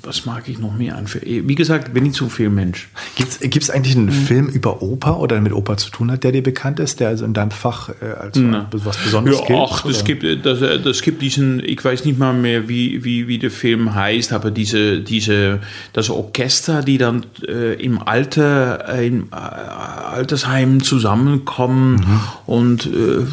was 0.09 0.25
mag 0.25 0.49
ich 0.49 0.59
noch 0.59 0.75
mehr 0.75 0.97
an? 0.97 1.05
Wie 1.23 1.55
gesagt, 1.55 1.93
bin 1.93 2.07
ich 2.07 2.15
so 2.15 2.31
viel 2.31 2.49
Mensch. 2.49 2.89
Gibt 3.15 3.63
es 3.63 3.71
eigentlich 3.71 3.95
einen 3.95 4.11
Film 4.11 4.49
über 4.49 4.81
Oper 4.83 5.21
oder 5.21 5.37
der 5.37 5.43
mit 5.43 5.53
Oper 5.53 5.77
zu 5.77 5.91
tun 5.91 6.11
hat, 6.11 6.25
der 6.25 6.33
dir 6.33 6.43
bekannt 6.43 6.81
ist, 6.81 6.99
der 6.99 7.09
also 7.09 7.27
in 7.27 7.35
deinem 7.35 7.51
Fach 7.51 7.91
äh, 8.01 8.07
als 8.19 8.41
was 8.73 8.97
Besonderes 8.97 9.41
Ja, 9.41 9.47
gilt? 9.47 9.59
ach, 9.71 9.83
das 9.85 10.05
gibt, 10.05 10.25
äh, 10.25 10.39
das, 10.39 10.63
äh, 10.63 10.81
das 10.81 11.03
gibt 11.03 11.21
diesen, 11.21 11.63
ich 11.63 11.85
weiß 11.85 12.07
nicht 12.07 12.19
mal 12.19 12.33
mehr, 12.33 12.69
wie, 12.69 13.05
wie, 13.05 13.29
wie 13.29 13.39
der 13.39 13.51
Film 13.51 13.95
heißt, 13.95 14.33
aber 14.33 14.51
diese, 14.51 15.01
diese, 15.01 15.61
das 15.93 16.09
Orchester, 16.09 16.83
die 16.83 16.97
dann 16.97 17.27
äh, 17.47 17.75
im 17.75 18.01
Alter, 18.01 18.89
äh, 18.89 19.07
im 19.07 19.29
äh, 19.31 19.37
Altersheim 19.37 20.83
zusammenkommen 20.83 22.23
und 22.47 22.87
äh, 22.87 23.27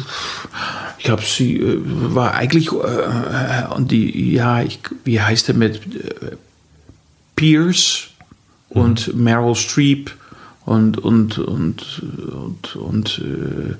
ich 0.98 1.04
glaube, 1.04 1.22
sie 1.22 1.62
war 1.86 2.34
eigentlich, 2.34 2.72
und 2.72 3.90
die, 3.92 4.32
ja, 4.32 4.62
ich, 4.62 4.80
wie 5.04 5.20
heißt 5.20 5.48
der 5.48 5.54
mit 5.54 5.80
Pierce 7.36 8.08
und 8.68 9.14
Meryl 9.16 9.54
Streep 9.54 10.10
und, 10.64 10.98
und, 10.98 11.38
und, 11.38 12.02
und, 12.32 12.76
und 12.76 13.18
äh, 13.24 13.74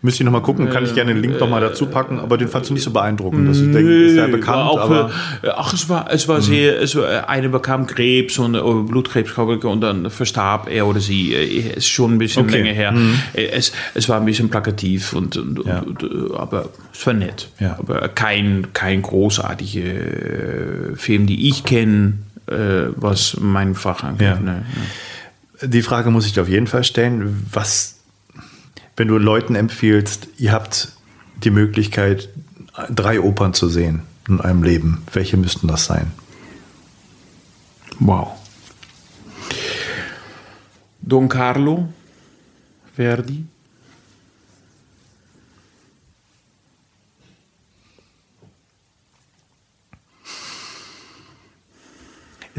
Müsste 0.00 0.22
ich 0.22 0.26
nochmal 0.26 0.42
gucken, 0.42 0.70
kann 0.70 0.84
ich 0.84 0.94
gerne 0.94 1.12
den 1.12 1.20
Link 1.20 1.40
nochmal 1.40 1.60
dazu 1.60 1.86
packen, 1.86 2.20
aber 2.20 2.38
den 2.38 2.46
fandst 2.46 2.70
du 2.70 2.74
nicht 2.74 2.84
so 2.84 2.92
beeindruckend. 2.92 3.48
Das 3.48 3.56
ist, 3.56 3.66
Nö, 3.66 4.06
ist 4.06 4.14
ja 4.16 4.28
bekannt, 4.28 4.58
auch, 4.58 4.78
aber 4.78 5.10
äh, 5.42 5.48
ach, 5.56 5.72
es 5.72 5.88
war, 5.88 6.06
es 6.12 6.28
war 6.28 6.40
sehr, 6.40 6.80
es 6.80 6.94
war, 6.94 7.28
eine 7.28 7.48
bekam 7.48 7.88
Krebs 7.88 8.38
und 8.38 8.54
äh, 8.54 8.60
Blutkrebs, 8.60 9.34
glaube 9.34 9.56
ich, 9.56 9.64
und 9.64 9.80
dann 9.80 10.08
verstarb 10.08 10.70
er 10.70 10.86
oder 10.86 11.00
sie. 11.00 11.34
Äh, 11.34 11.72
ist 11.78 11.88
schon 11.88 12.14
ein 12.14 12.18
bisschen 12.18 12.44
Okay. 12.44 12.58
länger 12.58 12.72
her. 12.74 12.94
Äh, 13.34 13.46
Es, 13.46 13.72
es 13.94 14.08
war 14.08 14.20
ein 14.20 14.24
bisschen 14.24 14.50
plakativ 14.50 15.14
und, 15.14 15.36
und, 15.36 15.66
Ja. 15.66 15.80
und 15.80 16.00
äh, 16.04 16.06
aber 16.36 16.68
es 16.94 17.04
war 17.04 17.14
nett. 17.14 17.48
Ja. 17.58 17.76
Aber 17.80 18.06
kein, 18.06 18.68
kein 18.74 19.02
großartiger 19.02 19.80
äh, 19.80 20.94
Film, 20.94 21.26
die 21.26 21.48
ich 21.48 21.64
kenne, 21.64 22.12
äh, 22.48 22.92
was 22.96 23.36
mein 23.40 23.74
Fach 23.74 24.02
angeht. 24.02 24.28
Ja. 24.28 24.40
Ne, 24.40 24.64
ne. 25.60 25.68
die 25.68 25.82
Frage 25.82 26.10
muss 26.10 26.26
ich 26.26 26.32
dir 26.32 26.42
auf 26.42 26.48
jeden 26.48 26.66
Fall 26.66 26.84
stellen. 26.84 27.46
Was, 27.52 27.96
wenn 28.96 29.08
du 29.08 29.18
Leuten 29.18 29.54
empfiehlst, 29.54 30.28
ihr 30.38 30.52
habt 30.52 30.92
die 31.44 31.50
Möglichkeit, 31.50 32.28
drei 32.90 33.20
Opern 33.20 33.54
zu 33.54 33.68
sehen 33.68 34.02
in 34.28 34.40
eurem 34.40 34.62
Leben, 34.62 35.02
welche 35.12 35.36
müssten 35.36 35.68
das 35.68 35.86
sein? 35.86 36.12
Wow. 37.98 38.32
Don 41.00 41.28
Carlo, 41.28 41.88
Verdi. 42.94 43.46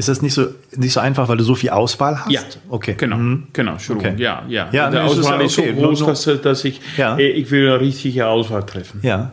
Ist 0.00 0.08
das 0.08 0.22
nicht 0.22 0.32
so, 0.32 0.46
nicht 0.76 0.94
so 0.94 1.00
einfach, 1.00 1.28
weil 1.28 1.36
du 1.36 1.44
so 1.44 1.54
viel 1.54 1.68
Auswahl 1.68 2.20
hast? 2.24 2.30
Ja, 2.30 2.40
okay. 2.70 2.94
Genau, 2.96 3.16
Mhm. 3.18 3.48
genau, 3.52 3.72
Entschuldigung. 3.72 4.14
Okay. 4.14 4.22
Ja, 4.22 4.42
ja. 4.48 4.70
Ja, 4.72 4.88
nee, 4.88 4.96
ist 4.96 5.18
Auswahl 5.18 5.40
ja 5.40 5.44
ist 5.46 5.54
so 5.56 5.60
okay. 5.62 5.74
groß, 5.74 6.00
Nur- 6.00 6.08
dass, 6.08 6.24
dass 6.42 6.64
ich, 6.64 6.80
Ja. 6.96 7.18
äh, 7.18 7.28
ich 7.28 7.50
will 7.50 7.68
eine 7.68 7.80
richtige 7.80 8.26
Auswahl 8.26 8.64
treffen. 8.64 9.00
Ja. 9.02 9.32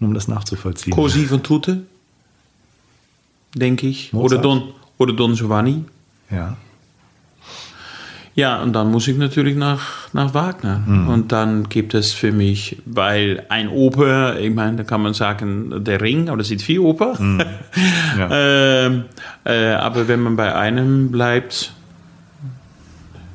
Nur 0.00 0.08
um 0.08 0.14
das 0.14 0.26
nachzuvollziehen. 0.26 0.92
Così 0.92 1.26
von 1.26 1.44
Tutte, 1.44 1.82
denke 3.54 3.86
ich. 3.86 4.12
Oder. 4.12 4.38
Don, 4.38 4.72
oder 4.98 5.12
Don 5.12 5.34
Giovanni. 5.34 5.84
Ja. 6.28 6.56
Ja, 8.36 8.62
und 8.62 8.74
dann 8.74 8.90
muss 8.90 9.08
ich 9.08 9.16
natürlich 9.16 9.56
nach, 9.56 10.12
nach 10.12 10.34
Wagner. 10.34 10.82
Mhm. 10.86 11.08
Und 11.08 11.32
dann 11.32 11.70
gibt 11.70 11.94
es 11.94 12.12
für 12.12 12.32
mich, 12.32 12.76
weil 12.84 13.44
ein 13.48 13.70
Oper, 13.70 14.38
ich 14.38 14.54
meine, 14.54 14.76
da 14.76 14.84
kann 14.84 15.02
man 15.02 15.14
sagen, 15.14 15.82
der 15.82 16.02
Ring, 16.02 16.28
aber 16.28 16.36
das 16.36 16.48
sind 16.48 16.60
vier 16.60 16.82
Oper. 16.82 17.20
Mhm. 17.20 17.42
Ja. 18.18 18.28
ähm, 18.30 19.04
äh, 19.44 19.72
aber 19.72 20.08
wenn 20.08 20.20
man 20.20 20.36
bei 20.36 20.54
einem 20.54 21.10
bleibt, 21.10 21.74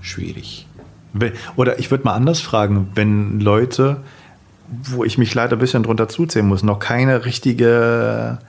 schwierig. 0.02 0.66
Oder 1.56 1.78
ich 1.78 1.92
würde 1.92 2.04
mal 2.04 2.14
anders 2.14 2.40
fragen, 2.40 2.90
wenn 2.96 3.40
Leute, 3.40 3.98
wo 4.84 5.04
ich 5.04 5.20
mich 5.20 5.36
leider 5.36 5.56
ein 5.56 5.60
bisschen 5.60 5.84
drunter 5.84 6.10
zuzählen 6.10 6.48
muss, 6.48 6.64
noch 6.64 6.80
keine 6.80 7.26
richtige 7.26 8.40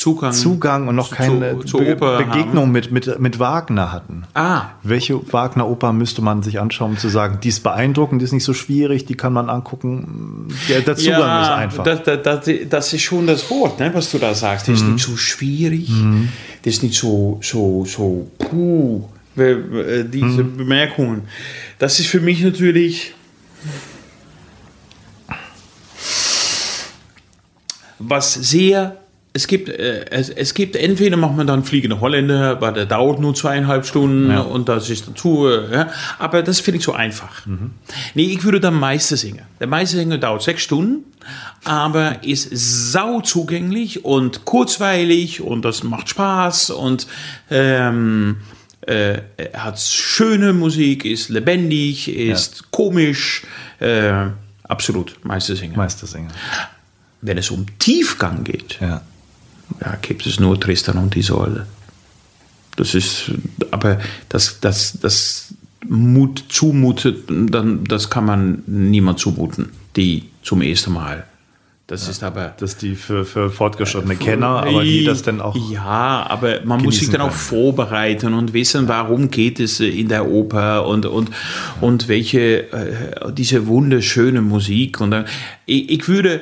Zugang, 0.00 0.32
Zugang 0.32 0.88
und 0.88 0.96
noch 0.96 1.08
zu- 1.10 1.14
keine 1.14 1.60
zu, 1.66 1.76
Be 1.76 1.92
Oper 1.94 2.24
Begegnung 2.24 2.70
mit, 2.70 2.90
mit, 2.90 3.18
mit 3.20 3.38
Wagner 3.38 3.92
hatten. 3.92 4.24
Ah, 4.34 4.62
Welche 4.82 5.20
Wagner-Oper 5.32 5.92
müsste 5.92 6.22
man 6.22 6.42
sich 6.42 6.58
anschauen, 6.58 6.92
um 6.92 6.96
zu 6.98 7.08
sagen, 7.10 7.38
die 7.42 7.48
ist 7.48 7.62
beeindruckend, 7.62 8.20
die 8.22 8.24
ist 8.24 8.32
nicht 8.32 8.44
so 8.44 8.54
schwierig, 8.54 9.04
die 9.04 9.14
kann 9.14 9.34
man 9.34 9.50
angucken. 9.50 10.48
Der, 10.70 10.80
der 10.80 10.96
Zugang 10.96 11.42
ist 11.42 11.48
einfach. 11.50 11.84
Das, 11.84 12.02
das, 12.22 12.48
das, 12.68 12.92
ist 12.94 13.02
schon 13.02 13.26
das 13.26 13.50
Wort, 13.50 13.78
ne, 13.78 13.90
was 13.92 14.10
du 14.10 14.16
da 14.18 14.32
sagst. 14.34 14.68
Das 14.68 14.76
ist 14.76 14.84
Mhm. 14.86 14.94
nicht 14.94 15.04
so 15.06 15.16
schwierig. 15.18 15.90
Das 16.62 16.74
ist 16.74 16.82
nicht 16.82 16.94
so, 16.98 17.38
so, 17.42 17.84
so, 17.84 18.30
puh, 18.38 19.02
äh, 19.36 19.42
äh, 19.52 20.04
diese 20.08 20.44
Mhm. 20.44 20.56
Bemerkungen. 20.56 21.22
Das 21.78 22.00
ist 22.00 22.06
für 22.08 22.20
mich 22.20 22.42
natürlich. 22.42 23.14
Was 27.98 28.32
sehr. 28.32 28.96
Es 29.32 29.46
gibt, 29.46 29.68
äh, 29.68 30.06
es, 30.10 30.28
es 30.28 30.54
gibt 30.54 30.74
entweder 30.74 31.16
macht 31.16 31.36
man 31.36 31.46
dann 31.46 31.62
fliegende 31.62 32.00
Holländer, 32.00 32.60
weil 32.60 32.72
der 32.72 32.86
dauert 32.86 33.20
nur 33.20 33.32
zweieinhalb 33.34 33.86
Stunden 33.86 34.30
Ja. 34.32 34.40
und 34.40 34.68
das 34.68 34.90
ist 34.90 35.06
dazu, 35.06 35.46
äh, 35.46 35.72
ja. 35.72 35.90
aber 36.18 36.42
das 36.42 36.58
finde 36.58 36.78
ich 36.78 36.84
so 36.84 36.92
einfach. 36.94 37.46
Nee, 38.14 38.24
ich 38.24 38.42
würde 38.42 38.58
dann 38.58 38.74
Meister 38.74 39.16
singen. 39.16 39.42
Der 39.60 39.68
Meistersinger 39.68 40.18
dauert 40.18 40.42
sechs 40.42 40.62
Stunden, 40.62 41.04
aber 41.64 42.24
ist 42.24 42.48
sau 42.52 43.20
zugänglich 43.20 44.04
und 44.04 44.44
kurzweilig 44.44 45.40
und 45.40 45.64
das 45.64 45.84
macht 45.84 46.08
Spaß 46.08 46.70
und 46.70 47.06
ähm, 47.52 48.38
äh, 48.80 49.18
hat 49.54 49.78
schöne 49.78 50.52
Musik, 50.52 51.04
ist 51.04 51.28
lebendig, 51.28 52.08
ist 52.08 52.72
komisch, 52.72 53.44
äh, 53.78 54.12
absolut 54.64 55.24
Meistersinger. 55.24 55.76
Meistersinger. 55.76 56.30
Wenn 57.20 57.38
es 57.38 57.50
um 57.52 57.66
Tiefgang 57.78 58.42
geht, 58.42 58.78
Ja. 58.80 59.02
Ja, 59.80 59.96
gibt 60.00 60.26
es 60.26 60.40
nur 60.40 60.58
Tristan 60.58 60.98
und 60.98 61.16
Isolde. 61.16 61.66
Das 62.76 62.94
ist, 62.94 63.32
aber 63.70 63.98
das, 64.28 64.60
das, 64.60 64.98
das 65.00 65.54
Mut 65.88 66.44
zumutet, 66.48 67.24
dann, 67.28 67.84
das 67.84 68.10
kann 68.10 68.24
man 68.24 68.62
niemand 68.66 69.18
zumuten, 69.18 69.70
die 69.96 70.24
zum 70.42 70.62
ersten 70.62 70.92
Mal. 70.92 71.26
Das 71.90 72.08
ist 72.08 72.22
aber. 72.22 72.54
Das 72.56 72.74
ist 72.74 72.82
die 72.82 72.94
für, 72.94 73.24
für 73.24 73.50
fortgeschrittene 73.50 74.14
Kenner, 74.14 74.62
aber 74.62 74.84
die 74.84 75.04
das 75.04 75.22
dann 75.22 75.40
auch. 75.40 75.56
Ja, 75.72 76.24
aber 76.28 76.60
man 76.64 76.80
muss 76.82 76.98
sich 76.98 77.10
dann 77.10 77.20
auch 77.20 77.32
vorbereiten 77.32 78.32
und 78.32 78.52
wissen, 78.52 78.86
warum 78.86 79.28
geht 79.28 79.58
es 79.58 79.80
in 79.80 80.06
der 80.06 80.28
Oper 80.28 80.86
und, 80.86 81.04
und, 81.04 81.32
und 81.80 82.06
welche, 82.06 82.72
äh, 82.72 83.32
diese 83.32 83.66
wunderschöne 83.66 84.40
Musik. 84.40 85.00
Und 85.00 85.10
dann, 85.10 85.24
ich, 85.66 85.90
ich 85.90 86.06
würde. 86.06 86.40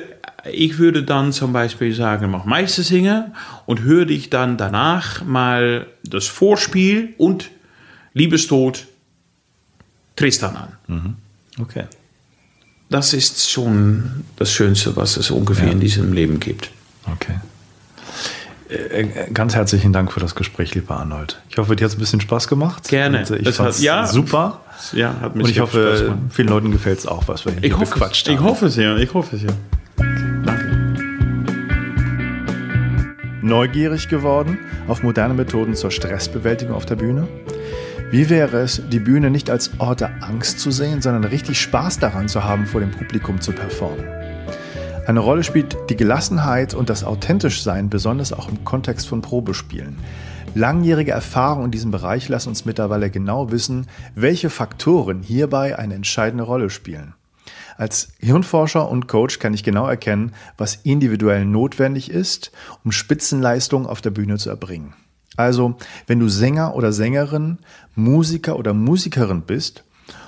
Ich 0.51 0.77
würde 0.77 1.03
dann 1.03 1.31
zum 1.33 1.53
Beispiel 1.53 1.93
sagen, 1.93 2.29
mach 2.31 2.45
Meistersinger 2.45 3.31
und 3.65 3.81
höre 3.81 4.05
dich 4.05 4.29
dann 4.29 4.57
danach 4.57 5.23
mal 5.23 5.87
das 6.03 6.25
Vorspiel 6.27 7.13
und 7.17 7.49
Liebestod 8.13 8.85
Tristan 10.15 10.55
an. 10.87 11.15
Okay. 11.61 11.85
Das 12.89 13.13
ist 13.13 13.49
schon 13.51 14.25
das 14.35 14.51
Schönste, 14.51 14.95
was 14.95 15.15
es 15.17 15.29
ungefähr 15.31 15.67
Ja. 15.67 15.71
in 15.73 15.79
diesem 15.79 16.11
Leben 16.13 16.39
gibt. 16.39 16.71
Okay. 17.13 17.39
Äh, 18.69 18.73
äh, 19.01 19.31
Ganz 19.31 19.55
herzlichen 19.55 19.93
Dank 19.93 20.11
für 20.11 20.19
das 20.19 20.35
Gespräch, 20.35 20.75
lieber 20.75 20.97
Arnold. 20.99 21.39
Ich 21.49 21.57
hoffe, 21.57 21.75
dir 21.75 21.85
hat 21.85 21.91
es 21.91 21.97
ein 21.97 21.99
bisschen 21.99 22.21
Spaß 22.21 22.47
gemacht. 22.47 22.87
Gerne. 22.87 23.19
Und, 23.19 23.29
äh, 23.31 23.37
ich 23.37 23.43
Das 23.45 23.57
fand's 23.57 23.77
hat- 23.77 23.83
ja. 23.83 24.05
super. 24.07 24.61
Ja, 24.93 25.15
hat 25.21 25.35
mich 25.35 25.45
Und 25.45 25.49
ich 25.51 25.59
hoffe, 25.59 26.17
vielen 26.29 26.47
Leuten 26.47 26.71
gefällt 26.71 26.99
es 26.99 27.05
auch, 27.05 27.27
was 27.27 27.45
wir 27.45 27.51
hier 27.53 27.63
Ich 27.63 27.73
hoffe, 27.73 27.85
bequatscht 27.93 28.27
es. 28.27 28.33
ich 28.33 28.39
haben. 28.39 28.45
hoffe 28.45 28.69
sehr, 28.69 28.97
ich 28.97 29.13
hoffe 29.13 29.37
sehr. 29.37 29.47
Danke. 29.49 29.78
Neugierig 33.49 34.09
geworden 34.09 34.59
auf 34.87 35.01
moderne 35.01 35.33
Methoden 35.33 35.73
zur 35.73 35.89
Stressbewältigung 35.89 36.75
auf 36.75 36.85
der 36.85 36.97
Bühne? 36.97 37.27
Wie 38.11 38.29
wäre 38.29 38.57
es, 38.57 38.79
die 38.91 38.99
Bühne 38.99 39.31
nicht 39.31 39.49
als 39.49 39.71
Ort 39.79 40.01
der 40.01 40.23
Angst 40.23 40.59
zu 40.59 40.69
sehen, 40.69 41.01
sondern 41.01 41.23
richtig 41.23 41.59
Spaß 41.59 41.97
daran 41.97 42.27
zu 42.27 42.43
haben, 42.43 42.67
vor 42.67 42.79
dem 42.79 42.91
Publikum 42.91 43.41
zu 43.41 43.51
performen? 43.51 44.05
Eine 45.07 45.21
Rolle 45.21 45.43
spielt 45.43 45.75
die 45.89 45.95
Gelassenheit 45.95 46.75
und 46.75 46.91
das 46.91 47.03
Authentischsein, 47.03 47.89
besonders 47.89 48.33
auch 48.33 48.49
im 48.49 48.63
Kontext 48.63 49.07
von 49.07 49.21
Probespielen. 49.21 49.97
Langjährige 50.53 51.11
Erfahrungen 51.11 51.65
in 51.65 51.71
diesem 51.71 51.89
Bereich 51.89 52.29
lassen 52.29 52.49
uns 52.49 52.65
mittlerweile 52.65 53.09
genau 53.09 53.51
wissen, 53.51 53.87
welche 54.13 54.51
Faktoren 54.51 55.23
hierbei 55.23 55.75
eine 55.75 55.95
entscheidende 55.95 56.43
Rolle 56.43 56.69
spielen. 56.69 57.15
Als 57.79 58.09
Hirnforscher 58.19 58.87
und 58.89 59.07
Coach 59.07 59.39
kann 59.39 59.53
ich 59.53 59.63
genau 59.63 59.87
erkennen, 59.87 60.33
was 60.57 60.75
individuell 60.83 61.45
notwendig 61.45 62.11
ist, 62.11 62.51
um 62.83 62.91
Spitzenleistungen 62.91 63.87
auf 63.87 64.01
der 64.01 64.09
Bühne 64.09 64.37
zu 64.37 64.49
erbringen. 64.49 64.95
Also, 65.37 65.77
wenn 66.05 66.19
du 66.19 66.27
Sänger 66.27 66.75
oder 66.75 66.91
Sängerin, 66.91 67.59
Musiker 67.95 68.59
oder 68.59 68.73
Musikerin 68.73 69.43
bist 69.43 69.85